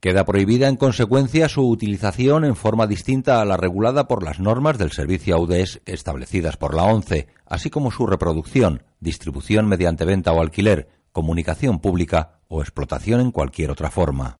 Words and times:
Queda 0.00 0.24
prohibida 0.24 0.68
en 0.68 0.76
consecuencia 0.76 1.48
su 1.48 1.68
utilización 1.68 2.44
en 2.44 2.54
forma 2.54 2.86
distinta 2.86 3.40
a 3.40 3.44
la 3.44 3.56
regulada 3.56 4.06
por 4.06 4.22
las 4.22 4.38
normas 4.38 4.78
del 4.78 4.92
servicio 4.92 5.34
AUDES 5.34 5.82
establecidas 5.86 6.56
por 6.56 6.74
la 6.74 6.84
ONCE, 6.84 7.26
así 7.46 7.68
como 7.68 7.90
su 7.90 8.06
reproducción, 8.06 8.84
distribución 9.00 9.66
mediante 9.66 10.04
venta 10.04 10.32
o 10.32 10.40
alquiler, 10.40 10.88
comunicación 11.10 11.80
pública 11.80 12.38
o 12.46 12.62
explotación 12.62 13.20
en 13.20 13.32
cualquier 13.32 13.72
otra 13.72 13.90
forma. 13.90 14.36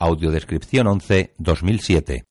Audiodescripción 0.00 0.88
11 0.88 1.34
2007 1.38 2.24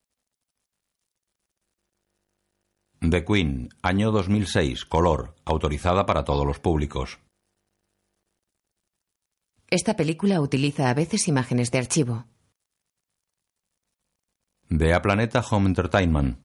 The 3.02 3.26
Queen, 3.26 3.70
año 3.82 4.12
2006, 4.12 4.86
color, 4.86 5.34
autorizada 5.44 6.06
para 6.06 6.24
todos 6.24 6.46
los 6.46 6.60
públicos. 6.60 7.20
Esta 9.68 9.96
película 9.96 10.40
utiliza 10.40 10.88
a 10.88 10.94
veces 10.94 11.28
imágenes 11.28 11.72
de 11.72 11.80
archivo. 11.80 12.26
The 14.70 14.94
A 14.94 15.02
Planeta 15.02 15.44
Home 15.50 15.68
Entertainment. 15.68 16.42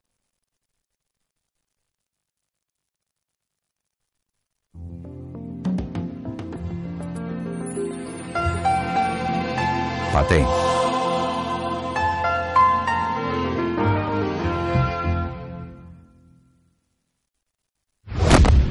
Paté. 10.11 10.66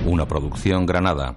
Una 0.06 0.28
producción 0.28 0.86
Granada. 0.86 1.36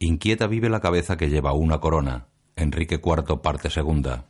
Inquieta 0.00 0.48
vive 0.48 0.68
la 0.68 0.80
cabeza 0.80 1.16
que 1.16 1.28
lleva 1.28 1.52
una 1.52 1.78
corona. 1.78 2.26
Enrique 2.56 2.96
IV, 2.96 3.40
parte 3.40 3.70
segunda. 3.70 4.24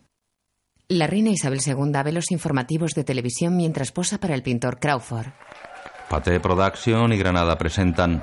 La 0.89 1.07
reina 1.07 1.31
Isabel 1.31 1.61
II 1.65 1.91
ve 2.05 2.13
los 2.13 2.31
informativos 2.31 2.93
de 2.93 3.05
televisión 3.05 3.57
mientras 3.57 3.93
posa 3.93 4.19
para 4.19 4.35
el 4.35 4.43
pintor 4.43 4.79
Crawford. 4.79 5.29
Paté 6.11 6.39
Production 6.39 7.11
y 7.13 7.17
Granada 7.17 7.57
presentan 7.57 8.23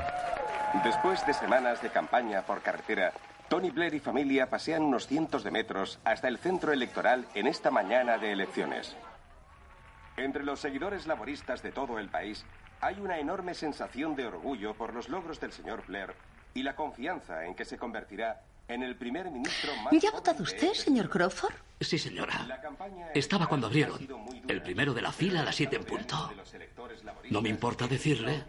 Después 0.84 1.26
de 1.26 1.34
semanas 1.34 1.82
de 1.82 1.90
campaña 1.90 2.44
por 2.44 2.62
carretera, 2.62 3.12
Tony 3.50 3.72
Blair 3.72 3.96
y 3.96 4.00
familia 4.00 4.52
pasean 4.52 4.84
unos 4.84 5.08
cientos 5.08 5.44
de 5.44 5.50
metros 5.50 6.00
hasta 6.04 6.28
el 6.28 6.38
centro 6.38 6.74
electoral 6.74 7.26
en 7.34 7.48
esta 7.48 7.72
mañana 7.72 8.20
de 8.20 8.34
elecciones. 8.34 8.96
Entre 10.18 10.44
los 10.44 10.60
seguidores 10.60 11.08
laboristas 11.08 11.62
de 11.62 11.72
todo 11.72 12.00
el 12.00 12.10
país 12.10 12.46
hay 12.82 13.00
una 13.00 13.20
enorme 13.20 13.54
sensación 13.54 14.16
de 14.16 14.28
orgullo 14.28 14.74
por 14.74 14.94
los 14.94 15.10
logros 15.10 15.40
del 15.40 15.52
señor 15.52 15.86
Blair 15.88 16.14
y 16.54 16.64
la 16.64 16.76
confianza 16.76 17.46
en 17.46 17.56
que 17.56 17.66
se 17.66 17.78
convertirá 17.78 18.42
en 18.68 18.82
el 18.82 18.96
primer 18.96 19.30
ministro 19.30 19.76
más 19.84 19.94
¿Ya 20.02 20.10
ha 20.10 20.14
votado 20.14 20.44
usted, 20.44 20.72
este 20.72 20.86
señor 20.86 21.10
Crawford? 21.10 21.54
Sí, 21.82 22.00
señora. 22.00 22.46
La 22.48 22.62
campaña 22.62 23.10
Estaba 23.14 23.48
cuando 23.48 23.68
abrieron. 23.68 24.00
El 24.48 24.62
primero 24.62 24.94
de 24.94 25.02
la 25.02 25.12
fila 25.12 25.42
a 25.42 25.44
las 25.44 25.56
siete 25.56 25.76
en 25.76 25.84
punto. 25.84 26.32
No 27.30 27.42
me 27.42 27.50
importa 27.50 27.88
decirle 27.88 28.44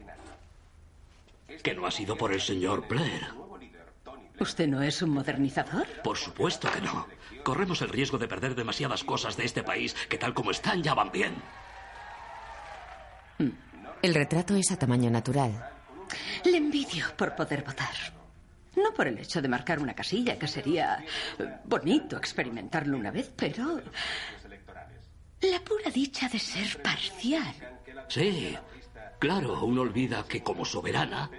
que 1.62 1.74
no 1.74 1.86
ha 1.86 1.90
sido 1.90 2.16
por 2.16 2.32
el 2.32 2.40
señor 2.40 2.86
Blair. 2.88 3.26
¿Usted 4.38 4.68
no 4.68 4.82
es 4.82 5.00
un 5.02 5.10
modernizador? 5.10 5.86
Por 6.02 6.16
supuesto 6.16 6.70
que 6.70 6.80
no. 6.80 7.06
Corremos 7.42 7.80
el 7.82 7.88
riesgo 7.88 8.18
de 8.18 8.28
perder 8.28 8.54
demasiadas 8.54 9.04
cosas 9.04 9.36
de 9.36 9.44
este 9.44 9.62
país 9.62 9.94
que 10.08 10.18
tal 10.18 10.34
como 10.34 10.50
están 10.50 10.82
ya 10.82 10.94
van 10.94 11.10
bien. 11.10 11.34
El 14.02 14.14
retrato 14.14 14.54
es 14.56 14.70
a 14.70 14.78
tamaño 14.78 15.10
natural. 15.10 15.70
Le 16.44 16.56
envidio 16.56 17.06
por 17.16 17.34
poder 17.34 17.64
votar. 17.64 17.94
No 18.76 18.92
por 18.92 19.08
el 19.08 19.18
hecho 19.18 19.40
de 19.40 19.48
marcar 19.48 19.78
una 19.78 19.94
casilla, 19.94 20.38
que 20.38 20.46
sería 20.46 21.02
eh, 21.38 21.56
bonito 21.64 22.16
experimentarlo 22.18 22.98
una 22.98 23.10
vez, 23.10 23.32
pero 23.34 23.80
la 25.40 25.60
pura 25.60 25.90
dicha 25.90 26.28
de 26.28 26.38
ser 26.38 26.82
parcial. 26.82 27.54
Sí, 28.08 28.54
claro, 29.18 29.64
uno 29.64 29.80
olvida 29.80 30.24
que 30.28 30.42
como 30.42 30.64
soberana 30.64 31.30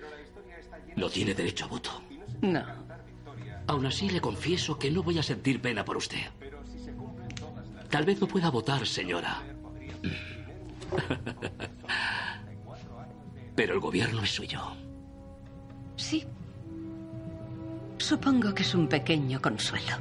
no 0.95 1.09
tiene 1.09 1.35
derecho 1.35 1.65
a 1.65 1.67
voto. 1.67 2.01
No. 2.41 2.86
Aún 3.67 3.85
así 3.85 4.09
le 4.09 4.21
confieso 4.21 4.79
que 4.79 4.89
no 4.89 5.03
voy 5.03 5.19
a 5.19 5.23
sentir 5.23 5.61
pena 5.61 5.83
por 5.83 5.97
usted. 5.97 6.25
Tal 7.89 8.05
vez 8.05 8.19
no 8.19 8.27
pueda 8.27 8.49
votar, 8.49 8.87
señora. 8.87 9.43
Pero 13.55 13.73
el 13.73 13.79
gobierno 13.79 14.21
es 14.21 14.31
suyo. 14.31 14.61
Sí. 15.95 16.25
Supongo 17.97 18.53
que 18.53 18.63
es 18.63 18.75
un 18.75 18.87
pequeño 18.87 19.41
consuelo. 19.41 19.97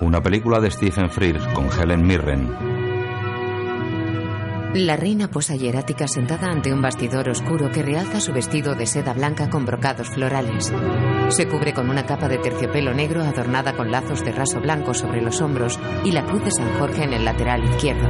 una 0.00 0.22
película 0.22 0.58
de 0.60 0.70
Stephen 0.70 1.10
Frears 1.10 1.46
con 1.48 1.68
Helen 1.70 2.06
Mirren. 2.06 2.79
La 4.74 4.96
reina 4.96 5.28
posa 5.28 5.56
hierática 5.56 6.06
sentada 6.06 6.48
ante 6.48 6.72
un 6.72 6.80
bastidor 6.80 7.28
oscuro 7.28 7.72
que 7.72 7.82
realza 7.82 8.20
su 8.20 8.32
vestido 8.32 8.76
de 8.76 8.86
seda 8.86 9.12
blanca 9.12 9.50
con 9.50 9.66
brocados 9.66 10.08
florales. 10.10 10.72
Se 11.30 11.48
cubre 11.48 11.74
con 11.74 11.90
una 11.90 12.06
capa 12.06 12.28
de 12.28 12.38
terciopelo 12.38 12.94
negro 12.94 13.24
adornada 13.24 13.76
con 13.76 13.90
lazos 13.90 14.24
de 14.24 14.30
raso 14.30 14.60
blanco 14.60 14.94
sobre 14.94 15.22
los 15.22 15.40
hombros 15.40 15.80
y 16.04 16.12
la 16.12 16.24
cruz 16.24 16.44
de 16.44 16.52
San 16.52 16.78
Jorge 16.78 17.02
en 17.02 17.14
el 17.14 17.24
lateral 17.24 17.64
izquierdo. 17.64 18.08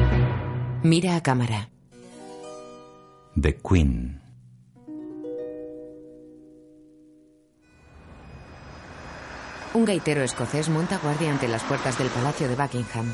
Mira 0.82 1.16
a 1.16 1.22
cámara. 1.22 1.70
The 3.40 3.56
Queen. 3.56 4.20
Un 9.72 9.84
gaitero 9.86 10.22
escocés 10.22 10.68
monta 10.68 10.98
guardia 10.98 11.30
ante 11.30 11.48
las 11.48 11.62
puertas 11.62 11.96
del 11.96 12.08
Palacio 12.08 12.48
de 12.48 12.56
Buckingham. 12.56 13.10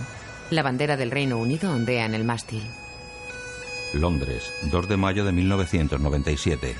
La 0.50 0.64
bandera 0.64 0.96
del 0.96 1.12
Reino 1.12 1.38
Unido 1.38 1.70
ondea 1.70 2.06
en 2.06 2.14
el 2.14 2.24
mástil. 2.24 2.64
Londres, 3.96 4.52
2 4.70 4.88
de 4.88 4.96
mayo 4.96 5.24
de 5.24 5.32
1997. 5.32 6.74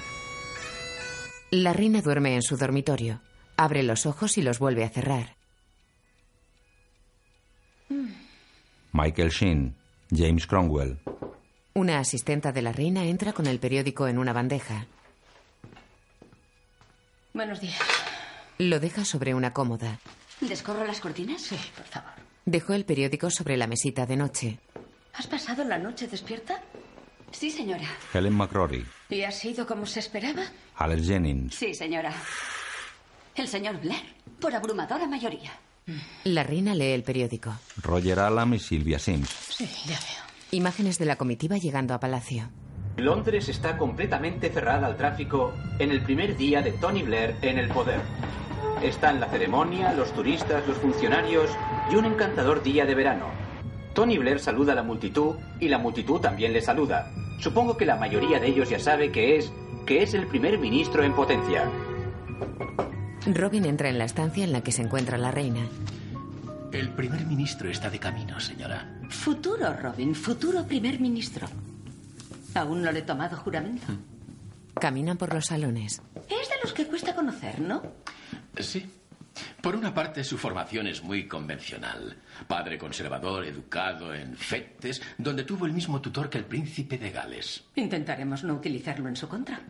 La 1.50 1.72
reina 1.72 2.02
duerme 2.02 2.34
en 2.34 2.42
su 2.42 2.56
dormitorio. 2.56 3.20
Abre 3.56 3.82
los 3.82 4.06
ojos 4.06 4.36
y 4.38 4.42
los 4.42 4.58
vuelve 4.58 4.84
a 4.84 4.88
cerrar. 4.90 5.36
Michael 8.92 9.30
Sheen, 9.30 9.76
James 10.10 10.46
Cromwell. 10.46 10.98
Una 11.74 11.98
asistenta 11.98 12.52
de 12.52 12.62
la 12.62 12.72
reina 12.72 13.04
entra 13.04 13.32
con 13.32 13.46
el 13.46 13.58
periódico 13.58 14.08
en 14.08 14.18
una 14.18 14.32
bandeja. 14.32 14.86
Buenos 17.34 17.60
días. 17.60 17.78
Lo 18.58 18.80
deja 18.80 19.04
sobre 19.04 19.34
una 19.34 19.52
cómoda. 19.52 20.00
¿Descorro 20.40 20.84
las 20.86 21.00
cortinas? 21.00 21.42
Sí, 21.42 21.56
por 21.76 21.84
favor. 21.86 22.10
Dejó 22.46 22.72
el 22.72 22.84
periódico 22.86 23.30
sobre 23.30 23.56
la 23.56 23.66
mesita 23.66 24.06
de 24.06 24.16
noche. 24.16 24.58
¿Has 25.12 25.26
pasado 25.26 25.64
la 25.64 25.78
noche 25.78 26.06
despierta? 26.06 26.62
Sí, 27.30 27.50
señora. 27.50 27.86
Helen 28.12 28.34
McCrory. 28.34 28.84
¿Y 29.10 29.22
ha 29.22 29.30
sido 29.30 29.66
como 29.66 29.86
se 29.86 30.00
esperaba? 30.00 30.42
Alex 30.76 31.06
Jennings. 31.06 31.54
Sí, 31.54 31.74
señora. 31.74 32.12
El 33.34 33.48
señor 33.48 33.80
Blair, 33.80 34.14
por 34.40 34.54
abrumadora 34.54 35.06
mayoría. 35.06 35.52
La 36.24 36.42
reina 36.42 36.74
lee 36.74 36.92
el 36.92 37.02
periódico. 37.04 37.52
Roger 37.82 38.18
Allam 38.18 38.54
y 38.54 38.58
Sylvia 38.58 38.98
Sims. 38.98 39.28
Sí, 39.28 39.68
ya 39.84 39.94
veo. 39.98 40.26
Imágenes 40.50 40.98
de 40.98 41.04
la 41.04 41.16
comitiva 41.16 41.58
llegando 41.58 41.94
a 41.94 42.00
palacio. 42.00 42.48
Londres 42.96 43.48
está 43.48 43.76
completamente 43.76 44.48
cerrada 44.50 44.86
al 44.86 44.96
tráfico 44.96 45.52
en 45.78 45.90
el 45.90 46.02
primer 46.02 46.36
día 46.36 46.62
de 46.62 46.72
Tony 46.72 47.02
Blair 47.02 47.36
en 47.42 47.58
el 47.58 47.68
poder. 47.68 48.00
Están 48.82 49.20
la 49.20 49.28
ceremonia, 49.28 49.92
los 49.92 50.12
turistas, 50.12 50.66
los 50.66 50.78
funcionarios 50.78 51.50
y 51.90 51.96
un 51.96 52.06
encantador 52.06 52.62
día 52.62 52.84
de 52.86 52.94
verano. 52.94 53.26
Tony 53.96 54.18
Blair 54.18 54.38
saluda 54.38 54.72
a 54.72 54.74
la 54.74 54.82
multitud 54.82 55.36
y 55.58 55.68
la 55.68 55.78
multitud 55.78 56.20
también 56.20 56.52
le 56.52 56.60
saluda. 56.60 57.10
Supongo 57.40 57.78
que 57.78 57.86
la 57.86 57.96
mayoría 57.96 58.38
de 58.38 58.48
ellos 58.48 58.68
ya 58.68 58.78
sabe 58.78 59.10
que 59.10 59.38
es 59.38 59.50
que 59.86 60.02
es 60.02 60.12
el 60.12 60.26
primer 60.26 60.58
ministro 60.58 61.02
en 61.02 61.14
potencia. 61.14 61.64
Robin 63.26 63.64
entra 63.64 63.88
en 63.88 63.96
la 63.96 64.04
estancia 64.04 64.44
en 64.44 64.52
la 64.52 64.60
que 64.60 64.70
se 64.70 64.82
encuentra 64.82 65.16
la 65.16 65.30
reina. 65.30 65.66
El 66.72 66.90
primer 66.90 67.24
ministro 67.24 67.70
está 67.70 67.88
de 67.88 67.98
camino, 67.98 68.38
señora. 68.38 69.00
Futuro, 69.08 69.72
Robin, 69.72 70.14
futuro 70.14 70.66
primer 70.66 71.00
ministro. 71.00 71.46
Aún 72.54 72.82
no 72.82 72.92
le 72.92 72.98
he 72.98 73.02
tomado 73.02 73.38
juramento. 73.38 73.86
Caminan 74.78 75.16
por 75.16 75.32
los 75.32 75.46
salones. 75.46 76.02
Es 76.28 76.48
de 76.50 76.54
los 76.62 76.74
que 76.74 76.86
cuesta 76.86 77.14
conocer, 77.14 77.62
¿no? 77.62 77.80
Sí. 78.58 78.84
Por 79.60 79.76
una 79.76 79.92
parte, 79.92 80.24
su 80.24 80.38
formación 80.38 80.86
es 80.86 81.02
muy 81.02 81.26
convencional. 81.26 82.16
Padre 82.46 82.78
conservador, 82.78 83.44
educado 83.44 84.14
en 84.14 84.36
Fetes, 84.36 85.02
donde 85.18 85.44
tuvo 85.44 85.66
el 85.66 85.72
mismo 85.72 86.00
tutor 86.00 86.30
que 86.30 86.38
el 86.38 86.44
príncipe 86.44 86.98
de 86.98 87.10
Gales. 87.10 87.64
Intentaremos 87.74 88.44
no 88.44 88.54
utilizarlo 88.54 89.08
en 89.08 89.16
su 89.16 89.28
contra. 89.28 89.60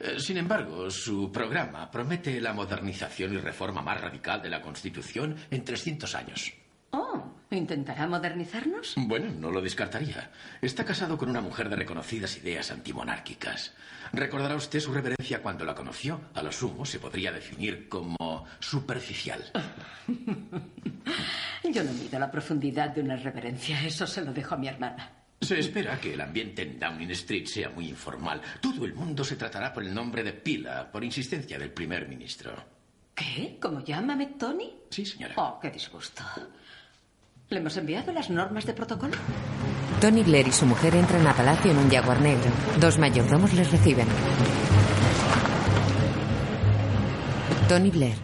Eh, 0.00 0.18
sin 0.18 0.36
embargo, 0.36 0.90
su 0.90 1.30
programa 1.30 1.90
promete 1.90 2.40
la 2.40 2.52
modernización 2.52 3.34
y 3.34 3.38
reforma 3.38 3.82
más 3.82 4.00
radical 4.00 4.42
de 4.42 4.50
la 4.50 4.60
Constitución 4.60 5.36
en 5.50 5.64
300 5.64 6.14
años. 6.14 6.52
Oh, 6.90 7.22
¿intentará 7.50 8.06
modernizarnos? 8.08 8.94
Bueno, 8.96 9.30
no 9.32 9.50
lo 9.50 9.60
descartaría. 9.60 10.30
Está 10.60 10.84
casado 10.84 11.16
con 11.16 11.30
una 11.30 11.40
mujer 11.40 11.68
de 11.68 11.76
reconocidas 11.76 12.36
ideas 12.38 12.70
antimonárquicas. 12.72 13.72
Recordará 14.12 14.56
usted 14.56 14.80
su 14.80 14.92
reverencia 14.92 15.42
cuando 15.42 15.64
la 15.64 15.74
conoció. 15.74 16.20
A 16.34 16.42
lo 16.42 16.50
sumo 16.50 16.84
se 16.84 16.98
podría 16.98 17.32
definir 17.32 17.88
como 17.88 18.44
superficial. 18.58 19.44
Yo 21.64 21.84
no 21.84 21.92
mido 21.92 22.18
la 22.18 22.30
profundidad 22.30 22.90
de 22.90 23.02
una 23.02 23.16
reverencia. 23.16 23.84
Eso 23.84 24.06
se 24.06 24.24
lo 24.24 24.32
dejo 24.32 24.54
a 24.54 24.58
mi 24.58 24.68
hermana. 24.68 25.10
Se 25.40 25.58
espera 25.58 25.98
que 25.98 26.14
el 26.14 26.20
ambiente 26.20 26.62
en 26.62 26.78
Downing 26.78 27.10
Street 27.12 27.46
sea 27.46 27.70
muy 27.70 27.88
informal. 27.88 28.42
Todo 28.60 28.84
el 28.84 28.94
mundo 28.94 29.24
se 29.24 29.36
tratará 29.36 29.72
por 29.72 29.82
el 29.82 29.94
nombre 29.94 30.22
de 30.22 30.32
Pila, 30.32 30.90
por 30.90 31.02
insistencia 31.02 31.58
del 31.58 31.70
primer 31.70 32.08
ministro. 32.08 32.52
¿Qué? 33.14 33.58
¿Cómo 33.60 33.82
llámame 33.82 34.26
Tony? 34.38 34.72
Sí, 34.90 35.06
señora. 35.06 35.34
Oh, 35.36 35.58
qué 35.60 35.70
disgusto. 35.70 36.22
¿Le 37.48 37.58
hemos 37.58 37.76
enviado 37.76 38.12
las 38.12 38.28
normas 38.30 38.66
de 38.66 38.74
protocolo? 38.74 39.16
Tony 40.00 40.22
Blair 40.22 40.48
y 40.48 40.52
su 40.52 40.64
mujer 40.64 40.94
entran 40.94 41.26
a 41.26 41.34
palacio 41.34 41.70
en 41.70 41.76
un 41.76 41.90
jaguar 41.90 42.22
negro. 42.22 42.50
Dos 42.78 42.98
mayordomos 42.98 43.52
les 43.52 43.70
reciben. 43.70 44.08
Tony 47.68 47.90
Blair. 47.90 48.16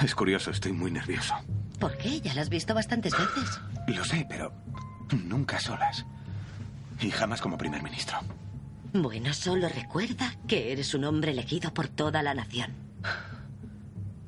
Es 0.00 0.14
curioso, 0.14 0.52
estoy 0.52 0.72
muy 0.72 0.92
nervioso. 0.92 1.34
¿Por 1.80 1.96
qué? 1.98 2.20
Ya 2.20 2.34
la 2.34 2.42
has 2.42 2.48
visto 2.48 2.72
bastantes 2.72 3.12
veces. 3.12 3.60
Lo 3.88 4.04
sé, 4.04 4.24
pero 4.28 4.52
nunca 5.24 5.58
solas. 5.58 6.06
Y 7.00 7.10
jamás 7.10 7.40
como 7.40 7.58
primer 7.58 7.82
ministro. 7.82 8.18
Bueno, 8.92 9.34
solo 9.34 9.68
recuerda 9.68 10.36
que 10.46 10.70
eres 10.70 10.94
un 10.94 11.04
hombre 11.04 11.32
elegido 11.32 11.74
por 11.74 11.88
toda 11.88 12.22
la 12.22 12.34
nación. 12.34 12.70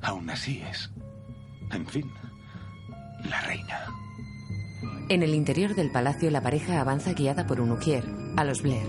Aún 0.01 0.29
así 0.29 0.61
es. 0.69 0.91
En 1.71 1.87
fin, 1.87 2.11
la 3.29 3.39
reina. 3.41 3.85
En 5.07 5.21
el 5.21 5.35
interior 5.35 5.75
del 5.75 5.91
palacio, 5.91 6.31
la 6.31 6.41
pareja 6.41 6.81
avanza 6.81 7.13
guiada 7.13 7.45
por 7.45 7.61
un 7.61 7.71
ujier, 7.71 8.03
a 8.37 8.43
los 8.43 8.63
Blair. 8.63 8.87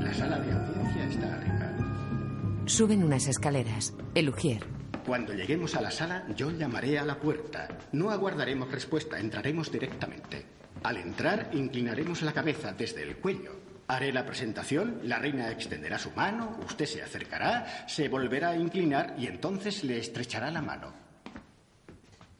La 0.00 0.12
sala 0.12 0.40
de 0.40 0.50
audiencia 0.50 1.04
está 1.04 1.34
arriba. 1.36 2.66
Suben 2.66 3.04
unas 3.04 3.28
escaleras. 3.28 3.94
El 4.16 4.28
ujier. 4.28 4.66
Cuando 5.06 5.32
lleguemos 5.32 5.76
a 5.76 5.82
la 5.82 5.92
sala, 5.92 6.24
yo 6.34 6.50
llamaré 6.50 6.98
a 6.98 7.04
la 7.04 7.20
puerta. 7.20 7.68
No 7.92 8.10
aguardaremos 8.10 8.72
respuesta, 8.72 9.20
entraremos 9.20 9.70
directamente. 9.70 10.46
Al 10.82 10.96
entrar, 10.96 11.50
inclinaremos 11.52 12.22
la 12.22 12.32
cabeza 12.32 12.72
desde 12.72 13.04
el 13.04 13.18
cuello. 13.18 13.52
Haré 13.86 14.12
la 14.12 14.26
presentación, 14.26 14.98
la 15.04 15.20
reina 15.20 15.48
extenderá 15.52 15.98
su 15.98 16.10
mano, 16.10 16.58
usted 16.66 16.86
se 16.86 17.02
acercará, 17.02 17.86
se 17.86 18.08
volverá 18.08 18.50
a 18.50 18.56
inclinar 18.56 19.14
y 19.16 19.28
entonces 19.28 19.84
le 19.84 19.98
estrechará 19.98 20.50
la 20.50 20.60
mano. 20.60 20.92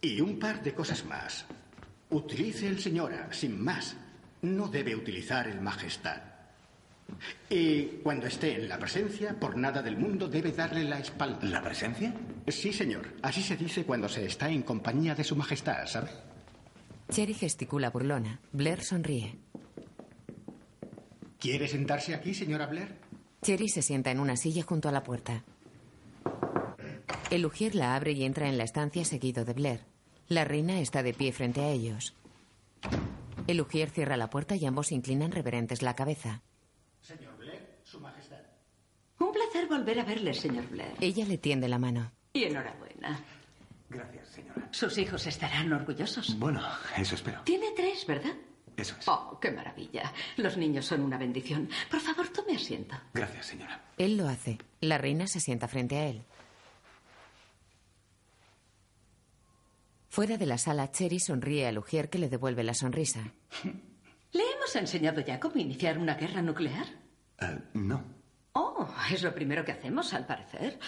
Y 0.01 0.21
un 0.21 0.41
par 0.41 0.61
de 0.61 0.75
cosas 0.75 1.05
más. 1.05 1.47
Utilice 2.11 2.67
el 2.67 2.81
señora, 2.81 3.29
sin 3.33 3.63
más. 3.63 3.97
No 4.43 4.69
debe 4.69 4.97
utilizar 4.97 5.49
el 5.49 5.61
majestad. 5.61 6.23
Y 7.49 7.83
cuando 8.03 8.27
esté 8.27 8.55
en 8.57 8.69
la 8.69 8.79
presencia, 8.79 9.39
por 9.39 9.57
nada 9.57 9.83
del 9.83 9.97
mundo 9.97 10.29
debe 10.29 10.53
darle 10.53 10.85
la 10.85 10.99
espalda. 10.99 11.39
¿La 11.43 11.63
presencia? 11.63 12.15
Sí, 12.47 12.73
señor. 12.73 13.15
Así 13.23 13.43
se 13.43 13.57
dice 13.57 13.85
cuando 13.85 14.09
se 14.09 14.25
está 14.25 14.49
en 14.49 14.63
compañía 14.63 15.15
de 15.15 15.25
su 15.25 15.37
majestad, 15.37 15.87
¿sabe? 15.87 16.11
Cherry 17.11 17.35
gesticula 17.35 17.91
burlona. 17.91 18.41
Blair 18.53 18.83
sonríe. 18.83 19.37
¿Quiere 21.39 21.67
sentarse 21.69 22.15
aquí, 22.15 22.35
señora 22.35 22.67
Blair? 22.67 22.95
Cherry 23.43 23.69
se 23.69 23.83
sienta 23.83 24.11
en 24.11 24.21
una 24.21 24.37
silla 24.37 24.63
junto 24.63 24.89
a 24.89 24.93
la 24.93 25.03
puerta. 25.03 25.43
El 27.31 27.47
ujier 27.47 27.75
la 27.75 27.97
abre 27.97 28.13
y 28.13 28.25
entra 28.25 28.49
en 28.49 28.59
la 28.59 28.65
estancia 28.65 29.05
seguido 29.05 29.45
de 29.45 29.55
Blair. 29.55 29.90
La 30.31 30.45
reina 30.45 30.79
está 30.79 31.03
de 31.03 31.13
pie 31.13 31.33
frente 31.33 31.61
a 31.61 31.71
ellos. 31.71 32.15
El 33.49 33.61
ujier 33.61 33.91
cierra 33.91 34.17
la 34.17 34.31
puerta 34.31 34.55
y 34.55 34.65
ambos 34.65 34.93
inclinan 34.93 35.33
reverentes 35.33 35.83
la 35.83 35.97
cabeza. 35.97 36.41
Señor 37.03 37.37
Blair, 37.37 37.81
su 37.83 37.99
majestad. 37.99 38.39
Un 39.19 39.33
placer 39.33 39.67
volver 39.67 39.99
a 39.99 40.05
verle, 40.05 40.33
señor 40.33 40.69
Blair. 40.69 40.95
Ella 41.01 41.25
le 41.27 41.37
tiende 41.37 41.67
la 41.67 41.81
mano. 41.81 42.13
Y 42.33 42.45
enhorabuena. 42.45 43.19
Gracias, 43.89 44.29
señora. 44.29 44.69
Sus 44.71 44.97
hijos 44.99 45.27
estarán 45.27 45.73
orgullosos. 45.73 46.39
Bueno, 46.39 46.63
eso 46.97 47.17
espero. 47.17 47.41
Tiene 47.43 47.73
tres, 47.75 48.07
¿verdad? 48.07 48.35
Eso 48.77 48.95
es. 49.01 49.09
Oh, 49.09 49.37
qué 49.41 49.51
maravilla. 49.51 50.13
Los 50.37 50.57
niños 50.57 50.87
son 50.87 51.01
una 51.01 51.19
bendición. 51.19 51.69
Por 51.91 51.99
favor, 51.99 52.29
tome 52.29 52.55
asiento. 52.55 52.95
Gracias, 53.13 53.47
señora. 53.47 53.83
Él 53.99 54.17
lo 54.17 54.29
hace. 54.29 54.59
La 54.81 54.97
reina 54.97 55.27
se 55.27 55.41
sienta 55.41 55.67
frente 55.67 55.97
a 55.99 56.07
él. 56.07 56.23
Fuera 60.11 60.37
de 60.37 60.45
la 60.45 60.59
sala, 60.59 60.91
Cherry 60.91 61.21
sonríe 61.21 61.69
al 61.69 61.79
ujier 61.79 62.11
que 62.11 62.19
le 62.19 62.29
devuelve 62.29 62.65
la 62.65 62.75
sonrisa. 62.75 63.33
¿Le 64.33 64.43
hemos 64.43 64.75
enseñado 64.75 65.21
ya 65.21 65.39
cómo 65.39 65.55
iniciar 65.57 65.99
una 65.99 66.15
guerra 66.15 66.43
nuclear? 66.43 66.87
Eh, 67.41 67.59
no. 67.75 68.03
Oh, 68.55 68.93
es 69.13 69.23
lo 69.23 69.33
primero 69.33 69.65
que 69.65 69.71
hacemos, 69.71 70.13
al 70.13 70.27
parecer. 70.27 70.81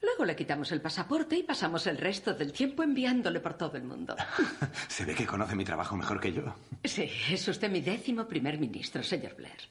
Luego 0.00 0.24
le 0.24 0.36
quitamos 0.36 0.70
el 0.70 0.80
pasaporte 0.80 1.36
y 1.36 1.42
pasamos 1.42 1.88
el 1.88 1.98
resto 1.98 2.32
del 2.32 2.52
tiempo 2.52 2.84
enviándole 2.84 3.40
por 3.40 3.54
todo 3.54 3.76
el 3.76 3.82
mundo. 3.82 4.14
Se 4.88 5.04
ve 5.04 5.16
que 5.16 5.26
conoce 5.26 5.56
mi 5.56 5.64
trabajo 5.64 5.96
mejor 5.96 6.20
que 6.20 6.32
yo. 6.32 6.54
Sí, 6.84 7.10
es 7.30 7.48
usted 7.48 7.68
mi 7.68 7.80
décimo 7.80 8.28
primer 8.28 8.60
ministro, 8.60 9.02
señor 9.02 9.34
Blair. 9.34 9.68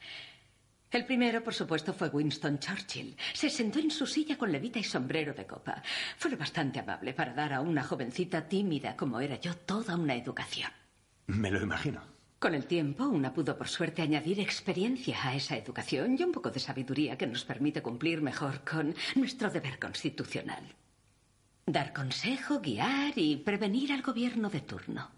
El 0.93 1.05
primero, 1.05 1.43
por 1.43 1.55
supuesto, 1.55 1.91
fue 1.91 2.09
Winston 2.09 2.59
Churchill. 2.59 3.17
Se 3.33 3.49
sentó 3.49 3.79
en 3.79 3.89
su 3.89 4.05
silla 4.05 4.37
con 4.37 4.51
levita 4.51 4.77
y 4.77 4.83
sombrero 4.83 5.33
de 5.33 5.47
copa. 5.47 5.81
Fue 6.17 6.29
lo 6.29 6.37
bastante 6.37 6.79
amable 6.79 7.15
para 7.15 7.33
dar 7.33 7.51
a 7.51 7.61
una 7.61 7.83
jovencita 7.83 8.47
tímida 8.47 8.95
como 8.95 9.19
era 9.19 9.39
yo 9.39 9.57
toda 9.57 9.97
una 9.97 10.13
educación. 10.13 10.69
Me 11.25 11.49
lo 11.49 11.59
imagino. 11.59 12.03
Con 12.37 12.53
el 12.53 12.67
tiempo, 12.67 13.07
una 13.07 13.33
pudo 13.33 13.57
por 13.57 13.69
suerte 13.69 14.03
añadir 14.03 14.39
experiencia 14.39 15.17
a 15.23 15.33
esa 15.33 15.57
educación 15.57 16.15
y 16.19 16.23
un 16.23 16.31
poco 16.31 16.51
de 16.51 16.59
sabiduría 16.59 17.17
que 17.17 17.25
nos 17.25 17.43
permite 17.43 17.81
cumplir 17.81 18.21
mejor 18.21 18.63
con 18.63 18.93
nuestro 19.15 19.49
deber 19.49 19.79
constitucional. 19.79 20.75
Dar 21.65 21.91
consejo, 21.91 22.59
guiar 22.59 23.13
y 23.15 23.37
prevenir 23.37 23.93
al 23.93 24.03
gobierno 24.03 24.47
de 24.47 24.61
turno. 24.61 25.09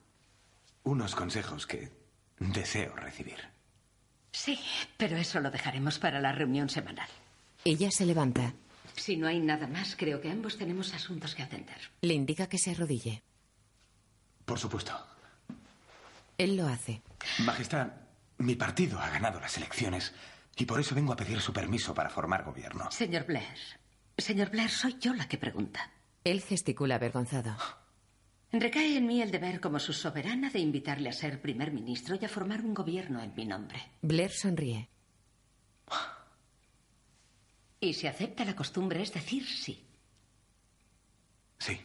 Unos 0.84 1.16
consejos 1.16 1.68
que 1.68 1.92
deseo 2.40 2.96
recibir. 2.96 3.55
Sí, 4.36 4.60
pero 4.98 5.16
eso 5.16 5.40
lo 5.40 5.50
dejaremos 5.50 5.98
para 5.98 6.20
la 6.20 6.34
reunión 6.34 6.70
semanal. 6.70 7.08
Ella 7.64 7.90
se 7.90 8.06
levanta. 8.06 8.54
Si 8.98 9.16
no 9.16 9.28
hay 9.28 9.40
nada 9.40 9.66
más, 9.66 9.96
creo 9.96 10.20
que 10.20 10.30
ambos 10.30 10.58
tenemos 10.58 10.94
asuntos 10.94 11.34
que 11.34 11.42
atender. 11.42 11.78
Le 12.02 12.14
indica 12.14 12.48
que 12.48 12.58
se 12.58 12.72
arrodille. 12.72 13.24
Por 14.44 14.60
supuesto. 14.60 14.94
Él 16.38 16.58
lo 16.58 16.68
hace. 16.68 17.02
Majestad, 17.40 17.88
mi 18.38 18.56
partido 18.56 19.00
ha 19.00 19.10
ganado 19.10 19.40
las 19.40 19.56
elecciones 19.56 20.14
y 20.58 20.66
por 20.66 20.82
eso 20.82 20.96
vengo 20.96 21.14
a 21.14 21.18
pedir 21.18 21.40
su 21.40 21.54
permiso 21.54 21.94
para 21.96 22.10
formar 22.10 22.44
gobierno. 22.44 22.92
Señor 22.92 23.26
Blair, 23.26 23.58
señor 24.18 24.50
Blair, 24.50 24.70
soy 24.70 24.98
yo 25.00 25.14
la 25.14 25.30
que 25.30 25.38
pregunta. 25.38 25.92
Él 26.26 26.42
gesticula 26.42 26.96
avergonzado. 26.96 27.56
Recae 28.52 28.98
en 28.98 29.06
mí 29.06 29.22
el 29.22 29.32
deber 29.32 29.60
como 29.60 29.80
su 29.80 29.92
soberana 29.92 30.50
de 30.50 30.60
invitarle 30.60 31.10
a 31.10 31.14
ser 31.14 31.42
primer 31.42 31.72
ministro 31.72 32.18
y 32.20 32.24
a 32.24 32.30
formar 32.30 32.62
un 32.62 32.74
gobierno 32.74 33.22
en 33.22 33.34
mi 33.36 33.46
nombre. 33.46 33.80
Blair 34.02 34.32
sonríe. 34.32 34.90
Y 37.82 37.94
si 37.94 38.08
acepta 38.08 38.46
la 38.46 38.56
costumbre 38.56 39.02
es 39.02 39.14
decir 39.14 39.46
sí. 39.46 39.84
Sí. 41.60 41.80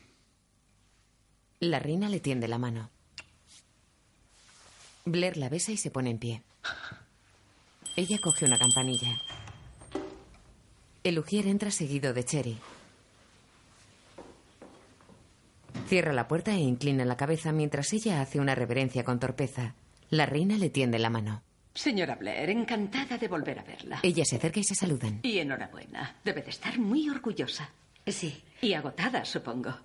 La 1.60 1.78
reina 1.78 2.08
le 2.08 2.20
tiende 2.20 2.48
la 2.48 2.58
mano. 2.58 2.90
Blair 5.04 5.36
la 5.36 5.48
besa 5.48 5.72
y 5.72 5.76
se 5.76 5.90
pone 5.90 6.10
en 6.10 6.18
pie. 6.18 6.42
Ella 7.96 8.18
coge 8.22 8.44
una 8.44 8.58
campanilla. 8.58 9.20
El 11.02 11.18
ujier 11.18 11.48
entra 11.48 11.70
seguido 11.70 12.12
de 12.12 12.24
Cherry. 12.24 12.58
Cierra 15.90 16.12
la 16.12 16.28
puerta 16.28 16.52
e 16.52 16.60
inclina 16.60 17.04
la 17.04 17.16
cabeza 17.16 17.50
mientras 17.50 17.92
ella 17.92 18.20
hace 18.20 18.38
una 18.38 18.54
reverencia 18.54 19.02
con 19.02 19.18
torpeza. 19.18 19.74
La 20.10 20.24
reina 20.24 20.56
le 20.56 20.70
tiende 20.70 21.00
la 21.00 21.10
mano. 21.10 21.42
Señora 21.74 22.14
Blair, 22.14 22.48
encantada 22.48 23.18
de 23.18 23.26
volver 23.26 23.58
a 23.58 23.64
verla. 23.64 23.98
Ella 24.04 24.24
se 24.24 24.36
acerca 24.36 24.60
y 24.60 24.62
se 24.62 24.76
saludan. 24.76 25.18
Y 25.24 25.38
enhorabuena. 25.38 26.14
Debe 26.22 26.42
de 26.42 26.50
estar 26.50 26.78
muy 26.78 27.10
orgullosa. 27.10 27.70
Sí. 28.06 28.40
Y 28.60 28.72
agotada, 28.74 29.24
supongo. 29.24 29.78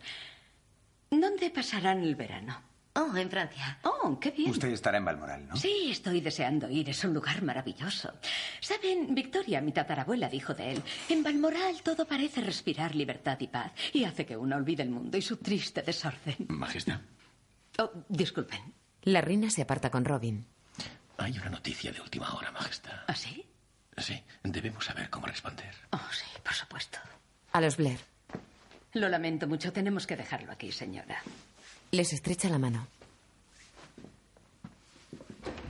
¿Dónde 1.09 1.49
pasarán 1.49 2.03
el 2.03 2.13
verano? 2.13 2.61
Oh, 2.97 3.15
en 3.17 3.29
Francia. 3.29 3.77
Oh, 3.83 4.17
qué 4.19 4.31
bien. 4.31 4.49
Usted 4.49 4.69
estará 4.69 4.97
en 4.97 5.05
Balmoral, 5.05 5.47
¿no? 5.47 5.55
Sí, 5.57 5.89
estoy 5.91 6.21
deseando 6.21 6.69
ir. 6.69 6.89
Es 6.89 7.03
un 7.03 7.13
lugar 7.13 7.41
maravilloso. 7.41 8.13
Saben, 8.61 9.13
Victoria, 9.13 9.59
mi 9.59 9.73
tatarabuela, 9.73 10.29
dijo 10.29 10.53
de 10.53 10.71
él, 10.71 10.83
en 11.09 11.21
Balmoral 11.21 11.81
todo 11.83 12.07
parece 12.07 12.39
respirar 12.41 12.95
libertad 12.95 13.37
y 13.41 13.47
paz 13.47 13.73
y 13.91 14.05
hace 14.05 14.25
que 14.25 14.37
uno 14.37 14.55
olvide 14.55 14.83
el 14.83 14.89
mundo 14.91 15.17
y 15.17 15.21
su 15.21 15.37
triste 15.37 15.81
desorden. 15.81 16.37
Majestad. 16.47 17.01
Oh, 17.79 17.91
disculpen. 18.07 18.73
La 19.03 19.19
reina 19.19 19.49
se 19.49 19.61
aparta 19.61 19.89
con 19.91 20.05
Robin. 20.05 20.45
Hay 21.17 21.37
una 21.37 21.49
noticia 21.49 21.91
de 21.91 21.99
última 21.99 22.33
hora, 22.33 22.51
Majestad. 22.51 23.01
¿Ah, 23.07 23.15
sí? 23.15 23.45
Sí, 23.97 24.21
debemos 24.43 24.85
saber 24.85 25.09
cómo 25.09 25.27
responder. 25.27 25.73
Oh, 25.91 25.99
sí, 26.11 26.25
por 26.43 26.53
supuesto. 26.53 26.99
A 27.51 27.59
los 27.61 27.75
Blair. 27.77 27.99
Lo 28.93 29.09
lamento 29.09 29.47
mucho. 29.47 29.73
Tenemos 29.73 30.07
que 30.07 30.15
dejarlo 30.15 30.51
aquí, 30.51 30.71
señora. 30.71 31.21
Les 31.95 32.11
estrecha 32.11 32.49
la 32.49 32.59
mano. 32.59 32.87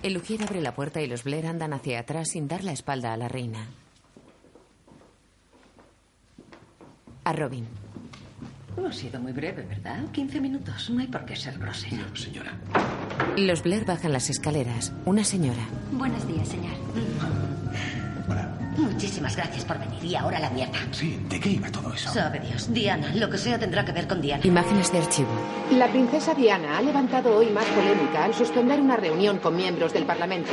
El 0.02 0.18
Ujier 0.18 0.42
abre 0.42 0.60
la 0.60 0.74
puerta 0.74 1.00
y 1.00 1.06
los 1.06 1.24
Blair 1.24 1.46
andan 1.46 1.72
hacia 1.72 2.00
atrás 2.00 2.30
sin 2.32 2.48
dar 2.48 2.64
la 2.64 2.72
espalda 2.72 3.14
a 3.14 3.18
la 3.18 3.28
reina. 3.28 3.68
A 7.26 7.32
Robin. 7.32 7.68
No 8.76 8.88
ha 8.88 8.92
sido 8.92 9.20
muy 9.20 9.34
breve, 9.34 9.62
¿verdad? 9.68 10.10
15 10.12 10.42
minutos. 10.42 10.90
No 10.90 11.00
hay 11.02 11.08
por 11.08 11.26
qué 11.26 11.36
ser 11.36 11.60
grosero. 11.60 11.98
No, 11.98 12.16
señora. 12.16 12.58
Los 13.38 13.62
Blair 13.62 13.86
bajan 13.86 14.12
las 14.12 14.32
escaleras. 14.32 14.94
Una 15.06 15.24
señora. 15.24 15.68
Buenos 15.92 16.28
días, 16.28 16.48
señor. 16.48 16.74
Muchísimas 18.78 19.36
gracias 19.36 19.66
por 19.66 19.80
venir. 19.80 20.04
Y 20.04 20.16
ahora 20.16 20.40
la 20.40 20.50
mierda. 20.50 20.78
Sí, 20.92 21.20
¿de 21.30 21.40
qué 21.40 21.50
iba 21.50 21.72
todo 21.72 21.94
eso? 21.94 22.10
Sabe 22.12 22.40
Dios. 22.40 22.72
Diana, 22.74 23.14
lo 23.16 23.30
que 23.30 23.38
sea 23.38 23.58
tendrá 23.58 23.86
que 23.86 23.92
ver 23.92 24.08
con 24.08 24.22
Diana. 24.22 24.46
Imágenes 24.46 24.92
de 24.92 25.00
archivo. 25.00 25.30
La 25.72 25.88
princesa 25.88 26.34
Diana 26.34 26.78
ha 26.78 26.82
levantado 26.82 27.36
hoy 27.36 27.50
más 27.50 27.66
polémica 27.66 28.26
al 28.26 28.34
suspender 28.34 28.80
una 28.80 28.98
reunión 28.98 29.40
con 29.40 29.56
miembros 29.56 29.94
del 29.94 30.06
Parlamento. 30.06 30.52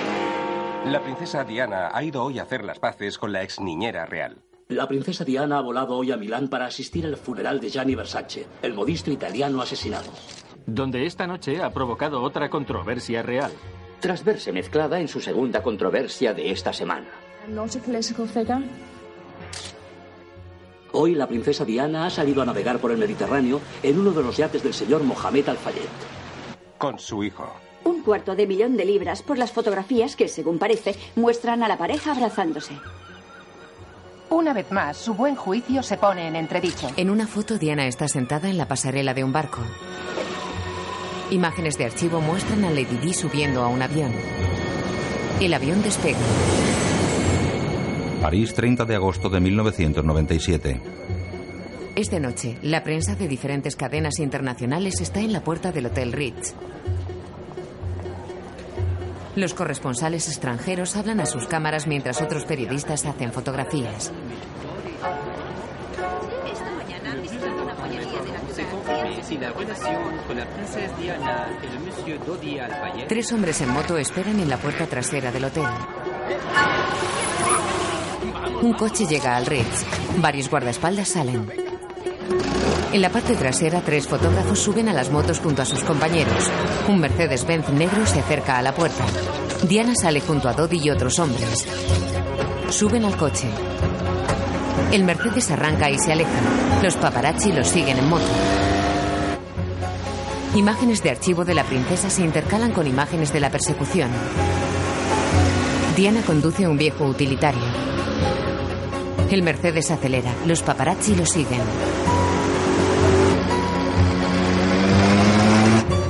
La 0.86 1.00
princesa 1.00 1.44
Diana 1.44 1.90
ha 1.92 2.02
ido 2.02 2.24
hoy 2.24 2.38
a 2.38 2.42
hacer 2.42 2.64
las 2.64 2.78
paces 2.78 3.18
con 3.18 3.32
la 3.32 3.42
ex 3.42 3.60
niñera 3.60 4.04
real. 4.04 4.38
La 4.68 4.88
princesa 4.88 5.24
Diana 5.24 5.58
ha 5.58 5.60
volado 5.60 5.96
hoy 5.96 6.12
a 6.12 6.16
Milán 6.16 6.48
para 6.48 6.66
asistir 6.66 7.04
al 7.04 7.16
funeral 7.16 7.60
de 7.60 7.68
Gianni 7.68 7.94
Versace, 7.94 8.46
el 8.62 8.74
modisto 8.74 9.10
italiano 9.10 9.60
asesinado. 9.60 10.10
Donde 10.66 11.06
esta 11.06 11.26
noche 11.26 11.62
ha 11.62 11.70
provocado 11.70 12.22
otra 12.22 12.48
controversia 12.48 13.22
real. 13.22 13.52
Tras 14.00 14.24
verse 14.24 14.50
mezclada 14.52 14.98
en 14.98 15.08
su 15.08 15.20
segunda 15.20 15.62
controversia 15.62 16.34
de 16.34 16.50
esta 16.50 16.72
semana. 16.72 17.08
Hoy 20.92 21.14
la 21.14 21.26
princesa 21.26 21.64
Diana 21.64 22.06
ha 22.06 22.10
salido 22.10 22.42
a 22.42 22.44
navegar 22.44 22.78
por 22.78 22.92
el 22.92 22.98
Mediterráneo 22.98 23.60
en 23.82 23.98
uno 23.98 24.12
de 24.12 24.22
los 24.22 24.36
yates 24.36 24.62
del 24.62 24.74
señor 24.74 25.02
Mohamed 25.02 25.48
Al-Fayed. 25.48 25.88
Con 26.78 26.98
su 26.98 27.24
hijo. 27.24 27.50
Un 27.84 28.02
cuarto 28.02 28.36
de 28.36 28.46
millón 28.46 28.76
de 28.76 28.84
libras 28.84 29.22
por 29.22 29.38
las 29.38 29.52
fotografías 29.52 30.14
que, 30.14 30.28
según 30.28 30.58
parece, 30.58 30.94
muestran 31.16 31.62
a 31.62 31.68
la 31.68 31.78
pareja 31.78 32.12
abrazándose. 32.12 32.74
Una 34.30 34.52
vez 34.52 34.70
más, 34.70 34.96
su 34.96 35.14
buen 35.14 35.34
juicio 35.34 35.82
se 35.82 35.96
pone 35.96 36.28
en 36.28 36.36
entredicho. 36.36 36.88
En 36.96 37.10
una 37.10 37.26
foto, 37.26 37.58
Diana 37.58 37.86
está 37.86 38.08
sentada 38.08 38.48
en 38.48 38.58
la 38.58 38.68
pasarela 38.68 39.14
de 39.14 39.24
un 39.24 39.32
barco. 39.32 39.60
Imágenes 41.30 41.78
de 41.78 41.86
archivo 41.86 42.20
muestran 42.20 42.64
a 42.64 42.70
Lady 42.70 42.98
Di 43.02 43.14
subiendo 43.14 43.62
a 43.62 43.68
un 43.68 43.82
avión. 43.82 44.12
El 45.40 45.54
avión 45.54 45.82
despega. 45.82 46.18
París, 48.22 48.54
30 48.54 48.84
de 48.84 48.94
agosto 48.94 49.28
de 49.28 49.40
1997. 49.40 50.80
Es 51.96 52.08
de 52.08 52.20
noche. 52.20 52.56
La 52.62 52.84
prensa 52.84 53.16
de 53.16 53.26
diferentes 53.26 53.74
cadenas 53.74 54.20
internacionales 54.20 55.00
está 55.00 55.18
en 55.18 55.32
la 55.32 55.42
puerta 55.42 55.72
del 55.72 55.86
Hotel 55.86 56.12
Ritz. 56.12 56.54
Los 59.34 59.54
corresponsales 59.54 60.28
extranjeros 60.28 60.94
hablan 60.94 61.18
a 61.18 61.26
sus 61.26 61.48
cámaras 61.48 61.88
mientras 61.88 62.22
otros 62.22 62.44
periodistas 62.44 63.04
hacen 63.06 63.32
fotografías. 63.32 64.12
Tres 73.08 73.32
hombres 73.32 73.60
en 73.62 73.68
moto 73.70 73.98
esperan 73.98 74.38
en 74.38 74.48
la 74.48 74.58
puerta 74.58 74.86
trasera 74.86 75.32
del 75.32 75.44
hotel. 75.46 75.66
Un 78.62 78.74
coche 78.74 79.06
llega 79.06 79.36
al 79.36 79.44
Ritz. 79.44 79.84
Varios 80.18 80.48
guardaespaldas 80.48 81.08
salen. 81.08 81.50
En 82.92 83.02
la 83.02 83.10
parte 83.10 83.34
trasera, 83.34 83.80
tres 83.80 84.06
fotógrafos 84.06 84.60
suben 84.60 84.88
a 84.88 84.92
las 84.92 85.10
motos 85.10 85.40
junto 85.40 85.62
a 85.62 85.64
sus 85.64 85.82
compañeros. 85.82 86.48
Un 86.88 87.00
Mercedes-Benz 87.00 87.70
negro 87.70 88.06
se 88.06 88.20
acerca 88.20 88.58
a 88.58 88.62
la 88.62 88.72
puerta. 88.72 89.04
Diana 89.68 89.94
sale 89.96 90.20
junto 90.20 90.48
a 90.48 90.52
Dodi 90.52 90.78
y 90.78 90.90
otros 90.90 91.18
hombres. 91.18 91.66
Suben 92.70 93.04
al 93.04 93.16
coche. 93.16 93.48
El 94.92 95.02
Mercedes 95.02 95.50
arranca 95.50 95.90
y 95.90 95.98
se 95.98 96.12
aleja. 96.12 96.30
Los 96.84 96.94
paparazzi 96.94 97.50
los 97.50 97.66
siguen 97.66 97.98
en 97.98 98.08
moto. 98.08 98.30
Imágenes 100.54 101.02
de 101.02 101.10
archivo 101.10 101.44
de 101.44 101.54
la 101.54 101.64
princesa 101.64 102.10
se 102.10 102.22
intercalan 102.22 102.70
con 102.70 102.86
imágenes 102.86 103.32
de 103.32 103.40
la 103.40 103.50
persecución. 103.50 104.10
Diana 105.96 106.22
conduce 106.22 106.68
un 106.68 106.78
viejo 106.78 107.06
utilitario. 107.06 108.01
El 109.32 109.42
Mercedes 109.42 109.90
acelera. 109.90 110.30
Los 110.44 110.62
paparazzi 110.62 111.14
lo 111.14 111.24
siguen. 111.24 111.62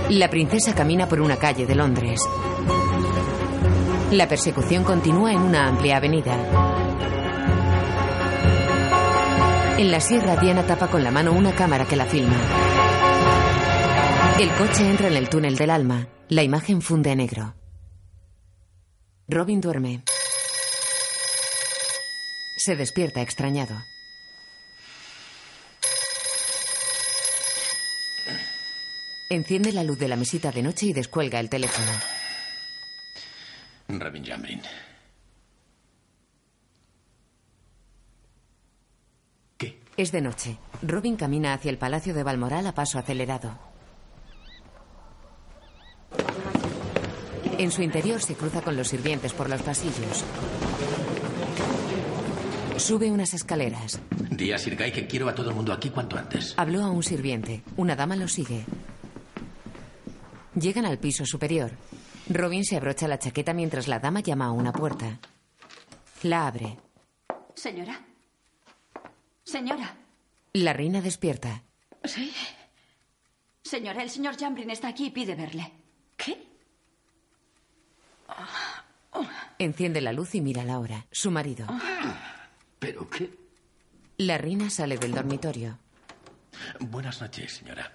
La 0.08 0.28
princesa 0.28 0.74
camina 0.74 1.06
por 1.06 1.20
una 1.20 1.36
calle 1.36 1.64
de 1.64 1.76
Londres. 1.76 2.20
La 4.10 4.26
persecución 4.26 4.82
continúa 4.82 5.32
en 5.32 5.38
una 5.38 5.68
amplia 5.68 5.98
avenida. 5.98 6.36
En 9.78 9.92
la 9.92 10.00
sierra, 10.00 10.34
Diana 10.34 10.66
tapa 10.66 10.88
con 10.88 11.04
la 11.04 11.12
mano 11.12 11.30
una 11.30 11.52
cámara 11.52 11.84
que 11.84 11.94
la 11.94 12.06
filma. 12.06 12.36
El 14.40 14.50
coche 14.50 14.90
entra 14.90 15.06
en 15.06 15.14
el 15.14 15.28
túnel 15.28 15.54
del 15.54 15.70
alma. 15.70 16.08
La 16.28 16.42
imagen 16.42 16.82
funde 16.82 17.12
a 17.12 17.14
negro. 17.14 17.54
Robin 19.28 19.60
duerme. 19.60 20.02
Se 22.64 22.76
despierta 22.76 23.20
extrañado. 23.20 23.74
Enciende 29.28 29.72
la 29.72 29.82
luz 29.82 29.98
de 29.98 30.06
la 30.06 30.14
mesita 30.14 30.52
de 30.52 30.62
noche 30.62 30.86
y 30.86 30.92
descuelga 30.92 31.40
el 31.40 31.48
teléfono. 31.48 31.90
Robin 33.88 34.24
Jamrin. 34.24 34.62
Es 39.96 40.12
de 40.12 40.20
noche. 40.20 40.56
Robin 40.82 41.16
camina 41.16 41.54
hacia 41.54 41.72
el 41.72 41.78
palacio 41.78 42.14
de 42.14 42.22
Balmoral 42.22 42.64
a 42.68 42.74
paso 42.76 42.96
acelerado. 42.96 43.58
En 47.58 47.72
su 47.72 47.82
interior 47.82 48.22
se 48.22 48.36
cruza 48.36 48.60
con 48.60 48.76
los 48.76 48.86
sirvientes 48.86 49.32
por 49.32 49.50
los 49.50 49.62
pasillos. 49.62 50.24
Sube 52.78 53.10
unas 53.10 53.34
escaleras. 53.34 54.00
Di 54.30 54.52
a 54.52 54.58
Sir 54.58 54.76
Guy 54.76 54.92
que 54.92 55.06
quiero 55.06 55.28
a 55.28 55.34
todo 55.34 55.50
el 55.50 55.56
mundo 55.56 55.72
aquí 55.72 55.90
cuanto 55.90 56.16
antes. 56.16 56.54
Habló 56.56 56.82
a 56.82 56.90
un 56.90 57.02
sirviente. 57.02 57.62
Una 57.76 57.94
dama 57.96 58.16
lo 58.16 58.28
sigue. 58.28 58.64
Llegan 60.54 60.84
al 60.84 60.98
piso 60.98 61.24
superior. 61.24 61.72
Robin 62.28 62.64
se 62.64 62.76
abrocha 62.76 63.08
la 63.08 63.18
chaqueta 63.18 63.52
mientras 63.52 63.88
la 63.88 63.98
dama 63.98 64.20
llama 64.20 64.46
a 64.46 64.52
una 64.52 64.72
puerta. 64.72 65.18
La 66.22 66.46
abre. 66.46 66.76
Señora. 67.54 68.00
Señora. 69.44 69.96
La 70.54 70.72
reina 70.72 71.00
despierta. 71.00 71.62
Sí. 72.04 72.32
Señora, 73.62 74.02
el 74.02 74.10
señor 74.10 74.36
Jambrin 74.36 74.70
está 74.70 74.88
aquí 74.88 75.06
y 75.06 75.10
pide 75.10 75.34
verle. 75.34 75.72
¿Qué? 76.16 76.46
Enciende 79.58 80.00
la 80.00 80.12
luz 80.12 80.34
y 80.34 80.40
mira 80.40 80.64
la 80.64 80.78
hora. 80.78 81.06
Su 81.10 81.30
marido. 81.30 81.66
¿Pero 82.82 83.08
qué? 83.08 83.30
La 84.18 84.38
reina 84.38 84.68
sale 84.68 84.98
del 84.98 85.12
dormitorio. 85.14 85.78
Buenas 86.80 87.20
noches, 87.20 87.52
señora. 87.52 87.92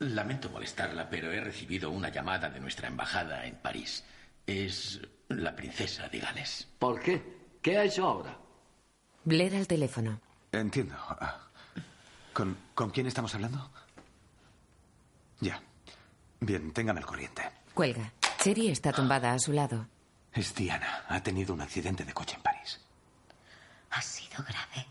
Lamento 0.00 0.50
molestarla, 0.50 1.08
pero 1.08 1.30
he 1.30 1.40
recibido 1.40 1.90
una 1.90 2.08
llamada 2.08 2.50
de 2.50 2.58
nuestra 2.58 2.88
embajada 2.88 3.46
en 3.46 3.54
París. 3.58 4.02
Es 4.44 5.00
la 5.28 5.54
princesa 5.54 6.08
de 6.08 6.18
Gales. 6.18 6.66
¿Por 6.80 6.98
qué? 7.00 7.22
¿Qué 7.62 7.78
ha 7.78 7.84
hecho 7.84 8.04
ahora? 8.04 8.36
Blair 9.24 9.54
al 9.54 9.68
teléfono. 9.68 10.20
Entiendo. 10.50 10.96
Ah, 10.98 11.46
¿Con, 12.32 12.56
¿Con 12.74 12.90
quién 12.90 13.06
estamos 13.06 13.32
hablando? 13.36 13.70
Ya. 15.38 15.62
Bien, 16.40 16.72
téngame 16.72 16.98
al 16.98 17.06
corriente. 17.06 17.42
Cuelga. 17.74 18.12
Cherry 18.42 18.70
está 18.70 18.92
tumbada 18.92 19.34
a 19.34 19.38
su 19.38 19.52
lado. 19.52 19.86
Es 20.32 20.52
Diana. 20.52 21.04
Ha 21.08 21.22
tenido 21.22 21.54
un 21.54 21.60
accidente 21.60 22.04
de 22.04 22.12
coche 22.12 22.34
en 22.34 22.42
París. 22.42 22.80
Ha 23.90 24.02
sido 24.02 24.42
grave. 24.44 24.86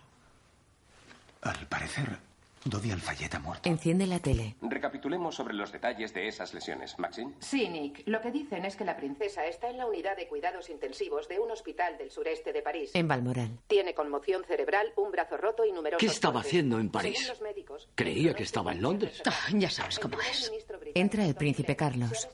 Al 1.42 1.68
parecer, 1.68 2.18
Dodi 2.66 2.92
Alfayet 2.92 3.34
ha 3.34 3.40
muerto. 3.40 3.70
Enciende 3.70 4.06
la 4.06 4.20
tele. 4.20 4.58
Recapitulemos 4.62 5.34
sobre 5.36 5.54
los 5.54 5.72
detalles 5.72 6.14
de 6.14 6.28
esas 6.28 6.54
lesiones. 6.54 7.00
Maxine. 7.00 7.34
Sí, 7.40 7.70
Nick. 7.70 8.04
Lo 8.08 8.20
que 8.22 8.32
dicen 8.32 8.66
es 8.66 8.76
que 8.76 8.84
la 8.84 8.98
princesa 8.98 9.46
está 9.46 9.70
en 9.70 9.78
la 9.78 9.86
unidad 9.86 10.18
de 10.18 10.28
cuidados 10.28 10.70
intensivos 10.70 11.30
de 11.30 11.40
un 11.40 11.50
hospital 11.52 11.98
del 11.98 12.12
sureste 12.12 12.52
de 12.52 12.62
París. 12.62 12.92
En 12.94 13.08
Balmoral. 13.08 13.58
Tiene 13.68 13.94
conmoción 13.94 14.44
cerebral, 14.46 14.92
un 14.98 15.12
brazo 15.12 15.38
roto 15.38 15.64
y 15.66 15.72
numerosos 15.72 16.00
¿Qué 16.06 16.14
estaba 16.14 16.34
cortes. 16.34 16.50
haciendo 16.50 16.80
en 16.80 16.90
París? 16.90 17.18
Según 17.20 17.30
los 17.30 17.42
médicos, 17.42 17.90
Creía 17.96 18.34
que 18.34 18.44
estaba 18.44 18.74
en 18.74 18.82
Londres. 18.82 19.22
Ah, 19.26 19.48
ya 19.54 19.70
sabes 19.70 19.98
cómo 19.98 20.20
es. 20.20 20.52
Entra 20.94 21.24
el 21.26 21.36
príncipe 21.36 21.76
Carlos. 21.78 22.28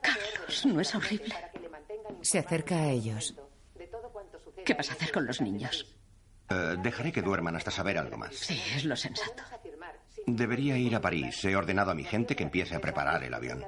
Carlos, 0.00 0.66
¿no 0.66 0.80
es 0.80 0.94
horrible? 0.94 1.34
Se 2.22 2.38
acerca 2.38 2.76
a 2.76 2.90
ellos. 2.90 3.34
¿Qué 4.64 4.74
vas 4.74 4.90
a 4.90 4.94
hacer 4.94 5.12
con 5.12 5.26
los 5.26 5.40
niños? 5.40 5.86
Eh, 6.50 6.76
dejaré 6.82 7.12
que 7.12 7.22
duerman 7.22 7.56
hasta 7.56 7.70
saber 7.70 7.98
algo 7.98 8.16
más. 8.16 8.34
Sí, 8.34 8.60
es 8.74 8.84
lo 8.84 8.96
sensato. 8.96 9.42
Debería 10.26 10.76
ir 10.78 10.94
a 10.94 11.00
París. 11.00 11.44
He 11.44 11.54
ordenado 11.56 11.90
a 11.90 11.94
mi 11.94 12.04
gente 12.04 12.34
que 12.34 12.42
empiece 12.44 12.74
a 12.74 12.80
preparar 12.80 13.22
el 13.24 13.34
avión. 13.34 13.64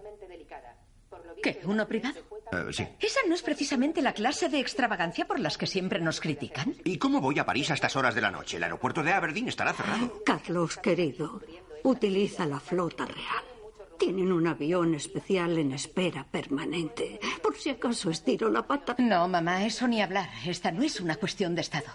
¿Qué? 1.43 1.61
¿Uno 1.65 1.87
privado? 1.87 2.19
Eh, 2.53 2.73
sí. 2.73 2.87
Esa 3.00 3.21
no 3.29 3.35
es 3.35 3.43
precisamente 3.43 4.00
la 4.00 4.12
clase 4.12 4.49
de 4.49 4.59
extravagancia 4.59 5.26
por 5.26 5.38
las 5.38 5.59
que 5.59 5.67
siempre 5.67 6.00
nos 6.00 6.21
critican. 6.21 6.75
¿Y 6.85 6.99
cómo 6.99 7.21
voy 7.21 7.38
a 7.38 7.45
París 7.47 7.71
a 7.71 7.75
estas 7.75 7.95
horas 7.97 8.15
de 8.15 8.21
la 8.21 8.31
noche? 8.31 8.57
El 8.57 8.65
aeropuerto 8.65 9.03
de 9.03 9.12
Aberdeen 9.12 9.49
estará 9.49 9.73
cerrado. 9.73 10.23
Carlos, 10.25 10.76
querido, 10.79 11.43
utiliza 11.83 12.47
la 12.47 12.61
flota 12.61 13.05
real. 13.05 13.45
Tienen 14.07 14.31
un 14.31 14.47
avión 14.47 14.95
especial 14.95 15.59
en 15.59 15.73
espera 15.73 16.25
permanente. 16.31 17.19
Por 17.43 17.57
si 17.57 17.71
acaso 17.71 18.09
estiro 18.09 18.49
la 18.49 18.65
pata. 18.65 18.95
No, 19.01 19.27
mamá, 19.27 19.67
eso 19.67 19.89
ni 19.89 20.01
hablar. 20.01 20.31
Esta 20.47 20.71
no 20.71 20.85
es 20.85 21.01
una 21.01 21.17
cuestión 21.17 21.57
de 21.57 21.63
Estado. 21.63 21.89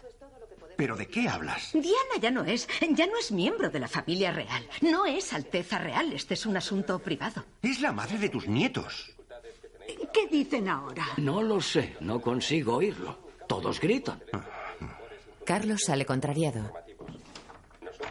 ¿Pero 0.75 0.97
de 0.97 1.07
qué 1.07 1.29
hablas? 1.29 1.71
Diana 1.71 2.17
ya 2.21 2.29
no 2.29 2.43
es, 2.43 2.67
ya 2.81 3.07
no 3.07 3.17
es 3.17 3.31
miembro 3.31 3.69
de 3.69 3.79
la 3.79 3.87
familia 3.87 4.33
real. 4.33 4.67
No 4.81 5.05
es 5.05 5.31
Alteza 5.31 5.77
Real. 5.77 6.11
Este 6.11 6.33
es 6.33 6.45
un 6.45 6.57
asunto 6.57 6.99
privado. 6.99 7.45
Es 7.61 7.79
la 7.79 7.93
madre 7.93 8.17
de 8.17 8.27
tus 8.27 8.45
nietos. 8.45 9.15
¿Qué 10.13 10.27
dicen 10.29 10.67
ahora? 10.67 11.05
No 11.15 11.41
lo 11.41 11.61
sé, 11.61 11.95
no 12.01 12.19
consigo 12.19 12.75
oírlo. 12.75 13.19
Todos 13.47 13.79
gritan. 13.79 14.21
Carlos 15.45 15.83
sale 15.85 16.05
contrariado. 16.05 16.73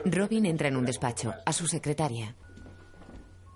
Robin 0.06 0.46
entra 0.46 0.68
en 0.68 0.76
un 0.78 0.86
despacho. 0.86 1.34
A 1.44 1.52
su 1.52 1.66
secretaria. 1.66 2.34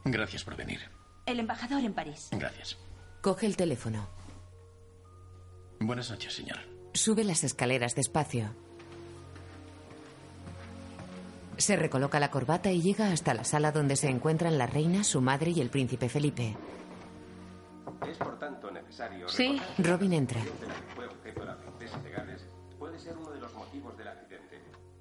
Gracias 0.05 0.45
por 0.45 0.57
venir. 0.57 0.81
El 1.27 1.41
embajador 1.41 1.83
en 1.83 1.95
París. 1.95 2.29
Gracias. 2.33 2.77
Coge 3.23 3.47
el 3.47 3.57
teléfono. 3.57 4.07
Buenas 5.81 6.11
noches, 6.11 6.35
señor. 6.35 6.59
Sube 6.93 7.25
las 7.25 7.43
escaleras 7.45 7.95
despacio. 7.95 8.55
Se 11.57 11.77
recoloca 11.77 12.21
la 12.21 12.31
corbata 12.31 12.71
y 12.71 12.83
llega 12.83 13.13
hasta 13.13 13.33
la 13.33 13.45
sala 13.45 13.73
donde 13.73 13.97
se 13.97 14.09
encuentran 14.09 14.59
la 14.59 14.67
reina, 14.67 15.05
su 15.05 15.21
madre 15.21 15.53
y 15.53 15.61
el 15.61 15.71
príncipe 15.71 16.09
Felipe. 16.09 16.57
Es 18.09 18.19
por 18.19 18.39
tanto 18.39 18.71
necesario. 18.71 19.29
Sí. 19.29 19.61
Robin 19.79 20.13
entra. 20.13 20.41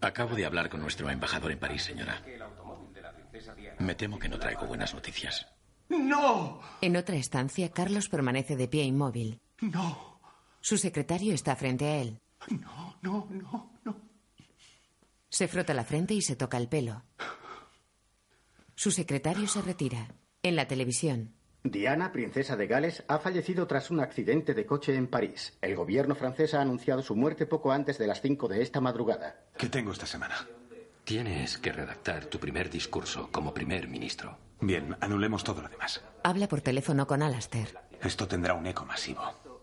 Acabo 0.01 0.35
de 0.35 0.45
hablar 0.45 0.69
con 0.69 0.81
nuestro 0.81 1.09
embajador 1.09 1.51
en 1.51 1.59
París, 1.59 1.83
señora. 1.83 2.21
Que 2.23 2.35
el 2.35 2.41
automóvil 2.41 2.93
de 2.93 3.01
la 3.01 3.13
princesa 3.13 3.55
Diana. 3.55 3.72
Me 3.83 3.95
temo 3.95 4.17
que 4.17 4.29
no 4.29 4.39
traigo 4.39 4.65
buenas 4.65 4.93
noticias. 4.93 5.45
¡No! 5.89 6.61
En 6.79 6.95
otra 6.95 7.17
estancia, 7.17 7.69
Carlos 7.69 8.07
permanece 8.07 8.55
de 8.55 8.69
pie 8.69 8.83
inmóvil. 8.83 9.41
No. 9.59 10.21
Su 10.61 10.77
secretario 10.77 11.33
está 11.33 11.57
frente 11.57 11.85
a 11.85 11.97
él. 11.97 12.21
No, 12.49 12.95
no, 13.01 13.27
no, 13.29 13.73
no. 13.83 13.95
Se 15.27 15.49
frota 15.49 15.73
la 15.73 15.83
frente 15.83 16.13
y 16.13 16.21
se 16.21 16.37
toca 16.37 16.57
el 16.57 16.69
pelo. 16.69 17.03
Su 18.73 18.89
secretario 18.89 19.47
se 19.49 19.61
retira. 19.61 20.15
En 20.41 20.55
la 20.55 20.65
televisión. 20.65 21.33
Diana, 21.63 22.13
princesa 22.13 22.55
de 22.55 22.67
Gales, 22.67 23.03
ha 23.09 23.19
fallecido 23.19 23.67
tras 23.67 23.91
un 23.91 23.99
accidente 23.99 24.53
de 24.53 24.65
coche 24.65 24.95
en 24.95 25.07
París. 25.07 25.57
El 25.61 25.75
gobierno 25.75 26.15
francés 26.15 26.53
ha 26.53 26.61
anunciado 26.61 27.01
su 27.01 27.17
muerte 27.17 27.45
poco 27.45 27.73
antes 27.73 27.97
de 27.97 28.07
las 28.07 28.21
5 28.21 28.47
de 28.47 28.61
esta 28.61 28.79
madrugada. 28.79 29.45
¿Qué 29.57 29.67
tengo 29.67 29.91
esta 29.91 30.05
semana? 30.05 30.35
Tienes 31.03 31.57
que 31.57 31.71
redactar 31.71 32.25
tu 32.25 32.39
primer 32.39 32.69
discurso 32.69 33.29
como 33.31 33.53
primer 33.53 33.87
ministro. 33.87 34.37
Bien, 34.61 34.95
anulemos 35.01 35.43
todo 35.43 35.61
lo 35.61 35.67
demás. 35.67 36.01
Habla 36.23 36.47
por 36.47 36.61
teléfono 36.61 37.05
con 37.05 37.21
Alastair. 37.21 37.77
Esto 38.01 38.27
tendrá 38.27 38.53
un 38.53 38.65
eco 38.67 38.85
masivo. 38.85 39.21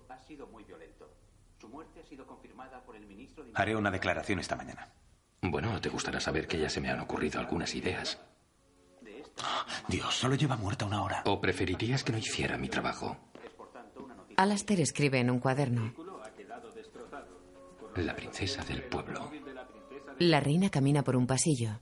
Ha 0.08 0.18
sido 0.18 0.46
muy 0.48 0.64
violento. 0.64 1.10
Su 1.58 1.68
muerte 1.68 2.00
ha 2.00 2.04
sido 2.04 2.26
confirmada 2.26 2.82
por 2.84 2.94
el 2.96 3.06
ministro 3.06 3.44
de 3.44 3.52
Haré 3.54 3.74
una 3.74 3.90
declaración 3.90 4.38
esta 4.38 4.56
mañana. 4.56 4.88
Bueno, 5.40 5.80
te 5.80 5.88
gustará 5.88 6.20
saber 6.20 6.46
que 6.46 6.58
ya 6.58 6.68
se 6.68 6.82
me 6.82 6.90
han 6.90 7.00
ocurrido 7.00 7.40
algunas 7.40 7.74
ideas. 7.74 8.18
Dios, 9.88 10.14
solo 10.14 10.34
lleva 10.34 10.56
muerta 10.56 10.84
una 10.84 11.02
hora. 11.02 11.22
¿O 11.24 11.40
preferirías 11.40 12.04
que 12.04 12.12
no 12.12 12.18
hiciera 12.18 12.58
mi 12.58 12.68
trabajo? 12.68 13.16
Alastair 14.36 14.80
escribe 14.82 15.18
en 15.20 15.30
un 15.30 15.38
cuaderno. 15.38 15.94
La 17.96 18.14
princesa 18.14 18.62
del 18.64 18.82
pueblo. 18.84 19.30
La 20.20 20.38
reina 20.38 20.68
camina 20.68 21.02
por 21.02 21.16
un 21.16 21.26
pasillo. 21.26 21.80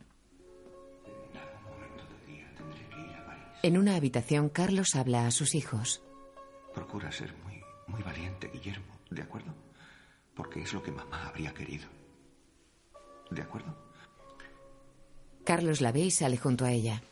En 3.65 3.77
una 3.77 3.97
habitación, 3.97 4.49
Carlos 4.49 4.95
habla 4.95 5.27
a 5.27 5.33
sus 5.33 5.57
hijos. 5.57 6.01
Procura 6.73 7.11
ser 7.11 7.35
muy, 7.39 7.61
muy 7.89 8.01
valiente, 8.01 8.49
Guillermo, 8.53 9.01
¿de 9.11 9.23
acuerdo? 9.23 9.53
Porque 10.37 10.63
es 10.63 10.73
lo 10.73 10.81
que 10.81 10.93
mamá 10.93 11.27
habría 11.27 11.53
querido. 11.53 11.89
¿De 13.29 13.43
acuerdo? 13.43 13.77
Carlos 15.45 15.81
la 15.81 15.91
ve 15.91 16.03
y 16.03 16.11
sale 16.13 16.37
junto 16.37 16.65
a 16.65 16.71
ella. 16.71 17.03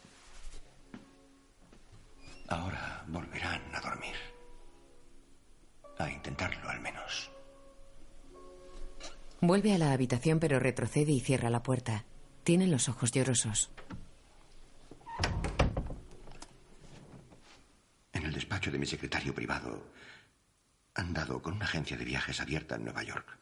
Ahora 2.46 3.04
volverán 3.08 3.74
a 3.74 3.80
dormir. 3.80 4.14
A 5.98 6.08
intentarlo 6.08 6.68
al 6.68 6.80
menos. 6.80 7.35
Vuelve 9.46 9.72
a 9.72 9.78
la 9.78 9.92
habitación 9.92 10.40
pero 10.40 10.58
retrocede 10.58 11.12
y 11.12 11.20
cierra 11.20 11.50
la 11.50 11.62
puerta. 11.62 12.04
Tiene 12.42 12.66
los 12.66 12.88
ojos 12.88 13.12
llorosos. 13.12 13.70
En 18.12 18.24
el 18.24 18.32
despacho 18.32 18.72
de 18.72 18.78
mi 18.80 18.86
secretario 18.86 19.32
privado 19.32 19.86
han 20.94 21.14
dado 21.14 21.40
con 21.40 21.54
una 21.54 21.64
agencia 21.64 21.96
de 21.96 22.04
viajes 22.04 22.40
abierta 22.40 22.74
en 22.74 22.86
Nueva 22.86 23.04
York 23.04 23.38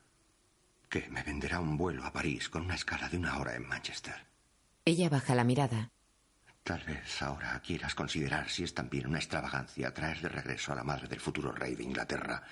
que 0.90 1.08
me 1.08 1.22
venderá 1.22 1.58
un 1.58 1.78
vuelo 1.78 2.04
a 2.04 2.12
París 2.12 2.50
con 2.50 2.66
una 2.66 2.74
escala 2.74 3.08
de 3.08 3.16
una 3.16 3.38
hora 3.38 3.54
en 3.54 3.66
Manchester. 3.66 4.26
Ella 4.84 5.08
baja 5.08 5.34
la 5.34 5.44
mirada. 5.44 5.90
Tal 6.64 6.82
vez 6.84 7.22
ahora 7.22 7.58
quieras 7.60 7.94
considerar 7.94 8.50
si 8.50 8.64
es 8.64 8.74
también 8.74 9.06
una 9.06 9.20
extravagancia 9.20 9.94
traer 9.94 10.20
de 10.20 10.28
regreso 10.28 10.70
a 10.70 10.76
la 10.76 10.84
madre 10.84 11.08
del 11.08 11.20
futuro 11.20 11.50
rey 11.50 11.74
de 11.74 11.84
Inglaterra 11.84 12.42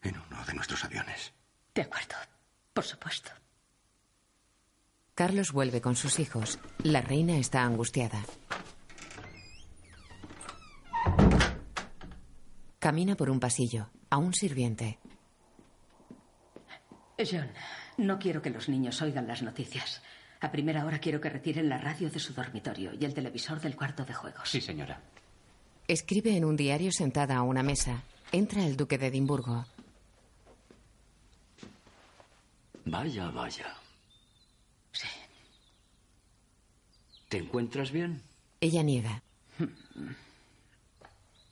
en 0.00 0.16
uno 0.16 0.42
de 0.46 0.54
nuestros 0.54 0.82
aviones. 0.82 1.34
De 1.74 1.82
acuerdo, 1.82 2.16
por 2.72 2.84
supuesto. 2.84 3.30
Carlos 5.14 5.52
vuelve 5.52 5.80
con 5.80 5.96
sus 5.96 6.18
hijos. 6.18 6.58
La 6.82 7.02
reina 7.02 7.36
está 7.36 7.62
angustiada. 7.62 8.22
Camina 12.78 13.14
por 13.16 13.30
un 13.30 13.38
pasillo. 13.38 13.90
A 14.08 14.16
un 14.16 14.34
sirviente. 14.34 14.98
John, 17.18 17.50
no 17.98 18.18
quiero 18.18 18.40
que 18.40 18.50
los 18.50 18.68
niños 18.68 19.00
oigan 19.02 19.28
las 19.28 19.42
noticias. 19.42 20.02
A 20.40 20.50
primera 20.50 20.86
hora 20.86 20.98
quiero 20.98 21.20
que 21.20 21.28
retiren 21.28 21.68
la 21.68 21.76
radio 21.76 22.08
de 22.10 22.18
su 22.18 22.32
dormitorio 22.32 22.92
y 22.98 23.04
el 23.04 23.12
televisor 23.12 23.60
del 23.60 23.76
cuarto 23.76 24.04
de 24.04 24.14
juegos. 24.14 24.48
Sí, 24.48 24.60
señora. 24.60 25.00
Escribe 25.86 26.34
en 26.34 26.46
un 26.46 26.56
diario 26.56 26.90
sentada 26.92 27.36
a 27.36 27.42
una 27.42 27.62
mesa. 27.62 28.02
Entra 28.32 28.64
el 28.64 28.76
duque 28.76 28.96
de 28.96 29.08
Edimburgo. 29.08 29.66
Vaya, 32.90 33.30
vaya. 33.30 33.72
Sí. 34.90 35.06
¿Te 37.28 37.38
encuentras 37.38 37.92
bien? 37.92 38.20
Ella 38.60 38.82
niega. 38.82 39.22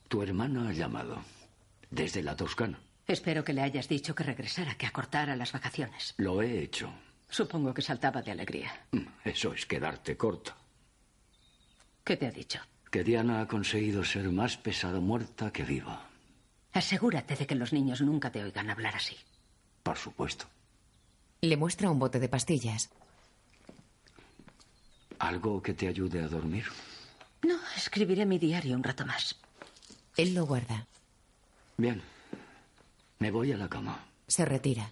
Tu 0.09 0.21
hermana 0.21 0.69
ha 0.69 0.73
llamado. 0.73 1.23
Desde 1.89 2.21
la 2.23 2.35
Toscana. 2.35 2.81
Espero 3.07 3.45
que 3.45 3.53
le 3.53 3.61
hayas 3.61 3.87
dicho 3.87 4.13
que 4.13 4.23
regresara, 4.23 4.75
que 4.75 4.85
acortara 4.85 5.37
las 5.37 5.53
vacaciones. 5.53 6.13
Lo 6.17 6.41
he 6.41 6.61
hecho. 6.61 6.91
Supongo 7.29 7.73
que 7.73 7.81
saltaba 7.81 8.21
de 8.21 8.31
alegría. 8.31 8.87
Eso 9.23 9.53
es 9.53 9.65
quedarte 9.65 10.17
corta. 10.17 10.57
¿Qué 12.03 12.17
te 12.17 12.27
ha 12.27 12.31
dicho? 12.31 12.59
Que 12.91 13.05
Diana 13.05 13.39
ha 13.39 13.47
conseguido 13.47 14.03
ser 14.03 14.29
más 14.29 14.57
pesada 14.57 14.99
muerta 14.99 15.53
que 15.53 15.63
viva. 15.63 16.09
Asegúrate 16.73 17.37
de 17.37 17.47
que 17.47 17.55
los 17.55 17.71
niños 17.71 18.01
nunca 18.01 18.29
te 18.29 18.43
oigan 18.43 18.69
hablar 18.69 18.95
así. 18.95 19.15
Por 19.83 19.97
supuesto. 19.97 20.47
Le 21.41 21.55
muestra 21.55 21.89
un 21.89 21.99
bote 21.99 22.19
de 22.19 22.27
pastillas. 22.27 22.89
¿Algo 25.19 25.61
que 25.61 25.73
te 25.73 25.87
ayude 25.87 26.21
a 26.21 26.27
dormir? 26.27 26.65
No, 27.43 27.57
escribiré 27.75 28.25
mi 28.25 28.37
diario 28.37 28.75
un 28.75 28.83
rato 28.83 29.05
más. 29.05 29.35
Él 30.17 30.33
lo 30.33 30.45
guarda. 30.45 30.85
Bien. 31.77 32.01
Me 33.19 33.31
voy 33.31 33.51
a 33.51 33.57
la 33.57 33.69
cama. 33.69 34.05
Se 34.27 34.45
retira. 34.45 34.91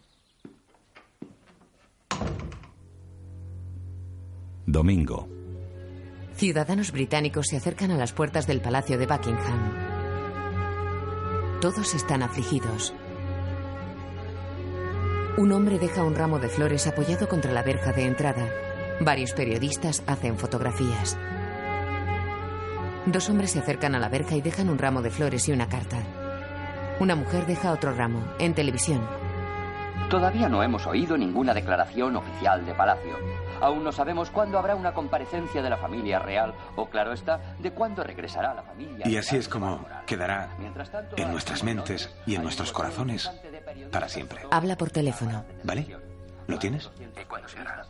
Domingo. 4.65 5.27
Ciudadanos 6.35 6.91
británicos 6.91 7.47
se 7.47 7.57
acercan 7.57 7.91
a 7.91 7.97
las 7.97 8.13
puertas 8.13 8.47
del 8.47 8.61
Palacio 8.61 8.97
de 8.97 9.07
Buckingham. 9.07 9.71
Todos 11.61 11.95
están 11.95 12.21
afligidos. 12.21 12.93
Un 15.37 15.51
hombre 15.51 15.77
deja 15.77 16.03
un 16.03 16.15
ramo 16.15 16.39
de 16.39 16.49
flores 16.49 16.87
apoyado 16.87 17.29
contra 17.29 17.51
la 17.51 17.61
verja 17.61 17.93
de 17.93 18.07
entrada. 18.07 18.49
Varios 18.99 19.33
periodistas 19.33 20.01
hacen 20.07 20.35
fotografías. 20.35 21.15
Dos 23.05 23.29
hombres 23.29 23.51
se 23.51 23.59
acercan 23.59 23.93
a 23.93 23.99
la 23.99 24.09
verja 24.09 24.35
y 24.35 24.41
dejan 24.41 24.67
un 24.67 24.79
ramo 24.79 25.03
de 25.03 25.11
flores 25.11 25.47
y 25.47 25.51
una 25.51 25.69
carta. 25.69 25.99
Una 26.99 27.15
mujer 27.15 27.45
deja 27.45 27.71
otro 27.71 27.93
ramo, 27.93 28.23
en 28.39 28.55
televisión. 28.55 29.07
Todavía 30.09 30.49
no 30.49 30.63
hemos 30.63 30.87
oído 30.87 31.15
ninguna 31.15 31.53
declaración 31.53 32.15
oficial 32.15 32.65
de 32.65 32.73
Palacio. 32.73 33.19
Aún 33.61 33.83
no 33.83 33.91
sabemos 33.91 34.31
cuándo 34.31 34.57
habrá 34.57 34.75
una 34.75 34.95
comparecencia 34.95 35.61
de 35.61 35.69
la 35.69 35.77
familia 35.77 36.17
real 36.17 36.55
o, 36.75 36.89
claro 36.89 37.13
está, 37.13 37.55
de 37.59 37.69
cuándo 37.71 38.03
regresará 38.03 38.55
la 38.55 38.63
familia. 38.63 39.07
Y 39.07 39.17
así 39.17 39.37
es 39.37 39.47
como 39.47 39.85
quedará 40.07 40.49
en 41.15 41.31
nuestras 41.31 41.63
mentes 41.63 42.11
y 42.25 42.33
en 42.33 42.41
nuestros 42.41 42.71
corazones 42.71 43.29
para 43.91 44.09
siempre. 44.09 44.39
Habla 44.51 44.77
por 44.77 44.89
teléfono. 44.91 45.45
¿Vale? 45.63 45.87
¿Lo 46.47 46.57
tienes? 46.59 46.89
¿Y 46.99 47.25
cuándo 47.25 47.47
se 47.47 47.59
hará? 47.59 47.85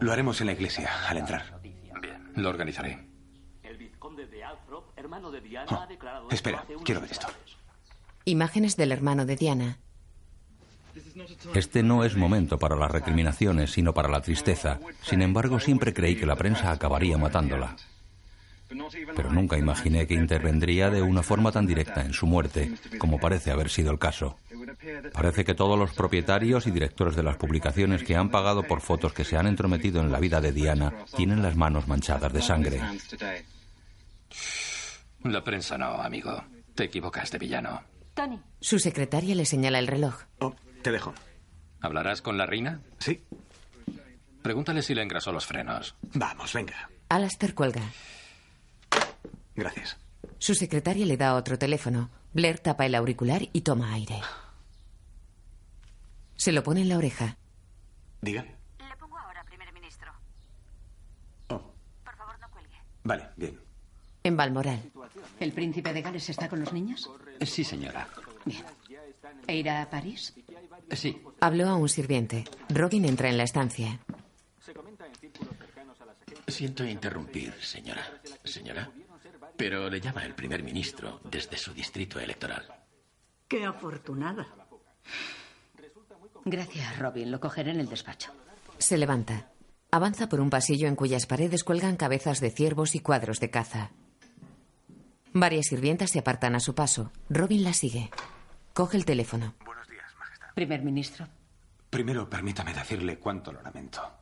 Lo 0.00 0.12
haremos 0.12 0.40
en 0.40 0.46
la 0.46 0.52
iglesia 0.52 0.90
al 1.08 1.18
entrar. 1.18 1.60
Bien, 1.62 2.32
lo 2.36 2.48
organizaré. 2.48 3.06
El 3.62 3.76
vizconde 3.76 4.26
de 4.26 4.44
Althorp, 4.44 4.96
hermano 4.96 5.30
de 5.30 5.40
Diana, 5.40 5.66
Oh, 5.70 5.82
ha 5.82 5.86
declarado 5.86 6.28
espera, 6.30 6.64
quiero 6.84 7.00
ver 7.00 7.10
esto. 7.10 7.26
Imágenes 8.24 8.76
del 8.76 8.92
hermano 8.92 9.26
de 9.26 9.36
Diana. 9.36 9.78
Este 11.54 11.82
no 11.82 12.04
es 12.04 12.16
momento 12.16 12.58
para 12.58 12.76
las 12.76 12.90
recriminaciones, 12.90 13.72
sino 13.72 13.92
para 13.94 14.08
la 14.08 14.20
tristeza. 14.20 14.78
Sin 15.02 15.22
embargo, 15.22 15.60
siempre 15.60 15.92
creí 15.94 16.16
que 16.16 16.26
la 16.26 16.36
prensa 16.36 16.70
acabaría 16.70 17.18
matándola. 17.18 17.76
Pero 19.16 19.32
nunca 19.32 19.56
imaginé 19.56 20.06
que 20.06 20.14
intervendría 20.14 20.90
de 20.90 21.00
una 21.00 21.22
forma 21.22 21.52
tan 21.52 21.66
directa 21.66 22.02
en 22.02 22.12
su 22.12 22.26
muerte, 22.26 22.72
como 22.98 23.18
parece 23.18 23.50
haber 23.50 23.70
sido 23.70 23.90
el 23.90 23.98
caso. 23.98 24.36
Parece 25.12 25.44
que 25.44 25.54
todos 25.54 25.78
los 25.78 25.92
propietarios 25.92 26.66
y 26.66 26.70
directores 26.70 27.16
de 27.16 27.22
las 27.22 27.36
publicaciones 27.36 28.02
que 28.02 28.16
han 28.16 28.30
pagado 28.30 28.62
por 28.64 28.80
fotos 28.80 29.12
que 29.12 29.24
se 29.24 29.36
han 29.36 29.46
entrometido 29.46 30.00
en 30.00 30.12
la 30.12 30.20
vida 30.20 30.40
de 30.40 30.52
Diana 30.52 30.92
tienen 31.16 31.42
las 31.42 31.56
manos 31.56 31.88
manchadas 31.88 32.32
de 32.32 32.42
sangre. 32.42 32.80
La 35.24 35.42
prensa 35.42 35.78
no, 35.78 36.00
amigo. 36.02 36.44
Te 36.74 36.84
equivocas 36.84 37.30
de 37.30 37.38
villano. 37.38 37.82
Tony. 38.14 38.40
Su 38.60 38.78
secretaria 38.78 39.34
le 39.34 39.46
señala 39.46 39.78
el 39.78 39.86
reloj. 39.86 40.22
Oh, 40.38 40.54
te 40.82 40.92
dejo. 40.92 41.14
¿Hablarás 41.80 42.22
con 42.22 42.36
la 42.36 42.46
reina? 42.46 42.80
Sí. 42.98 43.22
Pregúntale 44.42 44.82
si 44.82 44.94
le 44.94 45.02
engrasó 45.02 45.32
los 45.32 45.46
frenos. 45.46 45.96
Vamos, 46.14 46.52
venga. 46.52 46.90
Alastair 47.08 47.54
cuelga. 47.54 47.82
Gracias. 49.54 49.96
Su 50.38 50.54
secretaria 50.54 51.04
le 51.06 51.16
da 51.16 51.34
otro 51.34 51.58
teléfono. 51.58 52.10
Blair 52.32 52.58
tapa 52.60 52.86
el 52.86 52.94
auricular 52.94 53.42
y 53.52 53.60
toma 53.62 53.92
aire. 53.92 54.20
Se 56.36 56.52
lo 56.52 56.62
pone 56.62 56.82
en 56.82 56.88
la 56.88 56.98
oreja. 56.98 57.36
Diga. 58.20 58.42
Le 58.42 58.96
pongo 58.98 59.18
ahora, 59.18 59.44
primer 59.44 59.72
ministro. 59.72 60.12
Oh. 61.48 61.60
Por 62.04 62.16
favor, 62.16 62.38
no 62.40 62.48
cuelgue. 62.50 62.76
Vale, 63.02 63.28
bien. 63.36 63.58
En 64.22 64.36
Balmoral. 64.36 64.82
¿El 65.40 65.52
príncipe 65.52 65.92
de 65.92 66.02
Gales 66.02 66.28
está 66.28 66.48
con 66.48 66.60
los 66.60 66.72
niños? 66.72 67.10
Sí, 67.44 67.64
señora. 67.64 68.08
Bien. 68.44 68.64
¿E 69.46 69.56
irá 69.56 69.82
a 69.82 69.90
París? 69.90 70.34
Sí. 70.92 71.20
Habló 71.40 71.68
a 71.68 71.76
un 71.76 71.88
sirviente. 71.88 72.44
Robin 72.68 73.04
entra 73.04 73.28
en 73.28 73.38
la 73.38 73.44
estancia. 73.44 74.00
Siento 76.48 76.84
interrumpir, 76.84 77.52
señora. 77.60 78.02
Señora. 78.42 78.90
Pero 79.56 79.90
le 79.90 80.00
llama 80.00 80.24
el 80.24 80.34
primer 80.34 80.62
ministro 80.62 81.20
desde 81.24 81.56
su 81.56 81.72
distrito 81.74 82.18
electoral. 82.18 82.66
Qué 83.46 83.64
afortunada. 83.64 84.46
Gracias, 86.44 86.98
Robin. 86.98 87.30
Lo 87.30 87.40
cogeré 87.40 87.72
en 87.72 87.80
el 87.80 87.88
despacho. 87.88 88.32
Se 88.78 88.96
levanta. 88.96 89.50
Avanza 89.90 90.28
por 90.28 90.40
un 90.40 90.50
pasillo 90.50 90.88
en 90.88 90.96
cuyas 90.96 91.26
paredes 91.26 91.64
cuelgan 91.64 91.96
cabezas 91.96 92.40
de 92.40 92.50
ciervos 92.50 92.94
y 92.94 93.00
cuadros 93.00 93.40
de 93.40 93.50
caza. 93.50 93.90
Varias 95.32 95.66
sirvientas 95.66 96.10
se 96.10 96.20
apartan 96.20 96.54
a 96.54 96.60
su 96.60 96.74
paso. 96.74 97.12
Robin 97.28 97.64
la 97.64 97.72
sigue. 97.72 98.10
Coge 98.72 98.96
el 98.96 99.04
teléfono. 99.04 99.54
Primer 100.54 100.82
ministro. 100.82 101.26
Primero, 101.90 102.28
permítame 102.28 102.74
decirle 102.74 103.18
cuánto 103.18 103.52
lo 103.52 103.62
lamento. 103.62 104.17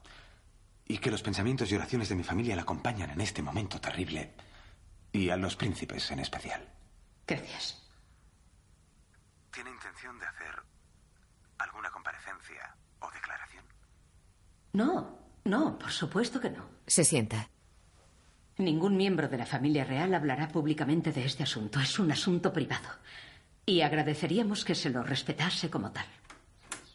Y 0.89 0.99
que 0.99 1.11
los 1.11 1.23
pensamientos 1.23 1.71
y 1.71 1.75
oraciones 1.75 2.09
de 2.09 2.15
mi 2.15 2.23
familia 2.23 2.57
la 2.57 2.63
acompañan 2.63 3.11
en 3.11 3.21
este 3.21 3.43
momento 3.43 3.81
terrible. 3.81 4.35
Y 5.13 5.31
a 5.31 5.37
los 5.37 5.57
príncipes 5.57 6.11
en 6.11 6.21
especial. 6.21 6.69
Gracias. 7.27 7.83
¿Tiene 9.53 9.71
intención 9.71 10.19
de 10.19 10.27
hacer 10.27 10.63
alguna 11.59 11.91
comparecencia 11.91 12.77
o 13.01 13.11
declaración? 13.11 13.65
No, 14.75 15.19
no, 15.45 15.79
por 15.79 15.91
supuesto 15.91 16.41
que 16.41 16.51
no. 16.51 16.69
Se 16.87 17.05
sienta. 17.05 17.49
Ningún 18.59 18.97
miembro 18.97 19.29
de 19.29 19.39
la 19.39 19.47
familia 19.47 19.85
real 19.85 20.15
hablará 20.15 20.49
públicamente 20.49 21.13
de 21.13 21.25
este 21.25 21.43
asunto. 21.43 21.81
Es 21.81 21.99
un 21.99 22.11
asunto 22.11 22.53
privado. 22.53 22.89
Y 23.67 23.81
agradeceríamos 23.81 24.65
que 24.65 24.75
se 24.75 24.91
lo 24.91 25.03
respetase 25.03 25.69
como 25.69 25.91
tal. 25.91 26.07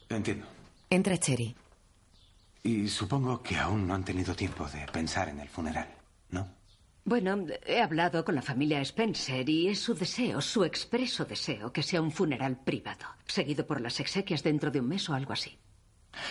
Entiendo. 0.09 0.47
Entra 0.89 1.17
Cherry. 1.17 1.55
Y 2.63 2.87
supongo 2.87 3.41
que 3.41 3.57
aún 3.57 3.87
no 3.87 3.95
han 3.95 4.03
tenido 4.03 4.35
tiempo 4.35 4.67
de 4.67 4.85
pensar 4.91 5.29
en 5.29 5.39
el 5.39 5.49
funeral, 5.49 5.87
¿no? 6.29 6.47
Bueno, 7.03 7.47
he 7.65 7.81
hablado 7.81 8.23
con 8.23 8.35
la 8.35 8.43
familia 8.43 8.79
Spencer 8.81 9.49
y 9.49 9.69
es 9.69 9.79
su 9.79 9.95
deseo, 9.95 10.39
su 10.39 10.63
expreso 10.63 11.25
deseo, 11.25 11.73
que 11.73 11.81
sea 11.81 12.01
un 12.01 12.11
funeral 12.11 12.59
privado, 12.63 13.07
seguido 13.25 13.65
por 13.65 13.81
las 13.81 13.99
exequias 13.99 14.43
dentro 14.43 14.69
de 14.69 14.79
un 14.79 14.87
mes 14.87 15.09
o 15.09 15.15
algo 15.15 15.33
así. 15.33 15.57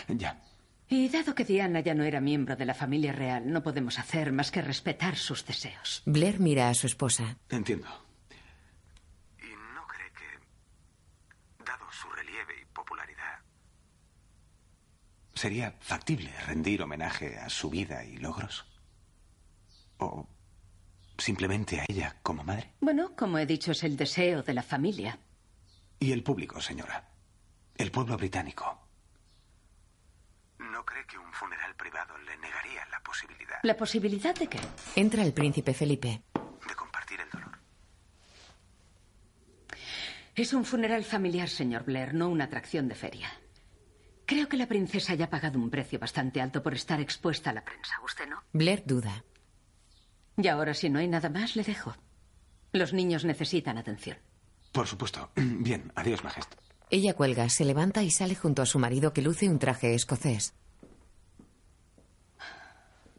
Ya. 0.07 0.41
Y 0.89 1.09
dado 1.09 1.35
que 1.35 1.45
Diana 1.45 1.81
ya 1.81 1.95
no 1.95 2.05
era 2.05 2.21
miembro 2.21 2.57
de 2.57 2.65
la 2.65 2.75
familia 2.75 3.13
real, 3.13 3.53
no 3.53 3.63
podemos 3.63 3.99
hacer 3.99 4.33
más 4.33 4.51
que 4.51 4.63
respetar 4.63 5.17
sus 5.17 5.45
deseos. 5.45 6.03
Blair 6.05 6.39
mira 6.39 6.69
a 6.69 6.75
su 6.75 6.87
esposa. 6.87 7.37
Entiendo. 7.49 7.87
¿Y 9.39 9.51
no 9.75 9.87
cree 9.87 10.11
que, 10.13 11.65
dado 11.65 11.85
su 11.93 12.09
relieve 12.11 12.55
y 12.61 12.65
popularidad, 12.75 13.39
sería 15.41 15.75
factible 15.81 16.31
rendir 16.47 16.83
homenaje 16.83 17.39
a 17.39 17.49
su 17.49 17.71
vida 17.71 18.05
y 18.05 18.19
logros? 18.19 18.67
¿O 19.97 20.29
simplemente 21.17 21.81
a 21.81 21.87
ella 21.89 22.17
como 22.23 22.45
madre? 22.45 22.75
Bueno, 22.81 23.17
como 23.17 23.39
he 23.39 23.47
dicho, 23.47 23.73
es 23.73 23.83
el 23.85 23.97
deseo 23.97 24.43
de 24.43 24.53
la 24.53 24.63
familia. 24.63 25.19
Y 25.99 26.13
el 26.13 26.23
público, 26.23 26.61
señora. 26.61 27.09
El 27.75 27.91
pueblo 27.91 28.19
británico. 28.19 28.87
¿No 30.59 30.85
cree 30.85 31.07
que 31.07 31.17
un 31.17 31.33
funeral 31.33 31.75
privado 31.75 32.19
le 32.19 32.37
negaría 32.37 32.87
la 32.91 33.01
posibilidad 33.03 33.61
¿La 33.63 33.77
posibilidad 33.79 34.35
de 34.35 34.47
qué? 34.47 34.61
Entra 34.95 35.23
el 35.23 35.33
príncipe 35.33 35.73
Felipe. 35.73 36.23
de 36.69 36.75
compartir 36.75 37.19
el 37.19 37.31
dolor? 37.31 37.59
Es 40.35 40.53
un 40.53 40.67
funeral 40.67 41.03
familiar, 41.03 41.49
señor 41.49 41.85
Blair, 41.85 42.13
no 42.13 42.29
una 42.29 42.45
atracción 42.45 42.89
de 42.89 42.95
feria. 42.95 43.31
Creo 44.31 44.49
que 44.49 44.57
la 44.57 44.69
princesa 44.69 45.17
ya 45.17 45.25
ha 45.25 45.29
pagado 45.29 45.59
un 45.59 45.71
precio 45.71 45.99
bastante 45.99 46.41
alto 46.41 46.63
por 46.63 46.73
estar 46.73 47.01
expuesta 47.01 47.51
a 47.51 47.53
la 47.53 47.65
prensa. 47.65 47.97
¿Usted 48.05 48.29
no? 48.29 48.37
Blair 48.53 48.85
duda. 48.87 49.25
Y 50.37 50.47
ahora, 50.47 50.73
si 50.73 50.89
no 50.89 51.01
hay 51.01 51.09
nada 51.09 51.29
más, 51.29 51.57
le 51.57 51.65
dejo. 51.65 51.97
Los 52.71 52.93
niños 52.93 53.25
necesitan 53.25 53.77
atención. 53.77 54.19
Por 54.71 54.87
supuesto. 54.87 55.33
Bien, 55.35 55.91
adiós, 55.97 56.23
Majestad. 56.23 56.57
Ella 56.91 57.15
cuelga, 57.15 57.49
se 57.49 57.65
levanta 57.65 58.05
y 58.05 58.13
sale 58.13 58.37
junto 58.37 58.63
a 58.63 58.67
su 58.67 58.79
marido 58.79 59.13
que 59.13 59.21
luce 59.21 59.49
un 59.49 59.59
traje 59.59 59.97
escocés. 59.97 60.55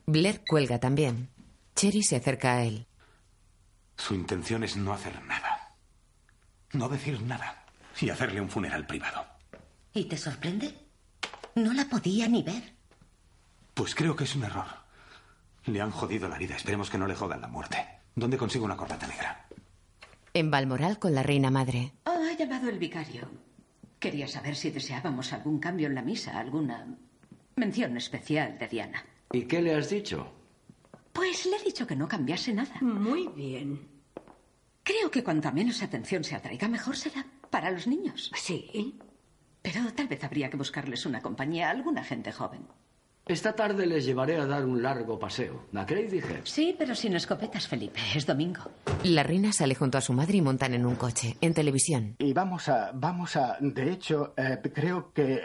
Blair 0.05 0.45
cuelga 0.47 0.79
también. 0.79 1.27
Cherry 1.75 2.03
se 2.03 2.15
acerca 2.15 2.53
a 2.53 2.63
él. 2.63 2.87
Su 3.97 4.15
intención 4.15 4.63
es 4.63 4.77
no 4.77 4.93
hacer 4.93 5.21
nada. 5.25 5.75
No 6.71 6.87
decir 6.87 7.21
nada. 7.21 7.65
Y 7.99 8.09
hacerle 8.09 8.39
un 8.39 8.49
funeral 8.49 8.87
privado. 8.87 9.25
¿Y 9.93 10.05
te 10.05 10.15
sorprende? 10.15 10.89
No 11.55 11.73
la 11.73 11.85
podía 11.85 12.27
ni 12.27 12.43
ver. 12.43 12.73
Pues 13.73 13.95
creo 13.95 14.15
que 14.15 14.23
es 14.23 14.35
un 14.35 14.43
error. 14.43 14.67
Le 15.65 15.81
han 15.81 15.91
jodido 15.91 16.27
la 16.27 16.37
vida. 16.37 16.55
Esperemos 16.55 16.89
que 16.89 16.97
no 16.97 17.07
le 17.07 17.15
jodan 17.15 17.41
la 17.41 17.47
muerte. 17.47 17.77
¿Dónde 18.15 18.37
consigo 18.37 18.65
una 18.65 18.77
corbata 18.77 19.07
negra? 19.07 19.47
En 20.33 20.49
Balmoral 20.49 20.99
con 20.99 21.13
la 21.13 21.23
reina 21.23 21.51
madre. 21.51 21.93
Oh, 22.05 22.23
ha 22.29 22.37
llamado 22.37 22.69
el 22.69 22.79
vicario. 22.79 23.29
Quería 23.99 24.27
saber 24.27 24.55
si 24.55 24.71
deseábamos 24.71 25.33
algún 25.33 25.59
cambio 25.59 25.87
en 25.87 25.95
la 25.95 26.01
misa, 26.01 26.39
alguna 26.39 26.87
mención 27.55 27.95
especial 27.97 28.57
de 28.57 28.67
Diana. 28.67 29.05
¿Y 29.31 29.43
qué 29.43 29.61
le 29.61 29.75
has 29.75 29.89
dicho? 29.89 30.31
Pues 31.13 31.45
le 31.45 31.57
he 31.57 31.63
dicho 31.63 31.85
que 31.85 31.95
no 31.95 32.07
cambiase 32.07 32.53
nada. 32.53 32.73
Muy 32.81 33.27
bien. 33.27 33.87
Creo 34.83 35.11
que 35.11 35.23
cuanto 35.23 35.51
menos 35.51 35.83
atención 35.83 36.23
se 36.23 36.35
atraiga, 36.35 36.67
mejor 36.67 36.97
será 36.97 37.25
para 37.49 37.69
los 37.69 37.85
niños. 37.85 38.31
Sí. 38.35 38.97
Pero 39.61 39.93
tal 39.95 40.07
vez 40.07 40.23
habría 40.23 40.49
que 40.49 40.57
buscarles 40.57 41.05
una 41.05 41.21
compañía 41.21 41.67
a 41.67 41.71
alguna 41.71 42.03
gente 42.03 42.31
joven. 42.31 42.61
Esta 43.27 43.53
tarde 43.53 43.85
les 43.85 44.03
llevaré 44.03 44.37
a 44.37 44.45
dar 44.47 44.65
un 44.65 44.81
largo 44.81 45.19
paseo. 45.19 45.65
¿La 45.71 45.85
queréis, 45.85 46.11
dije? 46.11 46.41
Sí, 46.43 46.75
pero 46.77 46.95
sin 46.95 47.15
escopetas, 47.15 47.67
Felipe. 47.67 47.99
Es 48.15 48.25
domingo. 48.25 48.63
La 49.03 49.21
reina 49.21 49.53
sale 49.53 49.75
junto 49.75 49.99
a 49.99 50.01
su 50.01 50.11
madre 50.11 50.37
y 50.37 50.41
montan 50.41 50.73
en 50.73 50.85
un 50.85 50.95
coche. 50.95 51.37
En 51.39 51.53
televisión. 51.53 52.15
Y 52.17 52.33
vamos 52.33 52.67
a, 52.67 52.91
vamos 52.93 53.35
a, 53.35 53.57
de 53.59 53.91
hecho, 53.91 54.33
eh, 54.35 54.59
creo 54.73 55.13
que 55.13 55.39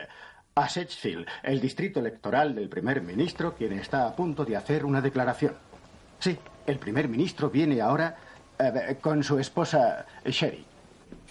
a 0.54 0.68
Sedgefield, 0.68 1.26
el 1.42 1.60
distrito 1.60 2.00
electoral 2.00 2.54
del 2.54 2.70
primer 2.70 3.02
ministro, 3.02 3.54
quien 3.54 3.74
está 3.74 4.06
a 4.06 4.16
punto 4.16 4.46
de 4.46 4.56
hacer 4.56 4.86
una 4.86 5.02
declaración. 5.02 5.54
Sí, 6.18 6.38
el 6.66 6.78
primer 6.78 7.08
ministro 7.08 7.50
viene 7.50 7.82
ahora 7.82 8.16
eh, 8.58 8.96
con 9.02 9.22
su 9.22 9.38
esposa 9.38 10.06
Sherry. 10.24 10.64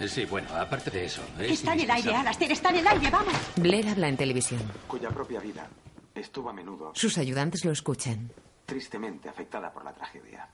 Sí, 0.08 0.26
bueno, 0.26 0.50
aparte 0.56 0.92
de 0.92 1.06
eso. 1.06 1.22
Que 1.38 1.54
está 1.54 1.74
en 1.74 1.80
el 1.82 1.92
aire, 1.92 2.14
Alastair, 2.14 2.52
está 2.52 2.70
en 2.70 2.76
el 2.78 2.88
aire, 2.88 3.10
vamos. 3.10 3.34
Blair 3.56 3.88
habla 3.88 4.10
en 4.10 4.18
televisión. 4.18 4.62
Cuya 4.88 5.10
propia 5.10 5.40
vida 5.40 5.68
estuvo 6.14 6.50
a 6.50 6.54
menudo 6.54 6.92
Sus 6.96 7.18
ayudantes 7.18 7.64
lo 7.66 7.72
escuchan. 7.72 8.30
tristemente 8.66 9.30
afectada 9.30 9.72
por 9.72 9.84
la 9.86 9.94
tragedia. 9.94 10.50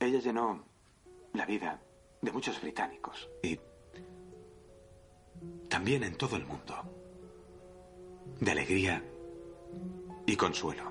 Ella 0.00 0.18
llenó 0.18 0.64
la 1.32 1.46
vida 1.46 1.80
de 2.20 2.32
muchos 2.32 2.60
británicos 2.60 3.28
y 3.42 3.58
también 5.68 6.02
en 6.04 6.16
todo 6.16 6.36
el 6.36 6.44
mundo 6.44 6.74
de 8.40 8.50
alegría 8.50 9.02
y 10.26 10.36
consuelo. 10.36 10.90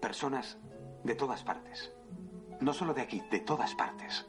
Personas 0.00 0.56
de 1.04 1.14
todas 1.14 1.42
partes, 1.42 1.92
no 2.60 2.72
solo 2.72 2.92
de 2.94 3.02
aquí, 3.02 3.22
de 3.30 3.40
todas 3.40 3.74
partes, 3.74 4.26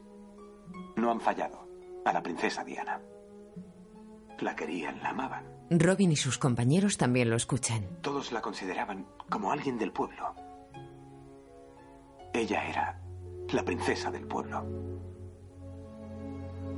no 0.96 1.12
han 1.12 1.20
fallado 1.20 1.68
a 2.06 2.14
la 2.14 2.22
princesa 2.22 2.64
Diana. 2.64 3.02
La 4.40 4.56
querían, 4.56 5.02
la 5.02 5.10
amaban. 5.10 5.46
Robin 5.70 6.12
y 6.12 6.16
sus 6.16 6.38
compañeros 6.38 6.98
también 6.98 7.30
lo 7.30 7.36
escuchan. 7.36 7.88
Todos 8.02 8.32
la 8.32 8.42
consideraban 8.42 9.08
como 9.30 9.52
alguien 9.52 9.78
del 9.78 9.92
pueblo. 9.92 10.36
Ella 12.34 12.68
era 12.68 13.02
la 13.52 13.64
princesa 13.64 14.12
del 14.12 14.28
pueblo. 14.28 14.66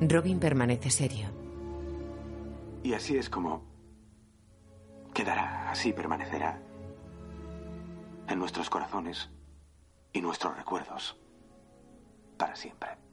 Robin 0.01 0.39
permanece 0.39 0.89
serio. 0.89 1.29
Y 2.83 2.93
así 2.93 3.17
es 3.17 3.29
como 3.29 3.65
quedará, 5.13 5.71
así 5.71 5.93
permanecerá 5.93 6.61
en 8.27 8.39
nuestros 8.39 8.69
corazones 8.69 9.29
y 10.13 10.21
nuestros 10.21 10.55
recuerdos 10.55 11.17
para 12.37 12.55
siempre. 12.55 13.06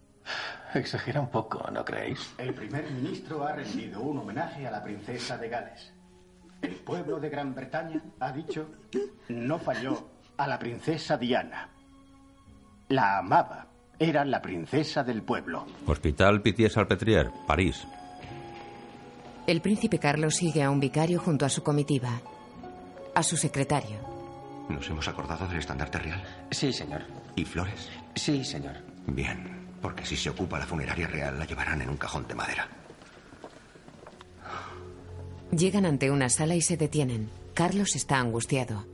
Exagera 0.74 1.20
un 1.20 1.28
poco, 1.28 1.70
¿no 1.70 1.84
creéis? 1.84 2.34
El 2.38 2.52
primer 2.54 2.90
ministro 2.90 3.46
ha 3.46 3.52
rendido 3.52 4.00
un 4.00 4.18
homenaje 4.18 4.66
a 4.66 4.70
la 4.70 4.82
princesa 4.82 5.36
de 5.38 5.48
Gales. 5.48 5.92
El 6.62 6.74
pueblo 6.76 7.20
de 7.20 7.28
Gran 7.28 7.54
Bretaña 7.54 8.02
ha 8.20 8.32
dicho 8.32 8.70
no 9.28 9.58
falló 9.58 10.08
a 10.36 10.46
la 10.48 10.58
princesa 10.58 11.16
Diana. 11.16 11.68
La 12.88 13.18
amaba. 13.18 13.66
Era 13.98 14.24
la 14.24 14.42
princesa 14.42 15.04
del 15.04 15.22
pueblo. 15.22 15.66
Hospital 15.86 16.42
Pitié-Salpêtrière, 16.42 17.30
París. 17.46 17.86
El 19.46 19.60
príncipe 19.60 19.98
Carlos 19.98 20.34
sigue 20.34 20.62
a 20.62 20.70
un 20.70 20.80
vicario 20.80 21.20
junto 21.20 21.44
a 21.46 21.48
su 21.48 21.62
comitiva. 21.62 22.20
A 23.14 23.22
su 23.22 23.36
secretario. 23.36 23.98
¿Nos 24.68 24.88
hemos 24.88 25.06
acordado 25.06 25.46
del 25.46 25.58
estandarte 25.58 25.98
real? 25.98 26.22
Sí, 26.50 26.72
señor. 26.72 27.02
¿Y 27.36 27.44
flores? 27.44 27.90
Sí, 28.14 28.44
señor. 28.44 28.76
Bien, 29.06 29.63
porque 29.84 30.06
si 30.06 30.16
se 30.16 30.30
ocupa 30.30 30.58
la 30.58 30.64
funeraria 30.64 31.06
real 31.06 31.38
la 31.38 31.44
llevarán 31.44 31.82
en 31.82 31.90
un 31.90 31.98
cajón 31.98 32.26
de 32.26 32.34
madera. 32.34 32.66
Llegan 35.50 35.84
ante 35.84 36.10
una 36.10 36.30
sala 36.30 36.54
y 36.54 36.62
se 36.62 36.78
detienen. 36.78 37.28
Carlos 37.52 37.94
está 37.94 38.18
angustiado. 38.18 38.86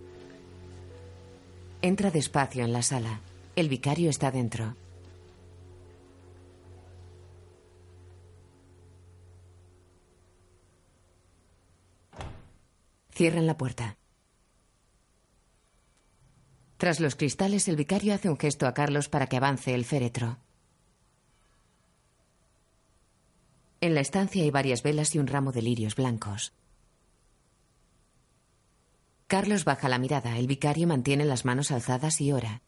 Entra 1.81 2.11
despacio 2.11 2.65
en 2.65 2.73
la 2.73 2.83
sala. 2.83 3.21
El 3.55 3.69
vicario 3.69 4.11
está 4.11 4.33
dentro. 4.33 4.75
Cierran 13.13 13.47
la 13.47 13.57
puerta. 13.57 13.97
Tras 16.79 16.99
los 16.99 17.15
cristales, 17.15 17.69
el 17.69 17.77
vicario 17.77 18.13
hace 18.13 18.29
un 18.29 18.37
gesto 18.37 18.67
a 18.67 18.75
Carlos 18.75 19.09
para 19.09 19.29
que 19.29 19.37
avance 19.37 19.73
el 19.73 19.85
féretro. 19.85 20.39
En 23.83 23.95
la 23.95 24.01
estancia 24.01 24.43
hay 24.43 24.51
varias 24.51 24.83
velas 24.83 25.15
y 25.15 25.19
un 25.19 25.27
ramo 25.27 25.53
de 25.53 25.63
lirios 25.63 25.97
blancos. 25.97 26.53
Carlos 29.27 29.65
baja 29.65 29.89
la 29.89 29.99
mirada. 29.99 30.37
El 30.37 30.47
vicario 30.47 30.87
mantiene 30.87 31.25
las 31.25 31.45
manos 31.45 31.71
alzadas 31.71 32.21
y 32.21 32.33
ora. 32.33 32.63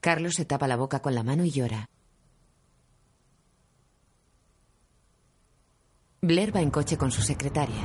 Carlos 0.00 0.34
se 0.34 0.44
tapa 0.44 0.68
la 0.68 0.76
boca 0.76 1.00
con 1.00 1.14
la 1.14 1.22
mano 1.22 1.44
y 1.44 1.50
llora. 1.50 1.86
Blair 6.20 6.54
va 6.54 6.60
en 6.60 6.70
coche 6.70 6.96
con 6.96 7.10
su 7.10 7.22
secretaria. 7.22 7.82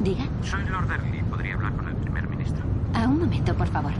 Diga. 0.00 0.28
Soy 0.42 0.64
Lord 0.64 0.88
Derley. 0.88 1.22
¿Podría 1.24 1.54
hablar 1.54 1.76
con 1.76 1.88
el 1.88 1.96
primer 1.96 2.28
ministro? 2.28 2.64
A 2.94 3.06
un 3.06 3.20
momento, 3.20 3.56
por 3.56 3.68
favor. 3.68 3.92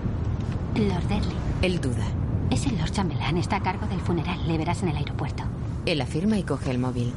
Lord 0.75 1.07
Derley. 1.09 1.37
Él 1.63 1.81
duda. 1.81 2.07
Es 2.51 2.67
el 2.67 2.79
Lord 2.79 2.93
Chambelán. 2.93 3.37
Está 3.37 3.57
a 3.57 3.63
cargo 3.63 3.87
del 3.87 4.01
funeral. 4.01 4.47
Le 4.49 4.57
verás 4.57 4.83
en 4.83 4.89
el 4.89 4.97
aeropuerto. 4.97 5.45
Él 5.85 6.01
afirma 6.01 6.39
y 6.39 6.45
coge 6.45 6.71
el 6.71 6.79
móvil. 6.79 7.13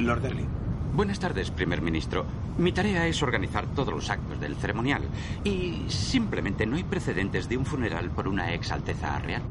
Lord 0.00 0.22
Derley. 0.22 0.46
Buenas 0.94 1.20
tardes, 1.20 1.50
primer 1.50 1.80
ministro. 1.80 2.24
Mi 2.58 2.72
tarea 2.72 3.06
es 3.06 3.22
organizar 3.22 3.66
todos 3.66 3.94
los 3.94 4.10
actos 4.10 4.40
del 4.40 4.56
ceremonial. 4.56 5.02
Y 5.44 5.84
simplemente 5.88 6.66
no 6.66 6.76
hay 6.76 6.84
precedentes 6.84 7.48
de 7.48 7.56
un 7.56 7.66
funeral 7.66 8.10
por 8.10 8.26
una 8.28 8.52
ex 8.52 8.72
alteza 8.72 9.18
real. 9.20 9.42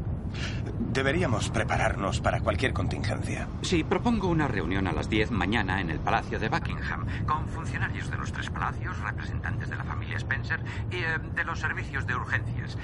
Deberíamos 0.92 1.50
prepararnos 1.50 2.20
para 2.20 2.42
cualquier 2.42 2.74
contingencia. 2.74 3.48
Sí, 3.62 3.84
propongo 3.84 4.28
una 4.28 4.48
reunión 4.48 4.88
a 4.88 4.94
las 4.94 5.10
10 5.10 5.32
mañana 5.32 5.80
en 5.80 5.90
el 5.90 6.00
Palacio 6.00 6.40
de 6.40 6.50
Buckingham, 6.50 7.06
con 7.26 7.48
funcionarios 7.48 8.10
de 8.10 8.18
los 8.18 8.32
tres 8.32 8.50
palacios, 8.50 9.00
representantes 9.00 9.70
de 9.70 9.76
la 9.76 9.84
familia 9.84 10.18
Spencer 10.18 10.60
y 10.92 10.98
eh, 10.98 11.20
de 11.36 11.44
los 11.44 11.60
servicios 11.60 12.06
de 12.08 12.16
urgencias. 12.16 12.78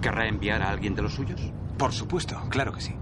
¿Querrá 0.00 0.26
enviar 0.26 0.62
a 0.62 0.70
alguien 0.70 0.94
de 0.94 1.02
los 1.02 1.14
suyos? 1.14 1.40
Por 1.80 1.94
supuesto, 1.94 2.38
claro 2.50 2.74
que 2.74 2.82
sí. 2.82 2.94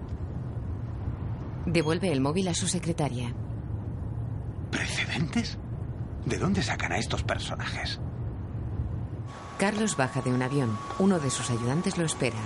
Devuelve 1.67 2.12
el 2.12 2.21
móvil 2.21 2.47
a 2.47 2.55
su 2.55 2.69
secretaria. 2.69 3.35
¿Precedentes? 4.71 5.59
¿De 6.25 6.38
dónde 6.38 6.62
sacan 6.62 6.93
a 6.93 6.99
estos 6.99 7.25
personajes? 7.25 7.99
Carlos 9.59 9.97
baja 9.97 10.23
de 10.23 10.33
un 10.33 10.43
avión. 10.43 10.79
Uno 11.01 11.19
de 11.19 11.29
sus 11.29 11.51
ayudantes 11.51 11.99
lo 11.99 12.05
espera. 12.05 12.38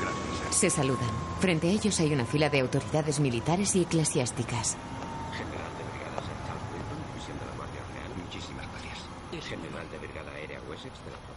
Gracias. 0.00 0.56
Se 0.56 0.70
saludan. 0.70 1.10
Frente 1.40 1.68
a 1.68 1.72
ellos 1.72 2.00
hay 2.00 2.14
una 2.14 2.24
fila 2.24 2.48
de 2.48 2.60
autoridades 2.60 3.20
militares 3.20 3.76
y 3.76 3.82
eclesiásticas. 3.82 4.78
General 5.36 5.70
de 5.76 5.84
Wilton, 6.72 7.12
División 7.12 7.38
de 7.38 7.44
la 7.44 7.56
Guardia 7.58 7.82
Real. 7.92 8.24
Muchísimas 8.24 8.66
gracias. 8.72 9.48
General 9.50 9.86
de 9.90 9.98
Brigada 9.98 10.32
Aérea 10.32 10.60
Wessex 10.66 10.94
de 11.04 11.10
la. 11.10 11.35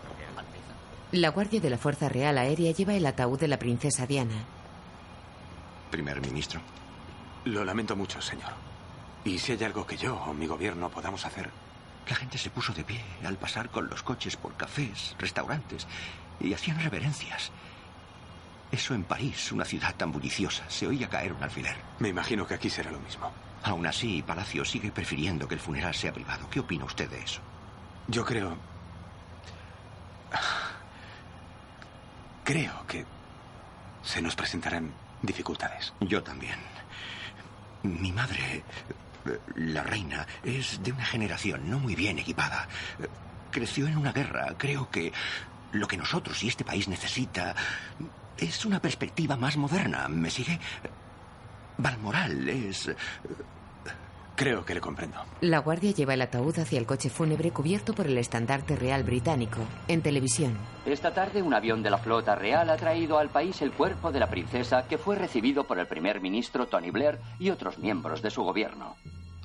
La 1.11 1.29
guardia 1.29 1.59
de 1.59 1.71
la 1.71 1.79
Fuerza 1.79 2.07
Real 2.07 2.37
Aérea 2.37 2.71
lleva 2.71 2.93
el 2.93 3.03
ataúd 3.03 3.39
de 3.39 3.47
la 3.47 3.57
princesa 3.57 4.05
Diana. 4.05 4.45
Primer 5.89 6.21
ministro. 6.21 6.61
Lo 7.45 7.65
lamento 7.65 7.95
mucho, 7.95 8.21
señor. 8.21 8.51
Y 9.25 9.39
si 9.39 9.53
hay 9.53 9.63
algo 9.63 9.87
que 9.87 9.97
yo 9.97 10.15
o 10.15 10.35
mi 10.35 10.45
gobierno 10.45 10.89
podamos 10.89 11.25
hacer. 11.25 11.49
La 12.07 12.15
gente 12.15 12.37
se 12.37 12.51
puso 12.51 12.73
de 12.73 12.83
pie 12.83 13.03
al 13.25 13.37
pasar 13.37 13.69
con 13.69 13.89
los 13.89 14.03
coches 14.03 14.37
por 14.37 14.55
cafés, 14.55 15.15
restaurantes, 15.17 15.87
y 16.39 16.53
hacían 16.53 16.79
reverencias. 16.79 17.51
Eso 18.71 18.93
en 18.93 19.03
París, 19.03 19.51
una 19.51 19.65
ciudad 19.65 19.95
tan 19.95 20.11
bulliciosa, 20.11 20.63
se 20.69 20.85
oía 20.85 21.09
caer 21.09 21.33
un 21.33 21.41
alfiler. 21.41 21.75
Me 21.97 22.09
imagino 22.09 22.45
que 22.45 22.53
aquí 22.53 22.69
será 22.69 22.91
lo 22.91 22.99
mismo. 22.99 23.31
Aún 23.63 23.87
así, 23.87 24.21
Palacio 24.21 24.63
sigue 24.63 24.91
prefiriendo 24.91 25.47
que 25.47 25.55
el 25.55 25.59
funeral 25.59 25.95
sea 25.95 26.13
privado. 26.13 26.47
¿Qué 26.51 26.59
opina 26.59 26.85
usted 26.85 27.09
de 27.09 27.19
eso? 27.19 27.41
Yo 28.07 28.23
creo. 28.23 28.55
Creo 32.49 32.83
que 32.87 33.05
se 34.01 34.23
nos 34.23 34.35
presentarán 34.35 34.91
dificultades. 35.21 35.93
Yo 35.99 36.23
también. 36.23 36.55
Mi 37.83 38.11
madre, 38.11 38.63
la 39.55 39.83
reina, 39.83 40.25
es 40.43 40.81
de 40.81 40.91
una 40.91 41.05
generación 41.05 41.69
no 41.69 41.77
muy 41.77 41.93
bien 41.93 42.17
equipada. 42.17 42.67
Creció 43.51 43.85
en 43.85 43.97
una 43.97 44.13
guerra. 44.13 44.55
Creo 44.57 44.89
que 44.89 45.13
lo 45.73 45.87
que 45.87 45.97
nosotros 45.97 46.41
y 46.41 46.47
este 46.47 46.65
país 46.65 46.87
necesita 46.87 47.53
es 48.35 48.65
una 48.65 48.81
perspectiva 48.81 49.37
más 49.37 49.55
moderna. 49.55 50.07
¿Me 50.07 50.31
sigue? 50.31 50.59
Balmoral 51.77 52.49
es... 52.49 52.89
Creo 54.39 54.63
que 54.63 54.73
le 54.73 54.79
comprendo. 54.79 55.17
La 55.41 55.57
guardia 55.57 55.91
lleva 55.91 56.13
el 56.13 56.21
ataúd 56.21 56.59
hacia 56.59 56.79
el 56.79 56.85
coche 56.85 57.09
fúnebre 57.09 57.51
cubierto 57.51 57.93
por 57.93 58.07
el 58.07 58.17
estandarte 58.17 58.77
real 58.77 59.03
británico. 59.03 59.59
En 59.89 60.01
televisión. 60.01 60.57
Esta 60.85 61.13
tarde 61.13 61.41
un 61.41 61.53
avión 61.53 61.83
de 61.83 61.89
la 61.89 61.97
flota 61.97 62.35
real 62.35 62.69
ha 62.69 62.77
traído 62.77 63.17
al 63.17 63.27
país 63.27 63.61
el 63.61 63.73
cuerpo 63.73 64.13
de 64.13 64.21
la 64.21 64.29
princesa 64.29 64.87
que 64.87 64.97
fue 64.97 65.17
recibido 65.17 65.65
por 65.65 65.77
el 65.77 65.87
primer 65.87 66.21
ministro 66.21 66.67
Tony 66.67 66.89
Blair 66.89 67.19
y 67.37 67.49
otros 67.49 67.79
miembros 67.79 68.21
de 68.21 68.31
su 68.31 68.43
gobierno. 68.43 68.95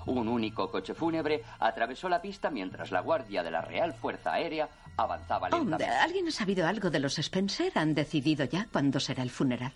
Un 0.06 0.28
único 0.28 0.70
coche 0.70 0.94
fúnebre 0.94 1.42
atravesó 1.58 2.08
la 2.08 2.22
pista 2.22 2.48
mientras 2.50 2.92
la 2.92 3.00
guardia 3.00 3.42
de 3.42 3.50
la 3.50 3.62
Real 3.62 3.94
Fuerza 3.94 4.34
Aérea 4.34 4.68
avanzaba 4.96 5.50
lentamente. 5.50 5.86
¿Alguien 5.86 6.28
ha 6.28 6.30
sabido 6.30 6.68
algo 6.68 6.90
de 6.90 7.00
los 7.00 7.18
Spencer? 7.18 7.72
¿Han 7.74 7.94
decidido 7.94 8.44
ya 8.44 8.68
cuándo 8.70 9.00
será 9.00 9.24
el 9.24 9.30
funeral? 9.30 9.72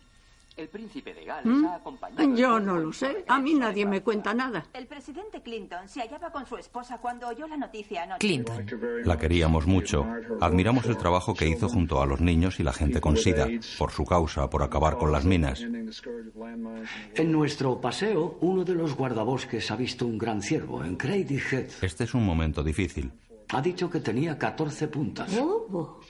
El 0.58 0.68
príncipe 0.68 1.14
de 1.14 1.24
Gales 1.24 1.46
¿Mm? 1.46 1.66
ha 1.66 1.74
acompañado... 1.76 2.34
Yo 2.34 2.58
no 2.58 2.78
lo 2.78 2.92
sé. 2.92 3.24
A 3.28 3.38
mí 3.38 3.54
nadie 3.54 3.86
me 3.86 4.02
cuenta 4.02 4.34
nada. 4.34 4.66
El 4.74 4.88
presidente 4.88 5.40
Clinton 5.40 5.88
se 5.88 6.00
hallaba 6.00 6.32
con 6.32 6.46
su 6.46 6.56
esposa 6.56 6.98
cuando 6.98 7.28
oyó 7.28 7.46
la 7.46 7.56
noticia 7.56 8.02
anoche. 8.02 8.18
Clinton. 8.18 8.66
La 9.04 9.16
queríamos 9.16 9.68
mucho. 9.68 10.04
Admiramos 10.40 10.86
el 10.86 10.96
trabajo 10.96 11.32
que 11.32 11.46
hizo 11.48 11.68
junto 11.68 12.02
a 12.02 12.06
los 12.06 12.20
niños 12.20 12.58
y 12.58 12.64
la 12.64 12.72
gente 12.72 13.00
con 13.00 13.16
SIDA, 13.16 13.46
por 13.78 13.92
su 13.92 14.04
causa, 14.04 14.50
por 14.50 14.64
acabar 14.64 14.98
con 14.98 15.12
las 15.12 15.24
minas. 15.24 15.60
En 15.60 17.32
nuestro 17.32 17.80
paseo, 17.80 18.38
uno 18.40 18.64
de 18.64 18.74
los 18.74 18.96
guardabosques 18.96 19.70
ha 19.70 19.76
visto 19.76 20.06
un 20.06 20.18
gran 20.18 20.42
ciervo 20.42 20.82
en 20.82 20.96
Crady 20.96 21.38
Head. 21.38 21.70
Este 21.82 22.02
es 22.02 22.14
un 22.14 22.24
momento 22.24 22.64
difícil. 22.64 23.12
Ha 23.50 23.62
dicho 23.62 23.88
que 23.88 24.00
tenía 24.00 24.36
14 24.36 24.88
puntas. 24.88 25.38
Oh, 25.40 26.00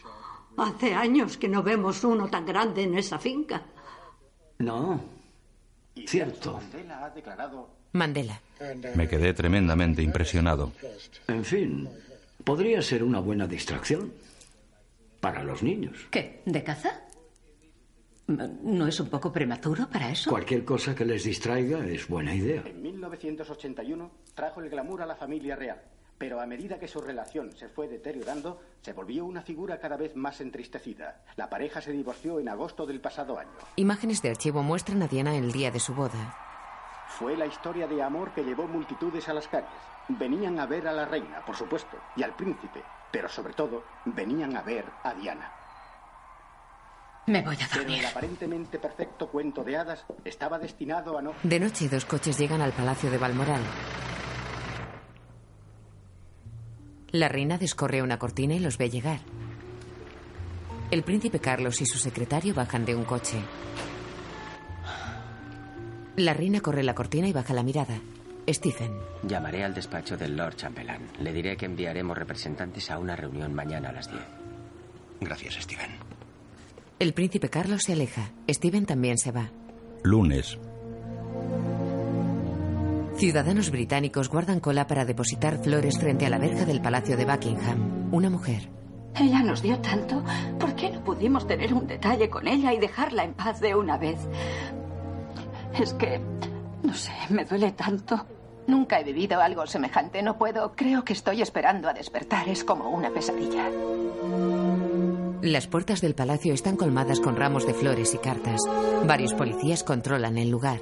hace 0.57 0.95
años 0.95 1.37
que 1.37 1.49
no 1.49 1.63
vemos 1.63 2.03
uno 2.03 2.29
tan 2.29 2.47
grande 2.47 2.85
en 2.85 2.97
esa 2.97 3.19
finca. 3.19 3.63
No. 4.59 5.01
Cierto. 6.07 6.61
Mandela 6.61 7.05
ha 7.05 7.11
declarado 7.11 7.69
Mandela. 7.93 8.41
Me 8.95 9.09
quedé 9.09 9.33
tremendamente 9.35 10.03
impresionado. 10.03 10.73
En 11.27 11.45
fin, 11.45 11.89
podría 12.45 12.83
ser 12.83 13.03
una 13.03 13.21
buena 13.21 13.47
distracción. 13.47 14.13
Para 15.21 15.43
los 15.43 15.65
niños. 15.65 16.07
¿Qué? 16.13 16.43
¿De 16.47 16.63
caza? 16.63 17.01
¿No 18.29 18.87
es 18.87 19.01
un 19.01 19.09
poco 19.09 19.33
prematuro 19.33 19.89
para 19.89 20.11
eso? 20.11 20.31
Cualquier 20.31 20.65
cosa 20.65 20.95
que 20.95 21.05
les 21.05 21.25
distraiga 21.25 21.85
es 21.85 22.07
buena 22.07 22.33
idea. 22.35 22.63
En 22.65 22.81
1981 22.83 24.11
trajo 24.35 24.61
el 24.61 24.69
glamour 24.69 25.03
a 25.03 25.07
la 25.07 25.17
familia 25.17 25.57
real, 25.57 25.81
pero 26.19 26.41
a 26.41 26.47
medida 26.47 26.79
que 26.79 26.89
su 26.89 27.01
relación 27.01 27.53
se 27.57 27.69
fue 27.69 27.87
deteriorando, 27.89 28.61
se 28.83 28.93
volvió 28.93 29.25
una 29.25 29.43
figura 29.43 29.79
cada 29.79 29.97
vez 29.97 30.17
más 30.17 30.41
entristecida. 30.41 31.23
La 31.37 31.49
pareja 31.49 31.81
se 31.81 31.93
divorció 31.93 32.41
en 32.41 32.49
agosto 32.49 32.85
del 32.87 33.01
pasado 33.01 33.39
año. 33.39 33.51
Imágenes 33.77 34.21
de 34.21 34.31
archivo 34.31 34.63
muestran 34.63 35.03
a 35.03 35.07
Diana 35.09 35.37
el 35.37 35.53
día 35.53 35.71
de 35.71 35.79
su 35.81 35.95
boda. 35.95 36.37
Fue 37.09 37.37
la 37.37 37.47
historia 37.47 37.87
de 37.87 38.03
amor 38.03 38.33
que 38.33 38.43
llevó 38.43 38.67
multitudes 38.67 39.29
a 39.29 39.35
las 39.35 39.49
calles. 39.49 39.71
Venían 40.09 40.59
a 40.59 40.67
ver 40.67 40.89
a 40.89 40.93
la 40.93 41.05
reina, 41.05 41.45
por 41.45 41.55
supuesto, 41.57 41.97
y 42.17 42.23
al 42.23 42.35
príncipe, 42.35 42.83
pero 43.13 43.29
sobre 43.29 43.55
todo 43.55 43.85
venían 44.05 44.57
a 44.57 44.63
ver 44.63 44.85
a 45.05 45.15
Diana. 45.15 45.53
Me 47.27 47.43
voy 47.43 47.57
a 47.57 47.69
Pero 47.71 47.83
dormir. 47.83 48.01
el 48.01 48.07
aparentemente 48.07 48.79
perfecto 48.79 49.29
cuento 49.29 49.63
de 49.63 49.77
hadas 49.77 50.05
estaba 50.25 50.59
destinado 50.59 51.19
a 51.19 51.23
no... 51.23 51.35
De 51.43 51.61
noche, 51.61 51.89
dos 51.89 52.07
coches 52.07 52.39
llegan 52.39 52.63
al 52.63 52.73
palacio 52.73 53.11
de 53.11 53.19
Balmoral. 53.19 53.61
La 57.13 57.29
reina 57.29 57.57
descorre 57.57 58.03
una 58.03 58.19
cortina 58.19 58.55
y 58.55 58.59
los 58.59 58.77
ve 58.77 58.91
llegar. 58.91 59.21
El 60.91 61.03
príncipe 61.03 61.39
Carlos 61.39 61.81
y 61.81 61.87
su 61.87 61.99
secretario 61.99 62.55
bajan 62.55 62.85
de 62.85 62.95
un 62.95 63.05
coche. 63.05 63.39
La 66.17 66.35
reina 66.35 66.61
corre 66.61 66.83
la 66.83 66.95
cortina 66.95 67.29
y 67.29 67.33
baja 67.33 67.55
la 67.55 67.63
mirada. 67.63 68.01
Stephen. 68.49 68.93
Llamaré 69.23 69.65
al 69.65 69.75
despacho 69.75 70.17
del 70.17 70.37
Lord 70.37 70.57
Chambelán. 70.57 71.07
Le 71.21 71.33
diré 71.33 71.57
que 71.57 71.67
enviaremos 71.67 72.17
representantes 72.17 72.91
a 72.91 72.99
una 72.99 73.15
reunión 73.15 73.55
mañana 73.55 73.91
a 73.91 73.93
las 73.93 74.11
10. 74.11 74.23
Gracias, 75.21 75.55
Steven. 75.55 75.91
El 76.99 77.13
príncipe 77.13 77.49
Carlos 77.49 77.83
se 77.85 77.93
aleja. 77.93 78.31
Stephen 78.51 78.87
también 78.87 79.19
se 79.19 79.31
va. 79.31 79.51
Lunes. 80.03 80.59
Ciudadanos 83.19 83.73
británicos 83.73 84.29
guardan 84.29 84.61
cola 84.61 84.87
para 84.87 85.05
depositar 85.05 85.59
flores 85.59 85.99
frente 85.99 86.25
a 86.25 86.31
la 86.31 86.39
verja 86.39 86.65
del 86.65 86.81
Palacio 86.81 87.17
de 87.17 87.25
Buckingham. 87.25 88.15
Una 88.15 88.31
mujer. 88.31 88.71
Ella 89.17 89.43
nos 89.43 89.61
dio 89.61 89.77
tanto. 89.81 90.23
¿Por 90.61 90.77
qué 90.77 90.91
no 90.91 91.03
pudimos 91.03 91.45
tener 91.45 91.75
un 91.75 91.89
detalle 91.89 92.31
con 92.31 92.47
ella 92.47 92.73
y 92.73 92.79
dejarla 92.79 93.25
en 93.25 93.35
paz 93.35 93.61
de 93.61 93.75
una 93.75 93.99
vez? 93.99 94.21
Es 95.77 95.95
que, 95.95 96.21
no 96.85 96.95
sé, 96.95 97.11
me 97.31 97.45
duele 97.45 97.73
tanto. 97.73 98.25
Nunca 98.69 99.01
he 99.01 99.05
vivido 99.05 99.41
algo 99.41 99.67
semejante. 99.67 100.23
No 100.23 100.39
puedo. 100.39 100.77
Creo 100.77 101.03
que 101.05 101.15
estoy 101.15 101.43
esperando 101.43 101.89
a 101.89 101.95
despertar. 101.95 102.49
Es 102.49 102.63
como 102.63 102.89
una 102.89 103.11
pesadilla. 103.11 103.69
Las 105.43 105.67
puertas 105.67 106.01
del 106.01 106.15
palacio 106.15 106.55
están 106.55 106.77
colmadas 106.77 107.19
con 107.19 107.35
ramos 107.35 107.67
de 107.67 107.75
flores 107.75 108.15
y 108.15 108.19
cartas. 108.19 108.61
Varios 109.09 109.35
policías 109.35 109.83
controlan 109.83 110.39
el 110.39 110.51
lugar. 110.51 110.79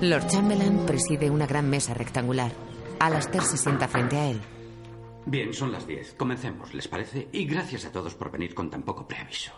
Lord 0.00 0.26
Chamberlain 0.28 0.84
preside 0.84 1.30
una 1.30 1.46
gran 1.46 1.70
mesa 1.70 1.94
rectangular. 1.94 2.52
Alastair 3.00 3.42
se 3.42 3.56
sienta 3.56 3.88
frente 3.88 4.16
a 4.18 4.30
él. 4.30 4.40
Bien, 5.24 5.54
son 5.54 5.72
las 5.72 5.86
10. 5.86 6.14
Comencemos, 6.14 6.74
¿les 6.74 6.86
parece? 6.86 7.28
Y 7.32 7.46
gracias 7.46 7.86
a 7.86 7.92
todos 7.92 8.14
por 8.14 8.30
venir 8.30 8.54
con 8.54 8.68
tan 8.68 8.82
poco 8.82 9.08
preaviso. 9.08 9.52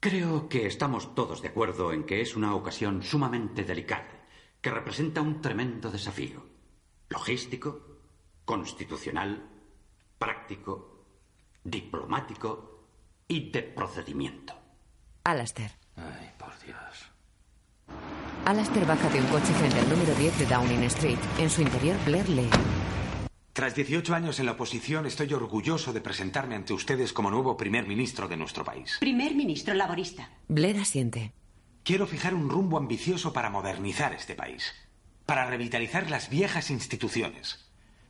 Creo 0.00 0.48
que 0.48 0.66
estamos 0.66 1.14
todos 1.14 1.42
de 1.42 1.48
acuerdo 1.48 1.92
en 1.92 2.04
que 2.04 2.22
es 2.22 2.34
una 2.34 2.54
ocasión 2.54 3.02
sumamente 3.02 3.62
delicada, 3.62 4.26
que 4.60 4.70
representa 4.70 5.20
un 5.20 5.42
tremendo 5.42 5.90
desafío. 5.90 6.42
Logístico, 7.10 7.80
constitucional, 8.46 9.50
práctico, 10.18 11.04
diplomático 11.62 12.86
y 13.28 13.50
de 13.50 13.62
procedimiento. 13.64 14.54
Alastair. 15.24 15.72
Ay. 15.96 16.27
Alastair 18.48 18.86
baja 18.86 19.10
de 19.10 19.20
un 19.20 19.26
coche 19.26 19.52
frente 19.52 19.78
al 19.78 19.90
número 19.90 20.14
10 20.14 20.38
de 20.38 20.46
Downing 20.46 20.84
Street. 20.84 21.18
En 21.38 21.50
su 21.50 21.60
interior, 21.60 21.94
Blair 22.06 22.26
lee. 22.30 22.48
Tras 23.52 23.74
18 23.74 24.14
años 24.14 24.40
en 24.40 24.46
la 24.46 24.52
oposición, 24.52 25.04
estoy 25.04 25.34
orgulloso 25.34 25.92
de 25.92 26.00
presentarme 26.00 26.54
ante 26.54 26.72
ustedes 26.72 27.12
como 27.12 27.30
nuevo 27.30 27.58
primer 27.58 27.86
ministro 27.86 28.26
de 28.26 28.38
nuestro 28.38 28.64
país. 28.64 28.96
Primer 29.00 29.34
ministro 29.34 29.74
laborista. 29.74 30.30
Blair 30.48 30.78
asiente. 30.78 31.34
Quiero 31.82 32.06
fijar 32.06 32.32
un 32.32 32.48
rumbo 32.48 32.78
ambicioso 32.78 33.34
para 33.34 33.50
modernizar 33.50 34.14
este 34.14 34.34
país, 34.34 34.72
para 35.26 35.44
revitalizar 35.44 36.08
las 36.08 36.30
viejas 36.30 36.70
instituciones, 36.70 37.67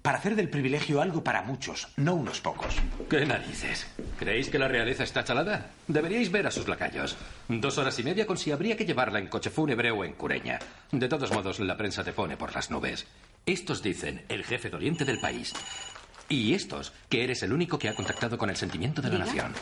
para 0.09 0.21
hacer 0.21 0.37
del 0.37 0.49
privilegio 0.49 1.03
algo 1.03 1.23
para 1.23 1.43
muchos, 1.43 1.87
no 1.99 2.15
unos 2.15 2.41
pocos. 2.41 2.75
¿Qué 3.11 3.27
narices? 3.27 3.87
¿Creéis 4.19 4.49
que 4.49 4.59
la 4.59 4.67
realeza 4.67 5.05
está 5.05 5.23
chalada? 5.23 5.67
Deberíais 5.87 6.33
ver 6.33 6.47
a 6.47 6.51
sus 6.51 6.67
lacayos. 6.67 7.15
Dos 7.47 7.77
horas 7.77 7.99
y 7.99 8.05
media 8.05 8.27
con 8.27 8.39
si 8.39 8.51
habría 8.51 8.75
que 8.75 8.87
llevarla 8.87 9.19
en 9.19 9.27
coche 9.27 9.51
fúnebre 9.51 9.91
o 9.91 10.07
en 10.07 10.15
cureña. 10.15 10.61
De 10.91 11.09
todos 11.09 11.31
modos, 11.31 11.61
la 11.61 11.77
prensa 11.77 12.05
te 12.05 12.15
pone 12.15 12.39
por 12.39 12.55
las 12.55 12.71
nubes. 12.71 13.07
Estos 13.45 13.83
dicen 13.83 14.25
el 14.31 14.45
jefe 14.45 14.71
doliente 14.71 15.05
del 15.05 15.21
país. 15.21 15.53
Y 16.31 16.55
estos, 16.55 16.95
que 17.11 17.25
eres 17.25 17.43
el 17.43 17.53
único 17.53 17.79
que 17.79 17.91
ha 17.91 17.95
contactado 17.95 18.39
con 18.39 18.49
el 18.49 18.57
sentimiento 18.57 19.03
de 19.03 19.11
la 19.11 19.19
nación. 19.19 19.53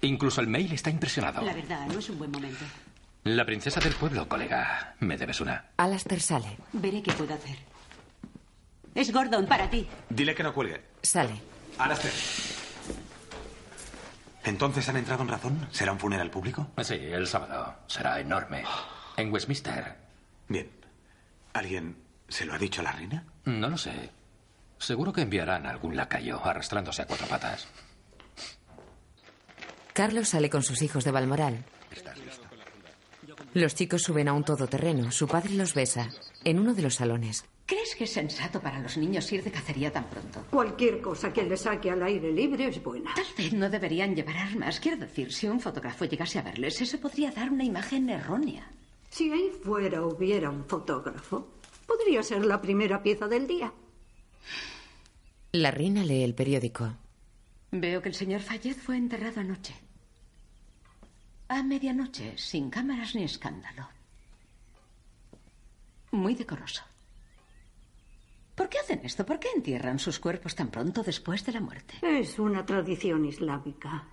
Incluso 0.00 0.40
el 0.40 0.46
mail 0.46 0.72
está 0.72 0.88
impresionado. 0.88 1.42
La 1.42 1.52
verdad, 1.52 1.86
no 1.86 1.98
es 1.98 2.08
un 2.08 2.18
buen 2.18 2.30
momento. 2.30 2.64
La 3.24 3.44
princesa 3.44 3.78
del 3.80 3.92
pueblo, 3.92 4.26
colega. 4.26 4.94
Me 5.00 5.18
debes 5.18 5.42
una. 5.42 5.66
Alastair 5.76 6.22
sale. 6.22 6.56
Veré 6.72 7.02
qué 7.02 7.12
puedo 7.12 7.34
hacer. 7.34 7.69
Es 8.94 9.12
Gordon, 9.12 9.46
para 9.46 9.70
ti. 9.70 9.88
Dile 10.08 10.34
que 10.34 10.42
no 10.42 10.52
cuelgue. 10.52 10.80
Sale. 11.02 11.40
Alastair. 11.78 12.12
¿Entonces 14.44 14.88
han 14.88 14.96
entrado 14.96 15.22
en 15.22 15.28
razón? 15.28 15.68
¿Será 15.70 15.92
un 15.92 15.98
funeral 15.98 16.30
público? 16.30 16.66
Sí, 16.82 16.94
el 16.94 17.26
sábado. 17.26 17.74
Será 17.86 18.18
enorme. 18.20 18.64
En 19.16 19.32
Westminster. 19.32 19.96
Bien. 20.48 20.70
¿Alguien 21.52 21.96
se 22.28 22.44
lo 22.46 22.54
ha 22.54 22.58
dicho 22.58 22.80
a 22.80 22.84
la 22.84 22.92
reina? 22.92 23.24
No 23.44 23.68
lo 23.68 23.76
sé. 23.76 24.10
Seguro 24.78 25.12
que 25.12 25.20
enviarán 25.22 25.66
a 25.66 25.70
algún 25.70 25.94
lacayo 25.94 26.44
arrastrándose 26.44 27.02
a 27.02 27.06
cuatro 27.06 27.26
patas. 27.26 27.68
Carlos 29.92 30.28
sale 30.30 30.48
con 30.48 30.62
sus 30.62 30.80
hijos 30.82 31.04
de 31.04 31.10
Balmoral. 31.10 31.64
Los 33.52 33.74
chicos 33.74 34.02
suben 34.02 34.28
a 34.28 34.32
un 34.32 34.44
todoterreno. 34.44 35.10
Su 35.10 35.28
padre 35.28 35.54
los 35.54 35.74
besa. 35.74 36.08
En 36.44 36.58
uno 36.58 36.72
de 36.72 36.82
los 36.82 36.94
salones. 36.94 37.44
¿Crees 37.70 37.94
que 37.94 38.02
es 38.02 38.12
sensato 38.12 38.60
para 38.60 38.80
los 38.80 38.96
niños 38.96 39.30
ir 39.30 39.44
de 39.44 39.52
cacería 39.52 39.92
tan 39.92 40.10
pronto? 40.10 40.44
Cualquier 40.50 41.00
cosa 41.00 41.32
que 41.32 41.44
le 41.44 41.56
saque 41.56 41.88
al 41.88 42.02
aire 42.02 42.32
libre 42.32 42.66
es 42.66 42.82
buena. 42.82 43.14
Tal 43.14 43.32
vez 43.38 43.52
no 43.52 43.70
deberían 43.70 44.16
llevar 44.16 44.38
armas. 44.38 44.80
Quiero 44.80 44.96
decir, 44.96 45.32
si 45.32 45.46
un 45.46 45.60
fotógrafo 45.60 46.04
llegase 46.04 46.40
a 46.40 46.42
verles, 46.42 46.80
eso 46.80 46.98
podría 46.98 47.30
dar 47.30 47.48
una 47.48 47.62
imagen 47.62 48.10
errónea. 48.10 48.68
Si 49.08 49.30
ahí 49.30 49.52
fuera 49.62 50.04
hubiera 50.04 50.50
un 50.50 50.64
fotógrafo, 50.64 51.46
podría 51.86 52.24
ser 52.24 52.44
la 52.44 52.60
primera 52.60 53.04
pieza 53.04 53.28
del 53.28 53.46
día. 53.46 53.72
La 55.52 55.70
reina 55.70 56.02
lee 56.02 56.24
el 56.24 56.34
periódico. 56.34 56.92
Veo 57.70 58.02
que 58.02 58.08
el 58.08 58.16
señor 58.16 58.40
Fayez 58.40 58.78
fue 58.78 58.96
enterrado 58.96 59.42
anoche. 59.42 59.76
A 61.46 61.62
medianoche, 61.62 62.36
sin 62.36 62.68
cámaras 62.68 63.14
ni 63.14 63.22
escándalo. 63.22 63.88
Muy 66.10 66.34
decoroso. 66.34 66.89
¿Por 68.60 68.68
qué 68.68 68.78
hacen 68.78 69.00
esto? 69.04 69.24
¿Por 69.24 69.40
qué 69.40 69.48
entierran 69.56 69.98
sus 69.98 70.18
cuerpos 70.18 70.54
tan 70.54 70.68
pronto 70.68 71.02
después 71.02 71.46
de 71.46 71.52
la 71.52 71.62
muerte? 71.62 71.94
Es 72.02 72.38
una 72.38 72.66
tradición 72.66 73.24
islámica. 73.24 74.06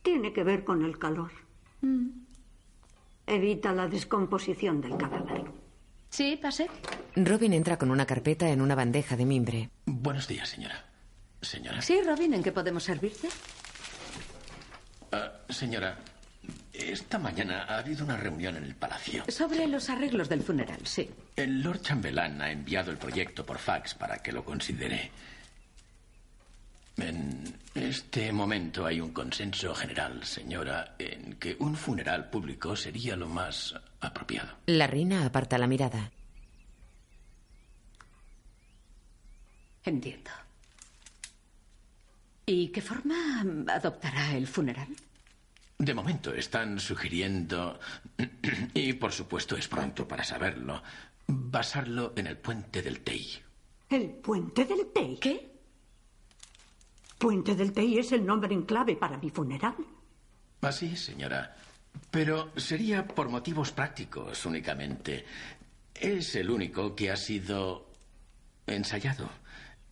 Tiene 0.00 0.32
que 0.32 0.42
ver 0.44 0.64
con 0.64 0.82
el 0.82 0.98
calor. 0.98 1.30
Mm. 1.82 2.08
Evita 3.26 3.74
la 3.74 3.86
descomposición 3.86 4.80
del 4.80 4.96
cadáver. 4.96 5.44
Sí, 6.08 6.38
pase. 6.40 6.70
Robin 7.16 7.52
entra 7.52 7.76
con 7.76 7.90
una 7.90 8.06
carpeta 8.06 8.48
en 8.48 8.62
una 8.62 8.74
bandeja 8.74 9.14
de 9.14 9.26
mimbre. 9.26 9.68
Buenos 9.84 10.26
días, 10.26 10.48
señora. 10.48 10.86
Señora. 11.42 11.82
Sí, 11.82 12.00
Robin, 12.02 12.32
¿en 12.32 12.42
qué 12.42 12.52
podemos 12.52 12.82
servirte? 12.82 13.28
Ah, 15.12 15.32
señora, 15.50 15.98
esta 16.72 17.18
mañana 17.18 17.64
ha 17.64 17.78
habido 17.78 18.04
una 18.04 18.16
reunión 18.16 18.56
en 18.56 18.64
el 18.64 18.74
palacio. 18.74 19.24
Sobre 19.28 19.66
los 19.66 19.88
arreglos 19.88 20.28
del 20.28 20.42
funeral, 20.42 20.80
sí. 20.84 21.08
El 21.34 21.62
Lord 21.62 21.82
Chambelán 21.82 22.40
ha 22.42 22.50
enviado 22.50 22.90
el 22.90 22.98
proyecto 22.98 23.44
por 23.44 23.58
fax 23.58 23.94
para 23.94 24.18
que 24.18 24.32
lo 24.32 24.44
considere. 24.44 25.10
En 26.96 27.54
este 27.74 28.32
momento 28.32 28.86
hay 28.86 29.00
un 29.00 29.12
consenso 29.12 29.74
general, 29.74 30.24
señora, 30.24 30.94
en 30.98 31.34
que 31.34 31.56
un 31.60 31.76
funeral 31.76 32.30
público 32.30 32.74
sería 32.74 33.16
lo 33.16 33.28
más 33.28 33.74
apropiado. 34.00 34.56
La 34.66 34.86
reina 34.86 35.26
aparta 35.26 35.58
la 35.58 35.66
mirada. 35.66 36.10
Entiendo. 39.84 40.30
¿Y 42.46 42.68
qué 42.68 42.80
forma 42.80 43.44
adoptará 43.68 44.34
el 44.34 44.46
funeral? 44.46 44.88
De 45.78 45.92
momento 45.92 46.32
están 46.32 46.80
sugiriendo, 46.80 47.78
y 48.74 48.94
por 48.94 49.12
supuesto 49.12 49.56
es 49.56 49.68
pronto 49.68 50.08
para 50.08 50.24
saberlo, 50.24 50.82
basarlo 51.26 52.14
en 52.16 52.26
el 52.26 52.38
puente 52.38 52.80
del 52.80 53.00
Tei. 53.00 53.38
¿El 53.90 54.08
puente 54.10 54.64
del 54.64 54.86
Tei? 54.92 55.16
¿Qué? 55.18 55.52
Puente 57.18 57.54
del 57.54 57.72
Tei 57.72 57.98
es 57.98 58.12
el 58.12 58.24
nombre 58.24 58.52
en 58.54 58.62
clave 58.62 58.96
para 58.96 59.18
mi 59.18 59.30
funeral. 59.30 59.76
Así 60.62 60.86
es, 60.86 61.00
señora. 61.00 61.56
Pero 62.10 62.52
sería 62.56 63.06
por 63.06 63.28
motivos 63.28 63.72
prácticos 63.72 64.44
únicamente. 64.46 65.24
Es 65.94 66.34
el 66.36 66.50
único 66.50 66.94
que 66.94 67.10
ha 67.10 67.16
sido 67.16 67.90
ensayado. 68.66 69.28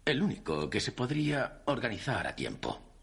El 0.05 0.23
único 0.23 0.69
que 0.69 0.81
se 0.81 0.93
podría 0.93 1.63
organizar 1.67 2.27
a 2.27 2.35
tiempo. 2.37 2.94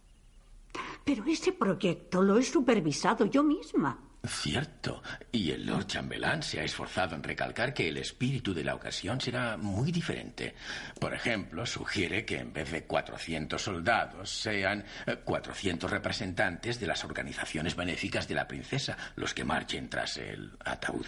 Pero 1.04 1.26
ese 1.26 1.52
proyecto 1.52 2.22
lo 2.22 2.38
he 2.38 2.43
supervisado 2.43 3.26
yo 3.26 3.43
misma. 3.43 3.99
Cierto. 4.24 5.02
Y 5.32 5.49
el 5.49 5.66
Lord 5.66 5.88
Chambelán 5.88 6.43
se 6.43 6.60
ha 6.60 6.64
esforzado 6.64 7.16
en 7.16 7.24
recalcar 7.24 7.74
que 7.74 7.88
el 7.88 7.97
espíritu 7.97 8.54
de 8.54 8.64
la 8.64 8.76
ocasión 8.76 9.20
será 9.20 9.58
muy 9.58 9.91
diferente. 9.91 10.54
Por 10.99 11.16
ejemplo, 11.16 11.66
sugiere 11.66 12.24
que 12.24 12.38
en 12.38 12.54
vez 12.54 12.72
de 12.72 12.84
400 12.84 13.60
soldados 13.60 14.30
sean 14.30 14.86
400 15.24 15.89
representantes 15.89 16.80
de 16.80 16.86
las 16.86 17.04
organizaciones 17.04 17.76
benéficas 17.76 18.28
de 18.28 18.36
la 18.36 18.47
princesa 18.47 18.95
los 19.16 19.34
que 19.34 19.43
marchen 19.43 19.89
tras 19.89 20.18
el 20.18 20.52
ataúd. 20.66 21.08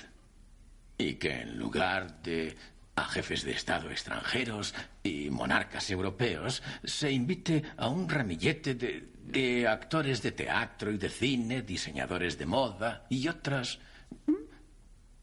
Y 0.97 1.15
que 1.15 1.41
en 1.41 1.59
lugar 1.59 2.23
de 2.23 2.55
a 2.95 3.05
jefes 3.05 3.43
de 3.43 3.51
Estado 3.51 3.89
extranjeros 3.89 4.73
y 5.01 5.29
monarcas 5.29 5.89
europeos 5.89 6.61
se 6.83 7.11
invite 7.11 7.63
a 7.77 7.87
un 7.87 8.07
ramillete 8.07 8.75
de, 8.75 9.12
de, 9.33 9.67
actores 9.67 10.21
de 10.21 10.31
teatro 10.31 10.91
y 10.91 10.97
de 10.97 11.09
cine, 11.09 11.61
diseñadores 11.61 12.37
de 12.37 12.45
moda 12.45 13.05
y 13.09 13.27
otras 13.27 13.79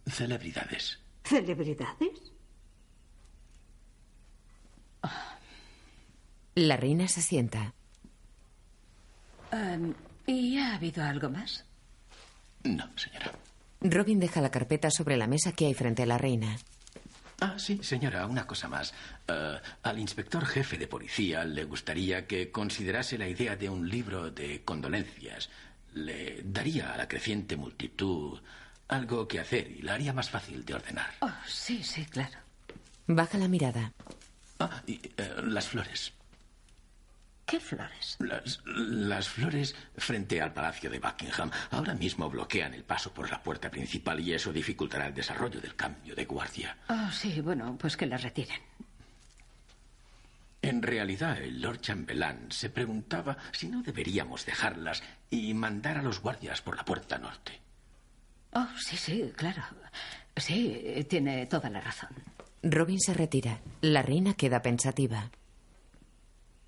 celebridades. 0.06 0.98
¿Celebridades? 1.24 2.32
La 6.54 6.76
reina 6.76 7.08
se 7.08 7.22
sienta. 7.22 7.72
Um, 9.52 9.94
¿Y 10.26 10.58
ha 10.58 10.74
habido 10.74 11.02
algo 11.02 11.30
más? 11.30 11.64
No, 12.64 12.84
señora. 12.96 13.32
Robin 13.80 14.20
deja 14.20 14.40
la 14.40 14.50
carpeta 14.50 14.90
sobre 14.90 15.16
la 15.16 15.26
mesa 15.26 15.52
que 15.52 15.66
hay 15.66 15.74
frente 15.74 16.02
a 16.02 16.06
la 16.06 16.18
reina. 16.18 16.58
Ah, 17.40 17.54
sí, 17.58 17.80
señora, 17.82 18.26
una 18.26 18.46
cosa 18.46 18.68
más. 18.68 18.92
Uh, 19.28 19.56
al 19.82 19.98
inspector 19.98 20.44
jefe 20.44 20.76
de 20.76 20.86
policía 20.86 21.44
le 21.44 21.64
gustaría 21.64 22.26
que 22.26 22.50
considerase 22.50 23.16
la 23.16 23.28
idea 23.28 23.56
de 23.56 23.70
un 23.70 23.88
libro 23.88 24.30
de 24.30 24.62
condolencias. 24.62 25.48
Le 25.94 26.42
daría 26.44 26.92
a 26.92 26.98
la 26.98 27.08
creciente 27.08 27.56
multitud 27.56 28.38
algo 28.88 29.26
que 29.26 29.40
hacer 29.40 29.70
y 29.70 29.82
la 29.82 29.94
haría 29.94 30.12
más 30.12 30.28
fácil 30.28 30.64
de 30.64 30.74
ordenar. 30.74 31.10
Oh, 31.20 31.32
sí, 31.46 31.82
sí, 31.82 32.04
claro. 32.04 32.36
Baja 33.06 33.38
la 33.38 33.48
mirada. 33.48 33.92
Ah, 34.58 34.82
y 34.86 34.96
uh, 34.96 35.46
las 35.46 35.68
flores. 35.68 36.12
¿Qué 37.50 37.58
flores? 37.58 38.16
Las, 38.20 38.60
las, 38.64 39.28
flores 39.28 39.74
frente 39.96 40.40
al 40.40 40.52
Palacio 40.52 40.88
de 40.88 41.00
Buckingham 41.00 41.50
ahora 41.72 41.94
mismo 41.94 42.30
bloquean 42.30 42.74
el 42.74 42.84
paso 42.84 43.12
por 43.12 43.28
la 43.28 43.42
puerta 43.42 43.68
principal 43.68 44.20
y 44.20 44.32
eso 44.32 44.52
dificultará 44.52 45.08
el 45.08 45.14
desarrollo 45.14 45.60
del 45.60 45.74
cambio 45.74 46.14
de 46.14 46.26
guardia. 46.26 46.76
Oh, 46.88 47.10
sí, 47.10 47.40
bueno, 47.40 47.76
pues 47.76 47.96
que 47.96 48.06
las 48.06 48.22
retiren. 48.22 48.60
En 50.62 50.80
realidad, 50.80 51.42
el 51.42 51.60
Lord 51.60 51.80
Chambelán 51.80 52.52
se 52.52 52.70
preguntaba 52.70 53.36
si 53.50 53.66
no 53.66 53.82
deberíamos 53.82 54.46
dejarlas 54.46 55.02
y 55.28 55.52
mandar 55.52 55.98
a 55.98 56.02
los 56.02 56.20
guardias 56.20 56.62
por 56.62 56.76
la 56.76 56.84
puerta 56.84 57.18
norte. 57.18 57.58
Oh, 58.52 58.68
sí, 58.78 58.96
sí, 58.96 59.32
claro. 59.34 59.64
Sí, 60.36 61.04
tiene 61.08 61.46
toda 61.46 61.68
la 61.68 61.80
razón. 61.80 62.10
Robin 62.62 63.00
se 63.00 63.12
retira. 63.12 63.58
La 63.80 64.02
reina 64.02 64.34
queda 64.34 64.62
pensativa. 64.62 65.32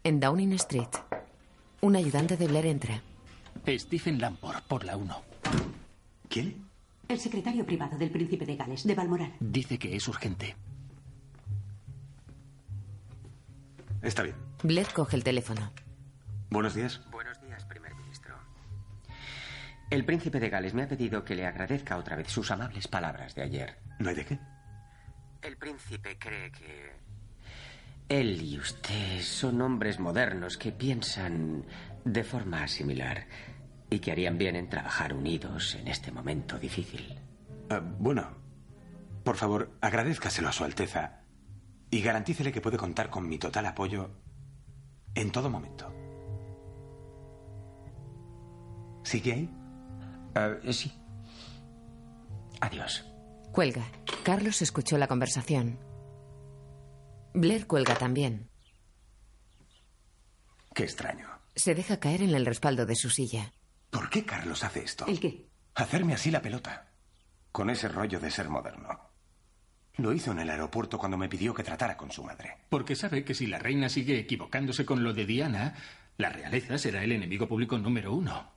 En 0.05 0.19
Downing 0.19 0.53
Street, 0.55 0.89
un 1.81 1.95
ayudante 1.95 2.37
de 2.37 2.49
Blair 2.49 2.67
entra. 2.67 3.01
Stephen 3.69 4.19
Lamport, 4.21 4.65
por 4.67 4.85
la 4.85 4.97
1. 4.97 5.23
¿Quién? 6.29 6.69
El 7.07 7.21
secretario 7.21 7.65
privado 7.65 7.97
del 7.97 8.11
príncipe 8.11 8.45
de 8.45 8.57
Gales, 8.57 8.85
de 8.85 8.97
Balmoral. 8.97 9.33
Dice 9.39 9.79
que 9.79 9.95
es 9.95 10.09
urgente. 10.09 10.57
Está 14.03 14.25
bien. 14.25 14.35
Blair 14.65 14.89
coge 14.93 15.15
el 15.15 15.23
teléfono. 15.23 15.73
Buenos 16.51 16.75
días. 16.75 17.01
Buenos 17.13 17.41
días, 17.41 17.65
primer 17.67 17.95
ministro. 17.95 18.35
El 19.89 20.05
príncipe 20.05 20.41
de 20.41 20.49
Gales 20.49 20.75
me 20.75 20.83
ha 20.83 20.89
pedido 20.89 21.25
que 21.25 21.37
le 21.37 21.47
agradezca 21.47 21.97
otra 21.97 22.17
vez 22.17 22.29
sus 22.29 22.51
amables 22.51 22.89
palabras 22.89 23.37
de 23.37 23.43
ayer. 23.43 23.79
¿No 24.01 24.09
hay 24.09 24.17
de 24.17 24.25
qué? 24.25 24.39
El 25.43 25.57
príncipe 25.57 26.19
cree 26.19 26.51
que 26.51 26.91
él 28.13 28.43
y 28.43 28.59
usted 28.59 29.21
son 29.23 29.61
hombres 29.63 29.99
modernos 29.99 30.59
que 30.59 30.73
piensan 30.73 31.65
de 32.05 32.25
forma 32.25 32.69
similar 32.69 33.27
y 33.91 34.01
que 34.01 34.13
harían 34.13 34.39
bien 34.39 34.57
en 34.57 34.69
trabajar 34.69 35.15
unidos 35.15 35.77
en 35.77 35.89
este 35.89 36.13
momento 36.13 36.59
difícil. 36.59 37.19
Uh, 37.71 37.81
bueno, 37.99 38.29
por 39.25 39.37
favor, 39.37 39.71
agradézcaselo 39.81 40.49
a 40.49 40.53
Su 40.53 40.65
Alteza 40.65 41.21
y 41.91 42.01
garantícele 42.03 42.53
que 42.53 42.61
puede 42.61 42.77
contar 42.77 43.11
con 43.11 43.29
mi 43.29 43.39
total 43.39 43.67
apoyo 43.67 44.11
en 45.15 45.31
todo 45.31 45.51
momento. 45.51 45.93
¿Sigue 49.05 49.33
ahí? 49.33 49.51
Uh, 50.37 50.73
sí. 50.73 50.93
Adiós. 52.61 53.05
Cuelga. 53.53 53.85
Carlos 54.23 54.63
escuchó 54.63 54.97
la 54.97 55.09
conversación. 55.09 55.91
Blair 57.35 57.66
cuelga 57.66 57.95
también. 57.95 58.51
Qué 60.74 60.85
extraño. 60.85 61.28
Se 61.55 61.74
deja 61.74 61.99
caer 62.01 62.22
en 62.22 62.35
el 62.35 62.47
respaldo 62.47 62.87
de 62.87 62.97
su 62.97 63.11
silla. 63.11 63.53
¿Por 63.91 64.09
qué 64.09 64.24
Carlos 64.24 64.64
hace 64.64 64.85
esto? 64.85 65.07
¿El 65.07 65.20
qué? 65.20 65.49
Hacerme 65.74 66.14
así 66.14 66.30
la 66.30 66.43
pelota. 66.43 66.93
Con 67.51 67.70
ese 67.70 67.89
rollo 67.89 68.20
de 68.20 68.30
ser 68.30 68.49
moderno. 68.49 69.11
Lo 69.97 70.14
hizo 70.14 70.33
en 70.33 70.39
el 70.39 70.49
aeropuerto 70.49 70.99
cuando 70.99 71.18
me 71.18 71.28
pidió 71.28 71.53
que 71.53 71.62
tratara 71.62 71.99
con 71.99 72.11
su 72.11 72.24
madre. 72.24 72.57
Porque 72.70 72.97
sabe 72.97 73.24
que 73.24 73.35
si 73.35 73.47
la 73.47 73.59
reina 73.59 73.91
sigue 73.91 74.18
equivocándose 74.18 74.87
con 74.87 75.05
lo 75.05 75.12
de 75.12 75.26
Diana, 75.26 75.74
la 76.16 76.30
realeza 76.30 76.78
será 76.78 77.05
el 77.05 77.12
enemigo 77.12 77.47
público 77.47 77.78
número 77.78 78.14
uno. 78.14 78.53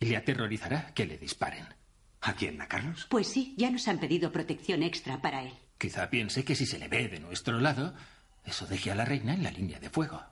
Y 0.00 0.06
le 0.06 0.18
aterrorizará 0.18 0.92
que 0.92 1.06
le 1.06 1.16
disparen. 1.16 1.66
¿A 2.20 2.34
quién? 2.34 2.60
¿A 2.60 2.68
Carlos? 2.68 3.06
Pues 3.08 3.28
sí, 3.28 3.54
ya 3.56 3.70
nos 3.70 3.88
han 3.88 3.98
pedido 3.98 4.32
protección 4.32 4.82
extra 4.82 5.22
para 5.22 5.42
él. 5.42 5.52
Quizá 5.78 6.10
piense 6.10 6.44
que 6.44 6.54
si 6.54 6.66
se 6.66 6.78
le 6.78 6.88
ve 6.88 7.08
de 7.08 7.20
nuestro 7.20 7.60
lado, 7.60 7.94
eso 8.44 8.66
deje 8.66 8.90
a 8.90 8.94
la 8.94 9.04
reina 9.04 9.34
en 9.34 9.42
la 9.42 9.50
línea 9.50 9.78
de 9.80 9.90
fuego. 9.90 10.22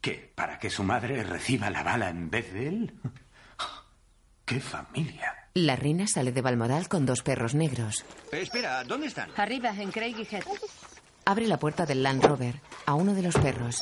¿Qué? 0.00 0.32
¿Para 0.34 0.58
que 0.58 0.70
su 0.70 0.82
madre 0.82 1.22
reciba 1.24 1.70
la 1.70 1.82
bala 1.82 2.08
en 2.08 2.30
vez 2.30 2.52
de 2.52 2.68
él? 2.68 2.94
¡Qué 4.44 4.60
familia! 4.60 5.34
La 5.54 5.76
reina 5.76 6.06
sale 6.06 6.32
de 6.32 6.42
Balmoral 6.42 6.88
con 6.88 7.04
dos 7.06 7.22
perros 7.22 7.54
negros. 7.54 8.04
Eh, 8.32 8.40
espera, 8.40 8.82
¿dónde 8.84 9.08
están? 9.08 9.30
Arriba, 9.36 9.70
en 9.76 9.90
Craig 9.90 10.14
y 10.18 10.34
Head. 10.34 10.44
Abre 11.24 11.46
la 11.46 11.58
puerta 11.58 11.86
del 11.86 12.02
Land 12.02 12.24
Rover 12.24 12.60
a 12.86 12.94
uno 12.94 13.14
de 13.14 13.22
los 13.22 13.34
perros. 13.34 13.78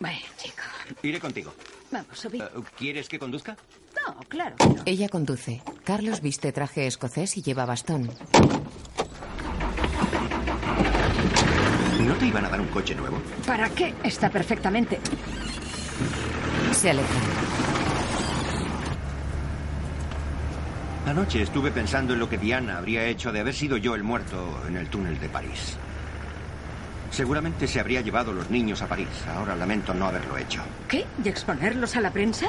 Bueno, 0.00 0.18
chico. 0.36 0.62
Iré 1.02 1.20
contigo. 1.20 1.54
Vamos, 1.90 2.18
subir. 2.18 2.42
Uh, 2.42 2.62
¿Quieres 2.76 3.08
que 3.08 3.18
conduzca? 3.18 3.56
No, 4.06 4.18
claro. 4.28 4.56
No. 4.58 4.82
Ella 4.84 5.08
conduce. 5.08 5.62
Carlos 5.84 6.20
viste 6.20 6.52
traje 6.52 6.86
escocés 6.86 7.36
y 7.36 7.42
lleva 7.42 7.64
bastón. 7.66 8.10
¿No 12.06 12.14
te 12.14 12.26
iban 12.26 12.44
a 12.44 12.48
dar 12.48 12.60
un 12.60 12.68
coche 12.68 12.94
nuevo? 12.94 13.20
¿Para 13.44 13.68
qué? 13.70 13.92
Está 14.04 14.30
perfectamente. 14.30 15.00
Se 16.72 16.90
aleja. 16.90 17.08
Anoche 21.06 21.42
estuve 21.42 21.70
pensando 21.72 22.14
en 22.14 22.20
lo 22.20 22.28
que 22.28 22.38
Diana 22.38 22.78
habría 22.78 23.04
hecho 23.04 23.32
de 23.32 23.40
haber 23.40 23.54
sido 23.54 23.76
yo 23.76 23.94
el 23.94 24.04
muerto 24.04 24.62
en 24.68 24.76
el 24.76 24.88
túnel 24.88 25.18
de 25.18 25.28
París. 25.28 25.76
Seguramente 27.10 27.66
se 27.66 27.80
habría 27.80 28.02
llevado 28.02 28.32
los 28.32 28.50
niños 28.50 28.82
a 28.82 28.86
París. 28.86 29.08
Ahora 29.34 29.56
lamento 29.56 29.92
no 29.94 30.06
haberlo 30.06 30.36
hecho. 30.36 30.62
¿Qué? 30.88 31.06
¿Y 31.24 31.28
exponerlos 31.28 31.96
a 31.96 32.00
la 32.00 32.10
prensa? 32.10 32.46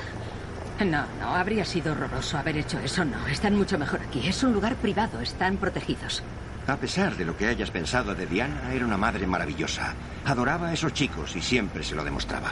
No, 0.86 1.05
no, 1.20 1.36
habría 1.36 1.66
sido 1.66 1.93
horroroso 1.93 2.38
haber 2.38 2.58
hecho 2.58 2.78
eso. 2.80 3.05
No, 3.05 3.26
están 3.28 3.55
mucho 3.55 3.80
mejor 3.80 4.01
aquí. 4.01 4.28
Es 4.28 4.43
un 4.43 4.53
lugar 4.53 4.76
privado, 4.76 5.20
están 5.22 5.58
protegidos. 5.58 6.24
A 6.68 6.76
pesar 6.76 7.15
de 7.15 7.24
lo 7.24 7.38
que 7.38 7.47
hayas 7.47 7.72
pensado 7.72 8.13
de 8.13 8.26
Diana, 8.26 8.74
era 8.74 8.86
una 8.86 8.97
madre 8.97 9.26
maravillosa. 9.26 9.93
Adoraba 10.26 10.68
a 10.68 10.74
esos 10.74 10.93
chicos 10.93 11.34
y 11.38 11.41
siempre 11.41 11.82
se 11.82 11.95
lo 11.95 12.03
demostraba. 12.03 12.51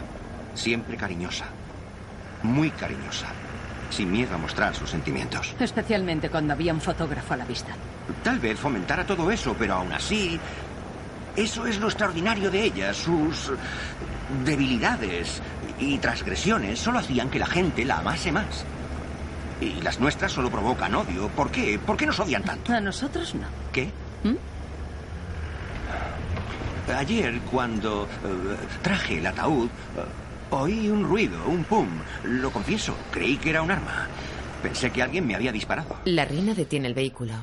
Siempre 0.53 0.95
cariñosa. 0.95 1.45
Muy 2.41 2.69
cariñosa. 2.71 3.27
Sin 3.89 4.09
miedo 4.11 4.33
a 4.33 4.37
mostrar 4.37 4.73
sus 4.73 4.89
sentimientos. 4.89 5.53
Especialmente 5.59 6.29
cuando 6.29 6.53
había 6.53 6.73
un 6.73 6.79
fotógrafo 6.79 7.33
a 7.33 7.37
la 7.37 7.45
vista. 7.45 7.73
Tal 8.23 8.39
vez 8.39 8.57
fomentara 8.57 9.05
todo 9.05 9.29
eso, 9.29 9.53
pero 9.59 9.75
aún 9.75 9.91
así... 9.91 10.39
Eso 11.35 11.67
es 11.67 11.77
lo 11.81 11.87
extraordinario 11.87 12.49
de 12.49 12.63
ella. 12.63 12.93
Sus 12.93 13.51
debilidades 14.45 15.41
y 15.77 15.97
transgresiones 15.97 16.79
solo 16.79 16.99
hacían 16.99 17.29
que 17.29 17.39
la 17.39 17.47
gente 17.47 17.83
la 17.83 17.97
amase 17.97 18.31
más. 18.31 18.63
Y 19.59 19.81
las 19.81 19.99
nuestras 19.99 20.31
solo 20.31 20.49
provocan 20.49 20.95
odio. 20.95 21.27
¿Por 21.27 21.51
qué? 21.51 21.77
¿Por 21.77 21.97
qué 21.97 22.05
nos 22.05 22.21
odian 22.21 22.43
tanto? 22.43 22.71
A 22.71 22.79
nosotros 22.79 23.35
no. 23.35 23.47
¿Qué? 23.73 23.91
Ayer, 26.95 27.39
cuando 27.51 28.05
eh, 28.05 28.57
traje 28.81 29.17
el 29.17 29.25
ataúd, 29.25 29.67
eh, 29.67 30.51
oí 30.51 30.89
un 30.89 31.03
ruido, 31.03 31.45
un 31.47 31.63
pum. 31.63 31.87
Lo 32.23 32.51
confieso, 32.51 32.95
creí 33.11 33.37
que 33.37 33.49
era 33.49 33.61
un 33.61 33.71
arma. 33.71 34.07
Pensé 34.61 34.91
que 34.91 35.01
alguien 35.01 35.25
me 35.27 35.35
había 35.35 35.51
disparado. 35.51 35.97
La 36.05 36.25
reina 36.25 36.53
detiene 36.53 36.87
el 36.87 36.93
vehículo. 36.93 37.33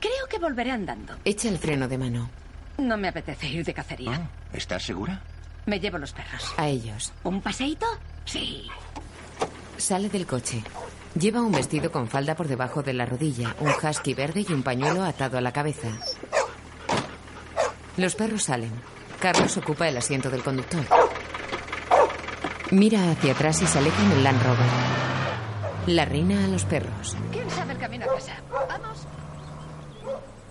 Creo 0.00 0.26
que 0.30 0.38
volveré 0.38 0.70
andando. 0.72 1.16
Echa 1.24 1.48
el 1.48 1.58
freno 1.58 1.88
de 1.88 1.98
mano. 1.98 2.30
No 2.78 2.96
me 2.96 3.08
apetece 3.08 3.48
ir 3.48 3.64
de 3.64 3.74
cacería. 3.74 4.12
Ah, 4.14 4.28
¿Estás 4.52 4.84
segura? 4.84 5.20
Me 5.66 5.80
llevo 5.80 5.98
los 5.98 6.12
perros. 6.12 6.54
A 6.56 6.68
ellos. 6.68 7.12
¿Un 7.24 7.40
paseíto? 7.40 7.86
Sí. 8.24 8.66
Sale 9.76 10.08
del 10.08 10.26
coche. 10.26 10.62
Lleva 11.18 11.40
un 11.40 11.50
vestido 11.50 11.90
con 11.90 12.06
falda 12.06 12.36
por 12.36 12.46
debajo 12.46 12.82
de 12.82 12.92
la 12.92 13.04
rodilla, 13.04 13.56
un 13.60 13.70
husky 13.70 14.14
verde 14.14 14.44
y 14.48 14.52
un 14.52 14.62
pañuelo 14.62 15.02
atado 15.02 15.36
a 15.38 15.40
la 15.40 15.52
cabeza. 15.52 15.88
Los 17.96 18.14
perros 18.14 18.44
salen. 18.44 18.70
Carlos 19.20 19.56
ocupa 19.56 19.88
el 19.88 19.96
asiento 19.96 20.30
del 20.30 20.44
conductor. 20.44 20.84
Mira 22.70 23.10
hacia 23.10 23.32
atrás 23.32 23.60
y 23.62 23.66
se 23.66 23.78
aleja 23.78 24.00
en 24.04 24.12
el 24.12 24.24
Land 24.24 24.42
Rover. 24.42 24.66
La 25.88 26.04
reina 26.04 26.44
a 26.44 26.48
los 26.48 26.64
perros. 26.64 27.16
¿Quién 27.32 27.50
sabe 27.50 27.72
el 27.72 27.78
camino 27.78 28.04
a 28.04 28.14
casa? 28.14 28.34
Vamos. 28.68 29.06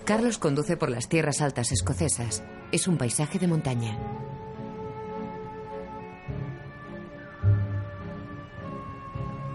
Carlos 0.04 0.36
conduce 0.38 0.76
por 0.76 0.90
las 0.90 1.08
tierras 1.08 1.40
altas 1.40 1.72
escocesas. 1.72 2.42
Es 2.72 2.88
un 2.88 2.98
paisaje 2.98 3.38
de 3.38 3.46
montaña. 3.46 3.96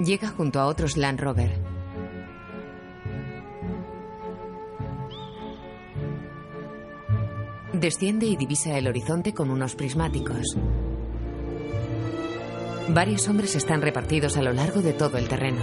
Llega 0.03 0.27
junto 0.27 0.59
a 0.59 0.65
otros 0.65 0.97
Land 0.97 1.21
Rover. 1.21 1.51
Desciende 7.71 8.25
y 8.25 8.35
divisa 8.35 8.77
el 8.77 8.87
horizonte 8.87 9.33
con 9.33 9.49
unos 9.49 9.75
prismáticos. 9.75 10.57
Varios 12.89 13.29
hombres 13.29 13.55
están 13.55 13.81
repartidos 13.81 14.35
a 14.35 14.41
lo 14.41 14.51
largo 14.51 14.81
de 14.81 14.91
todo 14.91 15.17
el 15.17 15.29
terreno. 15.29 15.61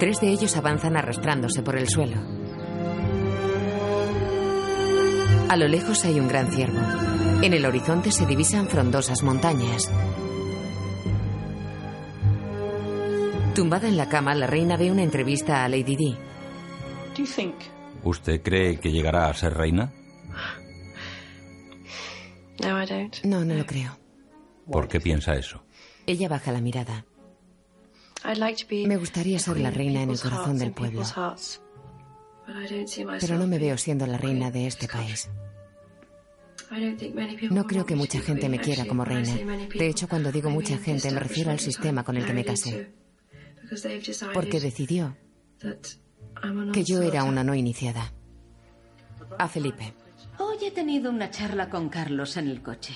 Tres 0.00 0.20
de 0.20 0.30
ellos 0.30 0.56
avanzan 0.56 0.96
arrastrándose 0.96 1.62
por 1.62 1.76
el 1.76 1.88
suelo. 1.88 2.20
A 5.48 5.56
lo 5.56 5.68
lejos 5.68 6.04
hay 6.04 6.18
un 6.18 6.26
gran 6.26 6.50
ciervo. 6.50 6.80
En 7.42 7.54
el 7.54 7.64
horizonte 7.64 8.10
se 8.10 8.26
divisan 8.26 8.66
frondosas 8.66 9.22
montañas. 9.22 9.88
Tumbada 13.54 13.88
en 13.88 13.96
la 13.96 14.08
cama, 14.08 14.34
la 14.34 14.46
reina 14.46 14.76
ve 14.76 14.90
una 14.90 15.02
entrevista 15.02 15.64
a 15.64 15.68
Lady 15.68 15.96
Di. 15.96 16.16
¿Usted 18.04 18.42
cree 18.42 18.78
que 18.78 18.92
llegará 18.92 19.28
a 19.28 19.34
ser 19.34 19.54
reina? 19.54 19.92
No, 23.24 23.44
no 23.44 23.54
lo 23.54 23.66
creo. 23.66 23.98
¿Por 24.70 24.88
qué 24.88 25.00
piensa 25.00 25.34
eso? 25.34 25.62
Ella 26.06 26.28
baja 26.28 26.52
la 26.52 26.60
mirada. 26.60 27.04
Me 28.86 28.96
gustaría 28.96 29.38
ser 29.38 29.58
la 29.58 29.70
reina 29.70 30.02
en 30.02 30.10
el 30.10 30.20
corazón 30.20 30.58
del 30.58 30.72
pueblo. 30.72 31.02
Pero 33.20 33.38
no 33.38 33.46
me 33.46 33.58
veo 33.58 33.76
siendo 33.76 34.06
la 34.06 34.18
reina 34.18 34.50
de 34.50 34.66
este 34.66 34.86
país. 34.88 35.28
No 37.50 37.66
creo 37.66 37.84
que 37.84 37.96
mucha 37.96 38.20
gente 38.20 38.48
me 38.48 38.60
quiera 38.60 38.84
como 38.86 39.04
reina. 39.04 39.34
De 39.74 39.88
hecho, 39.88 40.06
cuando 40.08 40.30
digo 40.30 40.50
mucha 40.50 40.78
gente, 40.78 41.10
me 41.10 41.20
refiero 41.20 41.50
al 41.50 41.58
sistema 41.58 42.04
con 42.04 42.16
el 42.16 42.24
que 42.24 42.32
me 42.32 42.44
casé. 42.44 42.92
Porque 44.34 44.60
decidió 44.60 45.16
que 46.72 46.84
yo 46.84 47.02
era 47.02 47.24
una 47.24 47.44
no 47.44 47.54
iniciada. 47.54 48.12
A 49.38 49.48
Felipe. 49.48 49.94
Hoy 50.38 50.56
he 50.64 50.70
tenido 50.70 51.10
una 51.10 51.30
charla 51.30 51.68
con 51.68 51.88
Carlos 51.88 52.36
en 52.36 52.48
el 52.48 52.62
coche. 52.62 52.94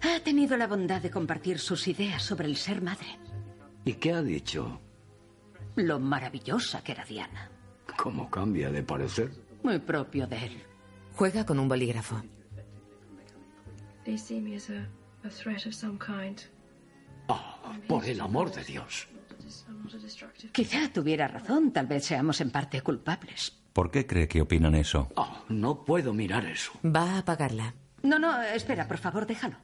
Ha 0.00 0.20
tenido 0.20 0.56
la 0.56 0.66
bondad 0.66 1.00
de 1.02 1.10
compartir 1.10 1.58
sus 1.58 1.88
ideas 1.88 2.22
sobre 2.22 2.46
el 2.46 2.56
ser 2.56 2.82
madre. 2.82 3.18
¿Y 3.84 3.94
qué 3.94 4.12
ha 4.12 4.22
dicho? 4.22 4.80
Lo 5.76 5.98
maravillosa 5.98 6.82
que 6.82 6.92
era 6.92 7.04
Diana. 7.04 7.50
¿Cómo 7.96 8.30
cambia 8.30 8.70
de 8.70 8.82
parecer? 8.82 9.30
Muy 9.62 9.78
propio 9.78 10.26
de 10.26 10.46
él. 10.46 10.62
Juega 11.14 11.44
con 11.44 11.58
un 11.58 11.68
bolígrafo. 11.68 12.22
Oh, 17.28 17.42
por 17.88 18.04
el 18.04 18.20
amor 18.20 18.52
de 18.52 18.64
Dios. 18.64 19.08
Quizá 20.52 20.88
tuviera 20.92 21.28
razón, 21.28 21.72
tal 21.72 21.86
vez 21.86 22.04
seamos 22.04 22.40
en 22.40 22.50
parte 22.50 22.80
culpables. 22.82 23.52
¿Por 23.72 23.90
qué 23.90 24.06
cree 24.06 24.26
que 24.28 24.40
opinan 24.40 24.74
eso? 24.74 25.08
Oh, 25.16 25.44
no 25.48 25.84
puedo 25.84 26.14
mirar 26.14 26.46
eso. 26.46 26.72
Va 26.84 27.12
a 27.12 27.18
apagarla. 27.18 27.74
No, 28.02 28.18
no, 28.18 28.40
espera, 28.42 28.88
por 28.88 28.98
favor, 28.98 29.26
déjalo. 29.26 29.56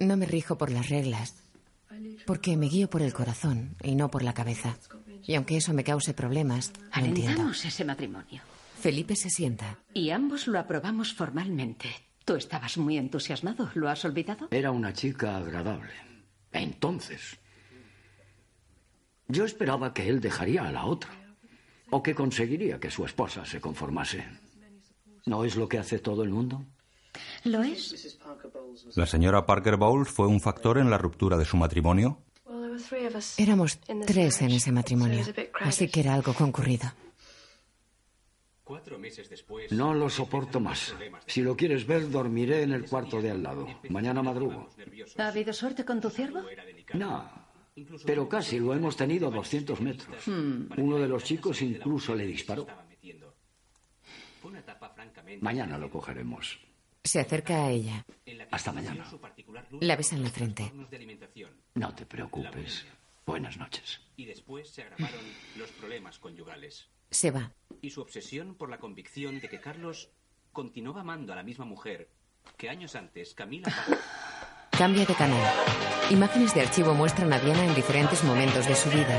No 0.00 0.16
me 0.16 0.26
rijo 0.26 0.56
por 0.56 0.70
las 0.70 0.88
reglas, 0.88 1.42
porque 2.26 2.56
me 2.56 2.66
guío 2.66 2.88
por 2.88 3.02
el 3.02 3.12
corazón 3.12 3.76
y 3.82 3.94
no 3.94 4.10
por 4.10 4.22
la 4.22 4.32
cabeza. 4.32 4.76
Y 5.26 5.34
aunque 5.34 5.56
eso 5.58 5.74
me 5.74 5.84
cause 5.84 6.14
problemas, 6.14 6.72
lo 6.96 7.04
entiendo. 7.04 7.30
Alentamos 7.32 7.64
ese 7.64 7.84
matrimonio. 7.84 8.42
Felipe 8.80 9.14
se 9.14 9.28
sienta. 9.28 9.78
Y 9.92 10.10
ambos 10.10 10.46
lo 10.46 10.58
aprobamos 10.58 11.12
formalmente. 11.12 11.90
Tú 12.24 12.36
estabas 12.36 12.78
muy 12.78 12.96
entusiasmado. 12.96 13.70
¿Lo 13.74 13.90
has 13.90 14.04
olvidado? 14.06 14.48
Era 14.50 14.70
una 14.70 14.92
chica 14.94 15.36
agradable. 15.36 15.92
Entonces. 16.52 17.38
Yo 19.28 19.44
esperaba 19.44 19.94
que 19.94 20.08
él 20.08 20.20
dejaría 20.20 20.66
a 20.66 20.72
la 20.72 20.84
otra. 20.84 21.10
O 21.90 22.02
que 22.02 22.14
conseguiría 22.14 22.78
que 22.78 22.90
su 22.90 23.04
esposa 23.04 23.44
se 23.44 23.60
conformase. 23.60 24.24
¿No 25.26 25.44
es 25.44 25.56
lo 25.56 25.68
que 25.68 25.78
hace 25.78 25.98
todo 25.98 26.22
el 26.22 26.30
mundo? 26.30 26.64
¿Lo 27.44 27.62
es? 27.62 28.18
¿La 28.94 29.06
señora 29.06 29.44
Parker 29.44 29.76
Bowles 29.76 30.08
fue 30.08 30.26
un 30.26 30.40
factor 30.40 30.78
en 30.78 30.90
la 30.90 30.98
ruptura 30.98 31.36
de 31.36 31.44
su 31.44 31.56
matrimonio? 31.56 32.22
Éramos 33.36 33.78
tres 34.06 34.42
en 34.42 34.50
ese 34.52 34.72
matrimonio, 34.72 35.24
así 35.60 35.88
que 35.88 36.00
era 36.00 36.14
algo 36.14 36.32
concurrido. 36.34 36.90
No 39.70 39.94
lo 39.94 40.10
soporto 40.10 40.60
más. 40.60 40.94
Si 41.26 41.42
lo 41.42 41.56
quieres 41.56 41.86
ver, 41.86 42.10
dormiré 42.10 42.62
en 42.62 42.72
el 42.72 42.88
cuarto 42.88 43.20
de 43.20 43.30
al 43.30 43.42
lado. 43.42 43.66
Mañana 43.88 44.22
madrugo. 44.22 44.68
¿Ha 45.18 45.28
habido 45.28 45.52
suerte 45.52 45.84
con 45.84 46.00
tu 46.00 46.10
ciervo? 46.10 46.42
No, 46.94 47.30
pero 48.04 48.28
casi 48.28 48.58
lo 48.58 48.74
hemos 48.74 48.96
tenido 48.96 49.28
a 49.28 49.30
200 49.30 49.80
metros. 49.80 50.26
Uno 50.26 50.98
de 50.98 51.08
los 51.08 51.24
chicos 51.24 51.62
incluso 51.62 52.14
le 52.14 52.26
disparó. 52.26 52.66
Mañana 55.40 55.78
lo 55.78 55.90
cogeremos. 55.90 56.58
Se 57.04 57.20
acerca 57.20 57.64
a 57.64 57.70
ella. 57.70 58.04
Hasta 58.50 58.72
mañana. 58.72 59.06
La 59.80 59.96
besa 59.96 60.16
en 60.16 60.22
la 60.22 60.30
frente. 60.30 60.72
No 61.74 61.94
te 61.94 62.04
preocupes. 62.06 62.86
Buenas 63.26 63.56
noches. 63.56 64.00
Y 64.16 64.24
después 64.24 64.68
se 64.68 64.82
agravaron 64.82 65.20
los 65.56 65.70
problemas 65.72 66.18
conyugales. 66.18 66.88
Se 67.10 67.30
va. 67.30 67.52
Y 67.82 67.90
su 67.90 68.00
obsesión 68.00 68.54
por 68.54 68.70
la 68.70 68.78
convicción 68.78 69.40
de 69.40 69.48
que 69.48 69.60
Carlos 69.60 70.10
continuaba 70.52 71.00
amando 71.00 71.32
a 71.32 71.36
la 71.36 71.42
misma 71.42 71.64
mujer 71.64 72.08
que 72.56 72.68
años 72.68 72.94
antes 72.94 73.34
Camila. 73.34 73.72
Cambia 74.70 75.04
de 75.04 75.14
canal. 75.14 75.52
Imágenes 76.10 76.54
de 76.54 76.62
archivo 76.62 76.94
muestran 76.94 77.32
a 77.32 77.38
Diana 77.38 77.64
en 77.66 77.74
diferentes 77.74 78.24
momentos 78.24 78.66
de 78.66 78.74
su 78.74 78.88
vida. 78.90 79.18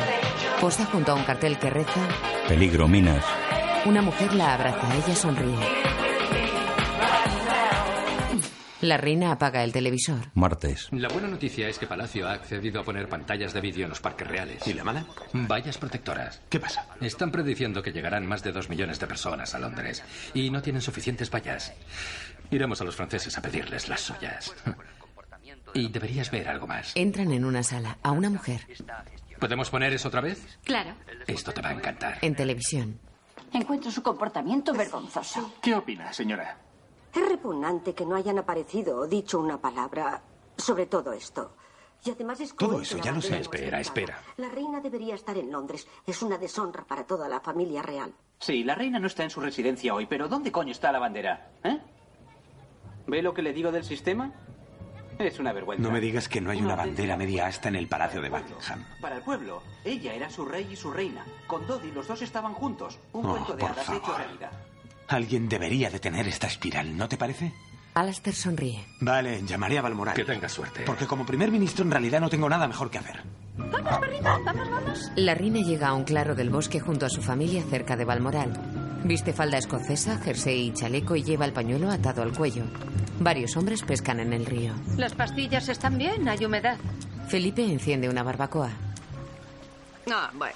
Posa 0.59 0.85
junto 0.85 1.11
a 1.11 1.15
un 1.15 1.23
cartel 1.23 1.59
que 1.59 1.69
reza. 1.69 2.07
Peligro, 2.47 2.87
minas. 2.87 3.23
Una 3.85 4.01
mujer 4.01 4.33
la 4.33 4.55
abraza. 4.55 4.95
Ella 4.95 5.15
sonríe. 5.15 6.00
La 8.82 8.97
reina 8.97 9.32
apaga 9.32 9.63
el 9.63 9.71
televisor. 9.71 10.32
Martes. 10.34 10.88
La 10.91 11.07
buena 11.07 11.27
noticia 11.27 11.69
es 11.69 11.77
que 11.77 11.86
Palacio 11.86 12.27
ha 12.27 12.34
accedido 12.34 12.82
a 12.82 12.84
poner 12.84 13.07
pantallas 13.07 13.53
de 13.53 13.61
vídeo 13.61 13.84
en 13.84 13.89
los 13.89 14.01
parques 14.01 14.27
reales. 14.27 14.65
¿Y 14.67 14.73
la 14.73 14.84
mala? 14.84 15.05
Vallas 15.34 15.77
protectoras. 15.77 16.41
¿Qué 16.49 16.59
pasa? 16.59 16.88
Están 16.99 17.32
prediciendo 17.32 17.84
que 17.84 17.91
llegarán 17.91 18.25
más 18.25 18.41
de 18.41 18.51
dos 18.51 18.69
millones 18.69 18.99
de 18.99 19.05
personas 19.05 19.53
a 19.53 19.59
Londres 19.59 20.03
y 20.34 20.49
no 20.49 20.63
tienen 20.63 20.82
suficientes 20.82 21.29
vallas. 21.29 21.73
Iremos 22.49 22.82
a 22.82 22.84
los 22.84 22.95
franceses 22.95 23.38
a 23.38 23.41
pedirles 23.41 23.88
las 23.89 24.01
suyas. 24.01 24.53
Y 25.73 25.88
deberías 25.88 26.29
ver 26.32 26.49
algo 26.49 26.67
más. 26.67 26.91
Entran 26.95 27.32
en 27.32 27.45
una 27.45 27.63
sala. 27.63 27.97
A 28.03 28.11
una 28.11 28.29
mujer. 28.29 28.67
¿Podemos 29.39 29.69
poner 29.69 29.93
eso 29.93 30.09
otra 30.09 30.19
vez? 30.19 30.59
Claro. 30.65 30.95
Esto 31.27 31.53
te 31.53 31.61
va 31.61 31.69
a 31.69 31.73
encantar. 31.73 32.17
En 32.21 32.36
televisión. 32.36 32.99
Encuentro 33.53 33.89
su 33.89 34.03
comportamiento 34.03 34.73
vergonzoso. 34.73 35.53
¿Qué 35.61 35.73
opina, 35.73 36.11
señora? 36.11 36.57
Es 37.14 37.28
repugnante 37.28 37.93
que 37.93 38.05
no 38.05 38.16
hayan 38.16 38.38
aparecido 38.39 38.97
o 38.97 39.07
dicho 39.07 39.39
una 39.39 39.59
palabra 39.59 40.22
sobre 40.57 40.86
todo 40.86 41.12
esto. 41.14 41.55
Y 42.03 42.09
además 42.12 42.39
es 42.39 42.55
Todo 42.55 42.82
eso 42.82 42.97
ya 42.97 43.12
lo 43.12 43.22
sé. 43.22 43.39
Espera, 43.39 43.80
espera. 43.80 44.20
La 44.38 44.49
reina 44.49 44.80
debería 44.82 45.14
estar 45.16 45.38
en 45.38 45.51
Londres. 45.51 45.88
Es 46.07 46.22
una 46.24 46.38
deshonra 46.38 46.84
para 46.84 47.05
toda 47.05 47.28
la 47.30 47.39
familia 47.41 47.82
real. 47.84 48.14
Sí, 48.39 48.64
la 48.64 48.74
reina 48.76 48.97
no 48.99 49.05
está 49.07 49.24
en 49.24 49.30
su 49.30 49.39
residencia 49.39 49.93
hoy, 49.93 50.07
pero 50.07 50.28
¿dónde 50.28 50.51
coño 50.51 50.72
está 50.72 50.91
la 50.91 50.97
bandera? 50.99 51.51
¿Eh? 51.64 51.78
¿Ve 53.07 53.22
lo 53.22 53.34
que 53.34 53.41
le 53.43 53.53
digo 53.53 53.72
del 53.72 53.84
sistema? 53.84 54.32
Es 55.20 55.38
una 55.38 55.53
vergüenza. 55.53 55.84
No 55.84 55.91
me 55.91 55.99
digas 55.99 56.28
que 56.28 56.41
no 56.41 56.49
hay 56.49 56.59
una 56.62 56.76
bandera 56.76 57.16
media 57.18 57.45
asta 57.45 57.70
en 57.70 57.76
el 57.76 57.88
Palacio 57.88 58.22
de 58.22 58.30
Buckingham. 58.30 58.84
Para 58.99 59.18
el 59.18 59.22
pueblo, 59.22 59.62
ella 59.84 60.14
era 60.16 60.30
su 60.32 60.45
rey 60.45 60.68
y 60.72 60.76
su 60.76 60.89
reina. 60.91 61.24
Con 61.45 61.68
Dodi 61.68 61.91
los 61.91 62.07
dos 62.07 62.22
estaban 62.24 62.53
juntos. 62.55 62.97
Un 63.14 63.26
Oh, 63.28 63.32
cuento 63.34 63.53
de 63.53 63.59
por 63.62 63.72
hadas 63.72 63.86
favor. 63.86 64.01
hecho 64.01 64.18
realidad. 64.18 64.51
Alguien 65.12 65.49
debería 65.49 65.89
detener 65.89 66.26
esta 66.28 66.47
espiral, 66.47 66.95
¿no 66.95 67.09
te 67.09 67.18
parece? 67.18 67.51
Alastair 67.93 68.34
sonríe. 68.34 68.86
Vale, 69.01 69.41
llamaré 69.45 69.78
a 69.78 69.82
Balmoral. 69.82 70.16
Que 70.16 70.24
tenga 70.24 70.47
suerte. 70.47 70.84
Porque 70.86 71.05
como 71.05 71.26
primer 71.26 71.51
ministro 71.51 71.84
en 71.84 71.91
realidad 71.91 72.22
no 72.22 72.30
tengo 72.30 72.47
nada 72.47 72.66
mejor 72.66 72.89
que 72.89 72.99
hacer. 72.99 73.22
Vamos, 73.57 73.99
perrito, 73.99 74.24
vamos, 74.24 74.70
vamos. 74.72 75.12
La 75.18 75.36
reina 75.36 75.59
llega 75.59 75.89
a 75.89 75.93
un 75.93 76.05
claro 76.05 76.34
del 76.34 76.49
bosque 76.49 76.80
junto 76.80 77.05
a 77.05 77.09
su 77.09 77.22
familia 77.22 77.62
cerca 77.70 77.97
de 77.97 78.05
Balmoral. 78.05 78.53
Viste 79.03 79.34
falda 79.34 79.57
escocesa, 79.57 80.18
jersey 80.20 80.68
y 80.68 80.74
chaleco 80.74 81.18
y 81.18 81.24
lleva 81.24 81.43
el 81.43 81.51
pañuelo 81.51 81.91
atado 81.91 82.22
al 82.22 82.32
cuello. 82.32 82.64
Varios 83.20 83.57
hombres 83.57 83.82
pescan 83.84 84.22
en 84.22 84.32
el 84.32 84.45
río. 84.45 84.74
Las 84.95 85.14
pastillas 85.14 85.68
están 85.68 85.97
bien, 85.97 86.30
hay 86.30 86.45
humedad. 86.45 86.78
Felipe 87.28 87.66
enciende 87.66 88.07
una 88.07 88.24
barbacoa. 88.24 88.70
Ah, 90.09 90.32
bueno. 90.34 90.55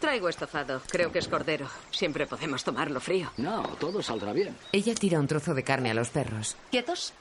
Traigo 0.00 0.28
estofado. 0.28 0.80
Creo 0.90 1.10
que 1.10 1.18
es 1.18 1.28
cordero. 1.28 1.66
Siempre 1.90 2.26
podemos 2.26 2.62
tomarlo 2.62 3.00
frío. 3.00 3.30
No, 3.36 3.62
todo 3.80 4.02
saldrá 4.02 4.32
bien. 4.32 4.56
Ella 4.72 4.94
tira 4.94 5.18
un 5.18 5.26
trozo 5.26 5.54
de 5.54 5.64
carne 5.64 5.90
a 5.90 5.94
los 5.94 6.10
perros. 6.10 6.56
¿Quietos? 6.70 7.12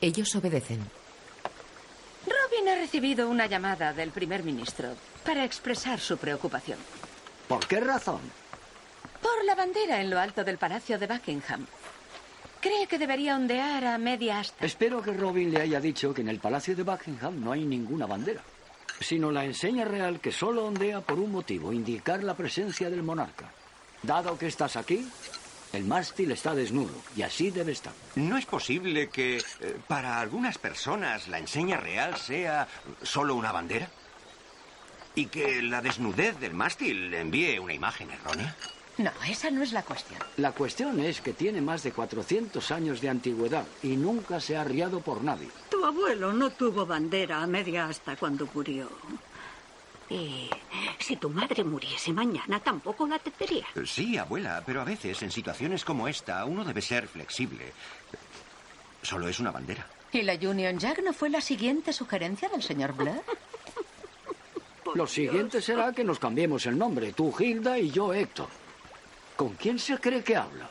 Ellos 0.00 0.34
obedecen. 0.34 0.80
Robin 2.26 2.68
ha 2.68 2.74
recibido 2.74 3.28
una 3.28 3.46
llamada 3.46 3.92
del 3.92 4.10
primer 4.10 4.42
ministro 4.42 4.88
para 5.24 5.44
expresar 5.44 6.00
su 6.00 6.16
preocupación. 6.16 6.78
¿Por 7.46 7.66
qué 7.66 7.80
razón? 7.80 8.20
Por 9.20 9.44
la 9.44 9.54
bandera 9.54 10.00
en 10.00 10.10
lo 10.10 10.18
alto 10.18 10.42
del 10.42 10.58
Palacio 10.58 10.98
de 10.98 11.06
Buckingham. 11.06 11.66
Cree 12.60 12.86
que 12.86 12.98
debería 12.98 13.36
ondear 13.36 13.84
a 13.84 13.98
media 13.98 14.40
asta. 14.40 14.64
Espero 14.64 15.02
que 15.02 15.12
Robin 15.12 15.52
le 15.52 15.60
haya 15.60 15.80
dicho 15.80 16.14
que 16.14 16.20
en 16.20 16.28
el 16.28 16.38
Palacio 16.38 16.74
de 16.76 16.82
Buckingham 16.84 17.42
no 17.42 17.52
hay 17.52 17.64
ninguna 17.64 18.06
bandera, 18.06 18.42
sino 19.02 19.30
la 19.30 19.44
enseña 19.44 19.84
real 19.84 20.20
que 20.20 20.32
solo 20.32 20.64
ondea 20.64 21.00
por 21.00 21.18
un 21.18 21.32
motivo, 21.32 21.72
indicar 21.72 22.22
la 22.22 22.34
presencia 22.34 22.90
del 22.90 23.02
monarca. 23.02 23.52
Dado 24.02 24.38
que 24.38 24.46
estás 24.46 24.76
aquí, 24.76 25.08
el 25.72 25.84
mástil 25.84 26.30
está 26.32 26.54
desnudo 26.54 26.94
y 27.16 27.22
así 27.22 27.50
debe 27.50 27.72
estar. 27.72 27.92
¿No 28.14 28.36
es 28.36 28.46
posible 28.46 29.08
que 29.08 29.38
eh, 29.38 29.76
para 29.88 30.20
algunas 30.20 30.58
personas 30.58 31.28
la 31.28 31.38
enseña 31.38 31.78
real 31.78 32.16
sea 32.16 32.68
solo 33.02 33.34
una 33.34 33.52
bandera? 33.52 33.88
¿Y 35.14 35.26
que 35.26 35.62
la 35.62 35.82
desnudez 35.82 36.38
del 36.40 36.54
mástil 36.54 37.12
envíe 37.14 37.58
una 37.58 37.74
imagen 37.74 38.10
errónea? 38.10 38.56
No, 38.98 39.10
esa 39.26 39.50
no 39.50 39.62
es 39.62 39.72
la 39.72 39.82
cuestión. 39.82 40.20
La 40.36 40.52
cuestión 40.52 41.00
es 41.00 41.20
que 41.20 41.32
tiene 41.32 41.60
más 41.60 41.82
de 41.82 41.92
400 41.92 42.70
años 42.70 43.00
de 43.00 43.08
antigüedad 43.08 43.64
y 43.82 43.96
nunca 43.96 44.40
se 44.40 44.56
ha 44.56 44.60
arriado 44.60 45.00
por 45.00 45.24
nadie. 45.24 45.48
Tu 45.82 45.88
abuelo 45.88 46.32
no 46.32 46.50
tuvo 46.50 46.86
bandera 46.86 47.42
a 47.42 47.46
media 47.48 47.88
asta 47.88 48.14
cuando 48.14 48.48
murió. 48.54 48.88
Y 50.08 50.48
si 51.00 51.16
tu 51.16 51.28
madre 51.28 51.64
muriese 51.64 52.12
mañana, 52.12 52.60
tampoco 52.60 53.04
la 53.08 53.18
tendría. 53.18 53.66
Sí, 53.84 54.16
abuela, 54.16 54.62
pero 54.64 54.82
a 54.82 54.84
veces 54.84 55.20
en 55.24 55.32
situaciones 55.32 55.84
como 55.84 56.06
esta 56.06 56.44
uno 56.44 56.64
debe 56.64 56.80
ser 56.80 57.08
flexible. 57.08 57.72
Solo 59.02 59.26
es 59.26 59.40
una 59.40 59.50
bandera. 59.50 59.84
¿Y 60.12 60.22
la 60.22 60.34
Union 60.34 60.78
Jack 60.78 61.02
no 61.02 61.12
fue 61.12 61.30
la 61.30 61.40
siguiente 61.40 61.92
sugerencia 61.92 62.48
del 62.48 62.62
señor 62.62 62.92
Blair? 62.92 63.22
Lo 64.94 65.08
siguiente 65.08 65.60
será 65.60 65.92
que 65.92 66.04
nos 66.04 66.20
cambiemos 66.20 66.64
el 66.66 66.78
nombre, 66.78 67.12
tú 67.12 67.34
Hilda 67.36 67.76
y 67.76 67.90
yo 67.90 68.14
Héctor. 68.14 68.50
¿Con 69.34 69.54
quién 69.54 69.80
se 69.80 69.98
cree 69.98 70.22
que 70.22 70.36
habla? 70.36 70.70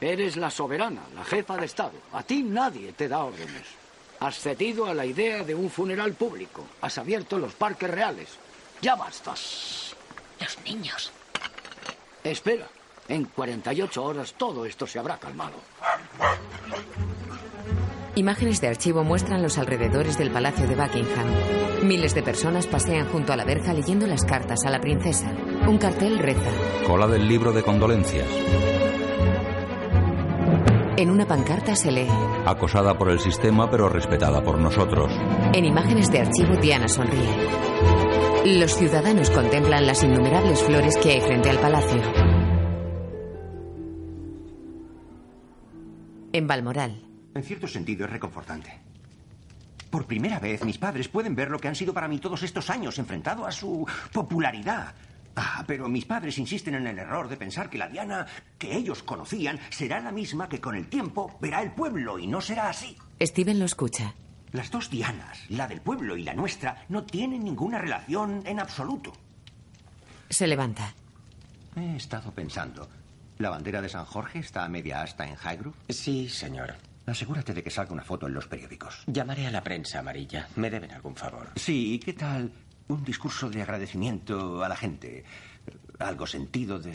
Eres 0.00 0.36
la 0.36 0.50
soberana, 0.50 1.02
la 1.14 1.24
jefa 1.24 1.56
de 1.56 1.66
Estado. 1.66 2.00
A 2.12 2.24
ti 2.24 2.42
nadie 2.42 2.92
te 2.94 3.06
da 3.06 3.22
órdenes. 3.22 3.83
Has 4.24 4.38
cedido 4.38 4.86
a 4.86 4.94
la 4.94 5.04
idea 5.04 5.44
de 5.44 5.54
un 5.54 5.68
funeral 5.68 6.14
público. 6.14 6.64
Has 6.80 6.96
abierto 6.96 7.38
los 7.38 7.52
parques 7.52 7.90
reales. 7.90 8.30
Ya 8.80 8.96
basta. 8.96 9.32
Los 9.32 10.58
niños. 10.64 11.12
Espera. 12.22 12.66
En 13.06 13.26
48 13.26 14.02
horas 14.02 14.32
todo 14.38 14.64
esto 14.64 14.86
se 14.86 14.98
habrá 14.98 15.18
calmado. 15.18 15.56
Imágenes 18.14 18.62
de 18.62 18.68
archivo 18.68 19.04
muestran 19.04 19.42
los 19.42 19.58
alrededores 19.58 20.16
del 20.16 20.30
Palacio 20.30 20.66
de 20.66 20.74
Buckingham. 20.74 21.26
Miles 21.82 22.14
de 22.14 22.22
personas 22.22 22.66
pasean 22.66 23.06
junto 23.10 23.34
a 23.34 23.36
la 23.36 23.44
verja 23.44 23.74
leyendo 23.74 24.06
las 24.06 24.24
cartas 24.24 24.64
a 24.64 24.70
la 24.70 24.80
princesa. 24.80 25.30
Un 25.68 25.76
cartel 25.76 26.18
reza. 26.18 26.50
Cola 26.86 27.06
del 27.08 27.28
libro 27.28 27.52
de 27.52 27.62
condolencias. 27.62 28.26
En 30.96 31.10
una 31.10 31.26
pancarta 31.26 31.74
se 31.74 31.90
lee. 31.90 32.06
Acosada 32.46 32.96
por 32.96 33.10
el 33.10 33.18
sistema 33.18 33.68
pero 33.68 33.88
respetada 33.88 34.40
por 34.44 34.58
nosotros. 34.58 35.10
En 35.52 35.64
imágenes 35.64 36.08
de 36.10 36.20
archivo 36.20 36.56
Diana 36.56 36.86
sonríe. 36.86 37.48
Los 38.60 38.76
ciudadanos 38.76 39.28
contemplan 39.30 39.86
las 39.86 40.04
innumerables 40.04 40.62
flores 40.62 40.96
que 40.98 41.12
hay 41.12 41.20
frente 41.20 41.50
al 41.50 41.58
palacio. 41.58 42.00
En 46.32 46.46
Balmoral. 46.46 47.02
En 47.34 47.42
cierto 47.42 47.66
sentido 47.66 48.04
es 48.04 48.12
reconfortante. 48.12 48.78
Por 49.90 50.06
primera 50.06 50.38
vez 50.38 50.64
mis 50.64 50.78
padres 50.78 51.08
pueden 51.08 51.34
ver 51.34 51.50
lo 51.50 51.58
que 51.58 51.66
han 51.66 51.74
sido 51.74 51.92
para 51.92 52.06
mí 52.06 52.18
todos 52.18 52.44
estos 52.44 52.70
años, 52.70 53.00
enfrentado 53.00 53.46
a 53.46 53.50
su 53.50 53.84
popularidad. 54.12 54.94
Ah, 55.36 55.64
pero 55.66 55.88
mis 55.88 56.04
padres 56.04 56.38
insisten 56.38 56.74
en 56.76 56.86
el 56.86 56.98
error 56.98 57.28
de 57.28 57.36
pensar 57.36 57.68
que 57.68 57.78
la 57.78 57.88
Diana 57.88 58.26
que 58.58 58.76
ellos 58.76 59.02
conocían 59.02 59.58
será 59.70 60.00
la 60.00 60.12
misma 60.12 60.48
que 60.48 60.60
con 60.60 60.74
el 60.76 60.88
tiempo 60.88 61.36
verá 61.40 61.62
el 61.62 61.72
pueblo 61.72 62.18
y 62.18 62.26
no 62.26 62.40
será 62.40 62.68
así. 62.68 62.96
Steven 63.20 63.58
lo 63.58 63.64
escucha. 63.64 64.14
Las 64.52 64.70
dos 64.70 64.88
Dianas, 64.88 65.40
la 65.48 65.66
del 65.66 65.80
pueblo 65.80 66.16
y 66.16 66.22
la 66.22 66.34
nuestra, 66.34 66.84
no 66.88 67.02
tienen 67.02 67.42
ninguna 67.42 67.78
relación 67.78 68.42
en 68.46 68.60
absoluto. 68.60 69.12
Se 70.30 70.46
levanta. 70.46 70.94
He 71.76 71.96
estado 71.96 72.30
pensando. 72.30 72.88
¿La 73.38 73.50
bandera 73.50 73.82
de 73.82 73.88
San 73.88 74.04
Jorge 74.04 74.38
está 74.38 74.64
a 74.64 74.68
media 74.68 75.02
asta 75.02 75.26
en 75.26 75.34
Highgrove? 75.34 75.74
Sí, 75.88 76.28
señor. 76.28 76.76
Asegúrate 77.06 77.52
de 77.52 77.62
que 77.62 77.70
salga 77.70 77.92
una 77.92 78.04
foto 78.04 78.28
en 78.28 78.34
los 78.34 78.46
periódicos. 78.46 79.02
Llamaré 79.08 79.48
a 79.48 79.50
la 79.50 79.62
prensa 79.62 79.98
amarilla. 79.98 80.48
Me 80.54 80.70
deben 80.70 80.92
algún 80.92 81.16
favor. 81.16 81.50
Sí, 81.56 81.94
¿y 81.94 81.98
qué 81.98 82.12
tal 82.12 82.50
un 82.88 83.04
discurso 83.04 83.50
de 83.50 83.62
agradecimiento 83.62 84.62
a 84.62 84.68
la 84.68 84.76
gente? 84.76 85.24
Algo 85.98 86.26
sentido 86.26 86.78
de, 86.78 86.92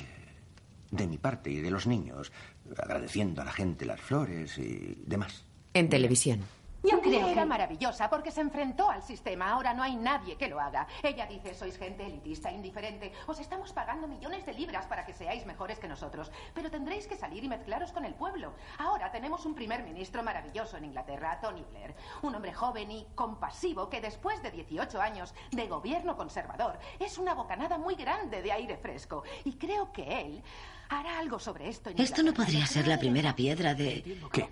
de 0.91 1.07
mi 1.07 1.17
parte 1.17 1.49
y 1.51 1.61
de 1.61 1.71
los 1.71 1.87
niños, 1.87 2.31
agradeciendo 2.77 3.41
a 3.41 3.45
la 3.45 3.51
gente 3.51 3.85
las 3.85 4.01
flores 4.01 4.57
y 4.57 5.01
demás. 5.05 5.43
En 5.73 5.89
televisión. 5.89 6.41
Yo 6.83 7.01
creo 7.01 7.25
que- 7.25 7.31
era 7.31 7.45
maravillosa 7.45 8.09
porque 8.09 8.31
se 8.31 8.41
enfrentó 8.41 8.89
al 8.89 9.03
sistema. 9.03 9.51
Ahora 9.51 9.73
no 9.73 9.83
hay 9.83 9.95
nadie 9.95 10.37
que 10.37 10.47
lo 10.47 10.59
haga. 10.59 10.87
Ella 11.03 11.25
dice, 11.25 11.53
sois 11.53 11.77
gente 11.77 12.05
elitista, 12.05 12.51
indiferente. 12.51 13.11
Os 13.27 13.39
estamos 13.39 13.73
pagando 13.73 14.07
millones 14.07 14.45
de 14.45 14.53
libras 14.53 14.85
para 14.87 15.05
que 15.05 15.13
seáis 15.13 15.45
mejores 15.45 15.77
que 15.79 15.87
nosotros. 15.87 16.31
Pero 16.53 16.71
tendréis 16.71 17.05
que 17.07 17.17
salir 17.17 17.43
y 17.43 17.49
mezclaros 17.49 17.91
con 17.91 18.05
el 18.05 18.13
pueblo. 18.15 18.53
Ahora 18.77 19.11
tenemos 19.11 19.45
un 19.45 19.55
primer 19.55 19.83
ministro 19.83 20.23
maravilloso 20.23 20.77
en 20.77 20.85
Inglaterra, 20.85 21.39
Tony 21.41 21.63
Blair. 21.69 21.95
Un 22.21 22.35
hombre 22.35 22.53
joven 22.53 22.89
y 22.91 23.07
compasivo 23.13 23.89
que 23.89 23.99
después 24.01 24.41
de 24.41 24.51
18 24.51 25.01
años 25.01 25.33
de 25.51 25.67
gobierno 25.67 26.15
conservador 26.15 26.79
es 26.99 27.17
una 27.17 27.33
bocanada 27.33 27.77
muy 27.77 27.95
grande 27.95 28.41
de 28.41 28.51
aire 28.53 28.77
fresco. 28.77 29.23
Y 29.43 29.57
creo 29.57 29.91
que 29.91 30.21
él 30.21 30.43
hará 30.89 31.19
algo 31.19 31.39
sobre 31.39 31.69
esto. 31.69 31.89
en 31.89 31.99
Esto 31.99 32.23
no 32.23 32.33
podría 32.33 32.65
ser 32.65 32.87
la 32.87 32.99
primera 32.99 33.35
piedra 33.35 33.73
de... 33.73 34.19
¿Qué? 34.31 34.49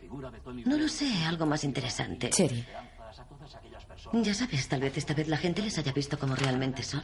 No 0.65 0.77
lo 0.77 0.87
sé, 0.87 1.11
algo 1.25 1.45
más 1.45 1.63
interesante. 1.63 2.29
Cherry. 2.29 2.65
Ya 4.13 4.33
sabes, 4.33 4.67
tal 4.67 4.81
vez 4.81 4.97
esta 4.97 5.13
vez 5.13 5.27
la 5.27 5.37
gente 5.37 5.61
les 5.61 5.77
haya 5.77 5.91
visto 5.91 6.17
como 6.17 6.35
realmente 6.35 6.83
son. 6.83 7.03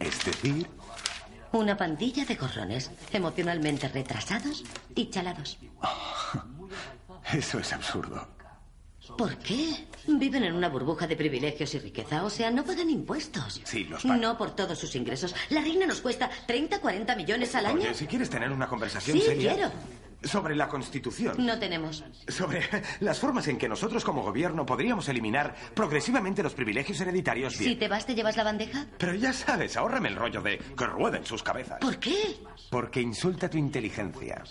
Es 0.00 0.24
decir, 0.24 0.68
Una 1.52 1.76
pandilla 1.76 2.24
de 2.24 2.34
gorrones, 2.34 2.90
emocionalmente 3.12 3.88
retrasados 3.88 4.64
y 4.94 5.10
chalados. 5.10 5.58
eso 7.32 7.58
es 7.60 7.72
absurdo. 7.72 8.35
¿Por 9.16 9.36
qué? 9.38 9.86
Viven 10.08 10.44
en 10.44 10.54
una 10.54 10.68
burbuja 10.68 11.06
de 11.06 11.16
privilegios 11.16 11.74
y 11.74 11.78
riqueza, 11.78 12.24
o 12.24 12.30
sea, 12.30 12.50
no 12.50 12.64
pagan 12.64 12.88
impuestos. 12.90 13.60
Sí, 13.64 13.84
los 13.84 14.02
pagan. 14.02 14.20
No 14.20 14.36
por 14.38 14.54
todos 14.54 14.78
sus 14.78 14.94
ingresos. 14.96 15.34
La 15.50 15.60
reina 15.60 15.86
nos 15.86 16.00
cuesta 16.00 16.30
30, 16.46 16.80
40 16.80 17.16
millones 17.16 17.54
al 17.54 17.66
año. 17.66 17.76
Oye, 17.82 17.94
si 17.94 18.06
quieres 18.06 18.30
tener 18.30 18.50
una 18.50 18.66
conversación 18.68 19.16
Sí, 19.18 19.24
seria 19.24 19.54
quiero. 19.54 19.72
sobre 20.22 20.54
la 20.56 20.68
Constitución, 20.68 21.34
No 21.44 21.58
tenemos. 21.58 22.04
sobre 22.28 22.62
las 23.00 23.18
formas 23.18 23.48
en 23.48 23.58
que 23.58 23.68
nosotros 23.68 24.04
como 24.04 24.22
gobierno 24.22 24.64
podríamos 24.64 25.08
eliminar 25.08 25.54
progresivamente 25.74 26.42
los 26.42 26.54
privilegios 26.54 27.00
hereditarios, 27.00 27.58
bien. 27.58 27.72
Si 27.72 27.76
te 27.76 27.88
vas, 27.88 28.06
te 28.06 28.14
llevas 28.14 28.36
la 28.36 28.44
bandeja. 28.44 28.86
Pero 28.98 29.14
ya 29.14 29.32
sabes, 29.32 29.76
ahórrame 29.76 30.08
el 30.08 30.16
rollo 30.16 30.40
de 30.42 30.58
que 30.58 30.86
rueden 30.86 31.24
sus 31.26 31.42
cabezas. 31.42 31.78
¿Por 31.80 31.98
qué? 31.98 32.36
Porque 32.70 33.00
insulta 33.00 33.48
tu 33.50 33.58
inteligencia. 33.58 34.42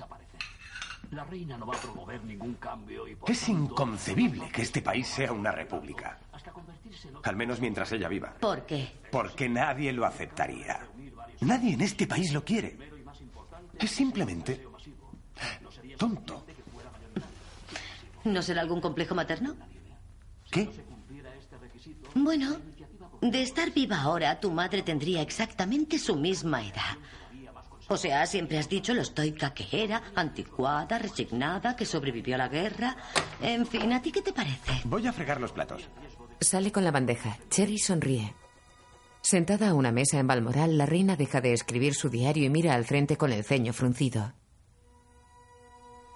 La 1.15 1.23
reina 1.23 1.57
no 1.57 1.65
va 1.65 1.77
a 1.77 1.79
promover 1.79 2.21
ningún 2.25 2.55
cambio 2.55 3.07
y 3.07 3.15
por 3.15 3.31
Es 3.31 3.47
inconcebible 3.47 4.49
que 4.49 4.63
este 4.63 4.81
país 4.81 5.07
sea 5.07 5.31
una 5.31 5.49
república. 5.49 6.19
Al 7.23 7.37
menos 7.37 7.61
mientras 7.61 7.89
ella 7.93 8.09
viva. 8.09 8.33
¿Por 8.33 8.65
qué? 8.65 8.91
Porque 9.11 9.47
nadie 9.47 9.93
lo 9.93 10.05
aceptaría. 10.05 10.77
Nadie 11.39 11.75
en 11.75 11.81
este 11.81 12.05
país 12.05 12.33
lo 12.33 12.43
quiere. 12.43 12.77
Es 13.79 13.91
simplemente 13.91 14.67
tonto. 15.97 16.45
¿No 18.25 18.41
será 18.41 18.59
algún 18.59 18.81
complejo 18.81 19.15
materno? 19.15 19.55
¿Qué? 20.51 20.69
Bueno, 22.13 22.57
de 23.21 23.41
estar 23.41 23.71
viva 23.71 24.01
ahora, 24.01 24.37
tu 24.41 24.51
madre 24.51 24.81
tendría 24.81 25.21
exactamente 25.21 25.97
su 25.97 26.17
misma 26.17 26.61
edad. 26.61 26.97
O 27.87 27.97
sea, 27.97 28.25
siempre 28.25 28.57
has 28.57 28.67
dicho 28.67 28.93
lo 28.93 29.01
estoica 29.01 29.53
que 29.53 29.83
era, 29.83 30.01
anticuada, 30.15 30.97
resignada, 30.97 31.75
que 31.75 31.85
sobrevivió 31.85 32.35
a 32.35 32.39
la 32.39 32.47
guerra. 32.47 32.95
En 33.41 33.67
fin, 33.67 33.93
¿a 33.93 34.01
ti 34.01 34.11
qué 34.11 34.21
te 34.21 34.33
parece? 34.33 34.81
Voy 34.85 35.05
a 35.05 35.13
fregar 35.13 35.39
los 35.39 35.51
platos. 35.51 35.87
Sale 36.39 36.71
con 36.71 36.83
la 36.83 36.91
bandeja. 36.91 37.37
Cherry 37.49 37.77
sonríe. 37.77 38.33
Sentada 39.21 39.69
a 39.69 39.73
una 39.73 39.91
mesa 39.91 40.19
en 40.19 40.27
Balmoral, 40.27 40.77
la 40.77 40.85
reina 40.85 41.15
deja 41.15 41.41
de 41.41 41.53
escribir 41.53 41.95
su 41.95 42.09
diario 42.09 42.45
y 42.45 42.49
mira 42.49 42.75
al 42.75 42.85
frente 42.85 43.17
con 43.17 43.31
el 43.31 43.43
ceño 43.43 43.73
fruncido. 43.73 44.33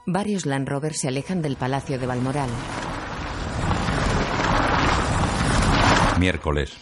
Varios 0.06 0.46
Land 0.46 0.68
Rover 0.68 0.94
se 0.94 1.08
alejan 1.08 1.42
del 1.42 1.56
palacio 1.56 2.00
de 2.00 2.06
Balmoral. 2.08 2.50
Miércoles. 6.20 6.74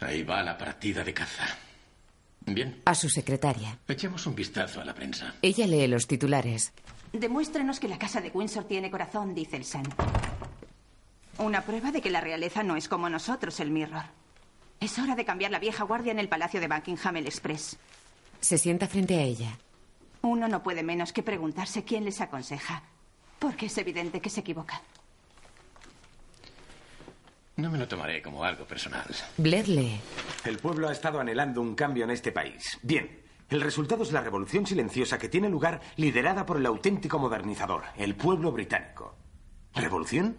Ahí 0.00 0.22
va 0.22 0.42
la 0.42 0.56
partida 0.56 1.04
de 1.04 1.12
caza. 1.12 1.44
Bien, 2.54 2.80
A 2.84 2.94
su 2.94 3.08
secretaria. 3.08 3.78
echemos 3.88 4.26
un 4.26 4.34
vistazo 4.34 4.80
a 4.80 4.84
la 4.84 4.94
prensa. 4.94 5.34
Ella 5.42 5.66
lee 5.66 5.86
los 5.86 6.06
titulares. 6.06 6.72
Demuéstrenos 7.12 7.80
que 7.80 7.88
la 7.88 7.98
casa 7.98 8.20
de 8.20 8.30
Windsor 8.30 8.64
tiene 8.64 8.90
corazón, 8.90 9.34
dice 9.34 9.56
el 9.56 9.64
Sun. 9.64 9.82
Una 11.38 11.62
prueba 11.62 11.90
de 11.90 12.00
que 12.02 12.10
la 12.10 12.20
realeza 12.20 12.62
no 12.62 12.76
es 12.76 12.88
como 12.88 13.08
nosotros, 13.08 13.60
el 13.60 13.70
Mirror. 13.70 14.04
Es 14.80 14.98
hora 14.98 15.14
de 15.14 15.24
cambiar 15.24 15.50
la 15.50 15.58
vieja 15.58 15.84
guardia 15.84 16.12
en 16.12 16.18
el 16.18 16.28
Palacio 16.28 16.60
de 16.60 16.68
Buckingham 16.68 17.16
el 17.16 17.26
Express. 17.26 17.76
Se 18.40 18.58
sienta 18.58 18.86
frente 18.88 19.16
a 19.18 19.22
ella. 19.22 19.58
Uno 20.22 20.48
no 20.48 20.62
puede 20.62 20.82
menos 20.82 21.12
que 21.12 21.22
preguntarse 21.22 21.84
quién 21.84 22.04
les 22.04 22.20
aconseja. 22.20 22.82
Porque 23.38 23.66
es 23.66 23.78
evidente 23.78 24.20
que 24.20 24.30
se 24.30 24.40
equivoca. 24.40 24.82
No 27.60 27.70
me 27.70 27.76
lo 27.76 27.86
tomaré 27.86 28.22
como 28.22 28.42
algo 28.42 28.64
personal. 28.64 29.04
Blair 29.36 29.68
lee. 29.68 30.00
El 30.46 30.56
pueblo 30.58 30.88
ha 30.88 30.92
estado 30.92 31.20
anhelando 31.20 31.60
un 31.60 31.74
cambio 31.74 32.04
en 32.04 32.10
este 32.10 32.32
país. 32.32 32.78
Bien, 32.82 33.20
el 33.50 33.60
resultado 33.60 34.02
es 34.02 34.12
la 34.12 34.22
revolución 34.22 34.66
silenciosa 34.66 35.18
que 35.18 35.28
tiene 35.28 35.50
lugar 35.50 35.82
liderada 35.96 36.46
por 36.46 36.56
el 36.56 36.64
auténtico 36.64 37.18
modernizador, 37.18 37.82
el 37.98 38.14
pueblo 38.16 38.50
británico. 38.50 39.14
¿Revolución? 39.74 40.38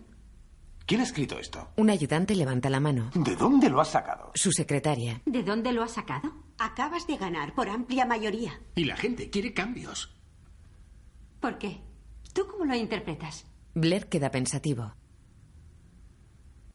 ¿Quién 0.87 1.01
ha 1.01 1.03
escrito 1.03 1.37
esto? 1.37 1.69
Un 1.75 1.91
ayudante 1.91 2.33
levanta 2.33 2.71
la 2.71 2.79
mano. 2.79 3.11
¿De 3.13 3.35
dónde 3.35 3.69
lo 3.69 3.79
has 3.79 3.89
sacado? 3.89 4.31
Su 4.33 4.51
secretaria. 4.51 5.21
¿De 5.27 5.43
dónde 5.43 5.73
lo 5.73 5.83
has 5.83 5.91
sacado? 5.91 6.33
Acabas 6.57 7.05
de 7.05 7.17
ganar 7.17 7.53
por 7.53 7.69
amplia 7.69 8.07
mayoría. 8.07 8.59
Y 8.73 8.85
la 8.85 8.97
gente 8.97 9.29
quiere 9.29 9.53
cambios. 9.53 10.11
¿Por 11.39 11.59
qué? 11.59 11.81
¿Tú 12.33 12.47
cómo 12.47 12.65
lo 12.65 12.75
interpretas? 12.75 13.45
Blair 13.75 14.07
queda 14.09 14.31
pensativo. 14.31 14.95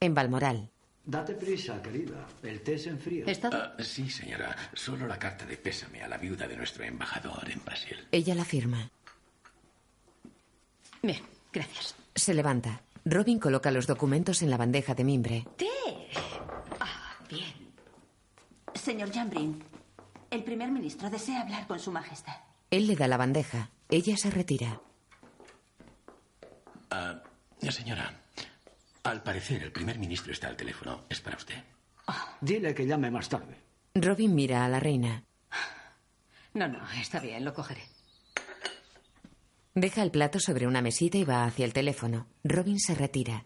En 0.00 0.14
Balmoral. 0.14 0.70
Date 1.04 1.34
prisa, 1.34 1.80
querida. 1.80 2.26
El 2.42 2.60
té 2.62 2.76
se 2.78 2.90
enfría. 2.90 3.24
Ah, 3.52 3.76
sí, 3.78 4.10
señora. 4.10 4.56
Solo 4.74 5.06
la 5.06 5.18
carta 5.18 5.46
de 5.46 5.56
pésame 5.56 6.02
a 6.02 6.08
la 6.08 6.18
viuda 6.18 6.48
de 6.48 6.56
nuestro 6.56 6.82
embajador 6.84 7.48
en 7.48 7.64
Brasil. 7.64 7.96
Ella 8.10 8.34
la 8.34 8.44
firma. 8.44 8.90
Bien, 11.02 11.22
gracias. 11.52 11.94
Se 12.14 12.34
levanta. 12.34 12.82
Robin 13.04 13.38
coloca 13.38 13.70
los 13.70 13.86
documentos 13.86 14.42
en 14.42 14.50
la 14.50 14.56
bandeja 14.56 14.94
de 14.96 15.04
mimbre. 15.04 15.46
¡Té! 15.56 15.68
Ah, 16.80 17.14
bien. 17.30 17.54
Señor 18.74 19.12
Jambrin, 19.12 19.62
el 20.30 20.42
primer 20.42 20.72
ministro 20.72 21.08
desea 21.08 21.42
hablar 21.42 21.68
con 21.68 21.78
su 21.78 21.92
majestad. 21.92 22.34
Él 22.68 22.88
le 22.88 22.96
da 22.96 23.06
la 23.06 23.16
bandeja. 23.16 23.70
Ella 23.88 24.16
se 24.16 24.30
retira. 24.30 24.80
Ah, 26.90 27.22
señora, 27.70 28.12
al 29.10 29.22
parecer 29.22 29.62
el 29.62 29.72
primer 29.72 29.98
ministro 29.98 30.32
está 30.32 30.48
al 30.48 30.56
teléfono. 30.56 31.04
Es 31.08 31.20
para 31.20 31.36
usted. 31.36 31.62
Dile 32.40 32.74
que 32.74 32.86
llame 32.86 33.10
más 33.10 33.28
tarde. 33.28 33.56
Robin 33.94 34.34
mira 34.34 34.64
a 34.64 34.68
la 34.68 34.80
reina. 34.80 35.24
No, 36.54 36.68
no, 36.68 36.78
está 37.00 37.20
bien, 37.20 37.44
lo 37.44 37.52
cogeré. 37.54 37.82
Deja 39.74 40.02
el 40.02 40.10
plato 40.10 40.40
sobre 40.40 40.66
una 40.66 40.80
mesita 40.80 41.18
y 41.18 41.24
va 41.24 41.44
hacia 41.44 41.64
el 41.66 41.72
teléfono. 41.72 42.26
Robin 42.44 42.78
se 42.78 42.94
retira. 42.94 43.44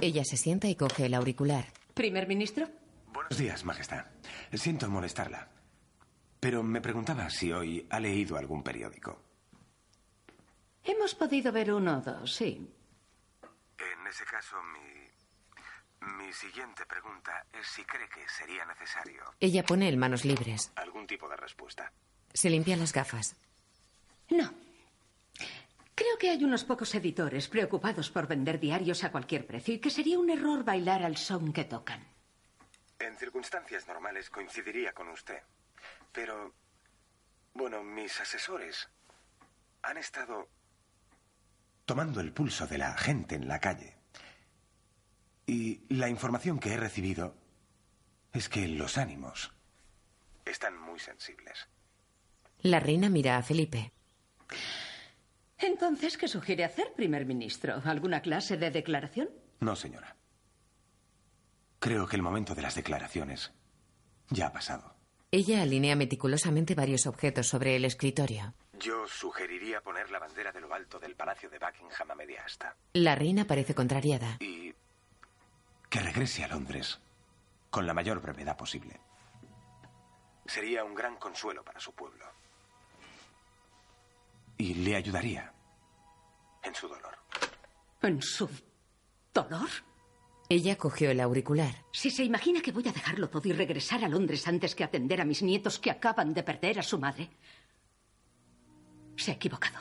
Ella 0.00 0.24
se 0.24 0.36
sienta 0.36 0.68
y 0.68 0.76
coge 0.76 1.06
el 1.06 1.14
auricular. 1.14 1.66
¿Primer 1.94 2.26
ministro? 2.26 2.68
Buenos 3.12 3.36
días, 3.36 3.64
Majestad. 3.64 4.06
Siento 4.52 4.88
molestarla. 4.88 5.48
Pero 6.40 6.62
me 6.62 6.80
preguntaba 6.80 7.28
si 7.30 7.52
hoy 7.52 7.86
ha 7.90 8.00
leído 8.00 8.36
algún 8.36 8.62
periódico. 8.62 9.22
Hemos 10.84 11.14
podido 11.14 11.50
ver 11.52 11.72
uno 11.72 11.98
o 11.98 12.00
dos, 12.00 12.34
sí. 12.34 12.70
En 13.78 14.06
ese 14.06 14.24
caso, 14.24 14.56
mi, 14.62 16.16
mi 16.16 16.32
siguiente 16.32 16.86
pregunta 16.86 17.44
es 17.52 17.66
si 17.66 17.84
cree 17.84 18.08
que 18.08 18.26
sería 18.28 18.64
necesario 18.64 19.22
Ella 19.40 19.64
pone 19.64 19.88
el 19.88 19.96
manos 19.96 20.24
libres. 20.24 20.72
algún 20.76 21.06
tipo 21.06 21.28
de 21.28 21.36
respuesta. 21.36 21.92
Se 22.32 22.50
limpia 22.50 22.76
las 22.76 22.92
gafas. 22.92 23.36
No. 24.30 24.52
Creo 25.94 26.18
que 26.18 26.30
hay 26.30 26.44
unos 26.44 26.64
pocos 26.64 26.94
editores 26.94 27.48
preocupados 27.48 28.10
por 28.10 28.26
vender 28.26 28.60
diarios 28.60 29.02
a 29.04 29.10
cualquier 29.10 29.46
precio 29.46 29.74
y 29.74 29.78
que 29.78 29.90
sería 29.90 30.18
un 30.18 30.28
error 30.30 30.62
bailar 30.64 31.02
al 31.02 31.16
son 31.16 31.52
que 31.52 31.64
tocan. 31.64 32.06
En 32.98 33.16
circunstancias 33.16 33.86
normales 33.86 34.28
coincidiría 34.30 34.92
con 34.92 35.08
usted. 35.08 35.42
Pero, 36.12 36.52
bueno, 37.54 37.82
mis 37.82 38.18
asesores 38.20 38.88
han 39.82 39.96
estado 39.98 40.48
tomando 41.86 42.20
el 42.20 42.32
pulso 42.32 42.66
de 42.66 42.78
la 42.78 42.96
gente 42.96 43.36
en 43.36 43.48
la 43.48 43.60
calle. 43.60 43.96
Y 45.46 45.82
la 45.88 46.08
información 46.08 46.58
que 46.58 46.74
he 46.74 46.76
recibido 46.76 47.36
es 48.32 48.48
que 48.48 48.68
los 48.68 48.98
ánimos 48.98 49.52
están 50.44 50.78
muy 50.78 50.98
sensibles. 50.98 51.68
La 52.60 52.80
reina 52.80 53.08
mira 53.08 53.38
a 53.38 53.42
Felipe. 53.42 53.92
Entonces, 55.58 56.18
¿qué 56.18 56.28
sugiere 56.28 56.64
hacer, 56.64 56.92
primer 56.94 57.24
ministro? 57.24 57.80
¿Alguna 57.84 58.20
clase 58.20 58.56
de 58.56 58.70
declaración? 58.70 59.30
No, 59.60 59.76
señora. 59.76 60.16
Creo 61.78 62.06
que 62.06 62.16
el 62.16 62.22
momento 62.22 62.54
de 62.54 62.62
las 62.62 62.74
declaraciones 62.74 63.52
ya 64.28 64.48
ha 64.48 64.52
pasado. 64.52 64.96
Ella 65.30 65.62
alinea 65.62 65.96
meticulosamente 65.96 66.74
varios 66.74 67.06
objetos 67.06 67.46
sobre 67.46 67.76
el 67.76 67.84
escritorio. 67.84 68.54
Yo 68.78 69.06
sugeriría 69.06 69.80
poner 69.80 70.10
la 70.10 70.18
bandera 70.18 70.52
de 70.52 70.60
lo 70.60 70.72
alto 70.72 70.98
del 70.98 71.14
Palacio 71.14 71.48
de 71.48 71.58
Buckingham 71.58 72.10
a 72.10 72.14
media 72.14 72.42
asta. 72.44 72.76
La 72.94 73.14
reina 73.14 73.46
parece 73.46 73.74
contrariada. 73.74 74.36
Y 74.40 74.74
que 75.88 76.00
regrese 76.00 76.44
a 76.44 76.48
Londres 76.48 77.00
con 77.70 77.86
la 77.86 77.94
mayor 77.94 78.20
brevedad 78.20 78.56
posible. 78.56 79.00
Sería 80.46 80.84
un 80.84 80.94
gran 80.94 81.16
consuelo 81.16 81.64
para 81.64 81.80
su 81.80 81.92
pueblo. 81.92 82.24
Y 84.58 84.74
le 84.74 84.96
ayudaría 84.96 85.52
en 86.62 86.74
su 86.74 86.88
dolor. 86.88 87.16
¿En 88.02 88.22
su 88.22 88.48
dolor? 89.32 89.68
Ella 90.48 90.76
cogió 90.78 91.10
el 91.10 91.20
auricular. 91.20 91.84
Si 91.92 92.10
se 92.10 92.24
imagina 92.24 92.60
que 92.60 92.72
voy 92.72 92.86
a 92.88 92.92
dejarlo 92.92 93.28
todo 93.28 93.48
y 93.48 93.52
regresar 93.52 94.04
a 94.04 94.08
Londres 94.08 94.46
antes 94.46 94.74
que 94.74 94.84
atender 94.84 95.20
a 95.20 95.24
mis 95.24 95.42
nietos 95.42 95.78
que 95.78 95.90
acaban 95.90 96.32
de 96.32 96.42
perder 96.42 96.78
a 96.78 96.82
su 96.82 96.98
madre, 96.98 97.30
se 99.16 99.30
ha 99.30 99.34
equivocado. 99.34 99.78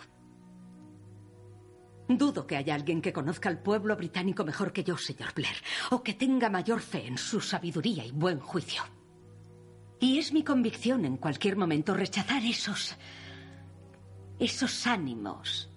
Dudo 2.07 2.45
que 2.45 2.55
haya 2.55 2.75
alguien 2.75 3.01
que 3.01 3.13
conozca 3.13 3.49
al 3.49 3.61
pueblo 3.61 3.95
británico 3.95 4.45
mejor 4.45 4.71
que 4.71 4.83
yo, 4.83 4.97
señor 4.97 5.33
Blair, 5.33 5.57
o 5.91 6.03
que 6.03 6.13
tenga 6.13 6.49
mayor 6.49 6.79
fe 6.79 7.07
en 7.07 7.17
su 7.17 7.41
sabiduría 7.41 8.05
y 8.05 8.11
buen 8.11 8.39
juicio. 8.39 8.83
Y 9.99 10.19
es 10.19 10.31
mi 10.31 10.43
convicción 10.43 11.05
en 11.05 11.17
cualquier 11.17 11.57
momento 11.57 11.93
rechazar 11.93 12.43
esos. 12.43 12.95
esos 14.37 14.85
ánimos 14.85 15.71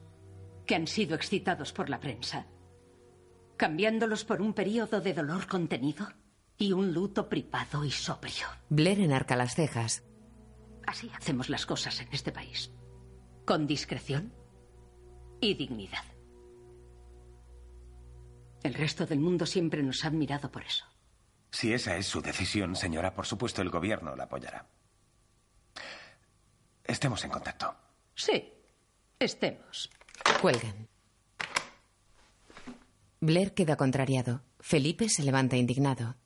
que 0.66 0.74
han 0.74 0.86
sido 0.86 1.14
excitados 1.14 1.72
por 1.72 1.88
la 1.88 1.98
prensa 1.98 2.46
cambiándolos 3.58 4.24
por 4.24 4.40
un 4.40 4.54
periodo 4.54 5.02
de 5.02 5.12
dolor 5.12 5.46
contenido 5.46 6.08
y 6.56 6.72
un 6.72 6.94
luto 6.94 7.28
privado 7.28 7.84
y 7.84 7.90
sobrio. 7.90 8.46
Blair 8.70 9.00
enarca 9.00 9.36
las 9.36 9.54
cejas. 9.54 10.04
Así 10.86 11.10
hacemos 11.14 11.50
las 11.50 11.66
cosas 11.66 12.00
en 12.00 12.08
este 12.12 12.32
país. 12.32 12.72
Con 13.48 13.66
discreción 13.66 14.30
y 15.40 15.54
dignidad. 15.54 16.04
El 18.62 18.74
resto 18.74 19.06
del 19.06 19.20
mundo 19.20 19.46
siempre 19.46 19.82
nos 19.82 20.04
ha 20.04 20.08
admirado 20.08 20.52
por 20.52 20.64
eso. 20.64 20.84
Si 21.50 21.72
esa 21.72 21.96
es 21.96 22.04
su 22.04 22.20
decisión, 22.20 22.76
señora, 22.76 23.14
por 23.14 23.24
supuesto 23.24 23.62
el 23.62 23.70
gobierno 23.70 24.14
la 24.14 24.24
apoyará. 24.24 24.66
Estemos 26.84 27.24
en 27.24 27.30
contacto. 27.30 27.74
Sí, 28.14 28.52
estemos. 29.18 29.88
Cuelgan. 30.42 30.86
Blair 33.18 33.54
queda 33.54 33.76
contrariado. 33.76 34.42
Felipe 34.60 35.08
se 35.08 35.22
levanta 35.22 35.56
indignado. 35.56 36.16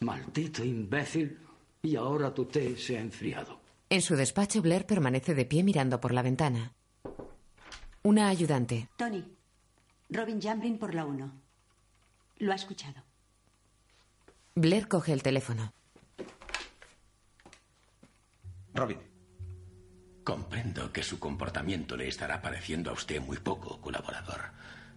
Maldito 0.00 0.62
imbécil. 0.62 1.40
Y 1.80 1.96
ahora 1.96 2.34
tu 2.34 2.44
té 2.44 2.76
se 2.76 2.98
ha 2.98 3.00
enfriado. 3.00 3.65
En 3.88 4.02
su 4.02 4.16
despacho, 4.16 4.62
Blair 4.62 4.84
permanece 4.84 5.34
de 5.34 5.44
pie 5.44 5.62
mirando 5.62 6.00
por 6.00 6.12
la 6.12 6.22
ventana. 6.22 6.72
Una 8.02 8.28
ayudante. 8.28 8.88
Tony, 8.96 9.24
Robin 10.10 10.40
Jambrin 10.40 10.78
por 10.78 10.94
la 10.94 11.04
1. 11.04 11.32
Lo 12.38 12.52
ha 12.52 12.54
escuchado. 12.56 13.02
Blair 14.54 14.88
coge 14.88 15.12
el 15.12 15.22
teléfono. 15.22 15.72
Robin. 18.74 18.98
Comprendo 20.24 20.92
que 20.92 21.04
su 21.04 21.20
comportamiento 21.20 21.96
le 21.96 22.08
estará 22.08 22.42
pareciendo 22.42 22.90
a 22.90 22.94
usted 22.94 23.20
muy 23.20 23.36
poco 23.36 23.80
colaborador, 23.80 24.50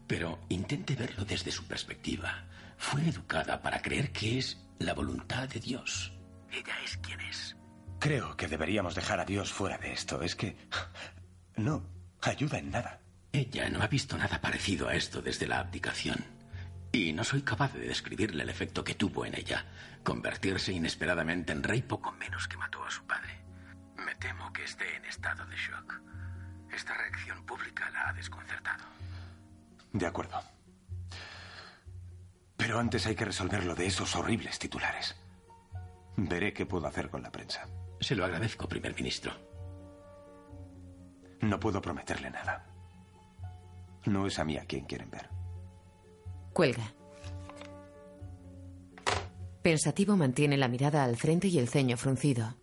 pero 0.08 0.40
intente 0.50 0.96
verlo 0.96 1.24
desde 1.26 1.52
su 1.52 1.66
perspectiva. 1.66 2.46
Fue 2.78 3.08
educada 3.08 3.62
para 3.62 3.82
creer 3.82 4.12
que 4.12 4.40
es 4.40 4.58
la 4.80 4.94
voluntad 4.94 5.48
de 5.48 5.60
Dios. 5.60 6.12
Ella 6.52 6.74
es 6.84 6.98
quien 6.98 7.20
es. 7.22 7.59
Creo 8.00 8.38
que 8.38 8.48
deberíamos 8.48 8.96
dejar 8.96 9.20
a 9.20 9.26
Dios 9.26 9.52
fuera 9.52 9.78
de 9.78 9.92
esto. 9.92 10.22
Es 10.22 10.36
que 10.36 10.56
no 11.58 11.84
ayuda 12.22 12.58
en 12.58 12.72
nada. 12.72 13.02
Ella 13.34 13.70
no 13.70 13.82
ha 13.84 13.88
visto 13.88 14.18
nada 14.18 14.40
parecido 14.40 14.88
a 14.88 14.96
esto 14.96 15.22
desde 15.22 15.48
la 15.48 15.60
abdicación. 15.60 16.26
Y 16.94 17.12
no 17.12 17.24
soy 17.26 17.42
capaz 17.42 17.74
de 17.74 17.82
describirle 17.82 18.44
el 18.44 18.50
efecto 18.50 18.84
que 18.84 18.96
tuvo 18.96 19.26
en 19.26 19.38
ella. 19.38 19.66
Convertirse 20.04 20.72
inesperadamente 20.72 21.52
en 21.52 21.62
rey 21.62 21.82
poco 21.82 22.14
menos 22.14 22.48
que 22.48 22.58
mató 22.58 22.84
a 22.84 22.90
su 22.90 23.04
padre. 23.04 23.38
Me 23.98 24.16
temo 24.16 24.52
que 24.54 24.64
esté 24.64 24.96
en 24.96 25.06
estado 25.06 25.46
de 25.46 25.58
shock. 25.58 26.02
Esta 26.74 26.94
reacción 26.94 27.46
pública 27.46 27.90
la 27.92 28.10
ha 28.10 28.14
desconcertado. 28.14 28.86
De 29.92 30.06
acuerdo. 30.06 30.42
Pero 32.56 32.80
antes 32.80 33.06
hay 33.06 33.16
que 33.16 33.26
resolver 33.26 33.66
lo 33.66 33.76
de 33.76 33.88
esos 33.88 34.16
horribles 34.16 34.58
titulares. 34.58 35.16
Veré 36.16 36.54
qué 36.54 36.66
puedo 36.66 36.88
hacer 36.88 37.10
con 37.10 37.22
la 37.22 37.32
prensa. 37.32 37.68
Se 38.10 38.16
lo 38.16 38.26
agradezco, 38.26 38.68
primer 38.68 38.96
ministro. 38.96 39.32
No 41.42 41.60
puedo 41.60 41.80
prometerle 41.80 42.32
nada. 42.32 42.66
No 44.08 44.26
es 44.26 44.40
a 44.40 44.44
mí 44.44 44.58
a 44.58 44.66
quien 44.66 44.86
quieren 44.86 45.12
ver. 45.12 45.30
Cuelga. 46.52 46.92
Pensativo 49.62 50.18
mantiene 50.18 50.58
la 50.58 50.68
mirada 50.68 51.04
al 51.04 51.18
frente 51.18 51.50
y 51.50 51.60
el 51.60 51.70
ceño 51.70 51.98
fruncido. 51.98 52.56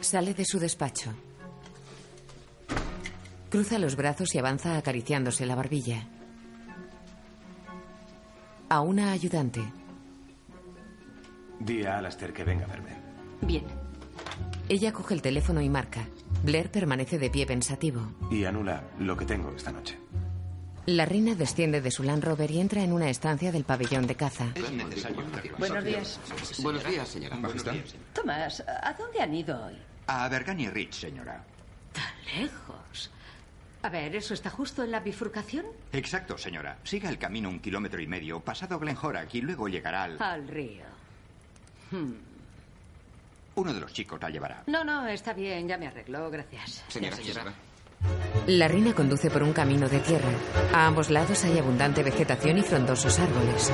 Sale 0.00 0.34
de 0.34 0.44
su 0.44 0.58
despacho. 0.58 1.14
Cruza 3.48 3.78
los 3.78 3.94
brazos 3.94 4.34
y 4.34 4.38
avanza 4.38 4.76
acariciándose 4.76 5.46
la 5.46 5.54
barbilla. 5.54 6.08
A 8.68 8.80
una 8.80 9.12
ayudante. 9.12 9.85
Di 11.58 11.84
a 11.84 11.98
Alastair 11.98 12.32
que 12.32 12.44
venga 12.44 12.64
a 12.64 12.68
verme. 12.68 12.90
Bien. 13.42 13.64
Ella 14.68 14.92
coge 14.92 15.14
el 15.14 15.22
teléfono 15.22 15.60
y 15.60 15.68
marca. 15.68 16.06
Blair 16.42 16.70
permanece 16.70 17.18
de 17.18 17.30
pie 17.30 17.46
pensativo. 17.46 18.12
Y 18.30 18.44
anula 18.44 18.82
lo 18.98 19.16
que 19.16 19.24
tengo 19.24 19.54
esta 19.54 19.72
noche. 19.72 19.98
La 20.86 21.04
reina 21.04 21.34
desciende 21.34 21.80
de 21.80 21.90
su 21.90 22.04
Land 22.04 22.22
Rover 22.22 22.50
y 22.50 22.60
entra 22.60 22.82
en 22.82 22.92
una 22.92 23.10
estancia 23.10 23.50
del 23.50 23.64
pabellón 23.64 24.06
de 24.06 24.14
caza. 24.14 24.46
Buenos 25.58 25.84
días. 25.84 26.20
Buenos 26.62 26.84
días, 26.84 27.08
señora. 27.08 27.38
Tomás, 28.12 28.62
¿a 28.66 28.92
dónde 28.92 29.20
han 29.20 29.34
ido 29.34 29.66
hoy? 29.66 29.76
A 30.06 30.28
Bergani 30.28 30.68
Ridge, 30.68 30.94
señora. 30.94 31.44
Tan 31.92 32.40
lejos. 32.40 33.10
A 33.82 33.88
ver, 33.88 34.14
¿eso 34.14 34.34
está 34.34 34.50
justo 34.50 34.84
en 34.84 34.92
la 34.92 35.00
bifurcación? 35.00 35.66
Exacto, 35.92 36.38
señora. 36.38 36.78
Siga 36.84 37.08
el 37.08 37.18
camino 37.18 37.48
un 37.48 37.60
kilómetro 37.60 38.00
y 38.00 38.06
medio, 38.06 38.40
pasado 38.40 38.78
Glenhorak 38.78 39.34
y 39.34 39.42
luego 39.42 39.68
llegará 39.68 40.04
al... 40.04 40.22
Al 40.22 40.46
río. 40.46 40.84
Hmm. 41.90 42.12
Uno 43.54 43.72
de 43.72 43.80
los 43.80 43.92
chicos 43.92 44.20
la 44.20 44.28
llevará. 44.28 44.62
No, 44.66 44.84
no, 44.84 45.06
está 45.08 45.32
bien, 45.32 45.66
ya 45.66 45.78
me 45.78 45.86
arreglo, 45.86 46.30
gracias. 46.30 46.84
Señora, 46.88 47.16
señora. 47.16 47.54
La 48.46 48.68
reina 48.68 48.92
conduce 48.94 49.30
por 49.30 49.42
un 49.42 49.52
camino 49.52 49.88
de 49.88 49.98
tierra. 50.00 50.28
A 50.72 50.86
ambos 50.86 51.10
lados 51.10 51.42
hay 51.44 51.58
abundante 51.58 52.02
vegetación 52.02 52.58
y 52.58 52.62
frondosos 52.62 53.18
árboles. 53.18 53.72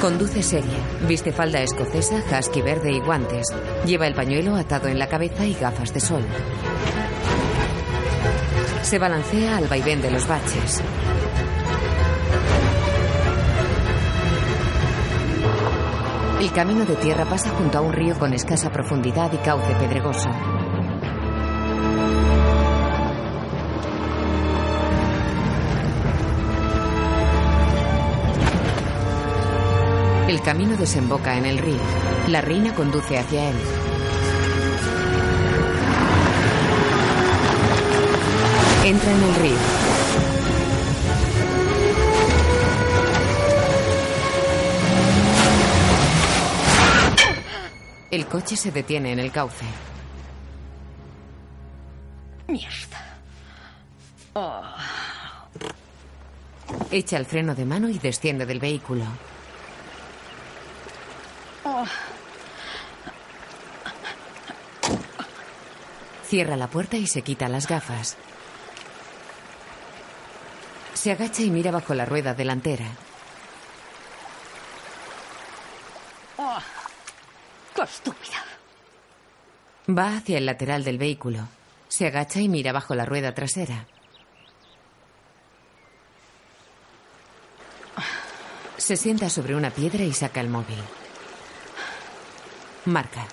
Conduce 0.00 0.42
seria. 0.42 0.78
Viste 1.08 1.32
falda 1.32 1.60
escocesa, 1.60 2.22
husky 2.38 2.62
verde 2.62 2.92
y 2.92 3.00
guantes. 3.00 3.48
Lleva 3.84 4.06
el 4.06 4.14
pañuelo 4.14 4.54
atado 4.54 4.88
en 4.88 4.98
la 4.98 5.08
cabeza 5.08 5.44
y 5.46 5.54
gafas 5.54 5.92
de 5.92 6.00
sol. 6.00 6.22
Se 8.82 8.98
balancea 8.98 9.56
al 9.56 9.66
vaivén 9.66 10.02
de 10.02 10.10
los 10.10 10.28
baches. 10.28 10.82
El 16.44 16.52
camino 16.52 16.84
de 16.84 16.94
tierra 16.96 17.24
pasa 17.24 17.48
junto 17.56 17.78
a 17.78 17.80
un 17.80 17.94
río 17.94 18.18
con 18.18 18.34
escasa 18.34 18.70
profundidad 18.70 19.32
y 19.32 19.38
cauce 19.38 19.74
pedregoso. 19.76 20.28
El 30.28 30.42
camino 30.42 30.76
desemboca 30.76 31.34
en 31.38 31.46
el 31.46 31.56
río. 31.56 31.80
La 32.28 32.42
reina 32.42 32.74
conduce 32.74 33.16
hacia 33.16 33.48
él. 33.48 33.56
Entra 38.84 39.12
en 39.12 39.22
el 39.22 39.34
río. 39.36 39.93
El 48.14 48.28
coche 48.28 48.54
se 48.54 48.70
detiene 48.70 49.10
en 49.10 49.18
el 49.18 49.32
cauce. 49.32 49.64
Mierda. 52.46 53.18
Oh. 54.34 54.62
Echa 56.92 57.16
el 57.16 57.26
freno 57.26 57.56
de 57.56 57.64
mano 57.64 57.88
y 57.88 57.98
desciende 57.98 58.46
del 58.46 58.60
vehículo. 58.60 59.04
Oh. 61.64 61.84
Cierra 66.28 66.54
la 66.54 66.68
puerta 66.68 66.96
y 66.96 67.08
se 67.08 67.22
quita 67.22 67.48
las 67.48 67.66
gafas. 67.66 68.16
Se 70.92 71.10
agacha 71.10 71.42
y 71.42 71.50
mira 71.50 71.72
bajo 71.72 71.94
la 71.94 72.04
rueda 72.04 72.32
delantera. 72.32 72.86
Oh. 76.36 76.60
¡Qué 77.74 77.82
estúpida! 77.82 78.44
Va 79.88 80.16
hacia 80.16 80.38
el 80.38 80.46
lateral 80.46 80.84
del 80.84 80.98
vehículo. 80.98 81.48
Se 81.88 82.06
agacha 82.06 82.40
y 82.40 82.48
mira 82.48 82.72
bajo 82.72 82.94
la 82.94 83.04
rueda 83.04 83.34
trasera. 83.34 83.86
Se 88.76 88.96
sienta 88.96 89.30
sobre 89.30 89.54
una 89.54 89.70
piedra 89.70 90.04
y 90.04 90.12
saca 90.12 90.40
el 90.40 90.48
móvil. 90.48 90.78
Marca. 92.84 93.26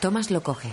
Thomas 0.00 0.30
lo 0.30 0.42
coge. 0.42 0.72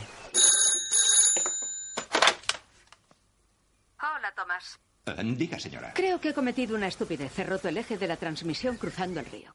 Hola, 4.02 4.34
Tomás. 4.36 4.80
Eh, 5.06 5.14
diga, 5.36 5.60
señora. 5.60 5.94
Creo 5.94 6.20
que 6.20 6.30
he 6.30 6.34
cometido 6.34 6.76
una 6.76 6.88
estupidez. 6.88 7.38
He 7.38 7.44
roto 7.44 7.70
el 7.70 7.78
eje 7.78 7.98
de 7.98 8.08
la 8.08 8.18
transmisión 8.18 8.78
cruzando 8.78 9.20
el 9.20 9.28
río. 9.28 9.54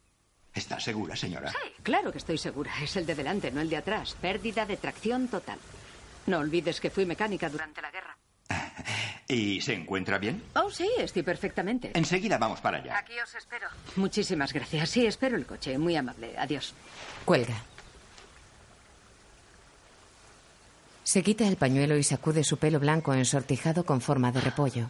¿Está 0.55 0.79
segura, 0.79 1.17
señora? 1.17 1.51
Sí, 1.51 1.73
claro 1.83 2.13
que 2.13 2.19
estoy 2.19 2.39
segura. 2.39 2.73
Es 2.81 2.95
el 2.97 3.07
de 3.07 3.15
delante, 3.15 3.51
no 3.51 3.61
el 3.61 3.69
de 3.69 3.77
atrás. 3.77 4.17
Pérdida 4.21 4.65
de 4.65 4.77
tracción 4.77 5.27
total. 5.29 5.59
No 6.27 6.39
olvides 6.39 6.81
que 6.81 6.91
fui 6.91 7.05
mecánica 7.05 7.51
durante 7.51 7.83
la 7.83 7.91
guerra. 7.91 8.17
¿Y 9.29 9.61
se 9.61 9.75
encuentra 9.75 10.19
bien? 10.19 10.43
Oh, 10.55 10.71
sí, 10.71 10.89
estoy 10.99 11.23
perfectamente. 11.23 11.91
Enseguida 11.95 12.39
vamos 12.39 12.61
para 12.61 12.79
allá. 12.79 12.97
Aquí 12.99 13.15
os 13.19 13.35
espero. 13.35 13.69
Muchísimas 13.97 14.53
gracias. 14.53 14.91
Sí, 14.91 15.05
espero 15.07 15.37
el 15.37 15.45
coche. 15.45 15.77
Muy 15.77 15.97
amable. 15.97 16.39
Adiós. 16.39 16.73
Cuelga. 17.25 17.55
Se 21.03 21.23
quita 21.23 21.47
el 21.49 21.57
pañuelo 21.57 21.97
y 21.97 22.03
sacude 22.03 22.45
su 22.45 22.59
pelo 22.59 22.81
blanco 22.81 23.13
ensortijado 23.13 23.85
con 23.85 24.01
forma 24.01 24.33
de 24.33 24.41
repollo. 24.41 24.89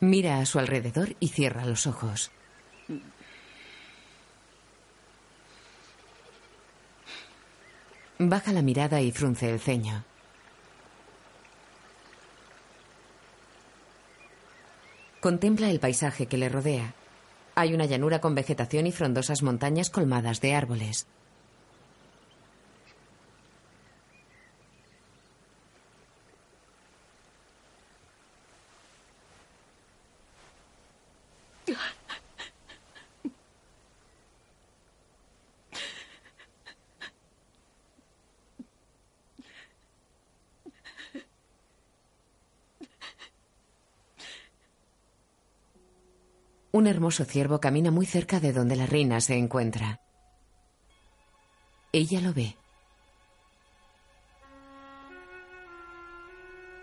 Mira 0.00 0.38
a 0.38 0.46
su 0.46 0.58
alrededor 0.58 1.14
y 1.20 1.28
cierra 1.28 1.64
los 1.64 1.86
ojos. 1.86 2.30
Baja 8.18 8.52
la 8.52 8.62
mirada 8.62 9.00
y 9.00 9.10
frunce 9.10 9.50
el 9.50 9.58
ceño. 9.58 10.04
Contempla 15.20 15.68
el 15.70 15.80
paisaje 15.80 16.26
que 16.26 16.36
le 16.36 16.48
rodea. 16.48 16.94
Hay 17.56 17.74
una 17.74 17.86
llanura 17.86 18.20
con 18.20 18.36
vegetación 18.36 18.86
y 18.86 18.92
frondosas 18.92 19.42
montañas 19.42 19.90
colmadas 19.90 20.40
de 20.40 20.54
árboles. 20.54 21.08
Un 46.74 46.88
hermoso 46.88 47.24
ciervo 47.24 47.60
camina 47.60 47.92
muy 47.92 48.04
cerca 48.04 48.40
de 48.40 48.52
donde 48.52 48.74
la 48.74 48.84
reina 48.84 49.20
se 49.20 49.36
encuentra. 49.36 50.00
Ella 51.92 52.20
lo 52.20 52.34
ve. 52.34 52.56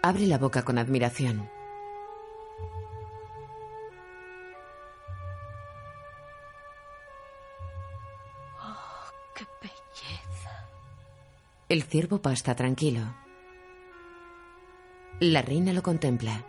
Abre 0.01 0.27
la 0.27 0.37
boca 0.37 0.63
con 0.63 0.77
admiración. 0.77 1.49
Oh, 8.61 9.11
qué 9.35 9.45
belleza. 9.61 10.69
El 11.67 11.83
ciervo 11.83 12.21
pasta 12.21 12.55
tranquilo. 12.55 13.01
La 15.19 15.41
reina 15.41 15.73
lo 15.73 15.83
contempla. 15.83 16.45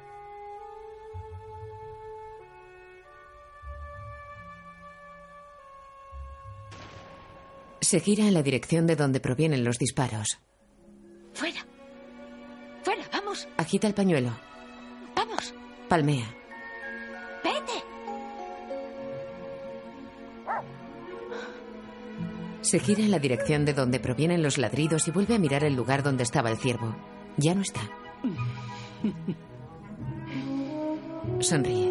Se 7.92 8.00
gira 8.00 8.26
en 8.26 8.32
la 8.32 8.42
dirección 8.42 8.86
de 8.86 8.96
donde 8.96 9.20
provienen 9.20 9.64
los 9.64 9.76
disparos. 9.76 10.38
Fuera. 11.34 11.60
Fuera, 12.82 13.02
vamos. 13.12 13.46
Agita 13.58 13.86
el 13.86 13.92
pañuelo. 13.92 14.30
Vamos. 15.14 15.52
Palmea. 15.90 16.24
Vete. 17.44 17.84
Se 22.62 22.78
gira 22.78 23.02
en 23.02 23.10
la 23.10 23.18
dirección 23.18 23.66
de 23.66 23.74
donde 23.74 24.00
provienen 24.00 24.42
los 24.42 24.56
ladridos 24.56 25.06
y 25.08 25.10
vuelve 25.10 25.34
a 25.34 25.38
mirar 25.38 25.62
el 25.62 25.74
lugar 25.74 26.02
donde 26.02 26.22
estaba 26.22 26.50
el 26.50 26.56
ciervo. 26.56 26.96
Ya 27.36 27.54
no 27.54 27.60
está. 27.60 27.82
Sonríe. 31.40 31.81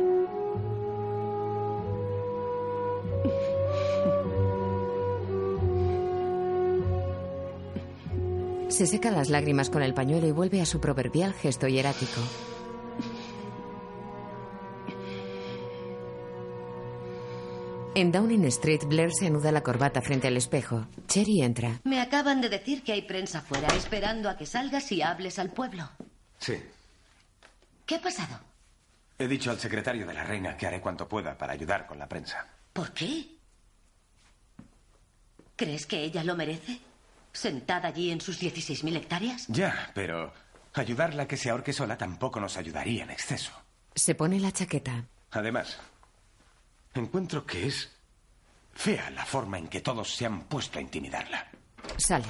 Se 8.71 8.87
seca 8.87 9.11
las 9.11 9.29
lágrimas 9.29 9.69
con 9.69 9.83
el 9.83 9.93
pañuelo 9.93 10.27
y 10.27 10.31
vuelve 10.31 10.61
a 10.61 10.65
su 10.65 10.79
proverbial 10.79 11.33
gesto 11.33 11.67
hierático. 11.67 12.21
En 17.93 18.13
Downing 18.13 18.45
Street, 18.45 18.85
Blair 18.85 19.11
se 19.11 19.27
anuda 19.27 19.51
la 19.51 19.61
corbata 19.61 20.01
frente 20.01 20.27
al 20.27 20.37
espejo. 20.37 20.87
Cherry 21.07 21.41
entra. 21.41 21.81
Me 21.83 21.99
acaban 21.99 22.39
de 22.39 22.47
decir 22.47 22.81
que 22.83 22.93
hay 22.93 23.01
prensa 23.01 23.41
fuera 23.41 23.67
esperando 23.75 24.29
a 24.29 24.37
que 24.37 24.45
salgas 24.45 24.89
y 24.93 25.01
hables 25.01 25.37
al 25.37 25.51
pueblo. 25.51 25.89
Sí. 26.39 26.53
¿Qué 27.85 27.95
ha 27.95 28.01
pasado? 28.01 28.39
He 29.19 29.27
dicho 29.27 29.51
al 29.51 29.59
secretario 29.59 30.07
de 30.07 30.13
la 30.13 30.23
reina 30.23 30.55
que 30.55 30.65
haré 30.65 30.79
cuanto 30.79 31.09
pueda 31.09 31.37
para 31.37 31.51
ayudar 31.51 31.85
con 31.85 31.99
la 31.99 32.07
prensa. 32.07 32.47
¿Por 32.71 32.93
qué? 32.93 33.35
¿Crees 35.57 35.85
que 35.85 36.01
ella 36.05 36.23
lo 36.23 36.37
merece? 36.37 36.79
¿Sentada 37.33 37.87
allí 37.87 38.11
en 38.11 38.21
sus 38.21 38.41
16.000 38.41 38.97
hectáreas? 38.97 39.45
Ya, 39.47 39.91
pero 39.93 40.33
ayudarla 40.73 41.23
a 41.23 41.27
que 41.27 41.37
se 41.37 41.49
ahorque 41.49 41.73
sola 41.73 41.97
tampoco 41.97 42.39
nos 42.39 42.57
ayudaría 42.57 43.03
en 43.03 43.11
exceso. 43.11 43.51
Se 43.95 44.15
pone 44.15 44.39
la 44.39 44.51
chaqueta. 44.51 45.05
Además, 45.31 45.77
encuentro 46.93 47.45
que 47.45 47.67
es 47.67 47.91
fea 48.73 49.09
la 49.11 49.25
forma 49.25 49.57
en 49.57 49.67
que 49.67 49.81
todos 49.81 50.13
se 50.13 50.25
han 50.25 50.43
puesto 50.43 50.79
a 50.79 50.81
intimidarla. 50.81 51.49
Sale. 51.97 52.27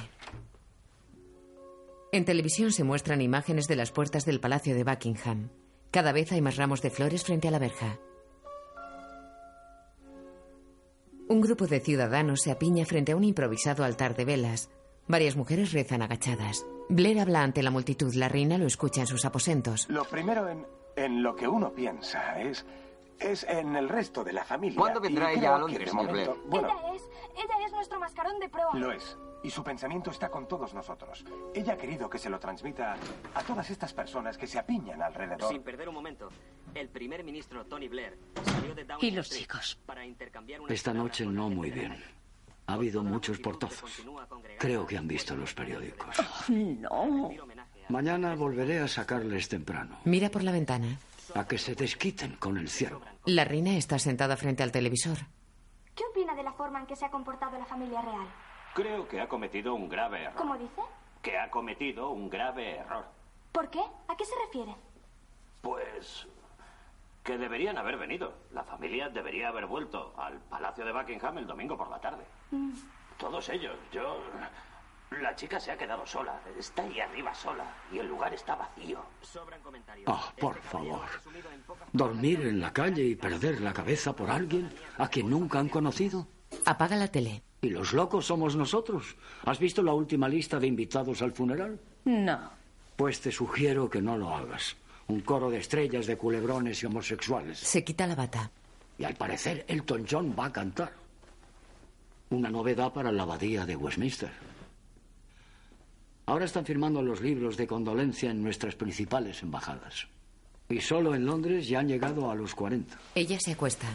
En 2.12 2.24
televisión 2.24 2.72
se 2.72 2.84
muestran 2.84 3.22
imágenes 3.22 3.66
de 3.68 3.76
las 3.76 3.90
puertas 3.90 4.24
del 4.24 4.40
Palacio 4.40 4.74
de 4.74 4.84
Buckingham. 4.84 5.48
Cada 5.90 6.12
vez 6.12 6.30
hay 6.32 6.40
más 6.40 6.56
ramos 6.56 6.82
de 6.82 6.90
flores 6.90 7.24
frente 7.24 7.48
a 7.48 7.50
la 7.50 7.58
verja. 7.58 7.98
Un 11.28 11.40
grupo 11.40 11.66
de 11.66 11.80
ciudadanos 11.80 12.42
se 12.42 12.50
apiña 12.50 12.84
frente 12.84 13.12
a 13.12 13.16
un 13.16 13.24
improvisado 13.24 13.84
altar 13.84 14.14
de 14.14 14.26
velas. 14.26 14.68
Varias 15.08 15.36
mujeres 15.36 15.72
rezan 15.72 16.02
agachadas. 16.02 16.64
Blair 16.88 17.20
habla 17.20 17.42
ante 17.42 17.62
la 17.62 17.70
multitud. 17.70 18.14
La 18.14 18.28
reina 18.28 18.58
lo 18.58 18.66
escucha 18.66 19.00
en 19.02 19.06
sus 19.06 19.24
aposentos. 19.24 19.88
Lo 19.88 20.04
primero 20.04 20.48
en, 20.48 20.66
en 20.96 21.22
lo 21.22 21.34
que 21.34 21.48
uno 21.48 21.72
piensa 21.72 22.40
es, 22.40 22.64
es 23.18 23.44
en 23.44 23.76
el 23.76 23.88
resto 23.88 24.22
de 24.24 24.32
la 24.32 24.44
familia. 24.44 24.78
¿Cuándo 24.78 25.00
vendrá 25.00 25.32
Y 25.32 25.38
ella 25.38 25.56
a 25.56 25.58
Londres, 25.58 25.92
momento- 25.92 26.12
Blair? 26.12 26.30
Bueno, 26.48 26.68
Ella 26.68 26.94
es, 26.94 27.02
ella 27.36 27.66
es 27.66 27.72
nuestro 27.72 27.98
mascarón 28.00 28.38
de 28.38 28.48
proa. 28.48 28.74
lo 28.74 28.92
es. 28.92 29.16
Y 29.44 29.50
su 29.50 29.64
pensamiento 29.64 30.12
está 30.12 30.28
con 30.28 30.46
todos 30.46 30.72
nosotros. 30.72 31.24
Ella 31.52 31.72
ha 31.72 31.76
querido 31.76 32.08
que 32.08 32.18
se 32.18 32.30
lo 32.30 32.38
transmita 32.38 32.94
a 33.34 33.42
todas 33.42 33.68
estas 33.70 33.92
personas 33.92 34.38
que 34.38 34.46
se 34.46 34.56
apiñan 34.56 35.02
alrededor. 35.02 35.50
Sin 35.50 35.62
perder 35.62 35.88
un 35.88 35.96
momento, 35.96 36.28
el 36.74 36.88
primer 36.90 37.24
ministro 37.24 37.66
Tony 37.66 37.88
Blair 37.88 38.16
salió 38.44 38.72
de 38.72 38.84
Downing 38.84 39.04
¿Y 39.04 39.10
los 39.16 39.26
Street 39.26 39.42
chicos? 39.42 39.78
para 39.84 40.06
intercambiar 40.06 40.60
una 40.60 40.72
Esta 40.72 40.94
noche 40.94 41.26
no 41.26 41.48
muy 41.50 41.72
bien. 41.72 42.00
Ha 42.66 42.74
habido 42.74 43.02
muchos 43.02 43.38
portazos. 43.38 44.02
Creo 44.58 44.86
que 44.86 44.96
han 44.96 45.08
visto 45.08 45.36
los 45.36 45.52
periódicos. 45.54 46.16
No. 46.48 47.30
Mañana 47.88 48.34
volveré 48.34 48.80
a 48.80 48.88
sacarles 48.88 49.48
temprano. 49.48 49.98
Mira 50.04 50.30
por 50.30 50.42
la 50.44 50.52
ventana. 50.52 50.98
A 51.34 51.46
que 51.46 51.58
se 51.58 51.74
desquiten 51.74 52.36
con 52.36 52.56
el 52.56 52.68
ciervo. 52.68 53.02
La 53.24 53.44
reina 53.44 53.76
está 53.76 53.98
sentada 53.98 54.36
frente 54.36 54.62
al 54.62 54.72
televisor. 54.72 55.18
¿Qué 55.94 56.04
opina 56.10 56.34
de 56.34 56.42
la 56.42 56.52
forma 56.52 56.80
en 56.80 56.86
que 56.86 56.96
se 56.96 57.04
ha 57.04 57.10
comportado 57.10 57.58
la 57.58 57.66
familia 57.66 58.00
real? 58.00 58.26
Creo 58.74 59.06
que 59.08 59.20
ha 59.20 59.28
cometido 59.28 59.74
un 59.74 59.88
grave 59.88 60.22
error. 60.22 60.36
¿Cómo 60.36 60.56
dice? 60.56 60.80
Que 61.20 61.38
ha 61.38 61.50
cometido 61.50 62.10
un 62.10 62.30
grave 62.30 62.76
error. 62.78 63.04
¿Por 63.52 63.68
qué? 63.70 63.80
¿A 64.08 64.16
qué 64.16 64.24
se 64.24 64.32
refiere? 64.46 64.74
Pues 65.60 66.26
que 67.22 67.38
deberían 67.38 67.78
haber 67.78 67.96
venido. 67.96 68.32
La 68.52 68.64
familia 68.64 69.08
debería 69.08 69.48
haber 69.48 69.66
vuelto 69.66 70.14
al 70.16 70.38
Palacio 70.50 70.84
de 70.84 70.92
Buckingham 70.92 71.38
el 71.38 71.46
domingo 71.46 71.76
por 71.76 71.88
la 71.90 72.00
tarde. 72.00 72.24
Mm. 72.50 72.72
Todos 73.18 73.48
ellos. 73.48 73.76
Yo... 73.92 74.20
La 75.20 75.36
chica 75.36 75.60
se 75.60 75.70
ha 75.70 75.76
quedado 75.76 76.06
sola. 76.06 76.40
Está 76.58 76.82
ahí 76.82 76.98
arriba 76.98 77.34
sola. 77.34 77.64
Y 77.92 77.98
el 77.98 78.08
lugar 78.08 78.32
está 78.32 78.54
vacío. 78.54 79.04
Sobran 79.20 79.60
comentarios. 79.60 80.06
Ah, 80.10 80.32
por 80.40 80.58
favor. 80.62 81.06
¿Dormir 81.92 82.40
en 82.46 82.60
la 82.60 82.72
calle 82.72 83.04
y 83.04 83.14
perder 83.14 83.60
la 83.60 83.74
cabeza 83.74 84.16
por 84.16 84.30
alguien 84.30 84.70
a 84.96 85.08
quien 85.08 85.28
nunca 85.28 85.58
han 85.58 85.68
conocido? 85.68 86.26
Apaga 86.64 86.96
la 86.96 87.08
tele. 87.08 87.42
¿Y 87.60 87.70
los 87.70 87.92
locos 87.92 88.26
somos 88.26 88.56
nosotros? 88.56 89.16
¿Has 89.44 89.58
visto 89.58 89.82
la 89.82 89.92
última 89.92 90.28
lista 90.28 90.58
de 90.58 90.66
invitados 90.66 91.20
al 91.20 91.32
funeral? 91.32 91.78
No. 92.04 92.50
Pues 92.96 93.20
te 93.20 93.30
sugiero 93.30 93.90
que 93.90 94.00
no 94.00 94.16
lo 94.16 94.34
hagas. 94.34 94.76
Un 95.12 95.20
coro 95.20 95.50
de 95.50 95.58
estrellas 95.58 96.06
de 96.06 96.16
culebrones 96.16 96.82
y 96.82 96.86
homosexuales. 96.86 97.58
Se 97.58 97.84
quita 97.84 98.06
la 98.06 98.14
bata. 98.14 98.50
Y 98.96 99.04
al 99.04 99.14
parecer 99.14 99.62
Elton 99.68 100.06
John 100.10 100.34
va 100.34 100.46
a 100.46 100.52
cantar. 100.52 100.90
Una 102.30 102.48
novedad 102.48 102.90
para 102.94 103.12
la 103.12 103.24
abadía 103.24 103.66
de 103.66 103.76
Westminster. 103.76 104.30
Ahora 106.24 106.46
están 106.46 106.64
firmando 106.64 107.02
los 107.02 107.20
libros 107.20 107.58
de 107.58 107.66
condolencia 107.66 108.30
en 108.30 108.42
nuestras 108.42 108.74
principales 108.74 109.42
embajadas. 109.42 110.08
Y 110.70 110.80
solo 110.80 111.14
en 111.14 111.26
Londres 111.26 111.68
ya 111.68 111.80
han 111.80 111.88
llegado 111.88 112.30
a 112.30 112.34
los 112.34 112.54
40. 112.54 112.96
Ella 113.14 113.38
se 113.38 113.52
acuesta. 113.52 113.88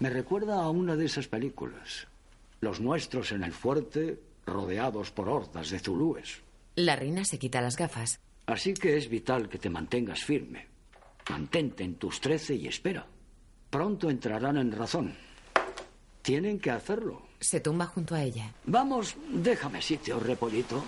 Me 0.00 0.08
recuerda 0.08 0.62
a 0.62 0.70
una 0.70 0.96
de 0.96 1.04
esas 1.04 1.28
películas. 1.28 2.06
Los 2.62 2.80
nuestros 2.80 3.32
en 3.32 3.44
el 3.44 3.52
fuerte, 3.52 4.18
rodeados 4.46 5.10
por 5.10 5.28
hordas 5.28 5.68
de 5.68 5.78
zulúes. 5.78 6.40
La 6.74 6.96
reina 6.96 7.26
se 7.26 7.38
quita 7.38 7.60
las 7.60 7.76
gafas. 7.76 8.18
Así 8.48 8.72
que 8.72 8.96
es 8.96 9.10
vital 9.10 9.46
que 9.46 9.58
te 9.58 9.68
mantengas 9.68 10.24
firme. 10.24 10.66
Mantente 11.28 11.84
en 11.84 11.96
tus 11.96 12.18
trece 12.18 12.54
y 12.54 12.66
espera. 12.66 13.06
Pronto 13.68 14.08
entrarán 14.08 14.56
en 14.56 14.72
razón. 14.72 15.14
Tienen 16.22 16.58
que 16.58 16.70
hacerlo. 16.70 17.28
Se 17.38 17.60
tumba 17.60 17.84
junto 17.84 18.14
a 18.14 18.22
ella. 18.22 18.54
Vamos, 18.64 19.16
déjame 19.28 19.82
sitio, 19.82 20.18
repollito. 20.18 20.82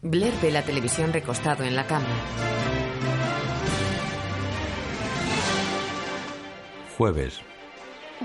Blair 0.00 0.34
ve 0.40 0.52
la 0.52 0.62
televisión 0.62 1.12
recostado 1.12 1.64
en 1.64 1.74
la 1.74 1.86
cama. 1.88 2.06
Jueves. 6.96 7.40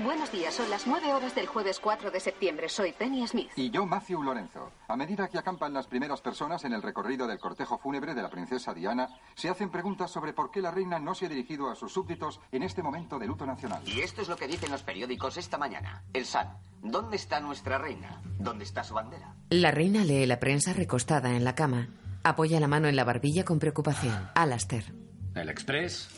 Buenos 0.02 0.32
días, 0.32 0.54
son 0.54 0.70
las 0.70 0.86
nueve 0.86 1.12
horas 1.12 1.34
del 1.34 1.46
jueves 1.46 1.78
4 1.78 2.10
de 2.10 2.20
septiembre. 2.20 2.70
Soy 2.70 2.92
Penny 2.92 3.26
Smith. 3.26 3.50
Y 3.56 3.70
yo, 3.70 3.84
Matthew 3.84 4.22
Lorenzo. 4.22 4.72
A 4.88 4.96
medida 4.96 5.28
que 5.28 5.36
acampan 5.36 5.74
las 5.74 5.86
primeras 5.86 6.22
personas 6.22 6.64
en 6.64 6.72
el 6.72 6.80
recorrido 6.80 7.26
del 7.26 7.38
cortejo 7.38 7.76
fúnebre 7.76 8.14
de 8.14 8.22
la 8.22 8.30
princesa 8.30 8.72
Diana, 8.72 9.08
se 9.34 9.50
hacen 9.50 9.70
preguntas 9.70 10.10
sobre 10.10 10.32
por 10.32 10.50
qué 10.50 10.62
la 10.62 10.70
reina 10.70 10.98
no 10.98 11.14
se 11.14 11.26
ha 11.26 11.28
dirigido 11.28 11.70
a 11.70 11.74
sus 11.74 11.92
súbditos 11.92 12.40
en 12.50 12.62
este 12.62 12.82
momento 12.82 13.18
de 13.18 13.26
luto 13.26 13.44
nacional. 13.44 13.82
Y 13.84 14.00
esto 14.00 14.22
es 14.22 14.28
lo 14.28 14.36
que 14.36 14.48
dicen 14.48 14.70
los 14.70 14.82
periódicos 14.82 15.36
esta 15.36 15.58
mañana. 15.58 16.02
El 16.14 16.24
Sun. 16.24 16.46
¿Dónde 16.82 17.16
está 17.16 17.40
nuestra 17.40 17.76
reina? 17.76 18.22
¿Dónde 18.38 18.64
está 18.64 18.82
su 18.84 18.94
bandera? 18.94 19.34
La 19.50 19.70
reina 19.70 20.02
lee 20.02 20.24
la 20.24 20.40
prensa 20.40 20.72
recostada 20.72 21.36
en 21.36 21.44
la 21.44 21.54
cama. 21.54 21.88
Apoya 22.22 22.58
la 22.58 22.68
mano 22.68 22.88
en 22.88 22.96
la 22.96 23.04
barbilla 23.04 23.44
con 23.44 23.58
preocupación. 23.58 24.30
Alastair. 24.34 24.94
El 25.34 25.50
Express. 25.50 26.08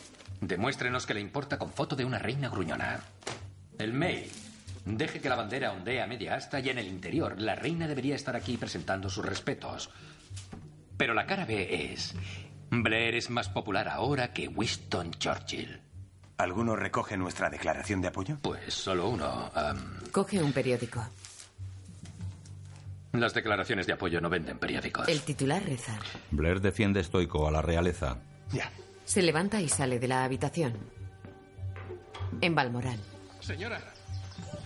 Demuéstrenos 0.41 1.05
que 1.05 1.15
le 1.15 1.21
importa 1.21 1.59
con 1.59 1.71
foto 1.71 1.97
de 1.97 2.05
una 2.05 2.19
reina 2.19 2.49
gruñona. 2.49 3.01
El 3.79 3.93
Mail. 3.93 4.31
Deje 4.85 5.21
que 5.21 5.29
la 5.29 5.37
bandera 5.37 5.73
ondee 5.73 6.03
a 6.03 6.07
media 6.07 6.35
asta 6.35 6.59
y 6.61 6.69
en 6.69 6.79
el 6.79 6.89
interior 6.89 7.41
la 7.41 7.55
reina 7.55 7.87
debería 7.87 8.17
estar 8.17 8.35
aquí 8.35 8.57
presentando 8.57 9.09
sus 9.09 9.25
respetos. 9.25 9.91
Pero 10.97 11.15
la 11.15 11.27
cara 11.27 11.45
B 11.45 11.93
es... 11.93 12.15
Blair 12.71 13.15
es 13.15 13.29
más 13.29 13.49
popular 13.51 13.89
ahora 13.89 14.33
que 14.33 14.49
Winston 14.49 15.11
Churchill. 15.13 15.81
¿Alguno 16.39 16.75
recoge 16.75 17.17
nuestra 17.17 17.51
declaración 17.51 18.01
de 18.01 18.09
apoyo? 18.09 18.39
Pues 18.41 18.73
solo 18.73 19.09
uno. 19.11 19.51
Coge 20.11 20.43
un 20.43 20.53
periódico. 20.53 21.07
las 23.13 23.35
declaraciones 23.35 23.87
de 23.87 23.93
apoyo 23.93 24.21
no 24.21 24.31
venden 24.31 24.59
periódicos. 24.59 25.07
El 25.07 25.21
titular 25.21 25.63
reza. 25.63 25.99
Blair 26.31 26.61
defiende 26.61 27.01
estoico 27.01 27.47
a 27.47 27.51
la 27.51 27.63
realeza. 27.63 28.17
Se 29.05 29.23
levanta 29.23 29.61
y 29.61 29.69
sale 29.69 29.99
de 29.99 30.09
la 30.09 30.25
habitación. 30.25 30.73
En 32.41 32.55
Balmoral, 32.55 32.99
Señora, 33.43 33.81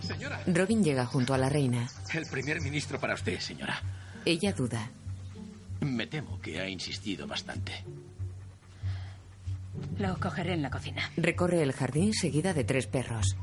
señora. 0.01 0.39
Robin 0.45 0.83
llega 0.83 1.05
junto 1.05 1.33
a 1.33 1.37
la 1.37 1.49
reina. 1.49 1.89
El 2.13 2.25
primer 2.27 2.61
ministro 2.61 2.99
para 2.99 3.15
usted, 3.15 3.39
señora. 3.39 3.81
Ella 4.23 4.53
duda. 4.53 4.89
Me 5.81 6.05
temo 6.07 6.39
que 6.39 6.59
ha 6.59 6.69
insistido 6.69 7.25
bastante. 7.27 7.83
Lo 9.97 10.19
cogeré 10.19 10.53
en 10.53 10.61
la 10.61 10.69
cocina. 10.69 11.09
Recorre 11.17 11.61
el 11.63 11.73
jardín 11.73 12.13
seguida 12.13 12.53
de 12.53 12.63
tres 12.63 12.87
perros. 12.87 13.35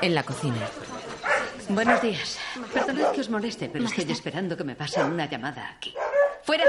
En 0.00 0.14
la 0.14 0.22
cocina. 0.22 0.68
Buenos 1.68 2.00
días. 2.02 2.38
Perdonad 2.72 3.12
que 3.12 3.20
os 3.20 3.30
moleste, 3.30 3.68
pero 3.68 3.84
estoy 3.86 4.10
esperando 4.12 4.56
que 4.56 4.64
me 4.64 4.76
pasen 4.76 5.06
una 5.06 5.26
llamada 5.28 5.70
aquí. 5.70 5.94
¡Fuera! 6.42 6.64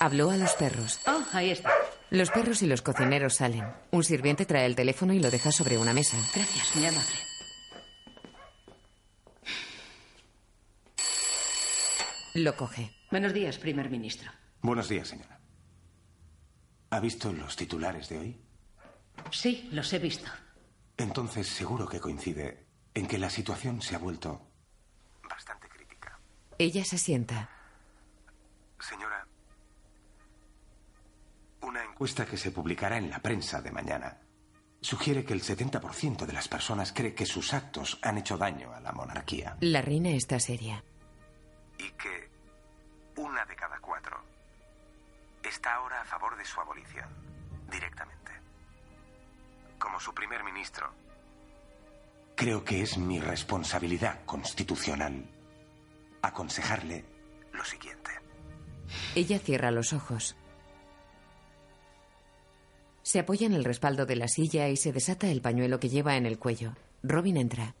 Habló 0.00 0.30
a 0.30 0.36
los 0.38 0.54
perros. 0.54 0.98
Oh, 1.06 1.22
ahí 1.34 1.50
está. 1.50 1.70
Los 2.08 2.30
perros 2.30 2.62
y 2.62 2.66
los 2.66 2.80
cocineros 2.80 3.34
salen. 3.34 3.70
Un 3.90 4.02
sirviente 4.02 4.46
trae 4.46 4.64
el 4.64 4.74
teléfono 4.74 5.12
y 5.12 5.20
lo 5.20 5.30
deja 5.30 5.52
sobre 5.52 5.76
una 5.76 5.92
mesa. 5.92 6.16
Gracias, 6.34 6.74
mi 6.74 6.86
amable. 6.86 7.16
Lo 12.34 12.56
coge. 12.56 12.90
Buenos 13.10 13.34
días, 13.34 13.58
primer 13.58 13.90
ministro. 13.90 14.30
Buenos 14.62 14.88
días, 14.88 15.08
señora. 15.08 15.38
¿Ha 16.88 17.00
visto 17.00 17.30
los 17.30 17.54
titulares 17.54 18.08
de 18.08 18.18
hoy? 18.18 18.40
Sí, 19.30 19.68
los 19.70 19.92
he 19.92 19.98
visto. 19.98 20.30
Entonces 20.96 21.46
seguro 21.46 21.86
que 21.86 22.00
coincide 22.00 22.66
en 22.94 23.06
que 23.06 23.18
la 23.18 23.28
situación 23.28 23.82
se 23.82 23.96
ha 23.96 23.98
vuelto... 23.98 24.46
Ella 26.58 26.84
se 26.84 26.98
sienta. 26.98 27.50
Señora, 28.78 29.26
una 31.62 31.84
encuesta 31.84 32.24
que 32.26 32.36
se 32.36 32.50
publicará 32.50 32.96
en 32.98 33.10
la 33.10 33.18
prensa 33.20 33.60
de 33.60 33.70
mañana 33.70 34.18
sugiere 34.80 35.24
que 35.24 35.34
el 35.34 35.42
70% 35.42 36.24
de 36.24 36.32
las 36.32 36.48
personas 36.48 36.92
cree 36.92 37.14
que 37.14 37.26
sus 37.26 37.52
actos 37.52 37.98
han 38.02 38.16
hecho 38.18 38.38
daño 38.38 38.72
a 38.72 38.80
la 38.80 38.92
monarquía 38.92 39.56
La 39.60 39.82
reina 39.82 40.10
está 40.10 40.40
seria. 40.40 40.82
y 41.78 41.90
que 41.92 42.30
una 43.16 43.44
de 43.44 43.54
cada 43.56 43.78
cuatro 43.80 44.16
está 45.42 45.74
ahora 45.74 46.00
a 46.00 46.04
favor 46.04 46.36
de 46.38 46.44
su 46.44 46.60
abolición, 46.60 47.08
directamente. 47.70 48.30
Como 49.78 49.98
su 50.00 50.14
primer 50.14 50.42
ministro, 50.44 50.90
creo 52.36 52.64
que 52.64 52.80
es 52.82 52.96
mi 52.96 53.20
responsabilidad 53.20 54.24
constitucional 54.24 55.24
aconsejarle 56.22 57.04
lo 57.52 57.64
siguiente. 57.64 58.10
Ella 59.14 59.38
cierra 59.38 59.70
los 59.70 59.92
ojos. 59.92 60.36
Se 63.10 63.18
apoya 63.18 63.44
en 63.48 63.54
el 63.54 63.64
respaldo 63.64 64.06
de 64.06 64.14
la 64.14 64.28
silla 64.28 64.68
y 64.68 64.76
se 64.76 64.92
desata 64.92 65.28
el 65.32 65.40
pañuelo 65.40 65.80
que 65.80 65.88
lleva 65.88 66.16
en 66.16 66.26
el 66.26 66.38
cuello. 66.38 66.76
Robin 67.02 67.36
entra. 67.38 67.74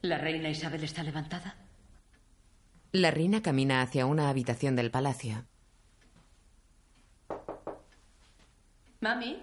¿La 0.00 0.18
reina 0.18 0.48
Isabel 0.48 0.82
está 0.82 1.04
levantada? 1.04 1.54
La 2.90 3.12
reina 3.12 3.40
camina 3.40 3.82
hacia 3.82 4.06
una 4.06 4.30
habitación 4.30 4.74
del 4.74 4.90
palacio. 4.90 5.44
Mami, 9.00 9.40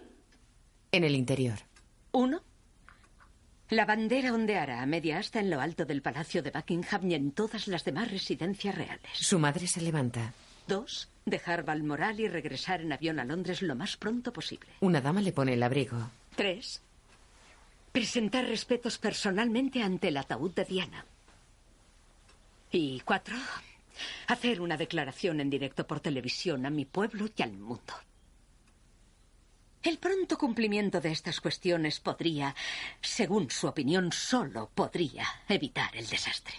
En 0.92 1.06
el 1.06 1.16
interior. 1.16 1.60
uno. 2.12 2.42
La 3.70 3.86
bandera 3.86 4.34
ondeará 4.34 4.82
a 4.82 4.86
media 4.86 5.20
asta 5.20 5.40
en 5.40 5.50
lo 5.50 5.62
alto 5.62 5.86
del 5.86 6.02
Palacio 6.02 6.44
de 6.44 6.52
Buckingham 6.52 7.10
y 7.10 7.14
en 7.14 7.32
todas 7.32 7.70
las 7.70 7.86
demás 7.86 8.12
residencias 8.12 8.76
reales. 8.76 9.12
Su 9.14 9.40
madre 9.40 9.66
se 9.66 9.80
levanta. 9.80 10.34
Dos. 10.70 11.10
Dejar 11.26 11.64
Balmoral 11.64 12.20
y 12.20 12.28
regresar 12.28 12.82
en 12.82 12.94
avión 12.94 13.20
a 13.20 13.26
Londres 13.26 13.64
lo 13.64 13.76
más 13.76 13.98
pronto 13.98 14.32
posible. 14.32 14.70
Una 14.82 15.02
dama 15.02 15.20
le 15.20 15.32
pone 15.32 15.54
el 15.54 15.64
abrigo. 15.64 16.12
Tres. 16.36 16.82
Presentar 17.92 18.46
respetos 18.46 19.00
personalmente 19.00 19.82
ante 19.82 20.10
el 20.10 20.18
ataúd 20.18 20.52
de 20.52 20.66
Diana. 20.66 21.06
Y 22.72 23.00
cuatro. 23.00 23.36
Hacer 24.28 24.62
una 24.62 24.78
declaración 24.78 25.42
en 25.42 25.50
directo 25.50 25.88
por 25.88 26.02
televisión 26.02 26.68
a 26.68 26.70
mi 26.70 26.86
pueblo 26.86 27.28
y 27.36 27.42
al 27.42 27.54
mundo. 27.54 27.94
El 29.82 29.98
pronto 29.98 30.38
cumplimiento 30.38 31.02
de 31.02 31.12
estas 31.12 31.42
cuestiones 31.42 32.00
podría, 32.00 32.54
según 33.02 33.50
su 33.50 33.66
opinión, 33.66 34.12
solo 34.12 34.70
podría 34.76 35.26
evitar 35.48 35.96
el 35.98 36.06
desastre. 36.06 36.54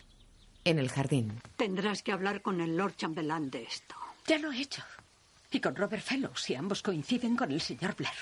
En 0.64 0.80
el 0.80 0.90
jardín. 0.90 1.40
Tendrás 1.56 2.02
que 2.02 2.10
hablar 2.10 2.42
con 2.42 2.60
el 2.60 2.76
Lord 2.76 2.96
Chambelán 2.96 3.50
de 3.50 3.62
esto. 3.62 3.99
Ya 4.26 4.38
lo 4.38 4.52
he 4.52 4.60
hecho. 4.60 4.82
Y 5.50 5.60
con 5.60 5.74
Robert 5.74 6.02
Fellows, 6.02 6.48
y 6.50 6.54
ambos 6.54 6.82
coinciden 6.82 7.36
con 7.36 7.50
el 7.50 7.60
señor 7.60 7.96
Blair. 7.96 8.14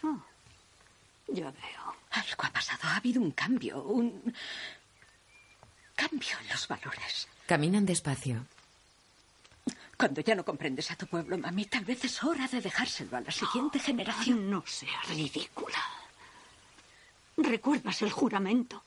Ya 1.28 1.50
veo. 1.50 1.96
Algo 2.10 2.44
ha 2.44 2.50
pasado. 2.50 2.80
Ha 2.84 2.96
habido 2.96 3.20
un 3.20 3.32
cambio. 3.32 3.82
Un 3.82 4.34
cambio 5.94 6.38
en 6.40 6.48
los 6.48 6.66
valores. 6.66 7.28
Caminan 7.46 7.84
despacio. 7.84 8.46
Cuando 9.98 10.20
ya 10.20 10.34
no 10.34 10.44
comprendes 10.44 10.90
a 10.90 10.96
tu 10.96 11.06
pueblo, 11.06 11.36
mami, 11.36 11.64
tal 11.66 11.84
vez 11.84 12.04
es 12.04 12.22
hora 12.22 12.46
de 12.46 12.60
dejárselo 12.60 13.16
a 13.16 13.20
la 13.20 13.32
siguiente 13.32 13.78
generación. 13.80 14.48
No 14.48 14.64
seas 14.64 15.08
ridícula. 15.08 15.82
¿Recuerdas 17.36 18.00
el 18.02 18.12
juramento? 18.12 18.82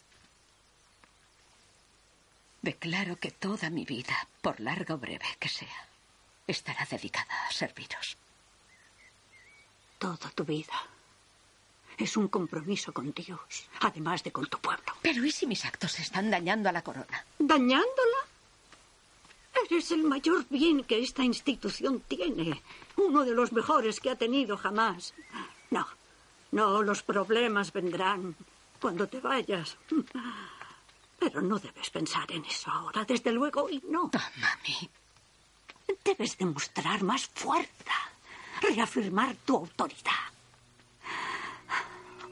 Declaro 2.61 3.17
que 3.17 3.31
toda 3.31 3.69
mi 3.69 3.85
vida, 3.85 4.15
por 4.41 4.59
larga 4.59 4.95
o 4.95 4.97
breve 4.97 5.25
que 5.39 5.49
sea, 5.49 5.87
estará 6.51 6.85
dedicada 6.89 7.33
a 7.47 7.51
serviros. 7.51 8.17
Toda 9.97 10.29
tu 10.31 10.43
vida. 10.43 10.73
Es 11.97 12.17
un 12.17 12.27
compromiso 12.27 12.91
con 12.93 13.11
Dios, 13.11 13.69
además 13.81 14.23
de 14.23 14.31
con 14.31 14.47
tu 14.47 14.57
pueblo. 14.59 14.93
Pero 15.01 15.23
¿y 15.23 15.31
si 15.31 15.45
mis 15.45 15.65
actos 15.65 15.99
están 15.99 16.31
dañando 16.31 16.69
a 16.69 16.71
la 16.71 16.81
corona? 16.81 17.25
¿Dañándola? 17.37 18.19
Eres 19.65 19.91
el 19.91 20.03
mayor 20.03 20.45
bien 20.49 20.83
que 20.83 20.99
esta 20.99 21.23
institución 21.23 21.99
tiene. 22.07 22.61
Uno 22.95 23.23
de 23.23 23.33
los 23.33 23.51
mejores 23.51 23.99
que 23.99 24.09
ha 24.09 24.15
tenido 24.15 24.57
jamás. 24.57 25.13
No, 25.69 25.87
no, 26.51 26.81
los 26.81 27.03
problemas 27.03 27.71
vendrán 27.71 28.35
cuando 28.79 29.07
te 29.07 29.19
vayas. 29.19 29.77
Pero 31.19 31.41
no 31.41 31.59
debes 31.59 31.89
pensar 31.91 32.31
en 32.31 32.43
eso 32.45 32.71
ahora, 32.71 33.05
desde 33.05 33.31
luego, 33.31 33.69
y 33.69 33.83
no. 33.87 34.09
mami. 34.37 34.89
Debes 36.03 36.37
demostrar 36.37 37.03
más 37.03 37.27
fuerza, 37.27 37.97
reafirmar 38.61 39.35
tu 39.45 39.57
autoridad. 39.57 40.31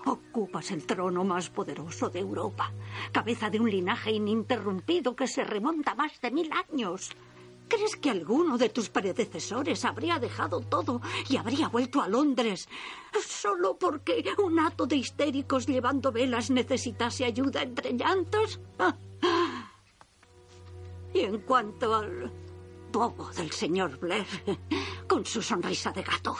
Ocupas 0.05 0.71
el 0.71 0.85
trono 0.85 1.23
más 1.23 1.49
poderoso 1.49 2.09
de 2.09 2.19
Europa, 2.19 2.71
cabeza 3.11 3.49
de 3.49 3.59
un 3.59 3.69
linaje 3.69 4.11
ininterrumpido 4.11 5.15
que 5.15 5.27
se 5.27 5.43
remonta 5.43 5.93
más 5.93 6.19
de 6.21 6.31
mil 6.31 6.49
años. 6.51 7.11
¿Crees 7.67 7.95
que 7.97 8.09
alguno 8.09 8.57
de 8.57 8.69
tus 8.69 8.89
predecesores 8.89 9.85
habría 9.85 10.17
dejado 10.17 10.61
todo 10.61 11.01
y 11.29 11.37
habría 11.37 11.67
vuelto 11.67 12.01
a 12.01 12.07
Londres 12.07 12.67
solo 13.23 13.77
porque 13.77 14.23
un 14.39 14.59
hato 14.59 14.87
de 14.87 14.95
histéricos 14.95 15.67
llevando 15.67 16.11
velas 16.11 16.49
necesitase 16.49 17.25
ayuda 17.25 17.61
entre 17.61 17.93
llantos? 17.93 18.59
Y 21.13 21.19
en 21.19 21.39
cuanto 21.41 21.93
al 21.93 22.31
bobo 22.91 23.31
del 23.31 23.51
señor 23.51 23.97
Blair, 23.99 24.25
con 25.07 25.25
su 25.25 25.41
sonrisa 25.41 25.91
de 25.91 26.03
gato. 26.03 26.35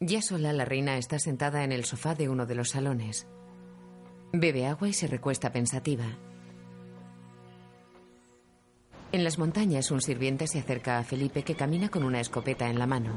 Ya 0.00 0.22
sola, 0.22 0.52
la 0.52 0.64
reina 0.64 0.96
está 0.96 1.18
sentada 1.18 1.62
en 1.62 1.72
el 1.72 1.84
sofá 1.84 2.14
de 2.14 2.28
uno 2.28 2.46
de 2.46 2.54
los 2.54 2.70
salones. 2.70 3.26
Bebe 4.32 4.66
agua 4.66 4.88
y 4.88 4.92
se 4.92 5.06
recuesta 5.06 5.52
pensativa. 5.52 6.04
En 9.12 9.24
las 9.24 9.38
montañas, 9.38 9.90
un 9.90 10.00
sirviente 10.00 10.46
se 10.46 10.60
acerca 10.60 10.98
a 10.98 11.04
Felipe 11.04 11.42
que 11.42 11.56
camina 11.56 11.88
con 11.88 12.04
una 12.04 12.20
escopeta 12.20 12.70
en 12.70 12.78
la 12.78 12.86
mano. 12.86 13.10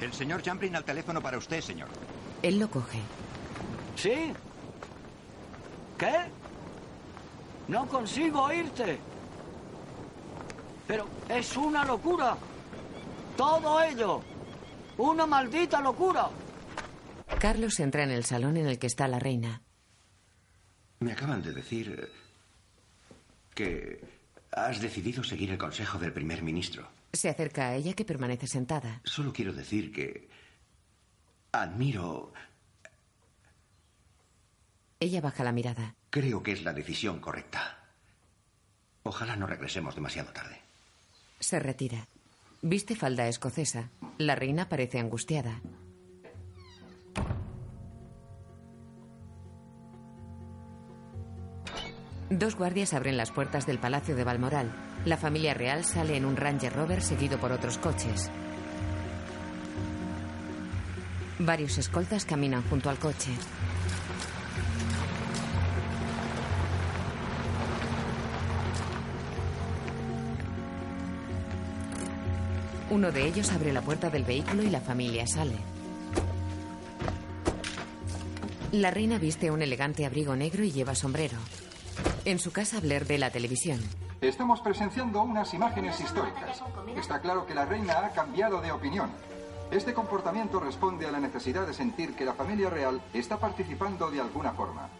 El 0.00 0.12
señor 0.12 0.42
Champlin 0.42 0.76
al 0.76 0.84
teléfono 0.84 1.22
para 1.22 1.38
usted, 1.38 1.60
señor. 1.60 1.88
Él 2.42 2.58
lo 2.58 2.68
coge. 2.68 2.98
¿Sí? 3.96 4.32
¿Qué? 5.98 6.12
No 7.68 7.86
consigo 7.86 8.42
oírte. 8.42 8.98
Pero 10.92 11.08
es 11.26 11.56
una 11.56 11.86
locura. 11.86 12.36
Todo 13.34 13.82
ello. 13.82 14.22
Una 14.98 15.24
maldita 15.24 15.80
locura. 15.80 16.28
Carlos 17.40 17.80
entra 17.80 18.04
en 18.04 18.10
el 18.10 18.26
salón 18.26 18.58
en 18.58 18.66
el 18.66 18.78
que 18.78 18.88
está 18.88 19.08
la 19.08 19.18
reina. 19.18 19.62
Me 21.00 21.12
acaban 21.12 21.40
de 21.40 21.54
decir 21.54 22.12
que 23.54 24.04
has 24.50 24.82
decidido 24.82 25.24
seguir 25.24 25.50
el 25.52 25.56
consejo 25.56 25.98
del 25.98 26.12
primer 26.12 26.42
ministro. 26.42 26.86
Se 27.14 27.30
acerca 27.30 27.68
a 27.68 27.74
ella 27.74 27.94
que 27.94 28.04
permanece 28.04 28.46
sentada. 28.46 29.00
Solo 29.04 29.32
quiero 29.32 29.54
decir 29.54 29.94
que 29.94 30.28
admiro... 31.52 32.34
Ella 35.00 35.22
baja 35.22 35.42
la 35.42 35.52
mirada. 35.52 35.94
Creo 36.10 36.42
que 36.42 36.52
es 36.52 36.62
la 36.62 36.74
decisión 36.74 37.18
correcta. 37.18 37.78
Ojalá 39.04 39.36
no 39.36 39.46
regresemos 39.46 39.94
demasiado 39.94 40.32
tarde. 40.32 40.60
Se 41.42 41.58
retira. 41.58 42.06
Viste 42.62 42.94
falda 42.94 43.26
escocesa. 43.26 43.90
La 44.16 44.36
reina 44.36 44.68
parece 44.68 45.00
angustiada. 45.00 45.60
Dos 52.30 52.54
guardias 52.54 52.94
abren 52.94 53.16
las 53.16 53.32
puertas 53.32 53.66
del 53.66 53.78
Palacio 53.78 54.14
de 54.14 54.22
Balmoral. 54.22 54.70
La 55.04 55.16
familia 55.16 55.52
real 55.52 55.84
sale 55.84 56.16
en 56.16 56.24
un 56.24 56.36
Ranger 56.36 56.72
Rover 56.72 57.02
seguido 57.02 57.38
por 57.38 57.50
otros 57.50 57.76
coches. 57.76 58.30
Varios 61.40 61.76
escoltas 61.76 62.24
caminan 62.24 62.62
junto 62.70 62.88
al 62.88 63.00
coche. 63.00 63.32
Uno 72.92 73.10
de 73.10 73.26
ellos 73.26 73.50
abre 73.52 73.72
la 73.72 73.80
puerta 73.80 74.10
del 74.10 74.22
vehículo 74.22 74.62
y 74.62 74.68
la 74.68 74.82
familia 74.82 75.26
sale. 75.26 75.56
La 78.70 78.90
reina 78.90 79.16
viste 79.16 79.50
un 79.50 79.62
elegante 79.62 80.04
abrigo 80.04 80.36
negro 80.36 80.62
y 80.62 80.72
lleva 80.72 80.94
sombrero. 80.94 81.38
En 82.26 82.38
su 82.38 82.52
casa 82.52 82.80
Blair 82.80 83.06
ve 83.06 83.16
la 83.16 83.30
televisión. 83.30 83.80
Estamos 84.20 84.60
presenciando 84.60 85.22
unas 85.22 85.54
imágenes 85.54 85.98
históricas. 86.00 86.62
Está 86.94 87.22
claro 87.22 87.46
que 87.46 87.54
la 87.54 87.64
reina 87.64 87.96
ha 88.04 88.10
cambiado 88.10 88.60
de 88.60 88.72
opinión. 88.72 89.10
Este 89.70 89.94
comportamiento 89.94 90.60
responde 90.60 91.06
a 91.06 91.12
la 91.12 91.20
necesidad 91.20 91.66
de 91.66 91.72
sentir 91.72 92.14
que 92.14 92.26
la 92.26 92.34
familia 92.34 92.68
real 92.68 93.00
está 93.14 93.38
participando 93.38 94.10
de 94.10 94.20
alguna 94.20 94.52
forma. 94.52 94.90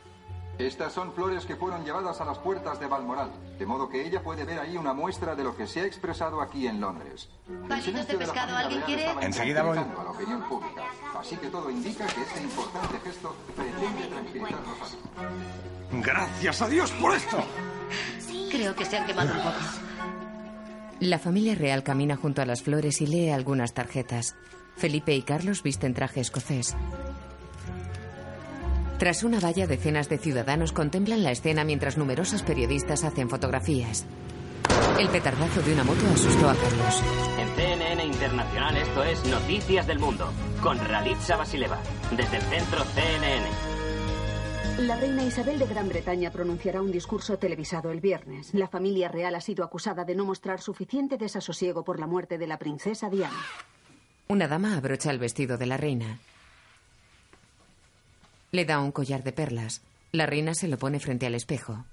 Estas 0.59 0.93
son 0.93 1.13
flores 1.13 1.47
que 1.47 1.57
fueron 1.57 1.85
llevadas 1.85 2.21
a 2.21 2.25
las 2.25 2.39
puertas 2.39 2.79
de 2.79 2.87
Balmoral, 2.87 3.31
de 3.59 3.67
modo 3.67 3.89
que 3.89 4.07
ella 4.07 4.23
puede 4.23 4.45
ver 4.45 4.59
ahí 4.59 4.77
una 4.77 4.93
muestra 4.93 5.35
de 5.35 5.43
lo 5.43 5.57
que 5.57 5.67
se 5.67 5.81
ha 5.81 5.85
expresado 5.87 6.41
aquí 6.41 6.67
en 6.67 6.81
Londres. 6.81 7.29
El 7.49 7.69
¿Vasitos 7.69 7.85
silencio 7.85 8.19
de 8.19 8.25
pescado? 8.25 8.57
¿Alguien 8.57 8.83
quiere? 8.83 9.11
Enseguida 9.23 9.63
voy. 9.63 9.73
tranquilizando 9.73 10.01
a 10.01 10.05
la 10.05 10.11
opinión 10.11 10.49
pública. 10.49 10.83
Así 11.19 11.37
que 11.37 11.49
todo 11.49 11.71
indica 11.71 12.07
que 12.07 12.21
este 12.23 12.43
importante 12.43 12.99
gesto 13.01 13.35
pretende 13.57 14.07
tranquilizar 14.09 14.61
los 14.61 14.93
ánimos. 15.19 16.07
Gracias 16.07 16.63
a 16.63 16.69
Dios 16.69 16.91
por 16.93 17.15
esto. 17.15 17.45
Creo 18.51 18.75
que 18.75 18.85
se 18.85 18.99
han 18.99 19.07
quemado 19.07 19.33
un 19.33 19.41
poco. 19.41 19.59
La 21.01 21.19
familia 21.19 21.55
real 21.55 21.83
camina 21.83 22.17
junto 22.17 22.43
a 22.43 22.47
las 22.47 22.63
flores 22.63 23.01
y 23.01 23.07
lee 23.07 23.31
algunas 23.31 23.73
tarjetas. 23.73 24.37
Felipe 24.77 25.15
y 25.15 25.23
Carlos 25.23 25.63
visten 25.63 25.95
traje 25.95 26.21
escocés. 26.21 26.77
Tras 29.03 29.25
una 29.25 29.41
valla, 29.41 29.67
decenas 29.67 30.09
de 30.09 30.17
ciudadanos 30.17 30.71
contemplan 30.71 31.25
la 31.25 31.33
escena 31.33 31.65
mientras 31.65 31.99
numerosos 31.99 32.45
periodistas 32.45 33.03
hacen 33.03 33.29
fotografías. 33.29 34.07
El 34.97 35.09
petardazo 35.09 35.61
de 35.61 35.73
una 35.73 35.83
moto 35.83 36.07
asustó 36.07 36.49
a 36.49 36.55
Carlos. 36.55 37.03
En 37.37 37.49
CNN 37.57 38.05
Internacional 38.05 38.77
esto 38.77 39.03
es 39.03 39.25
Noticias 39.25 39.89
del 39.89 39.99
Mundo, 39.99 40.33
con 40.63 40.79
Ralitza 40.79 41.37
Basileva, 41.37 41.81
desde 42.17 42.37
el 42.37 42.43
centro 42.45 42.85
CNN. 42.95 43.47
La 44.87 44.95
reina 44.95 45.25
Isabel 45.25 45.59
de 45.59 45.67
Gran 45.67 45.89
Bretaña 45.89 46.31
pronunciará 46.31 46.81
un 46.81 46.93
discurso 46.93 47.39
televisado 47.39 47.91
el 47.91 48.01
viernes. 48.01 48.55
La 48.55 48.69
familia 48.69 49.09
real 49.09 49.35
ha 49.35 49.41
sido 49.41 49.65
acusada 49.65 50.05
de 50.05 50.15
no 50.15 50.25
mostrar 50.25 50.61
suficiente 50.61 51.19
desasosiego 51.19 51.83
por 51.83 51.99
la 51.99 52.07
muerte 52.07 52.39
de 52.39 52.47
la 52.47 52.57
princesa 52.57 53.11
Diana. 53.11 53.43
Una 54.29 54.47
dama 54.47 54.77
abrocha 54.77 55.11
el 55.11 55.19
vestido 55.19 55.59
de 55.59 55.67
la 55.67 55.77
reina. 55.77 56.21
Le 58.55 58.67
da 58.67 58.81
un 58.81 58.93
collar 58.93 59.23
de 59.25 59.33
perlas. 59.33 59.81
La 60.13 60.27
reina 60.27 60.53
se 60.55 60.69
lo 60.69 60.77
pone 60.77 61.01
frente 61.01 61.25
al 61.25 61.35
espejo. 61.35 61.87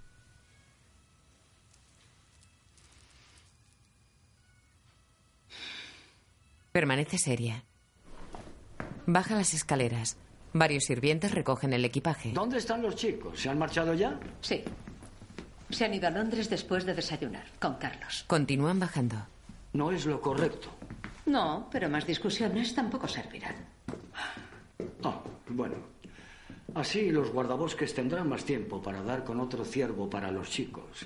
Permanece 6.73 7.18
seria. 7.18 7.64
Baja 9.06 9.36
las 9.36 9.53
escaleras. 9.53 10.18
Varios 10.52 10.84
sirvientes 10.84 11.31
recogen 11.34 11.72
el 11.72 11.86
equipaje. 11.86 12.34
¿Dónde 12.34 12.57
están 12.57 12.81
los 12.81 12.98
chicos? 12.98 13.40
¿Se 13.40 13.48
han 13.49 13.57
marchado 13.57 13.94
ya? 13.94 14.19
Sí. 14.41 14.61
Se 15.69 15.86
han 15.86 15.94
ido 15.94 16.10
a 16.10 16.11
Londres 16.11 16.49
después 16.49 16.86
de 16.86 16.94
desayunar 16.94 17.45
con 17.57 17.76
Carlos. 17.76 18.26
Continúan 18.27 18.80
bajando. 18.80 19.15
No 19.72 19.91
es 19.91 20.06
lo 20.06 20.19
correcto. 20.19 20.68
No, 21.26 21.69
pero 21.72 21.88
más 21.90 22.06
discusiones 22.06 22.76
tampoco 22.76 23.07
servirán. 23.07 23.56
Ah, 25.03 25.23
bueno. 25.48 25.99
Así 26.76 27.12
los 27.12 27.32
guardabosques 27.32 27.94
tendrán 27.94 28.30
más 28.30 28.46
tiempo 28.46 28.82
para 28.82 29.02
dar 29.02 29.24
con 29.24 29.40
otro 29.40 29.66
ciervo 29.66 30.10
para 30.10 30.32
los 30.32 30.50
chicos. 30.50 31.06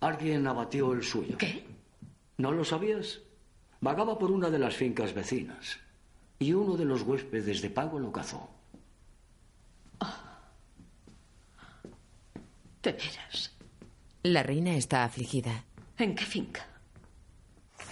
Alguien 0.00 0.46
abatió 0.46 0.92
el 0.92 1.02
suyo. 1.02 1.38
¿Qué? 1.38 1.64
¿No 2.38 2.52
lo 2.52 2.64
sabías? 2.64 3.20
Vagaba 3.80 4.18
por 4.18 4.30
una 4.30 4.50
de 4.50 4.58
las 4.58 4.76
fincas 4.76 5.14
vecinas. 5.14 5.78
Y 6.38 6.52
uno 6.52 6.76
de 6.76 6.84
los 6.84 7.02
huéspedes 7.02 7.62
de 7.62 7.70
pago 7.70 7.98
lo 7.98 8.12
cazó. 8.12 8.48
¿De 12.82 12.92
veras? 12.92 13.52
La 14.22 14.42
reina 14.42 14.76
está 14.76 15.04
afligida. 15.04 15.64
¿En 15.98 16.14
qué 16.14 16.24
finca? 16.24 16.66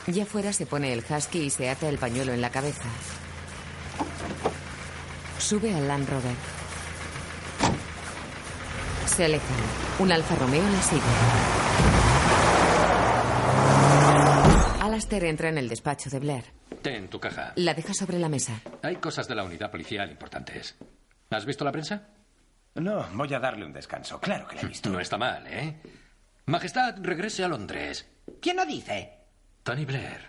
Ya 0.07 0.27
fuera 0.27 0.53
se 0.53 0.67
pone 0.67 0.93
el 0.93 1.03
husky 1.09 1.39
y 1.41 1.51
se 1.51 1.71
ata 1.71 1.89
el 1.89 1.99
pañuelo 1.99 2.33
en 2.33 2.41
la 2.41 2.51
cabeza. 2.51 2.89
Sube 5.39 5.75
al 5.75 5.89
Land 5.89 6.09
Rover. 6.09 6.64
Se 9.07 9.25
alejan. 9.25 9.57
Un 9.99 10.13
Alfa 10.13 10.35
Romeo 10.35 10.63
la 10.63 10.83
sigue. 10.83 11.03
Alastair 14.83 15.25
entra 15.25 15.49
en 15.49 15.59
el 15.59 15.69
despacho 15.69 16.11
de 16.11 16.19
Blair. 16.21 16.45
Ten 16.83 17.09
tu 17.09 17.19
caja. 17.21 17.53
La 17.57 17.75
deja 17.75 17.95
sobre 17.95 18.19
la 18.19 18.29
mesa. 18.29 18.61
Hay 18.83 18.97
cosas 18.97 19.27
de 19.29 19.35
la 19.35 19.45
unidad 19.45 19.71
policial 19.71 20.11
importantes. 20.11 20.75
¿Has 21.31 21.47
visto 21.47 21.65
la 21.65 21.73
prensa? 21.73 22.09
No, 22.75 23.07
voy 23.15 23.33
a 23.35 23.39
darle 23.41 23.65
un 23.65 23.73
descanso. 23.73 24.21
Claro 24.21 24.47
que 24.47 24.57
la 24.57 24.63
he 24.63 24.67
visto. 24.67 24.89
No 24.91 25.01
está 25.01 25.17
mal, 25.17 25.47
¿eh? 25.47 25.81
Majestad, 26.47 26.97
regrese 27.01 27.45
a 27.45 27.49
Londres. 27.49 28.07
¿Quién 28.41 28.57
lo 28.57 28.67
dice? 28.67 29.13
Tony 29.63 29.85
Blair, 29.85 30.29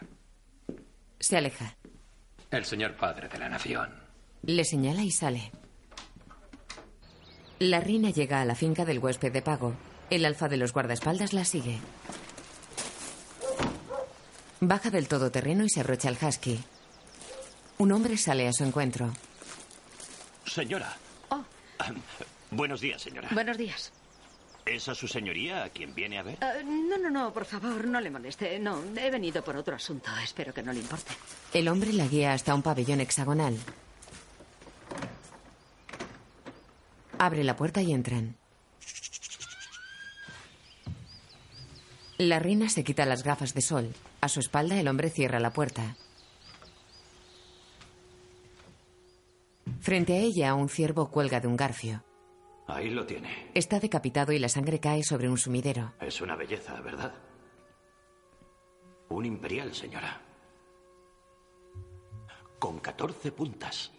Se 1.19 1.38
aleja. 1.38 1.76
el 2.52 2.64
señor 2.65 2.95
padre 2.95 3.27
de 3.27 3.38
la 3.38 3.49
nación. 3.49 3.89
Le 4.43 4.64
señala 4.64 5.02
y 5.02 5.11
sale. 5.11 5.52
La 7.60 7.80
reina 7.80 8.10
llega 8.10 8.41
a 8.41 8.45
la 8.45 8.56
finca 8.56 8.86
del 8.86 8.99
huésped 8.99 9.32
de 9.32 9.41
pago. 9.41 9.73
El 10.10 10.26
alfa 10.26 10.49
de 10.49 10.57
los 10.57 10.73
guardaespaldas 10.73 11.34
la 11.34 11.45
sigue. 11.45 11.80
Baja 14.60 14.90
del 14.90 15.07
todoterreno 15.07 15.64
y 15.64 15.69
se 15.69 15.80
abrocha 15.82 16.10
el 16.10 16.18
husky. 16.22 16.60
Un 17.77 17.91
hombre 17.91 18.18
sale 18.18 18.48
a 18.48 18.53
su 18.53 18.64
encuentro. 18.64 19.11
Señora. 20.45 20.95
Buenos 22.52 22.82
días, 22.82 23.02
señora. 23.02 23.30
Buenos 23.32 23.57
días. 23.57 23.91
¿Es 24.65 24.88
a 24.90 24.95
su 24.95 25.07
señoría 25.07 25.64
a 25.65 25.69
quien 25.69 25.94
viene 25.94 26.18
a 26.18 26.23
ver? 26.23 26.38
Eh, 26.41 26.64
no, 26.64 26.98
no, 26.98 27.10
no, 27.10 27.32
por 27.34 27.45
favor, 27.45 27.86
no 27.86 28.02
le 28.02 28.10
moleste. 28.10 28.57
No, 28.60 28.82
he 28.98 29.11
venido 29.11 29.44
por 29.44 29.56
otro 29.56 29.76
asunto. 29.76 30.10
Espero 30.23 30.53
que 30.53 30.64
no 30.64 30.73
le 30.73 30.80
importe. 30.80 31.14
El 31.53 31.68
hombre 31.68 31.94
la 31.94 32.07
guía 32.07 32.34
hasta 32.34 32.56
un 32.56 32.64
pabellón 32.64 33.02
hexagonal. 33.02 33.57
Abre 37.20 37.44
la 37.44 37.56
puerta 37.56 37.82
y 37.82 37.94
entran. 37.94 38.38
La 42.18 42.40
reina 42.40 42.70
se 42.70 42.84
quita 42.84 43.06
las 43.06 43.24
gafas 43.24 43.54
de 43.54 43.62
sol. 43.62 43.94
A 44.22 44.30
su 44.30 44.40
espalda 44.40 44.80
el 44.80 44.88
hombre 44.88 45.10
cierra 45.10 45.40
la 45.40 45.52
puerta. 45.52 45.98
Frente 49.82 50.14
a 50.14 50.18
ella 50.18 50.54
un 50.56 50.70
ciervo 50.70 51.10
cuelga 51.10 51.40
de 51.40 51.48
un 51.48 51.58
garfio. 51.58 52.04
Ahí 52.68 52.90
lo 52.90 53.06
tiene. 53.06 53.52
Está 53.54 53.80
decapitado 53.80 54.32
y 54.32 54.40
la 54.40 54.50
sangre 54.50 54.80
cae 54.80 55.04
sobre 55.04 55.30
un 55.30 55.38
sumidero. 55.38 55.94
Es 56.02 56.22
una 56.22 56.36
belleza, 56.36 56.80
¿verdad? 56.82 57.14
Un 59.10 59.26
imperial, 59.26 59.76
señora. 59.76 60.22
Con 62.58 62.80
14 62.80 63.32
puntas. 63.32 63.92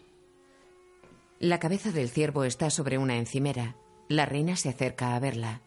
La 1.38 1.58
cabeza 1.58 1.92
del 1.92 2.08
ciervo 2.08 2.44
está 2.44 2.70
sobre 2.70 2.96
una 2.96 3.16
encimera. 3.16 3.76
La 4.08 4.24
reina 4.24 4.56
se 4.56 4.70
acerca 4.70 5.14
a 5.14 5.20
verla. 5.20 5.60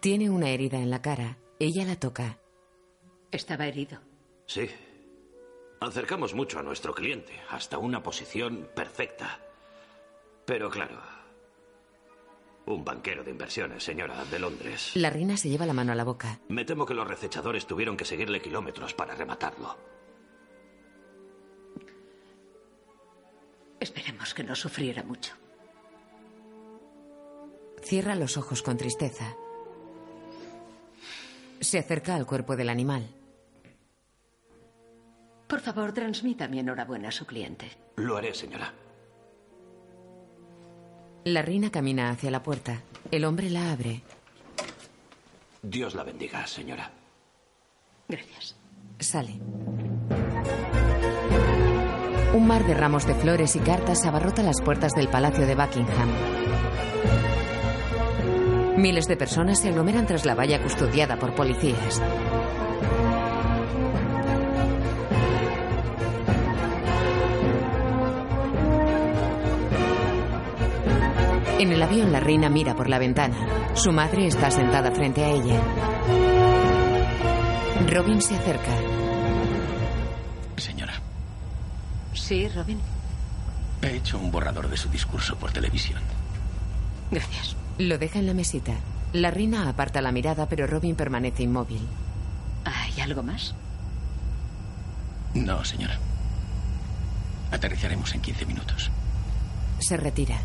Tiene 0.00 0.28
una 0.28 0.50
herida 0.50 0.78
en 0.78 0.90
la 0.90 1.02
cara. 1.02 1.38
Ella 1.60 1.84
la 1.84 1.96
toca. 1.96 2.40
Estaba 3.30 3.66
herido. 3.66 4.00
Sí. 4.46 4.68
Acercamos 5.80 6.34
mucho 6.34 6.58
a 6.58 6.62
nuestro 6.62 6.94
cliente, 6.94 7.32
hasta 7.50 7.78
una 7.78 8.02
posición 8.02 8.68
perfecta. 8.74 9.38
Pero 10.46 10.68
claro, 10.68 11.00
un 12.66 12.84
banquero 12.84 13.22
de 13.22 13.30
inversiones, 13.30 13.84
señora, 13.84 14.24
de 14.24 14.38
Londres. 14.38 14.92
La 14.94 15.10
reina 15.10 15.36
se 15.36 15.48
lleva 15.48 15.66
la 15.66 15.72
mano 15.74 15.92
a 15.92 15.94
la 15.94 16.04
boca. 16.04 16.40
Me 16.48 16.64
temo 16.64 16.86
que 16.86 16.94
los 16.94 17.06
recechadores 17.06 17.66
tuvieron 17.66 17.96
que 17.96 18.04
seguirle 18.04 18.42
kilómetros 18.42 18.94
para 18.94 19.14
rematarlo. 19.14 19.76
Esperemos 24.14 24.34
que 24.34 24.44
no 24.44 24.54
sufriera 24.54 25.02
mucho. 25.02 25.32
Cierra 27.82 28.14
los 28.14 28.36
ojos 28.36 28.62
con 28.62 28.76
tristeza. 28.76 29.34
Se 31.60 31.80
acerca 31.80 32.14
al 32.14 32.24
cuerpo 32.24 32.54
del 32.54 32.68
animal. 32.68 33.08
Por 35.48 35.60
favor, 35.60 35.92
transmita 35.92 36.46
mi 36.46 36.60
enhorabuena 36.60 37.08
a 37.08 37.12
su 37.12 37.26
cliente. 37.26 37.68
Lo 37.96 38.16
haré, 38.16 38.32
señora. 38.34 38.72
La 41.24 41.42
reina 41.42 41.72
camina 41.72 42.10
hacia 42.10 42.30
la 42.30 42.42
puerta. 42.42 42.82
El 43.10 43.24
hombre 43.24 43.50
la 43.50 43.72
abre. 43.72 44.02
Dios 45.60 45.94
la 45.96 46.04
bendiga, 46.04 46.46
señora. 46.46 46.88
Gracias. 48.08 48.54
Sale. 49.00 49.40
Un 52.34 52.48
mar 52.48 52.66
de 52.66 52.74
ramos 52.74 53.06
de 53.06 53.14
flores 53.14 53.54
y 53.54 53.60
cartas 53.60 54.04
abarrota 54.04 54.42
las 54.42 54.60
puertas 54.60 54.90
del 54.92 55.06
Palacio 55.06 55.46
de 55.46 55.54
Buckingham. 55.54 56.08
Miles 58.76 59.06
de 59.06 59.16
personas 59.16 59.60
se 59.60 59.68
aglomeran 59.68 60.04
tras 60.04 60.26
la 60.26 60.34
valla 60.34 60.60
custodiada 60.60 61.16
por 61.16 61.32
policías. 61.36 62.02
En 71.60 71.70
el 71.70 71.80
avión 71.80 72.10
la 72.10 72.18
reina 72.18 72.48
mira 72.48 72.74
por 72.74 72.88
la 72.88 72.98
ventana. 72.98 73.36
Su 73.74 73.92
madre 73.92 74.26
está 74.26 74.50
sentada 74.50 74.90
frente 74.90 75.24
a 75.24 75.30
ella. 75.30 75.60
Robin 77.86 78.20
se 78.20 78.34
acerca. 78.34 78.93
Sí, 82.26 82.48
Robin. 82.48 82.80
he 83.82 83.96
hecho 83.96 84.18
un 84.18 84.30
borrador 84.30 84.70
de 84.70 84.78
su 84.78 84.88
discurso 84.88 85.36
por 85.36 85.52
televisión. 85.52 86.00
Gracias. 87.10 87.54
Lo 87.76 87.98
deja 87.98 88.18
en 88.18 88.26
la 88.26 88.32
mesita. 88.32 88.72
La 89.12 89.30
reina 89.30 89.68
aparta 89.68 90.00
la 90.00 90.10
mirada, 90.10 90.48
pero 90.48 90.66
Robin 90.66 90.96
permanece 90.96 91.42
inmóvil. 91.42 91.86
¿Hay 92.64 92.98
algo 93.02 93.22
más? 93.22 93.54
No, 95.34 95.62
señora. 95.66 95.98
Aterrizaremos 97.52 98.14
en 98.14 98.22
15 98.22 98.46
minutos. 98.46 98.90
Se 99.78 99.98
retira. 99.98 100.38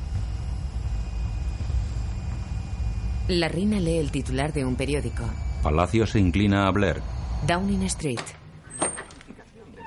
La 3.29 3.47
reina 3.47 3.79
lee 3.79 3.99
el 3.99 4.11
titular 4.11 4.51
de 4.51 4.65
un 4.65 4.75
periódico. 4.75 5.23
Palacio 5.63 6.05
se 6.05 6.19
inclina 6.19 6.67
a 6.67 6.71
Blair. 6.71 7.01
Downing 7.47 7.83
Street. 7.83 8.19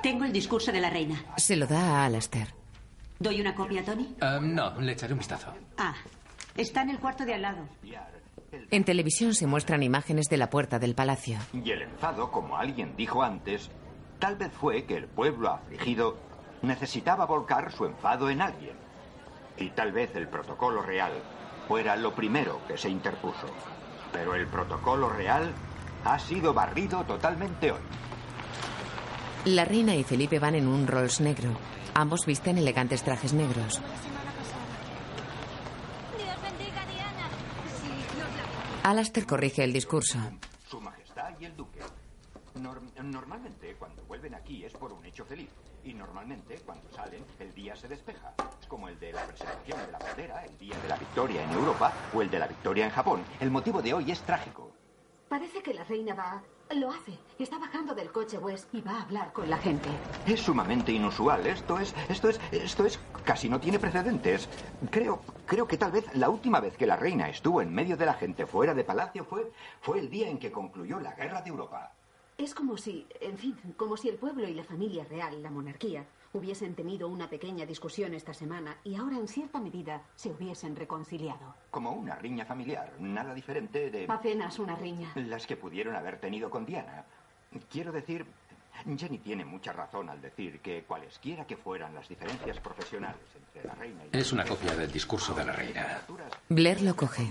Tengo 0.03 0.25
el 0.25 0.33
discurso 0.33 0.71
de 0.73 0.81
la 0.81 0.89
reina. 0.89 1.15
Se 1.37 1.55
lo 1.55 1.65
da 1.65 2.01
a 2.01 2.05
Alastair. 2.05 2.49
¿Doy 3.19 3.39
una 3.39 3.55
copia, 3.55 3.85
Tony? 3.85 4.13
Ah, 4.19 4.37
no, 4.41 4.79
le 4.81 4.91
echaré 4.91 5.13
un 5.13 5.19
vistazo. 5.19 5.53
Ah, 5.77 5.95
está 6.57 6.81
en 6.81 6.89
el 6.89 6.99
cuarto 6.99 7.23
de 7.23 7.35
al 7.35 7.41
lado. 7.41 7.65
En 8.69 8.83
televisión 8.83 9.33
se 9.33 9.47
muestran 9.47 9.81
imágenes 9.81 10.27
de 10.27 10.35
la 10.35 10.49
puerta 10.49 10.77
del 10.77 10.93
palacio. 10.93 11.39
Y 11.53 11.71
el 11.71 11.83
enfado, 11.83 12.31
como 12.31 12.57
alguien 12.57 12.97
dijo 12.97 13.23
antes, 13.23 13.71
tal 14.19 14.35
vez 14.35 14.51
fue 14.51 14.83
que 14.83 14.97
el 14.97 15.07
pueblo 15.07 15.49
afligido 15.49 16.17
necesitaba 16.61 17.25
volcar 17.25 17.71
su 17.71 17.85
enfado 17.85 18.29
en 18.29 18.41
alguien. 18.41 18.75
Y 19.57 19.69
tal 19.69 19.93
vez 19.93 20.13
el 20.15 20.27
protocolo 20.27 20.81
real 20.81 21.13
fuera 21.69 21.95
lo 21.95 22.13
primero 22.13 22.59
que 22.67 22.77
se 22.77 22.89
interpuso. 22.89 23.47
Pero 24.11 24.35
el 24.35 24.47
protocolo 24.47 25.07
real 25.09 25.53
ha 26.03 26.19
sido 26.19 26.53
barrido 26.53 27.05
totalmente 27.05 27.71
hoy. 27.71 27.79
La 29.45 29.65
reina 29.65 29.95
y 29.95 30.03
Felipe 30.03 30.39
van 30.39 30.55
en 30.55 30.67
un 30.67 30.87
Rolls 30.87 31.19
negro. 31.19 31.51
Ambos 31.93 32.25
visten 32.25 32.57
elegantes 32.57 33.03
trajes 33.03 33.33
negros. 33.33 33.81
Alastair 38.83 39.25
corrige 39.25 39.63
el 39.63 39.71
discurso. 39.73 40.17
Su 40.67 40.81
Majestad 40.81 41.31
y 41.39 41.45
el 41.45 41.55
Duque. 41.55 41.79
Nor- 42.55 42.81
normalmente 43.03 43.75
cuando 43.79 44.03
vuelven 44.03 44.35
aquí 44.35 44.63
es 44.65 44.73
por 44.73 44.91
un 44.93 45.05
hecho 45.05 45.25
feliz. 45.25 45.49
Y 45.85 45.93
normalmente 45.93 46.55
cuando 46.65 46.89
salen 46.91 47.23
el 47.39 47.53
día 47.53 47.75
se 47.75 47.87
despeja. 47.87 48.33
Como 48.67 48.87
el 48.87 48.99
de 48.99 49.11
la 49.13 49.25
presentación 49.25 49.79
de 49.85 49.91
la 49.91 49.99
bandera, 49.99 50.43
el 50.45 50.57
día 50.57 50.75
de 50.81 50.87
la 50.89 50.97
victoria 50.97 51.43
en 51.43 51.51
Europa 51.51 51.93
o 52.13 52.21
el 52.21 52.29
de 52.29 52.39
la 52.39 52.47
victoria 52.47 52.85
en 52.85 52.91
Japón. 52.91 53.23
El 53.39 53.51
motivo 53.51 53.81
de 53.81 53.93
hoy 53.93 54.11
es 54.11 54.21
trágico. 54.21 54.71
Parece 55.29 55.61
que 55.61 55.73
la 55.73 55.83
reina 55.83 56.13
va. 56.13 56.41
Lo 56.75 56.89
hace. 56.89 57.19
Está 57.37 57.59
bajando 57.59 57.93
del 57.93 58.11
coche 58.11 58.39
West 58.39 58.73
y 58.73 58.81
va 58.81 58.93
a 58.93 59.01
hablar 59.03 59.31
con 59.31 59.47
la 59.47 59.57
gente. 59.57 59.89
Es 60.25 60.39
sumamente 60.39 60.91
inusual. 60.91 61.45
Esto 61.45 61.77
es, 61.77 61.93
esto 62.09 62.29
es, 62.29 62.39
esto 62.51 62.85
es, 62.85 62.99
casi 63.23 63.47
no 63.47 63.59
tiene 63.59 63.77
precedentes. 63.77 64.49
Creo, 64.89 65.21
creo 65.45 65.67
que 65.67 65.77
tal 65.77 65.91
vez 65.91 66.05
la 66.15 66.29
última 66.29 66.59
vez 66.59 66.75
que 66.75 66.87
la 66.87 66.95
reina 66.95 67.29
estuvo 67.29 67.61
en 67.61 67.71
medio 67.71 67.95
de 67.95 68.07
la 68.07 68.15
gente 68.15 68.47
fuera 68.47 68.73
de 68.73 68.83
palacio 68.83 69.23
fue, 69.23 69.51
fue 69.81 69.99
el 69.99 70.09
día 70.09 70.29
en 70.29 70.39
que 70.39 70.51
concluyó 70.51 70.99
la 70.99 71.13
guerra 71.13 71.43
de 71.43 71.49
Europa. 71.49 71.91
Es 72.39 72.55
como 72.55 72.75
si, 72.77 73.05
en 73.21 73.37
fin, 73.37 73.55
como 73.77 73.95
si 73.95 74.09
el 74.09 74.15
pueblo 74.15 74.47
y 74.47 74.55
la 74.55 74.63
familia 74.63 75.05
real, 75.05 75.43
la 75.43 75.51
monarquía, 75.51 76.07
hubiesen 76.33 76.75
tenido 76.75 77.07
una 77.07 77.29
pequeña 77.29 77.65
discusión 77.65 78.13
esta 78.13 78.33
semana 78.33 78.77
y 78.83 78.95
ahora 78.95 79.17
en 79.17 79.27
cierta 79.27 79.59
medida 79.59 80.01
se 80.15 80.29
hubiesen 80.29 80.75
reconciliado. 80.75 81.55
Como 81.71 81.91
una 81.91 82.15
riña 82.15 82.45
familiar, 82.45 82.91
nada 82.99 83.33
diferente 83.33 83.89
de 83.89 84.05
Apenas 84.09 84.59
una 84.59 84.75
riña. 84.75 85.11
las 85.15 85.47
que 85.47 85.55
pudieron 85.55 85.95
haber 85.95 86.19
tenido 86.19 86.49
con 86.49 86.65
Diana. 86.65 87.05
Quiero 87.69 87.91
decir, 87.91 88.25
Jenny 88.97 89.19
tiene 89.19 89.45
mucha 89.45 89.71
razón 89.71 90.09
al 90.09 90.19
decir 90.19 90.59
que 90.59 90.83
cualesquiera 90.83 91.45
que 91.45 91.55
fueran 91.55 91.93
las 91.93 92.09
diferencias 92.09 92.59
profesionales 92.59 93.21
entre 93.35 93.67
la 93.67 93.75
reina 93.75 94.01
y 94.11 94.17
Es 94.17 94.33
una 94.33 94.43
copia 94.43 94.75
del 94.75 94.91
discurso 94.91 95.33
de 95.33 95.45
la 95.45 95.53
reina. 95.53 96.01
Blair 96.49 96.81
lo 96.81 96.95
coge. 96.95 97.29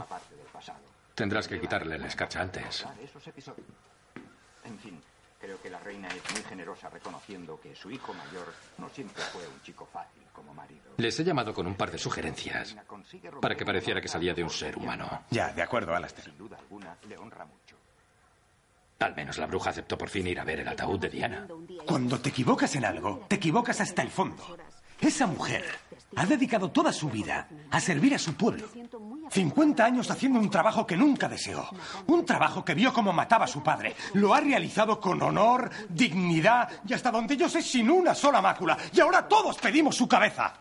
Tendrás 1.15 1.49
que 1.49 1.61
quitarle 1.61 1.99
la 1.99 2.07
escarcha 2.07 2.41
antes. 2.41 2.87
En 4.65 4.79
fin, 4.79 5.03
creo 5.43 5.60
que 5.60 5.69
la 5.69 5.81
reina 5.81 6.06
es 6.09 6.32
muy 6.32 6.43
generosa 6.44 6.89
reconociendo 6.89 7.60
que 7.60 7.74
su 7.74 7.90
hijo 7.90 8.14
mayor 8.14 8.55
no 8.78 8.89
siempre 8.89 9.23
fue 9.24 9.47
un 9.48 9.60
chico 9.62 9.86
fácil 9.93 10.23
como 10.32 10.55
marido. 10.55 10.94
Les 10.98 11.19
he 11.19 11.24
llamado 11.24 11.52
con 11.52 11.66
un 11.66 11.74
par 11.74 11.90
de 11.90 11.98
sugerencias 11.98 12.77
para 13.40 13.56
que 13.56 13.64
pareciera 13.64 14.01
que 14.01 14.06
salía 14.06 14.35
de 14.35 14.44
un 14.44 14.51
ser 14.51 14.78
humano. 14.78 15.24
Ya, 15.31 15.52
de 15.52 15.62
acuerdo, 15.62 15.94
Alastair. 15.94 16.27
Sin 16.27 16.39
duda 16.39 16.56
alguna, 16.59 16.97
le 17.09 17.19
honra 17.19 17.44
mucho. 17.44 17.77
Al 19.01 19.16
menos 19.16 19.36
la 19.39 19.47
bruja 19.47 19.70
aceptó 19.70 19.98
por 19.98 20.09
fin 20.09 20.28
ir 20.28 20.39
a 20.39 20.44
ver 20.44 20.60
el 20.60 20.69
ataúd 20.69 21.01
de 21.01 21.09
Diana. 21.09 21.48
Cuando 21.85 22.20
te 22.20 22.28
equivocas 22.28 22.77
en 22.77 22.85
algo, 22.85 23.27
te 23.28 23.35
equivocas 23.35 23.81
hasta 23.81 24.02
el 24.02 24.10
fondo. 24.10 24.56
Esa 25.01 25.27
mujer 25.27 25.64
ha 26.14 26.24
dedicado 26.24 26.70
toda 26.70 26.93
su 26.93 27.10
vida 27.10 27.48
a 27.73 27.81
servir 27.81 28.14
a 28.14 28.19
su 28.19 28.35
pueblo. 28.35 28.69
50 29.31 29.85
años 29.85 30.11
haciendo 30.11 30.39
un 30.39 30.51
trabajo 30.51 30.86
que 30.86 30.97
nunca 30.97 31.28
deseó. 31.28 31.66
Un 32.07 32.24
trabajo 32.24 32.65
que 32.65 32.74
vio 32.74 32.93
cómo 32.93 33.12
mataba 33.12 33.44
a 33.44 33.49
su 33.49 33.62
padre. 33.62 33.94
Lo 34.15 34.35
ha 34.35 34.40
realizado 34.40 35.01
con 35.01 35.23
honor, 35.23 35.70
dignidad 35.89 36.69
y 36.86 36.93
hasta 36.93 37.11
donde 37.11 37.36
yo 37.36 37.49
sé 37.49 37.62
sin 37.62 37.90
una 37.90 38.15
sola 38.15 38.40
mácula. 38.40 38.77
Y 38.93 39.01
ahora 39.01 39.27
todos 39.27 39.57
pedimos 39.59 39.97
su 39.97 40.09
cabeza. 40.09 40.55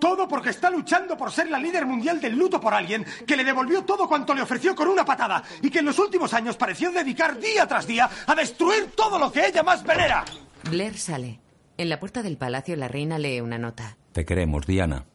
Todo 0.00 0.26
porque 0.28 0.50
está 0.50 0.70
luchando 0.70 1.16
por 1.16 1.30
ser 1.30 1.50
la 1.50 1.58
líder 1.58 1.86
mundial 1.86 2.20
del 2.20 2.36
luto 2.36 2.60
por 2.60 2.74
alguien 2.74 3.04
que 3.26 3.36
le 3.36 3.44
devolvió 3.44 3.84
todo 3.84 4.08
cuanto 4.08 4.34
le 4.34 4.42
ofreció 4.42 4.74
con 4.74 4.88
una 4.88 5.04
patada 5.04 5.42
y 5.62 5.70
que 5.70 5.80
en 5.80 5.86
los 5.86 5.98
últimos 5.98 6.32
años 6.34 6.56
pareció 6.56 6.90
dedicar 6.90 7.38
día 7.38 7.66
tras 7.66 7.86
día 7.86 8.08
a 8.26 8.34
destruir 8.34 8.92
todo 8.96 9.18
lo 9.18 9.30
que 9.30 9.46
ella 9.46 9.62
más 9.62 9.82
venera. 9.82 10.24
Blair 10.70 10.96
sale. 10.96 11.40
En 11.76 11.88
la 11.88 11.98
puerta 11.98 12.22
del 12.22 12.36
palacio 12.36 12.76
la 12.76 12.88
reina 12.88 13.18
lee 13.18 13.40
una 13.40 13.58
nota. 13.58 13.96
Te 14.12 14.24
queremos, 14.24 14.66
Diana. 14.66 15.06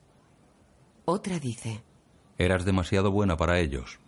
Otra 1.05 1.39
dice. 1.39 1.84
Eras 2.40 2.64
demasiado 2.64 3.11
buena 3.11 3.36
para 3.36 3.60
ellos. 3.60 3.99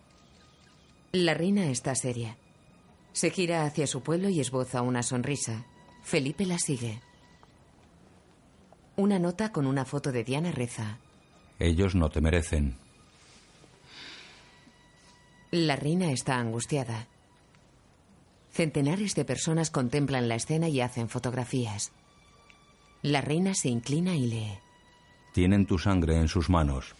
La 1.12 1.34
reina 1.34 1.66
está 1.66 1.94
seria. 1.94 2.38
Se 3.12 3.30
gira 3.30 3.66
hacia 3.66 3.86
su 3.86 4.02
pueblo 4.02 4.30
y 4.30 4.40
esboza 4.40 4.80
una 4.80 5.02
sonrisa. 5.02 5.66
Felipe 6.02 6.46
la 6.46 6.58
sigue. 6.58 7.02
Una 8.96 9.18
nota 9.18 9.52
con 9.52 9.66
una 9.66 9.84
foto 9.84 10.10
de 10.12 10.24
Diana 10.24 10.50
reza. 10.50 10.98
Ellos 11.58 11.94
no 11.94 12.08
te 12.08 12.22
merecen. 12.22 12.76
La 15.50 15.76
reina 15.76 16.10
está 16.10 16.36
angustiada. 16.36 17.08
Centenares 18.50 19.14
de 19.14 19.26
personas 19.26 19.70
contemplan 19.70 20.28
la 20.28 20.36
escena 20.36 20.70
y 20.70 20.80
hacen 20.80 21.10
fotografías. 21.10 21.92
La 23.02 23.20
reina 23.20 23.52
se 23.54 23.68
inclina 23.68 24.14
y 24.14 24.26
lee. 24.26 24.58
Tienen 25.34 25.66
tu 25.66 25.78
sangre 25.78 26.16
en 26.16 26.28
sus 26.28 26.48
manos. 26.48 26.94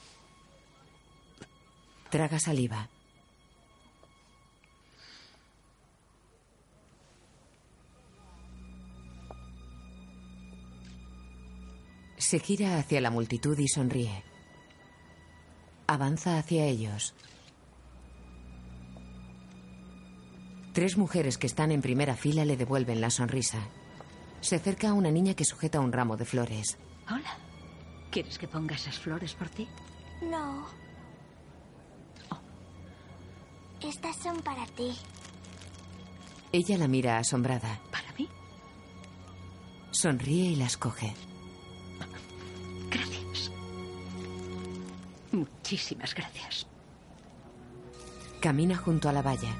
Traga 2.12 2.38
saliva. 2.38 2.90
Se 12.18 12.38
gira 12.38 12.76
hacia 12.76 13.00
la 13.00 13.10
multitud 13.10 13.58
y 13.58 13.66
sonríe. 13.66 14.22
Avanza 15.86 16.36
hacia 16.36 16.66
ellos. 16.66 17.14
Tres 20.74 20.98
mujeres 20.98 21.38
que 21.38 21.46
están 21.46 21.72
en 21.72 21.80
primera 21.80 22.14
fila 22.14 22.44
le 22.44 22.58
devuelven 22.58 23.00
la 23.00 23.08
sonrisa. 23.08 23.66
Se 24.42 24.56
acerca 24.56 24.90
a 24.90 24.92
una 24.92 25.10
niña 25.10 25.32
que 25.32 25.46
sujeta 25.46 25.80
un 25.80 25.92
ramo 25.92 26.18
de 26.18 26.26
flores. 26.26 26.76
Hola. 27.10 27.38
¿Quieres 28.10 28.36
que 28.36 28.48
ponga 28.48 28.74
esas 28.74 28.98
flores 28.98 29.32
por 29.32 29.48
ti? 29.48 29.66
No. 30.20 30.81
Estas 33.84 34.16
son 34.16 34.40
para 34.42 34.64
ti. 34.66 34.92
Ella 36.52 36.78
la 36.78 36.88
mira 36.88 37.18
asombrada. 37.18 37.80
¿Para 37.90 38.12
mí? 38.18 38.28
Sonríe 39.90 40.50
y 40.50 40.56
las 40.56 40.76
coge. 40.76 41.14
Gracias. 42.90 43.50
Muchísimas 45.32 46.14
gracias. 46.14 46.66
Camina 48.40 48.76
junto 48.76 49.08
a 49.08 49.12
la 49.12 49.22
valla. 49.22 49.54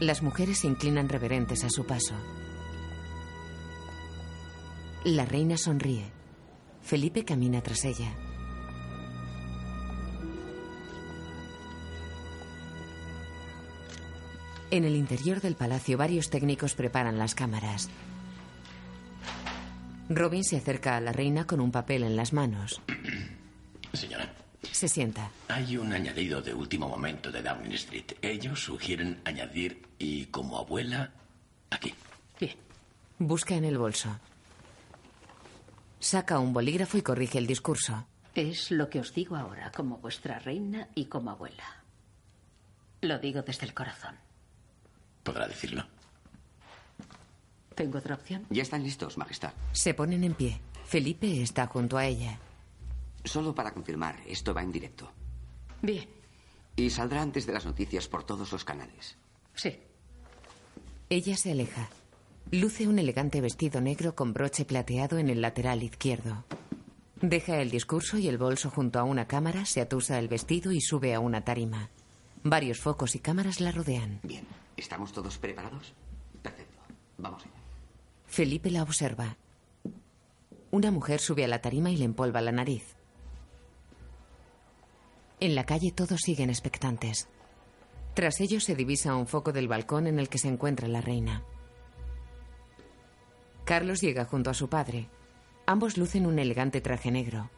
Las 0.00 0.22
mujeres 0.22 0.58
se 0.58 0.66
inclinan 0.66 1.08
reverentes 1.08 1.64
a 1.64 1.70
su 1.70 1.86
paso. 1.86 2.14
La 5.04 5.24
reina 5.24 5.56
sonríe. 5.56 6.10
Felipe 6.82 7.24
camina 7.24 7.62
tras 7.62 7.84
ella. 7.84 8.12
En 14.70 14.84
el 14.84 14.96
interior 14.96 15.40
del 15.40 15.54
palacio 15.54 15.96
varios 15.96 16.30
técnicos 16.30 16.74
preparan 16.74 17.18
las 17.18 17.34
cámaras. 17.34 17.88
Robin 20.08 20.44
se 20.44 20.56
acerca 20.56 20.96
a 20.96 21.00
la 21.00 21.12
reina 21.12 21.46
con 21.46 21.60
un 21.60 21.70
papel 21.72 22.02
en 22.04 22.16
las 22.16 22.32
manos. 22.32 22.80
Señora, 23.92 24.32
Se 24.72 24.88
sienta. 24.88 25.30
hay 25.48 25.76
un 25.76 25.92
añadido 25.92 26.42
de 26.42 26.52
último 26.54 26.88
momento 26.88 27.30
de 27.32 27.42
Downing 27.42 27.72
Street. 27.72 28.12
Ellos 28.22 28.60
sugieren 28.62 29.20
añadir 29.24 29.82
y 29.98 30.26
como 30.26 30.58
abuela 30.58 31.12
aquí. 31.70 31.94
Busca 33.18 33.54
en 33.54 33.64
el 33.64 33.78
bolso. 33.78 34.10
Saca 36.00 36.38
un 36.38 36.52
bolígrafo 36.52 36.98
y 36.98 37.02
corrige 37.02 37.38
el 37.38 37.46
discurso. 37.46 38.06
Es 38.34 38.70
lo 38.70 38.90
que 38.90 39.00
os 39.00 39.14
digo 39.14 39.36
ahora, 39.36 39.72
como 39.74 39.96
vuestra 39.96 40.38
reina 40.38 40.88
y 40.94 41.06
como 41.06 41.30
abuela. 41.30 41.82
Lo 43.00 43.18
digo 43.18 43.40
desde 43.40 43.64
el 43.64 43.72
corazón. 43.72 44.16
¿Podrá 45.26 45.48
decirlo? 45.48 45.84
¿Tengo 47.74 47.98
otra 47.98 48.14
opción? 48.14 48.46
Ya 48.48 48.62
están 48.62 48.84
listos, 48.84 49.18
Majestad. 49.18 49.52
Se 49.72 49.92
ponen 49.92 50.22
en 50.22 50.34
pie. 50.34 50.60
Felipe 50.84 51.42
está 51.42 51.66
junto 51.66 51.98
a 51.98 52.06
ella. 52.06 52.38
Solo 53.24 53.52
para 53.52 53.72
confirmar, 53.72 54.20
esto 54.28 54.54
va 54.54 54.62
en 54.62 54.70
directo. 54.70 55.10
Bien. 55.82 56.08
Y 56.76 56.90
saldrá 56.90 57.22
antes 57.22 57.44
de 57.44 57.52
las 57.52 57.66
noticias 57.66 58.06
por 58.06 58.22
todos 58.22 58.52
los 58.52 58.64
canales. 58.64 59.16
Sí. 59.54 59.76
Ella 61.10 61.36
se 61.36 61.50
aleja. 61.50 61.88
Luce 62.52 62.86
un 62.86 63.00
elegante 63.00 63.40
vestido 63.40 63.80
negro 63.80 64.14
con 64.14 64.32
broche 64.32 64.64
plateado 64.64 65.18
en 65.18 65.28
el 65.28 65.40
lateral 65.40 65.82
izquierdo. 65.82 66.44
Deja 67.20 67.60
el 67.60 67.70
discurso 67.70 68.16
y 68.16 68.28
el 68.28 68.38
bolso 68.38 68.70
junto 68.70 69.00
a 69.00 69.02
una 69.02 69.26
cámara, 69.26 69.66
se 69.66 69.80
atusa 69.80 70.20
el 70.20 70.28
vestido 70.28 70.70
y 70.70 70.80
sube 70.80 71.14
a 71.14 71.20
una 71.20 71.44
tarima. 71.44 71.90
Varios 72.44 72.78
focos 72.78 73.16
y 73.16 73.18
cámaras 73.18 73.60
la 73.60 73.72
rodean. 73.72 74.20
Bien. 74.22 74.46
¿Estamos 74.76 75.12
todos 75.12 75.38
preparados? 75.38 75.94
Perfecto. 76.42 76.78
Vamos 77.18 77.42
allá. 77.44 77.54
Felipe 78.26 78.70
la 78.70 78.82
observa. 78.82 79.36
Una 80.70 80.90
mujer 80.90 81.20
sube 81.20 81.44
a 81.44 81.48
la 81.48 81.60
tarima 81.62 81.90
y 81.90 81.96
le 81.96 82.04
empolva 82.04 82.40
la 82.40 82.52
nariz. 82.52 82.96
En 85.40 85.54
la 85.54 85.64
calle 85.64 85.92
todos 85.92 86.20
siguen 86.20 86.50
expectantes. 86.50 87.28
Tras 88.14 88.40
ellos 88.40 88.64
se 88.64 88.74
divisa 88.74 89.14
un 89.14 89.26
foco 89.26 89.52
del 89.52 89.68
balcón 89.68 90.06
en 90.06 90.18
el 90.18 90.28
que 90.28 90.38
se 90.38 90.48
encuentra 90.48 90.88
la 90.88 91.02
reina. 91.02 91.44
Carlos 93.64 94.00
llega 94.00 94.24
junto 94.24 94.48
a 94.48 94.54
su 94.54 94.68
padre. 94.68 95.08
Ambos 95.66 95.98
lucen 95.98 96.26
un 96.26 96.38
elegante 96.38 96.80
traje 96.80 97.10
negro. 97.10 97.50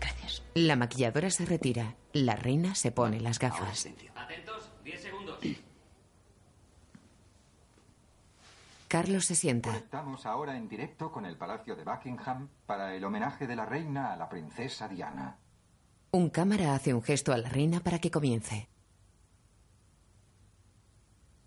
Gracias. 0.00 0.42
La 0.54 0.76
maquilladora 0.76 1.30
se 1.30 1.44
retira. 1.44 1.96
La 2.12 2.36
reina 2.36 2.74
se 2.74 2.92
pone 2.92 3.20
las 3.20 3.38
gafas. 3.38 3.88
Atentos, 4.14 4.70
10 4.84 5.02
segundos. 5.02 5.38
Carlos 8.88 9.26
se 9.26 9.34
sienta. 9.34 9.76
Estamos 9.76 10.24
ahora 10.24 10.56
en 10.56 10.66
directo 10.66 11.12
con 11.12 11.26
el 11.26 11.36
Palacio 11.36 11.76
de 11.76 11.84
Buckingham 11.84 12.48
para 12.64 12.94
el 12.94 13.04
homenaje 13.04 13.46
de 13.46 13.54
la 13.54 13.66
reina 13.66 14.14
a 14.14 14.16
la 14.16 14.30
princesa 14.30 14.88
Diana. 14.88 15.36
Un 16.10 16.30
cámara 16.30 16.74
hace 16.74 16.94
un 16.94 17.02
gesto 17.02 17.32
a 17.34 17.36
la 17.36 17.50
reina 17.50 17.80
para 17.80 17.98
que 17.98 18.10
comience. 18.10 18.66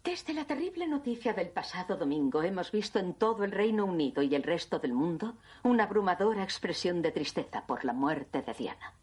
Desde 0.03 0.33
la 0.33 0.45
terrible 0.45 0.87
noticia 0.87 1.33
del 1.33 1.49
pasado 1.49 1.97
domingo 1.97 2.43
hemos 2.43 2.71
visto 2.71 2.99
en 2.99 3.15
todo 3.15 3.43
el 3.43 3.51
Reino 3.51 3.85
Unido 3.85 4.21
y 4.21 4.35
el 4.35 4.43
resto 4.43 4.77
del 4.77 4.93
mundo 4.93 5.37
una 5.63 5.85
abrumadora 5.85 6.43
expresión 6.43 7.01
de 7.01 7.11
tristeza 7.11 7.65
por 7.65 7.85
la 7.85 7.93
muerte 7.93 8.43
de 8.43 8.53
Diana. 8.53 8.93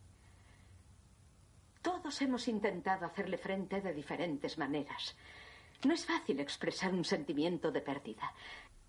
Todos 1.82 2.20
hemos 2.22 2.46
intentado 2.46 3.06
hacerle 3.06 3.38
frente 3.38 3.80
de 3.80 3.94
diferentes 3.94 4.58
maneras. 4.58 5.16
No 5.84 5.94
es 5.94 6.06
fácil 6.06 6.40
expresar 6.40 6.92
un 6.92 7.04
sentimiento 7.04 7.70
de 7.70 7.80
pérdida, 7.80 8.32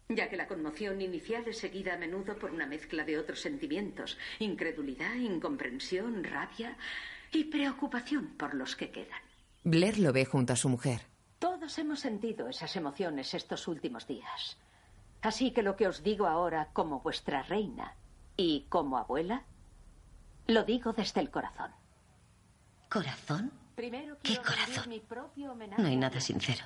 ya 0.09 0.27
que 0.27 0.37
la 0.37 0.47
conmoción 0.47 1.01
inicial 1.01 1.47
es 1.47 1.59
seguida 1.59 1.93
a 1.93 1.97
menudo 1.97 2.37
por 2.37 2.51
una 2.51 2.65
mezcla 2.65 3.03
de 3.03 3.19
otros 3.19 3.41
sentimientos, 3.41 4.17
incredulidad, 4.39 5.13
incomprensión, 5.15 6.23
rabia 6.23 6.77
y 7.31 7.43
preocupación 7.43 8.35
por 8.37 8.55
los 8.55 8.75
que 8.75 8.89
quedan. 8.89 9.21
Blair 9.63 9.99
lo 9.99 10.11
ve 10.11 10.25
junto 10.25 10.53
a 10.53 10.55
su 10.55 10.67
mujer. 10.67 11.01
Todos 11.37 11.77
hemos 11.77 11.99
sentido 11.99 12.47
esas 12.49 12.75
emociones 12.75 13.33
estos 13.35 13.67
últimos 13.67 14.07
días. 14.07 14.57
Así 15.21 15.51
que 15.51 15.61
lo 15.61 15.75
que 15.75 15.87
os 15.87 16.01
digo 16.01 16.25
ahora 16.25 16.69
como 16.73 17.01
vuestra 17.01 17.43
reina 17.43 17.93
y 18.35 18.65
como 18.69 18.97
abuela, 18.97 19.43
lo 20.47 20.63
digo 20.63 20.93
desde 20.93 21.21
el 21.21 21.29
corazón. 21.29 21.71
¿Corazón? 22.89 23.51
Primero 23.75 24.17
¿Qué 24.23 24.37
corazón? 24.37 24.89
mi 24.89 24.99
propio 24.99 25.51
homenaje 25.51 25.81
No 25.81 25.87
hay 25.87 25.95
nada 25.95 26.19
sincero. 26.19 26.65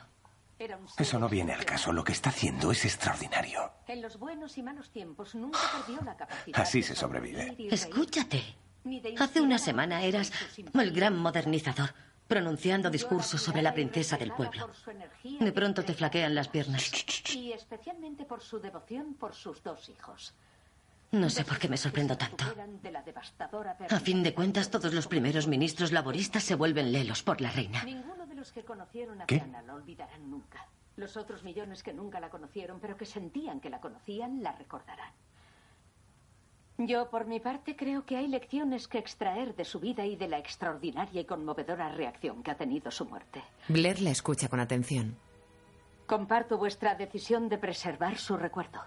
Era 0.59 0.77
un 0.77 0.87
ser 0.87 1.01
Eso 1.01 1.19
no 1.19 1.27
viene 1.27 1.53
al 1.53 1.65
caso. 1.65 1.91
Lo 1.91 2.03
que 2.03 2.11
está 2.11 2.29
haciendo 2.29 2.71
es 2.71 2.85
extraordinario. 2.85 3.71
En 3.87 4.01
los 4.01 4.17
buenos 4.17 4.57
y 4.57 4.63
malos 4.63 4.89
tiempos 4.91 5.35
nunca 5.35 5.59
perdió 5.77 6.01
la 6.03 6.15
capacidad. 6.15 6.61
Así 6.61 6.79
de 6.79 6.87
se 6.87 6.95
sobrevive. 6.95 7.55
Escúchate. 7.71 8.43
Hace 9.19 9.41
una 9.41 9.57
semana 9.57 10.03
eras 10.03 10.31
el 10.73 10.91
gran 10.91 11.17
modernizador, 11.17 11.93
pronunciando 12.27 12.89
discursos 12.89 13.41
sobre 13.41 13.61
la 13.61 13.73
princesa 13.73 14.17
del 14.17 14.33
pueblo. 14.33 14.69
De 15.23 15.51
pronto 15.51 15.83
te 15.83 15.93
flaquean 15.93 16.35
las 16.35 16.49
piernas. 16.49 16.91
Y 17.33 17.53
especialmente 17.53 18.25
por 18.25 18.41
su 18.41 18.59
devoción 18.59 19.13
por 19.13 19.33
sus 19.33 19.63
dos 19.63 19.89
hijos. 19.89 20.33
No 21.11 21.29
sé 21.29 21.45
por 21.45 21.59
qué 21.59 21.69
me 21.69 21.77
sorprendo 21.77 22.17
tanto. 22.17 22.43
A 23.89 23.99
fin 23.99 24.23
de 24.23 24.33
cuentas, 24.33 24.71
todos 24.71 24.93
los 24.93 25.07
primeros 25.07 25.47
ministros 25.47 25.91
laboristas 25.91 26.43
se 26.43 26.55
vuelven 26.55 26.91
lelos 26.91 27.21
por 27.21 27.39
la 27.39 27.51
reina. 27.51 27.85
Los 28.43 28.51
que 28.51 28.65
conocieron 28.65 29.21
a 29.21 29.25
¿Qué? 29.25 29.35
Diana 29.35 29.61
la 29.61 29.73
olvidarán 29.73 30.29
nunca. 30.29 30.67
Los 30.97 31.15
otros 31.15 31.45
millones 31.45 31.81
que 31.81 31.93
nunca 31.93 32.19
la 32.19 32.29
conocieron, 32.29 32.81
pero 32.81 32.97
que 32.97 33.05
sentían 33.05 33.61
que 33.61 33.69
la 33.69 33.79
conocían, 33.79 34.43
la 34.43 34.51
recordarán. 34.51 35.13
Yo, 36.77 37.09
por 37.09 37.25
mi 37.25 37.39
parte, 37.39 37.77
creo 37.77 38.05
que 38.05 38.17
hay 38.17 38.27
lecciones 38.27 38.89
que 38.89 38.97
extraer 38.97 39.55
de 39.55 39.63
su 39.63 39.79
vida 39.79 40.05
y 40.05 40.17
de 40.17 40.27
la 40.27 40.39
extraordinaria 40.39 41.21
y 41.21 41.23
conmovedora 41.23 41.87
reacción 41.87 42.43
que 42.43 42.51
ha 42.51 42.57
tenido 42.57 42.91
su 42.91 43.05
muerte. 43.05 43.41
Blair 43.69 44.01
la 44.01 44.09
escucha 44.09 44.49
con 44.49 44.59
atención. 44.59 45.15
Comparto 46.05 46.57
vuestra 46.57 46.95
decisión 46.95 47.47
de 47.47 47.57
preservar 47.57 48.17
su 48.17 48.35
recuerdo. 48.35 48.81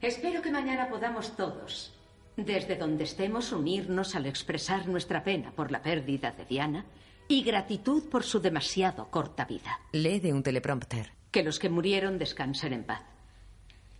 Espero 0.00 0.40
que 0.40 0.52
mañana 0.52 0.88
podamos 0.88 1.34
todos, 1.34 1.92
desde 2.36 2.76
donde 2.76 3.02
estemos, 3.02 3.50
unirnos 3.50 4.14
al 4.14 4.26
expresar 4.26 4.86
nuestra 4.86 5.24
pena 5.24 5.50
por 5.50 5.72
la 5.72 5.82
pérdida 5.82 6.30
de 6.30 6.44
Diana 6.44 6.84
y 7.28 7.42
gratitud 7.42 8.08
por 8.10 8.22
su 8.22 8.40
demasiado 8.40 9.10
corta 9.10 9.44
vida. 9.44 9.80
Lee 9.92 10.20
de 10.20 10.32
un 10.32 10.42
teleprompter. 10.42 11.12
Que 11.30 11.42
los 11.42 11.58
que 11.58 11.68
murieron 11.68 12.18
descansen 12.18 12.72
en 12.72 12.84
paz. 12.84 13.02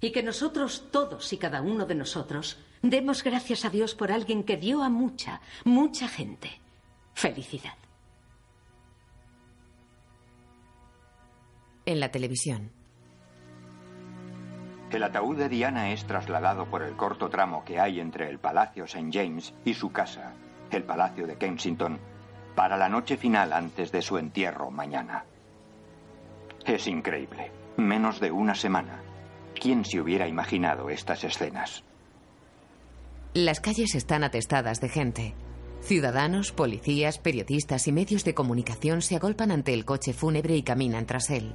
Y 0.00 0.12
que 0.12 0.22
nosotros, 0.22 0.88
todos 0.90 1.32
y 1.32 1.38
cada 1.38 1.62
uno 1.62 1.86
de 1.86 1.94
nosotros, 1.94 2.58
demos 2.82 3.24
gracias 3.24 3.64
a 3.64 3.70
Dios 3.70 3.94
por 3.94 4.12
alguien 4.12 4.44
que 4.44 4.56
dio 4.56 4.82
a 4.82 4.88
mucha, 4.88 5.40
mucha 5.64 6.08
gente 6.08 6.50
felicidad. 7.14 7.74
En 11.86 12.00
la 12.00 12.10
televisión. 12.10 12.70
El 14.90 15.02
ataúd 15.02 15.36
de 15.36 15.48
Diana 15.48 15.92
es 15.92 16.04
trasladado 16.04 16.66
por 16.70 16.82
el 16.82 16.96
corto 16.96 17.28
tramo 17.28 17.64
que 17.64 17.80
hay 17.80 17.98
entre 17.98 18.28
el 18.30 18.38
Palacio 18.38 18.84
St. 18.84 19.10
James 19.12 19.52
y 19.64 19.74
su 19.74 19.90
casa, 19.90 20.34
el 20.70 20.84
Palacio 20.84 21.26
de 21.26 21.36
Kensington, 21.36 21.98
para 22.54 22.76
la 22.76 22.88
noche 22.88 23.16
final 23.16 23.52
antes 23.52 23.90
de 23.92 24.02
su 24.02 24.18
entierro 24.18 24.70
mañana. 24.70 25.24
Es 26.66 26.86
increíble. 26.86 27.50
Menos 27.76 28.20
de 28.20 28.30
una 28.30 28.54
semana. 28.54 29.02
¿Quién 29.60 29.84
se 29.84 30.00
hubiera 30.00 30.28
imaginado 30.28 30.90
estas 30.90 31.24
escenas? 31.24 31.84
Las 33.34 33.60
calles 33.60 33.94
están 33.94 34.24
atestadas 34.24 34.80
de 34.80 34.88
gente. 34.88 35.34
Ciudadanos, 35.80 36.52
policías, 36.52 37.18
periodistas 37.18 37.88
y 37.88 37.92
medios 37.92 38.24
de 38.24 38.34
comunicación 38.34 39.02
se 39.02 39.16
agolpan 39.16 39.50
ante 39.50 39.74
el 39.74 39.84
coche 39.84 40.12
fúnebre 40.12 40.56
y 40.56 40.62
caminan 40.62 41.04
tras 41.04 41.30
él. 41.30 41.54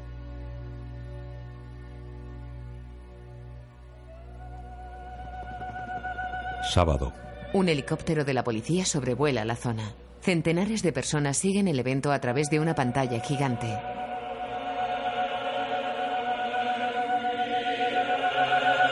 Sábado. 6.69 7.13
Un 7.53 7.69
helicóptero 7.69 8.25
de 8.25 8.33
la 8.35 8.43
policía 8.43 8.85
sobrevuela 8.85 9.43
la 9.45 9.55
zona. 9.55 9.95
Centenares 10.29 10.83
de 10.83 10.93
personas 10.93 11.37
siguen 11.37 11.67
el 11.67 11.79
evento 11.79 12.11
a 12.11 12.19
través 12.21 12.51
de 12.51 12.59
una 12.59 12.75
pantalla 12.75 13.19
gigante. 13.19 13.65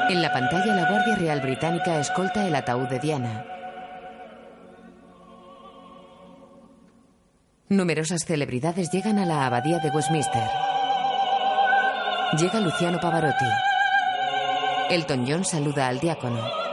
En 0.09 0.19
la 0.19 0.33
pantalla 0.33 0.73
la 0.73 0.89
Guardia 0.89 1.15
Real 1.15 1.39
Británica 1.41 1.99
escolta 1.99 2.47
el 2.47 2.55
ataúd 2.55 2.87
de 2.87 2.97
Diana. 2.97 3.45
Numerosas 7.69 8.25
celebridades 8.25 8.89
llegan 8.91 9.19
a 9.19 9.27
la 9.27 9.45
abadía 9.45 9.77
de 9.77 9.91
Westminster. 9.91 10.49
Llega 12.39 12.59
Luciano 12.61 12.99
Pavarotti. 12.99 13.45
Elton 14.89 15.23
John 15.29 15.45
saluda 15.45 15.87
al 15.87 15.99
diácono. 15.99 16.66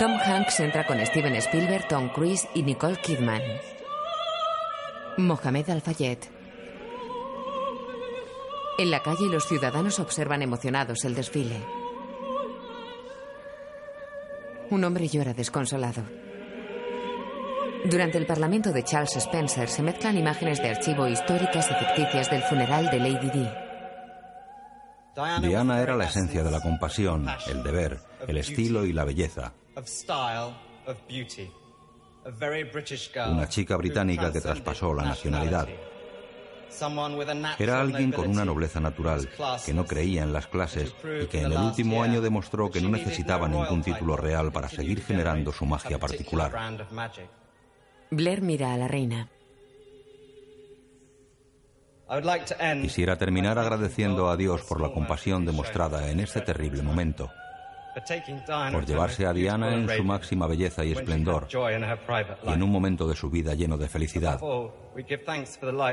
Tom 0.00 0.12
Hanks 0.12 0.60
entra 0.60 0.86
con 0.86 0.98
Steven 1.04 1.36
Spielberg, 1.36 1.86
Tom 1.86 2.08
Cruise 2.08 2.48
y 2.54 2.62
Nicole 2.62 2.96
Kidman. 2.96 3.42
Mohamed 5.18 5.68
Al-Fayed. 5.68 6.16
En 8.78 8.90
la 8.90 9.02
calle 9.02 9.28
los 9.30 9.46
ciudadanos 9.46 10.00
observan 10.00 10.40
emocionados 10.40 11.04
el 11.04 11.14
desfile. 11.14 11.60
Un 14.70 14.84
hombre 14.84 15.06
llora 15.06 15.34
desconsolado. 15.34 16.02
Durante 17.84 18.16
el 18.16 18.24
parlamento 18.24 18.72
de 18.72 18.82
Charles 18.82 19.16
Spencer 19.16 19.68
se 19.68 19.82
mezclan 19.82 20.16
imágenes 20.16 20.62
de 20.62 20.70
archivo 20.70 21.08
históricas 21.08 21.68
y 21.70 21.74
ficticias 21.74 22.30
del 22.30 22.42
funeral 22.44 22.88
de 22.90 23.00
Lady 23.00 23.30
Di. 23.30 23.48
Diana 25.46 25.82
era 25.82 25.94
la 25.94 26.04
esencia 26.04 26.42
de 26.42 26.50
la 26.50 26.62
compasión, 26.62 27.26
el 27.48 27.62
deber, 27.62 28.00
el 28.26 28.38
estilo 28.38 28.86
y 28.86 28.94
la 28.94 29.04
belleza. 29.04 29.52
Una 33.28 33.48
chica 33.48 33.76
británica 33.76 34.32
que 34.32 34.40
traspasó 34.40 34.92
la 34.94 35.04
nacionalidad. 35.04 35.68
Era 37.58 37.80
alguien 37.80 38.12
con 38.12 38.28
una 38.28 38.44
nobleza 38.44 38.80
natural, 38.80 39.28
que 39.64 39.74
no 39.74 39.86
creía 39.86 40.22
en 40.22 40.32
las 40.32 40.46
clases 40.46 40.94
y 41.22 41.26
que 41.26 41.40
en 41.40 41.52
el 41.52 41.58
último 41.58 42.02
año 42.02 42.20
demostró 42.20 42.70
que 42.70 42.80
no 42.80 42.88
necesitaba 42.88 43.48
ningún 43.48 43.82
título 43.82 44.16
real 44.16 44.52
para 44.52 44.68
seguir 44.68 45.02
generando 45.02 45.52
su 45.52 45.66
magia 45.66 45.98
particular. 45.98 46.76
Blair 48.10 48.42
mira 48.42 48.72
a 48.72 48.76
la 48.76 48.88
reina. 48.88 49.28
Quisiera 52.82 53.16
terminar 53.16 53.58
agradeciendo 53.58 54.28
a 54.30 54.36
Dios 54.36 54.62
por 54.62 54.80
la 54.80 54.90
compasión 54.90 55.44
demostrada 55.44 56.10
en 56.10 56.18
este 56.18 56.40
terrible 56.40 56.82
momento, 56.82 57.30
por 58.72 58.86
llevarse 58.86 59.26
a 59.26 59.32
Diana 59.32 59.74
en 59.74 59.88
su 59.88 60.04
máxima 60.04 60.46
belleza 60.46 60.84
y 60.84 60.92
esplendor, 60.92 61.48
y 61.52 62.52
en 62.52 62.62
un 62.62 62.70
momento 62.70 63.06
de 63.08 63.16
su 63.16 63.30
vida 63.30 63.54
lleno 63.54 63.76
de 63.78 63.88
felicidad. 63.88 64.40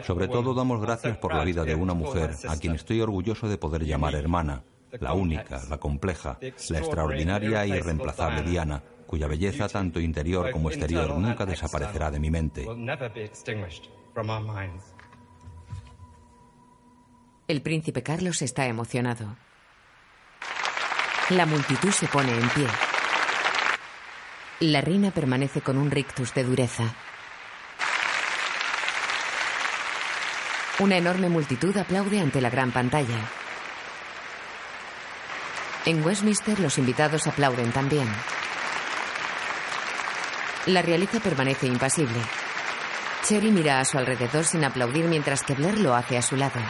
Sobre 0.03 0.27
todo 0.27 0.53
damos 0.53 0.81
gracias 0.81 1.17
por 1.17 1.33
la 1.33 1.43
vida 1.43 1.63
de 1.63 1.75
una 1.75 1.93
mujer 1.93 2.31
a 2.47 2.57
quien 2.57 2.75
estoy 2.75 3.01
orgulloso 3.01 3.47
de 3.47 3.57
poder 3.57 3.85
llamar 3.85 4.15
hermana, 4.15 4.63
la 4.99 5.13
única, 5.13 5.61
la 5.69 5.77
compleja, 5.77 6.37
la 6.41 6.79
extraordinaria 6.79 7.63
e 7.63 7.69
irreemplazable 7.69 8.43
Diana, 8.43 8.83
cuya 9.05 9.27
belleza 9.27 9.67
tanto 9.67 9.99
interior 9.99 10.51
como 10.51 10.69
exterior 10.69 11.17
nunca 11.17 11.45
desaparecerá 11.45 12.11
de 12.11 12.19
mi 12.19 12.29
mente. 12.29 12.65
El 17.47 17.61
príncipe 17.61 18.03
Carlos 18.03 18.41
está 18.41 18.67
emocionado. 18.67 19.37
La 21.29 21.45
multitud 21.45 21.91
se 21.91 22.07
pone 22.07 22.31
en 22.31 22.49
pie. 22.51 22.67
La 24.61 24.79
reina 24.79 25.11
permanece 25.11 25.59
con 25.59 25.77
un 25.77 25.91
rictus 25.91 26.33
de 26.33 26.45
dureza. 26.45 26.83
Una 30.79 30.95
enorme 30.95 31.27
multitud 31.27 31.75
aplaude 31.75 32.21
ante 32.21 32.39
la 32.39 32.49
gran 32.49 32.71
pantalla. 32.71 33.19
En 35.83 36.01
Westminster 36.05 36.61
los 36.61 36.77
invitados 36.77 37.27
aplauden 37.27 37.73
también. 37.73 38.07
La 40.67 40.81
realeza 40.81 41.19
permanece 41.19 41.67
impasible. 41.67 42.21
Cherry 43.25 43.51
mira 43.51 43.81
a 43.81 43.85
su 43.85 43.97
alrededor 43.97 44.45
sin 44.45 44.63
aplaudir 44.63 45.05
mientras 45.05 45.43
que 45.43 45.55
Blair 45.55 45.77
lo 45.77 45.93
hace 45.93 46.17
a 46.17 46.21
su 46.21 46.37
lado. 46.37 46.61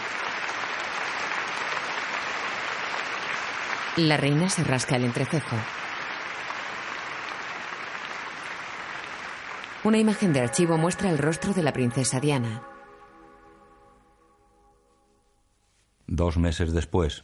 La 3.98 4.16
reina 4.16 4.48
se 4.48 4.64
rasca 4.64 4.96
el 4.96 5.06
entrecejo. 5.06 5.56
Una 9.84 9.98
imagen 9.98 10.34
de 10.34 10.42
archivo 10.42 10.78
muestra 10.78 11.10
el 11.10 11.18
rostro 11.18 11.52
de 11.54 11.64
la 11.64 11.74
princesa 11.74 12.20
Diana. 12.20 12.62
Dos 16.06 16.38
meses 16.38 16.74
después. 16.74 17.24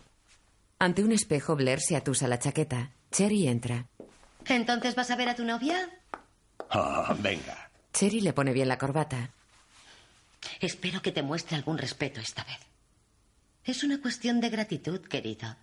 Ante 0.80 1.04
un 1.04 1.12
espejo, 1.12 1.56
Blair 1.56 1.80
se 1.80 1.96
atusa 1.96 2.28
la 2.28 2.40
chaqueta. 2.40 2.90
Cherry 3.12 3.48
entra. 3.48 3.86
¿Entonces 4.46 4.96
vas 4.96 5.12
a 5.12 5.16
ver 5.16 5.30
a 5.30 5.36
tu 5.36 5.46
novia? 5.46 5.90
Oh, 6.72 7.16
venga. 7.20 7.70
Cherry 7.94 8.22
le 8.22 8.34
pone 8.34 8.52
bien 8.52 8.68
la 8.68 8.80
corbata. 8.80 9.30
Espero 10.60 11.04
que 11.04 11.12
te 11.12 11.22
muestre 11.22 11.56
algún 11.56 11.78
respeto 11.78 12.20
esta 12.20 12.44
vez. 12.44 12.60
Es 13.64 13.84
una 13.84 14.02
cuestión 14.02 14.42
de 14.42 14.50
gratitud, 14.50 15.00
querido. 15.02 15.56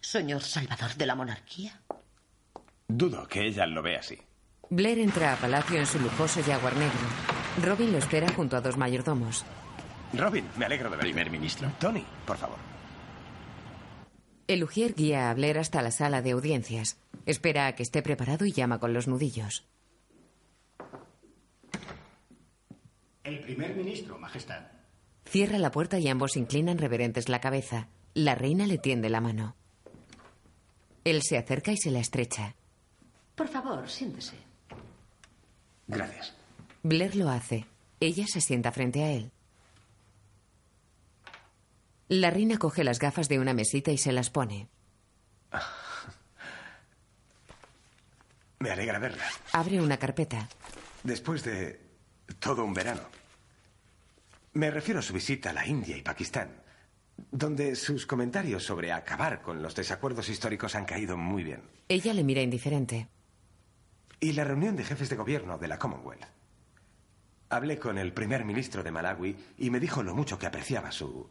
Señor 0.00 0.42
Salvador 0.42 0.94
de 0.94 1.06
la 1.06 1.14
monarquía. 1.14 1.80
Dudo 2.86 3.26
que 3.28 3.46
ella 3.46 3.66
lo 3.66 3.82
vea 3.82 4.00
así. 4.00 4.18
Blair 4.70 4.98
entra 4.98 5.32
a 5.32 5.36
palacio 5.36 5.78
en 5.78 5.86
su 5.86 5.98
lujoso 5.98 6.42
jaguar 6.42 6.76
negro. 6.76 6.98
Robin 7.62 7.92
lo 7.92 7.98
espera 7.98 8.32
junto 8.32 8.56
a 8.56 8.60
dos 8.60 8.76
mayordomos. 8.76 9.44
Robin, 10.12 10.46
me 10.56 10.64
alegro 10.64 10.90
de 10.90 10.96
ver. 10.96 11.04
Primer 11.04 11.30
ministro. 11.30 11.70
Tony, 11.78 12.04
por 12.26 12.36
favor. 12.36 12.58
El 14.46 14.64
ujier 14.64 14.94
guía 14.94 15.30
a 15.30 15.34
Blair 15.34 15.58
hasta 15.58 15.82
la 15.82 15.90
sala 15.90 16.22
de 16.22 16.30
audiencias. 16.30 16.98
Espera 17.26 17.66
a 17.66 17.74
que 17.74 17.82
esté 17.82 18.02
preparado 18.02 18.46
y 18.46 18.52
llama 18.52 18.78
con 18.78 18.94
los 18.94 19.06
nudillos. 19.06 19.66
El 23.24 23.40
primer 23.40 23.74
ministro, 23.74 24.18
Majestad. 24.18 24.62
Cierra 25.26 25.58
la 25.58 25.70
puerta 25.70 25.98
y 25.98 26.08
ambos 26.08 26.38
inclinan 26.38 26.78
reverentes 26.78 27.28
la 27.28 27.42
cabeza. 27.42 27.88
La 28.14 28.34
reina 28.34 28.66
le 28.66 28.78
tiende 28.78 29.10
la 29.10 29.20
mano. 29.20 29.57
Él 31.10 31.22
se 31.22 31.38
acerca 31.38 31.72
y 31.72 31.76
se 31.78 31.90
la 31.90 32.00
estrecha. 32.00 32.54
Por 33.34 33.48
favor, 33.48 33.88
siéntese. 33.88 34.36
Gracias. 35.86 36.34
Blair 36.82 37.16
lo 37.16 37.30
hace. 37.30 37.64
Ella 38.00 38.26
se 38.26 38.40
sienta 38.40 38.72
frente 38.72 39.02
a 39.02 39.12
él. 39.12 39.30
La 42.08 42.30
reina 42.30 42.58
coge 42.58 42.84
las 42.84 42.98
gafas 42.98 43.28
de 43.28 43.38
una 43.38 43.54
mesita 43.54 43.90
y 43.90 43.98
se 43.98 44.12
las 44.12 44.28
pone. 44.30 44.68
Me 48.58 48.70
alegra 48.70 48.98
verla. 48.98 49.24
Abre 49.52 49.80
una 49.80 49.96
carpeta. 49.96 50.48
Después 51.04 51.44
de 51.44 51.80
todo 52.38 52.64
un 52.64 52.74
verano. 52.74 53.02
Me 54.54 54.70
refiero 54.70 55.00
a 55.00 55.02
su 55.02 55.12
visita 55.12 55.50
a 55.50 55.52
la 55.52 55.66
India 55.66 55.96
y 55.96 56.02
Pakistán, 56.02 56.50
donde 57.30 57.74
sus 57.76 58.06
comentarios 58.06 58.64
sobre 58.64 58.92
acabar 58.92 59.42
con 59.42 59.62
los 59.62 59.74
desacuerdos 59.74 60.28
históricos 60.28 60.74
han 60.74 60.84
caído 60.84 61.16
muy 61.16 61.44
bien. 61.44 61.62
Ella 61.88 62.14
le 62.14 62.24
mira 62.24 62.42
indiferente. 62.42 63.08
Y 64.20 64.32
la 64.32 64.44
reunión 64.44 64.76
de 64.76 64.84
jefes 64.84 65.08
de 65.08 65.16
gobierno 65.16 65.58
de 65.58 65.68
la 65.68 65.78
Commonwealth. 65.78 66.26
Hablé 67.50 67.78
con 67.78 67.98
el 67.98 68.12
primer 68.12 68.44
ministro 68.44 68.82
de 68.82 68.90
Malawi 68.90 69.36
y 69.58 69.70
me 69.70 69.80
dijo 69.80 70.02
lo 70.02 70.14
mucho 70.14 70.38
que 70.38 70.46
apreciaba 70.46 70.92
su 70.92 71.28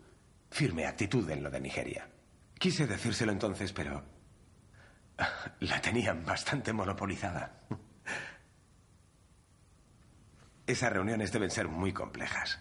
firme 0.49 0.85
actitud 0.85 1.29
en 1.29 1.43
lo 1.43 1.51
de 1.51 1.61
Nigeria. 1.61 2.09
Quise 2.57 2.87
decírselo 2.87 3.31
entonces, 3.31 3.71
pero 3.71 4.03
la 5.59 5.81
tenían 5.81 6.25
bastante 6.25 6.73
monopolizada. 6.73 7.61
Esas 10.65 10.91
reuniones 10.91 11.31
deben 11.31 11.51
ser 11.51 11.67
muy 11.67 11.93
complejas. 11.93 12.59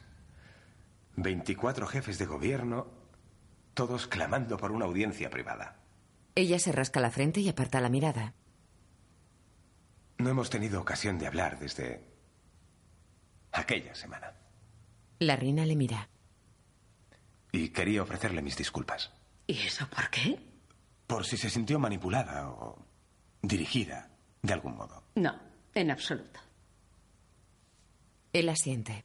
24 1.16 1.86
jefes 1.86 2.18
de 2.18 2.26
gobierno, 2.26 3.05
todos 3.76 4.06
clamando 4.06 4.56
por 4.56 4.72
una 4.72 4.86
audiencia 4.86 5.28
privada. 5.28 5.76
Ella 6.34 6.58
se 6.58 6.72
rasca 6.72 6.98
la 6.98 7.10
frente 7.10 7.40
y 7.40 7.48
aparta 7.50 7.78
la 7.78 7.90
mirada. 7.90 8.32
No 10.16 10.30
hemos 10.30 10.48
tenido 10.48 10.80
ocasión 10.80 11.18
de 11.18 11.26
hablar 11.26 11.58
desde 11.58 12.02
aquella 13.52 13.94
semana. 13.94 14.32
La 15.18 15.36
reina 15.36 15.66
le 15.66 15.76
mira. 15.76 16.08
Y 17.52 17.68
quería 17.68 18.02
ofrecerle 18.02 18.40
mis 18.40 18.56
disculpas. 18.56 19.12
¿Y 19.46 19.58
eso 19.66 19.86
por 19.90 20.08
qué? 20.08 20.38
Por 21.06 21.26
si 21.26 21.36
se 21.36 21.50
sintió 21.50 21.78
manipulada 21.78 22.48
o 22.48 22.82
dirigida 23.42 24.08
de 24.40 24.54
algún 24.54 24.74
modo. 24.74 25.04
No, 25.16 25.38
en 25.74 25.90
absoluto. 25.90 26.40
Él 28.32 28.48
asiente. 28.48 29.04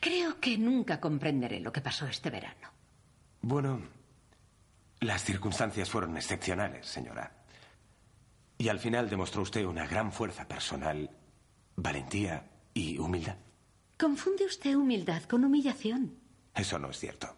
Creo 0.00 0.40
que 0.40 0.56
nunca 0.56 0.98
comprenderé 0.98 1.60
lo 1.60 1.72
que 1.72 1.82
pasó 1.82 2.06
este 2.06 2.30
verano. 2.30 2.68
Bueno, 3.42 3.82
las 5.00 5.24
circunstancias 5.24 5.90
fueron 5.90 6.16
excepcionales, 6.16 6.86
señora. 6.86 7.32
Y 8.56 8.68
al 8.68 8.78
final 8.78 9.08
demostró 9.08 9.42
usted 9.42 9.64
una 9.64 9.86
gran 9.86 10.10
fuerza 10.12 10.48
personal, 10.48 11.10
valentía 11.76 12.50
y 12.74 12.98
humildad. 12.98 13.36
Confunde 13.98 14.46
usted 14.46 14.74
humildad 14.74 15.22
con 15.24 15.44
humillación. 15.44 16.18
Eso 16.54 16.78
no 16.78 16.90
es 16.90 16.98
cierto. 16.98 17.36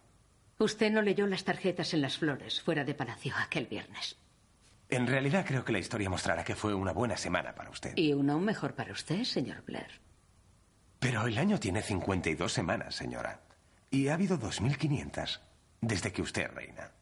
Usted 0.58 0.92
no 0.92 1.02
leyó 1.02 1.26
las 1.26 1.44
tarjetas 1.44 1.92
en 1.94 2.02
las 2.02 2.18
flores 2.18 2.60
fuera 2.60 2.84
de 2.84 2.94
palacio 2.94 3.34
aquel 3.36 3.66
viernes. 3.66 4.16
En 4.88 5.06
realidad 5.06 5.44
creo 5.46 5.64
que 5.64 5.72
la 5.72 5.78
historia 5.78 6.10
mostrará 6.10 6.44
que 6.44 6.54
fue 6.54 6.74
una 6.74 6.92
buena 6.92 7.16
semana 7.16 7.54
para 7.54 7.70
usted. 7.70 7.96
Y 7.96 8.12
una 8.12 8.34
aún 8.34 8.44
mejor 8.44 8.74
para 8.74 8.92
usted, 8.92 9.24
señor 9.24 9.64
Blair. 9.64 10.00
Pero 11.02 11.26
el 11.26 11.36
año 11.36 11.58
tiene 11.58 11.82
52 11.82 12.52
semanas, 12.52 12.94
señora. 12.94 13.40
Y 13.90 14.06
ha 14.06 14.14
habido 14.14 14.38
2.500 14.38 15.40
desde 15.80 16.12
que 16.12 16.22
usted 16.22 16.48
reina. 16.48 16.92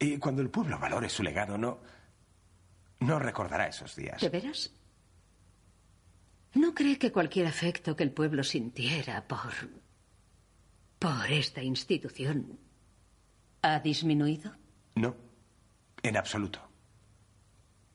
Y 0.00 0.18
cuando 0.18 0.42
el 0.42 0.50
pueblo 0.50 0.76
valore 0.80 1.08
su 1.08 1.22
legado, 1.22 1.56
no. 1.56 1.78
no 2.98 3.20
recordará 3.20 3.68
esos 3.68 3.94
días. 3.94 4.20
¿De 4.20 4.28
veras? 4.28 4.72
¿No 6.54 6.74
cree 6.74 6.98
que 6.98 7.12
cualquier 7.12 7.46
afecto 7.46 7.94
que 7.94 8.02
el 8.02 8.10
pueblo 8.10 8.42
sintiera 8.42 9.28
por. 9.28 9.52
por 10.98 11.30
esta 11.30 11.62
institución 11.62 12.58
ha 13.62 13.78
disminuido? 13.78 14.52
No, 14.96 15.14
en 16.02 16.16
absoluto. 16.16 16.71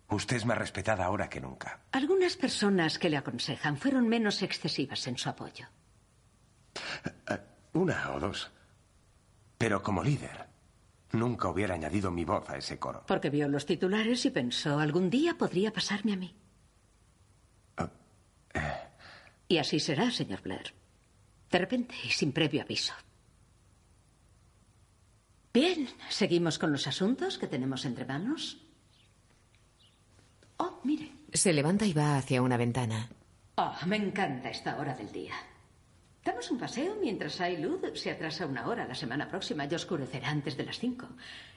Usted 0.09 0.37
es 0.37 0.45
más 0.45 0.57
respetada 0.57 1.05
ahora 1.05 1.29
que 1.29 1.41
nunca. 1.41 1.81
Algunas 1.91 2.37
personas 2.37 2.97
que 2.97 3.09
le 3.09 3.17
aconsejan 3.17 3.77
fueron 3.77 4.07
menos 4.07 4.41
excesivas 4.41 5.05
en 5.07 5.17
su 5.17 5.29
apoyo. 5.29 5.67
Eh, 7.29 7.39
una 7.73 8.13
o 8.13 8.19
dos. 8.19 8.49
Pero 9.57 9.83
como 9.83 10.03
líder, 10.03 10.47
nunca 11.11 11.49
hubiera 11.49 11.75
añadido 11.75 12.09
mi 12.11 12.23
voz 12.23 12.49
a 12.49 12.57
ese 12.57 12.79
coro. 12.79 13.03
Porque 13.05 13.29
vio 13.29 13.47
los 13.49 13.65
titulares 13.65 14.25
y 14.25 14.29
pensó, 14.29 14.79
algún 14.79 15.09
día 15.09 15.37
podría 15.37 15.73
pasarme 15.73 16.13
a 16.13 16.17
mí. 16.17 16.35
Y 19.49 19.57
así 19.57 19.79
será, 19.79 20.11
señor 20.11 20.41
Blair. 20.41 20.73
De 21.49 21.57
repente 21.57 21.95
y 22.03 22.09
sin 22.09 22.33
previo 22.33 22.61
aviso. 22.61 22.93
Bien, 25.53 25.87
seguimos 26.09 26.59
con 26.59 26.71
los 26.71 26.85
asuntos 26.85 27.37
que 27.37 27.47
tenemos 27.47 27.85
entre 27.85 28.05
manos. 28.05 28.66
Oh, 30.57 30.79
mire. 30.83 31.11
Se 31.33 31.53
levanta 31.53 31.85
y 31.85 31.93
va 31.93 32.17
hacia 32.17 32.41
una 32.41 32.57
ventana. 32.57 33.09
Oh, 33.55 33.73
me 33.85 33.97
encanta 33.97 34.49
esta 34.49 34.77
hora 34.77 34.95
del 34.95 35.11
día. 35.11 35.33
Damos 36.23 36.51
un 36.51 36.57
paseo 36.59 36.95
mientras 37.01 37.39
hay 37.41 37.57
luz. 37.57 37.81
Se 37.95 38.11
atrasa 38.11 38.45
una 38.45 38.67
hora 38.67 38.87
la 38.87 38.95
semana 38.95 39.27
próxima 39.29 39.65
y 39.65 39.73
oscurecerá 39.73 40.29
antes 40.29 40.57
de 40.57 40.65
las 40.65 40.77
cinco. 40.79 41.07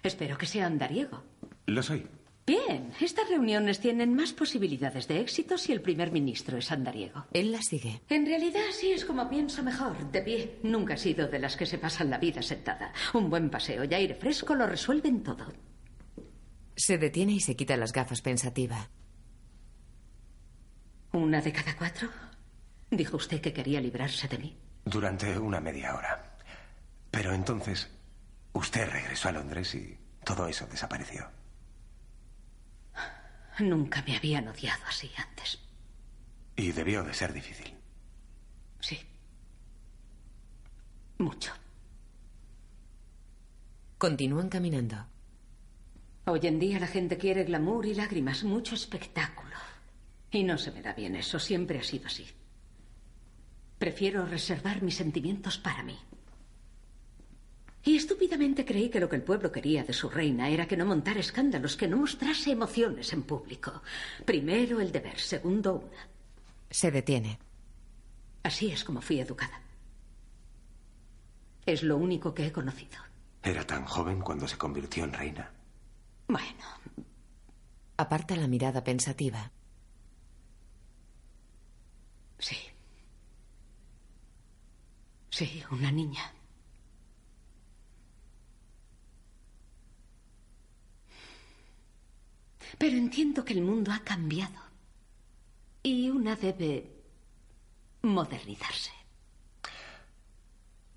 Espero 0.03 0.39
que 0.39 0.47
sea 0.47 0.67
andariego. 0.67 1.23
Lo 1.67 1.83
soy. 1.83 2.07
Bien, 2.47 2.93
estas 3.01 3.29
reuniones 3.29 3.81
tienen 3.81 4.15
más 4.15 4.33
posibilidades 4.33 5.07
de 5.07 5.21
éxito 5.21 5.59
si 5.59 5.73
el 5.73 5.83
primer 5.83 6.11
ministro 6.11 6.57
es 6.59 6.73
andariego. 6.73 7.27
Él 7.33 7.53
la 7.53 7.63
sigue. 7.63 8.01
En 8.09 8.27
realidad, 8.27 8.63
sí 8.73 8.93
es 8.93 9.05
como 9.05 9.29
pienso 9.29 9.63
mejor, 9.63 10.11
de 10.11 10.23
pie. 10.23 10.59
Nunca 10.63 10.95
he 10.95 10.99
sido 10.99 11.29
de 11.29 11.39
las 11.39 11.57
que 11.57 11.67
se 11.67 11.79
pasan 11.79 12.11
la 12.11 12.19
vida 12.19 12.43
sentada. 12.43 12.93
Un 13.15 13.31
buen 13.31 13.51
paseo 13.51 13.85
y 13.85 13.95
aire 13.95 14.15
fresco 14.15 14.55
lo 14.55 14.67
resuelven 14.67 15.23
todo. 15.23 15.47
Se 16.81 16.97
detiene 16.97 17.33
y 17.33 17.41
se 17.41 17.57
quita 17.57 17.77
las 17.77 17.93
gafas 17.93 18.23
pensativa. 18.23 18.89
¿Una 21.13 21.43
de 21.43 21.53
cada 21.53 21.77
cuatro? 21.77 22.09
Dijo 22.91 23.19
usted 23.19 23.43
que 23.43 23.53
quería 23.53 23.83
librarse 23.83 24.29
de 24.29 24.39
mí. 24.39 24.59
Durante 24.87 25.39
una 25.39 25.61
media 25.61 25.95
hora. 25.95 26.39
Pero 27.11 27.35
entonces, 27.35 27.91
usted 28.55 28.89
regresó 28.89 29.29
a 29.29 29.33
Londres 29.33 29.75
y 29.75 29.99
todo 30.25 30.49
eso 30.49 30.67
desapareció. 30.69 31.29
Nunca 33.59 34.03
me 34.07 34.17
habían 34.17 34.49
odiado 34.49 34.83
así 34.89 35.11
antes. 35.19 35.59
Y 36.57 36.73
debió 36.73 37.03
de 37.03 37.13
ser 37.13 37.35
difícil. 37.35 37.77
Sí. 38.81 38.99
Mucho. 41.19 41.53
Continúan 43.99 44.49
caminando. 44.49 45.10
Hoy 46.33 46.39
en 46.45 46.61
día 46.61 46.79
la 46.79 46.87
gente 46.87 47.19
quiere 47.19 47.43
glamour 47.43 47.87
y 47.87 47.93
lágrimas, 47.93 48.45
mucho 48.45 48.77
espectáculo. 48.77 49.57
Y 50.31 50.45
no 50.45 50.59
se 50.59 50.71
me 50.71 50.81
da 50.81 50.93
bien 50.93 51.17
eso, 51.17 51.41
siempre 51.41 51.81
ha 51.81 51.83
sido 51.83 52.07
así. 52.07 52.25
Prefiero 53.81 54.25
reservar 54.25 54.81
mis 54.81 54.95
sentimientos 54.95 55.59
para 55.59 55.83
mí. 55.83 55.99
Y 57.83 57.97
estúpidamente 57.97 58.65
creí 58.65 58.91
que 58.91 59.01
lo 59.01 59.09
que 59.09 59.17
el 59.17 59.25
pueblo 59.25 59.51
quería 59.51 59.83
de 59.83 59.93
su 59.93 60.09
reina 60.09 60.49
era 60.49 60.69
que 60.69 60.77
no 60.77 60.87
montara 60.87 61.19
escándalos, 61.19 61.77
que 61.77 61.89
no 61.89 61.97
mostrase 61.97 62.53
emociones 62.53 63.13
en 63.13 63.25
público. 63.25 63.83
Primero 64.25 64.79
el 64.79 64.93
deber, 64.93 65.19
segundo 65.19 65.81
una. 65.81 66.09
Se 66.71 66.93
detiene. 66.93 67.41
Así 68.45 68.71
es 68.71 68.85
como 68.85 69.01
fui 69.01 69.19
educada. 69.19 69.61
Es 71.67 71.83
lo 71.83 71.97
único 71.97 72.33
que 72.33 72.47
he 72.47 72.53
conocido. 72.53 72.99
Era 73.43 73.67
tan 73.67 73.85
joven 73.85 74.21
cuando 74.21 74.47
se 74.47 74.57
convirtió 74.57 75.03
en 75.03 75.13
reina. 75.13 75.51
Bueno. 76.31 76.65
Aparta 77.97 78.37
la 78.37 78.47
mirada 78.47 78.85
pensativa. 78.85 79.51
Sí. 82.39 82.57
Sí, 85.31 85.65
una 85.73 85.91
niña. 85.91 86.33
Pero 92.79 92.97
entiendo 92.97 93.45
que 93.45 93.55
el 93.55 93.63
mundo 93.63 93.91
ha 93.91 93.99
cambiado. 93.99 94.61
Y 95.83 96.11
una 96.11 96.37
debe 96.37 97.03
modernizarse. 98.03 98.93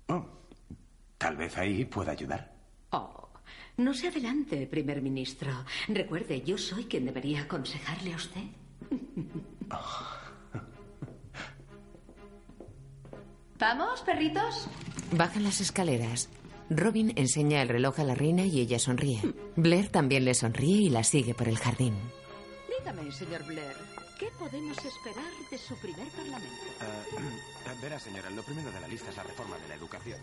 Oh, 0.06 0.24
tal 1.18 1.36
vez 1.36 1.58
ahí 1.58 1.84
pueda 1.86 2.12
ayudar. 2.12 2.54
Oh, 2.90 3.28
no 3.76 3.94
se 3.94 4.08
adelante, 4.08 4.66
primer 4.66 5.02
ministro. 5.02 5.50
Recuerde, 5.88 6.42
yo 6.42 6.58
soy 6.58 6.84
quien 6.84 7.06
debería 7.06 7.42
aconsejarle 7.42 8.12
a 8.12 8.16
usted. 8.16 8.42
¿Vamos, 13.58 14.02
perritos? 14.02 14.68
Bajan 15.12 15.44
las 15.44 15.60
escaleras. 15.60 16.28
Robin 16.70 17.12
enseña 17.16 17.62
el 17.62 17.68
reloj 17.68 18.00
a 18.00 18.04
la 18.04 18.14
reina 18.14 18.44
y 18.44 18.60
ella 18.60 18.78
sonríe. 18.78 19.20
Blair 19.56 19.88
también 19.88 20.24
le 20.24 20.34
sonríe 20.34 20.82
y 20.82 20.90
la 20.90 21.04
sigue 21.04 21.34
por 21.34 21.48
el 21.48 21.58
jardín. 21.58 21.94
Dígame, 22.78 23.10
señor 23.12 23.44
Blair, 23.46 23.76
¿qué 24.18 24.28
podemos 24.38 24.76
esperar 24.78 25.32
de 25.50 25.58
su 25.58 25.76
primer 25.76 26.08
parlamento? 26.08 26.64
Uh, 26.80 27.80
verá, 27.82 27.98
señora, 27.98 28.30
lo 28.30 28.42
primero 28.42 28.70
de 28.70 28.80
la 28.80 28.88
lista 28.88 29.10
es 29.10 29.16
la 29.16 29.22
reforma 29.22 29.56
de 29.58 29.68
la 29.68 29.74
educación. 29.74 30.18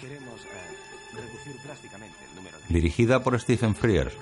Queremos 0.00 0.40
uh, 0.40 1.16
reducir 1.16 1.62
drásticamente 1.62 2.16
el 2.28 2.36
número 2.36 2.58
de... 2.58 2.74
Dirigida 2.74 3.22
por 3.22 3.38
Stephen 3.40 3.74
Frears. 3.74 4.14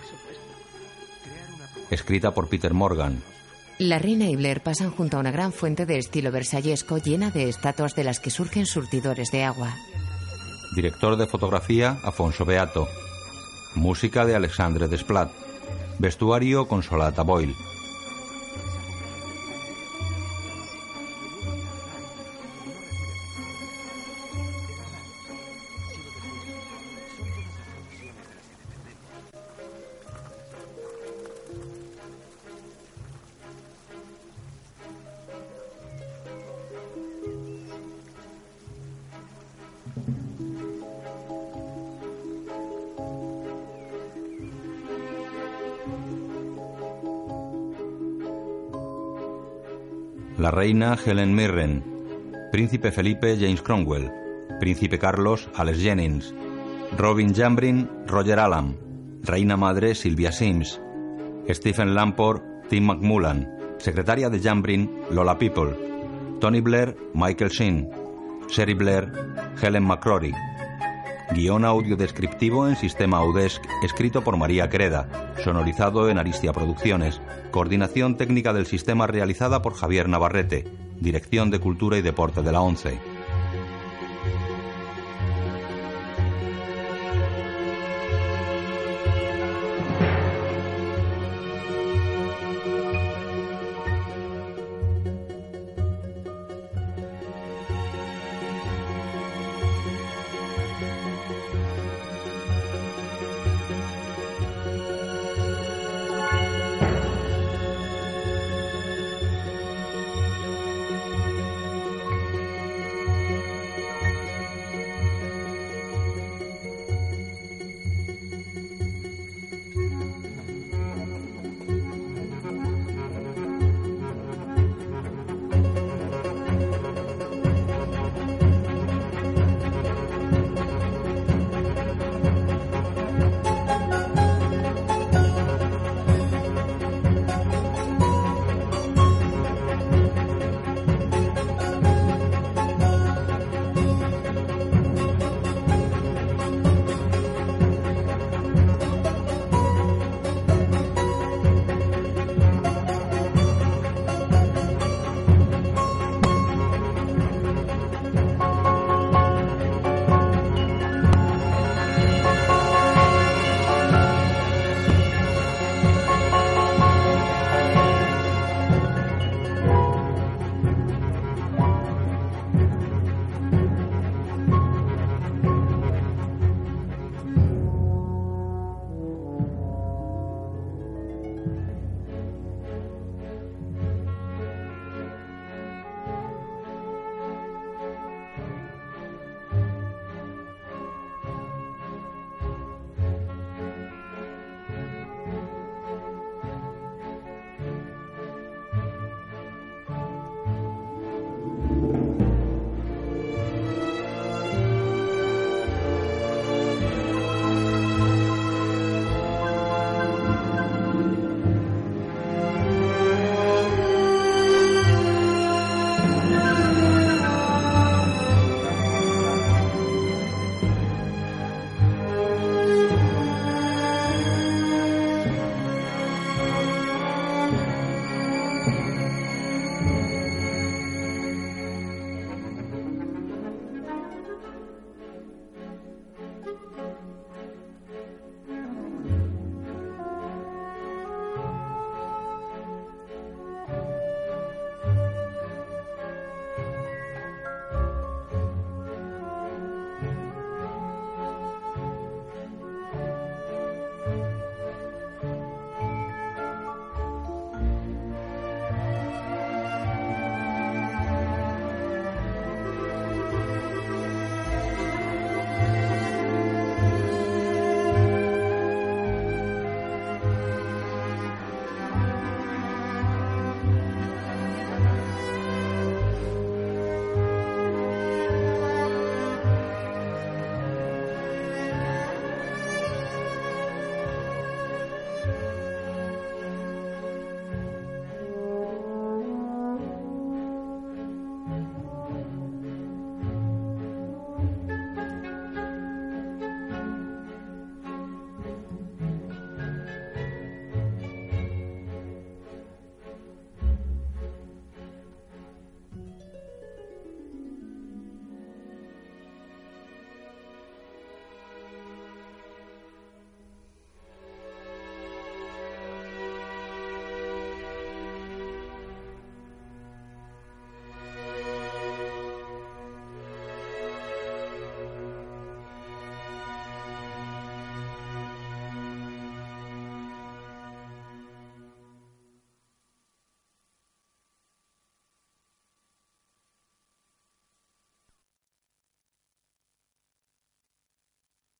Escrita 1.90 2.32
por 2.32 2.48
Peter 2.48 2.74
Morgan. 2.74 3.22
La 3.78 3.98
reina 3.98 4.26
y 4.26 4.36
Blair 4.36 4.60
pasan 4.60 4.90
junto 4.90 5.16
a 5.16 5.20
una 5.20 5.30
gran 5.30 5.52
fuente 5.52 5.86
de 5.86 5.98
estilo 5.98 6.30
versallesco 6.30 6.98
llena 6.98 7.30
de 7.30 7.48
estatuas 7.48 7.94
de 7.94 8.04
las 8.04 8.20
que 8.20 8.30
surgen 8.30 8.66
surtidores 8.66 9.30
de 9.30 9.44
agua. 9.44 9.74
Director 10.74 11.16
de 11.16 11.26
fotografía, 11.26 11.98
Afonso 12.02 12.44
Beato. 12.44 12.88
Música 13.74 14.24
de 14.24 14.34
Alexandre 14.34 14.88
Desplat. 14.88 15.30
Vestuario 15.98 16.66
Consolata 16.66 17.22
Boyle. 17.22 17.54
La 50.44 50.50
reina 50.50 50.94
Helen 51.02 51.34
Mirren, 51.34 51.82
príncipe 52.52 52.92
Felipe 52.92 53.34
James 53.38 53.62
Cromwell, 53.62 54.12
príncipe 54.60 54.98
Carlos 54.98 55.48
Alex 55.54 55.78
Jennings, 55.78 56.34
Robin 56.98 57.32
Jambrin 57.32 57.88
Roger 58.06 58.38
Allam, 58.38 58.76
reina 59.22 59.56
madre 59.56 59.94
Sylvia 59.94 60.30
Sims, 60.32 60.78
Stephen 61.48 61.94
Lamport 61.94 62.42
Tim 62.68 62.84
McMullan, 62.84 63.48
secretaria 63.78 64.28
de 64.28 64.38
Jambrin 64.38 64.90
Lola 65.12 65.38
People, 65.38 65.78
Tony 66.40 66.60
Blair 66.60 66.94
Michael 67.14 67.50
Sheen, 67.50 67.88
Sherry 68.46 68.74
Blair 68.74 69.10
Helen 69.62 69.86
McCrory, 69.86 70.34
Guión 71.32 71.64
audio 71.64 71.96
descriptivo 71.96 72.68
en 72.68 72.76
sistema 72.76 73.18
Audesc, 73.18 73.62
escrito 73.82 74.22
por 74.22 74.36
María 74.36 74.68
Creda, 74.68 75.34
sonorizado 75.42 76.10
en 76.10 76.18
Aristia 76.18 76.52
Producciones, 76.52 77.20
coordinación 77.50 78.16
técnica 78.16 78.52
del 78.52 78.66
sistema 78.66 79.06
realizada 79.06 79.62
por 79.62 79.74
Javier 79.74 80.08
Navarrete, 80.08 80.66
Dirección 81.00 81.50
de 81.50 81.60
Cultura 81.60 81.96
y 81.96 82.02
Deporte 82.02 82.42
de 82.42 82.52
la 82.52 82.60
ONCE. 82.60 83.13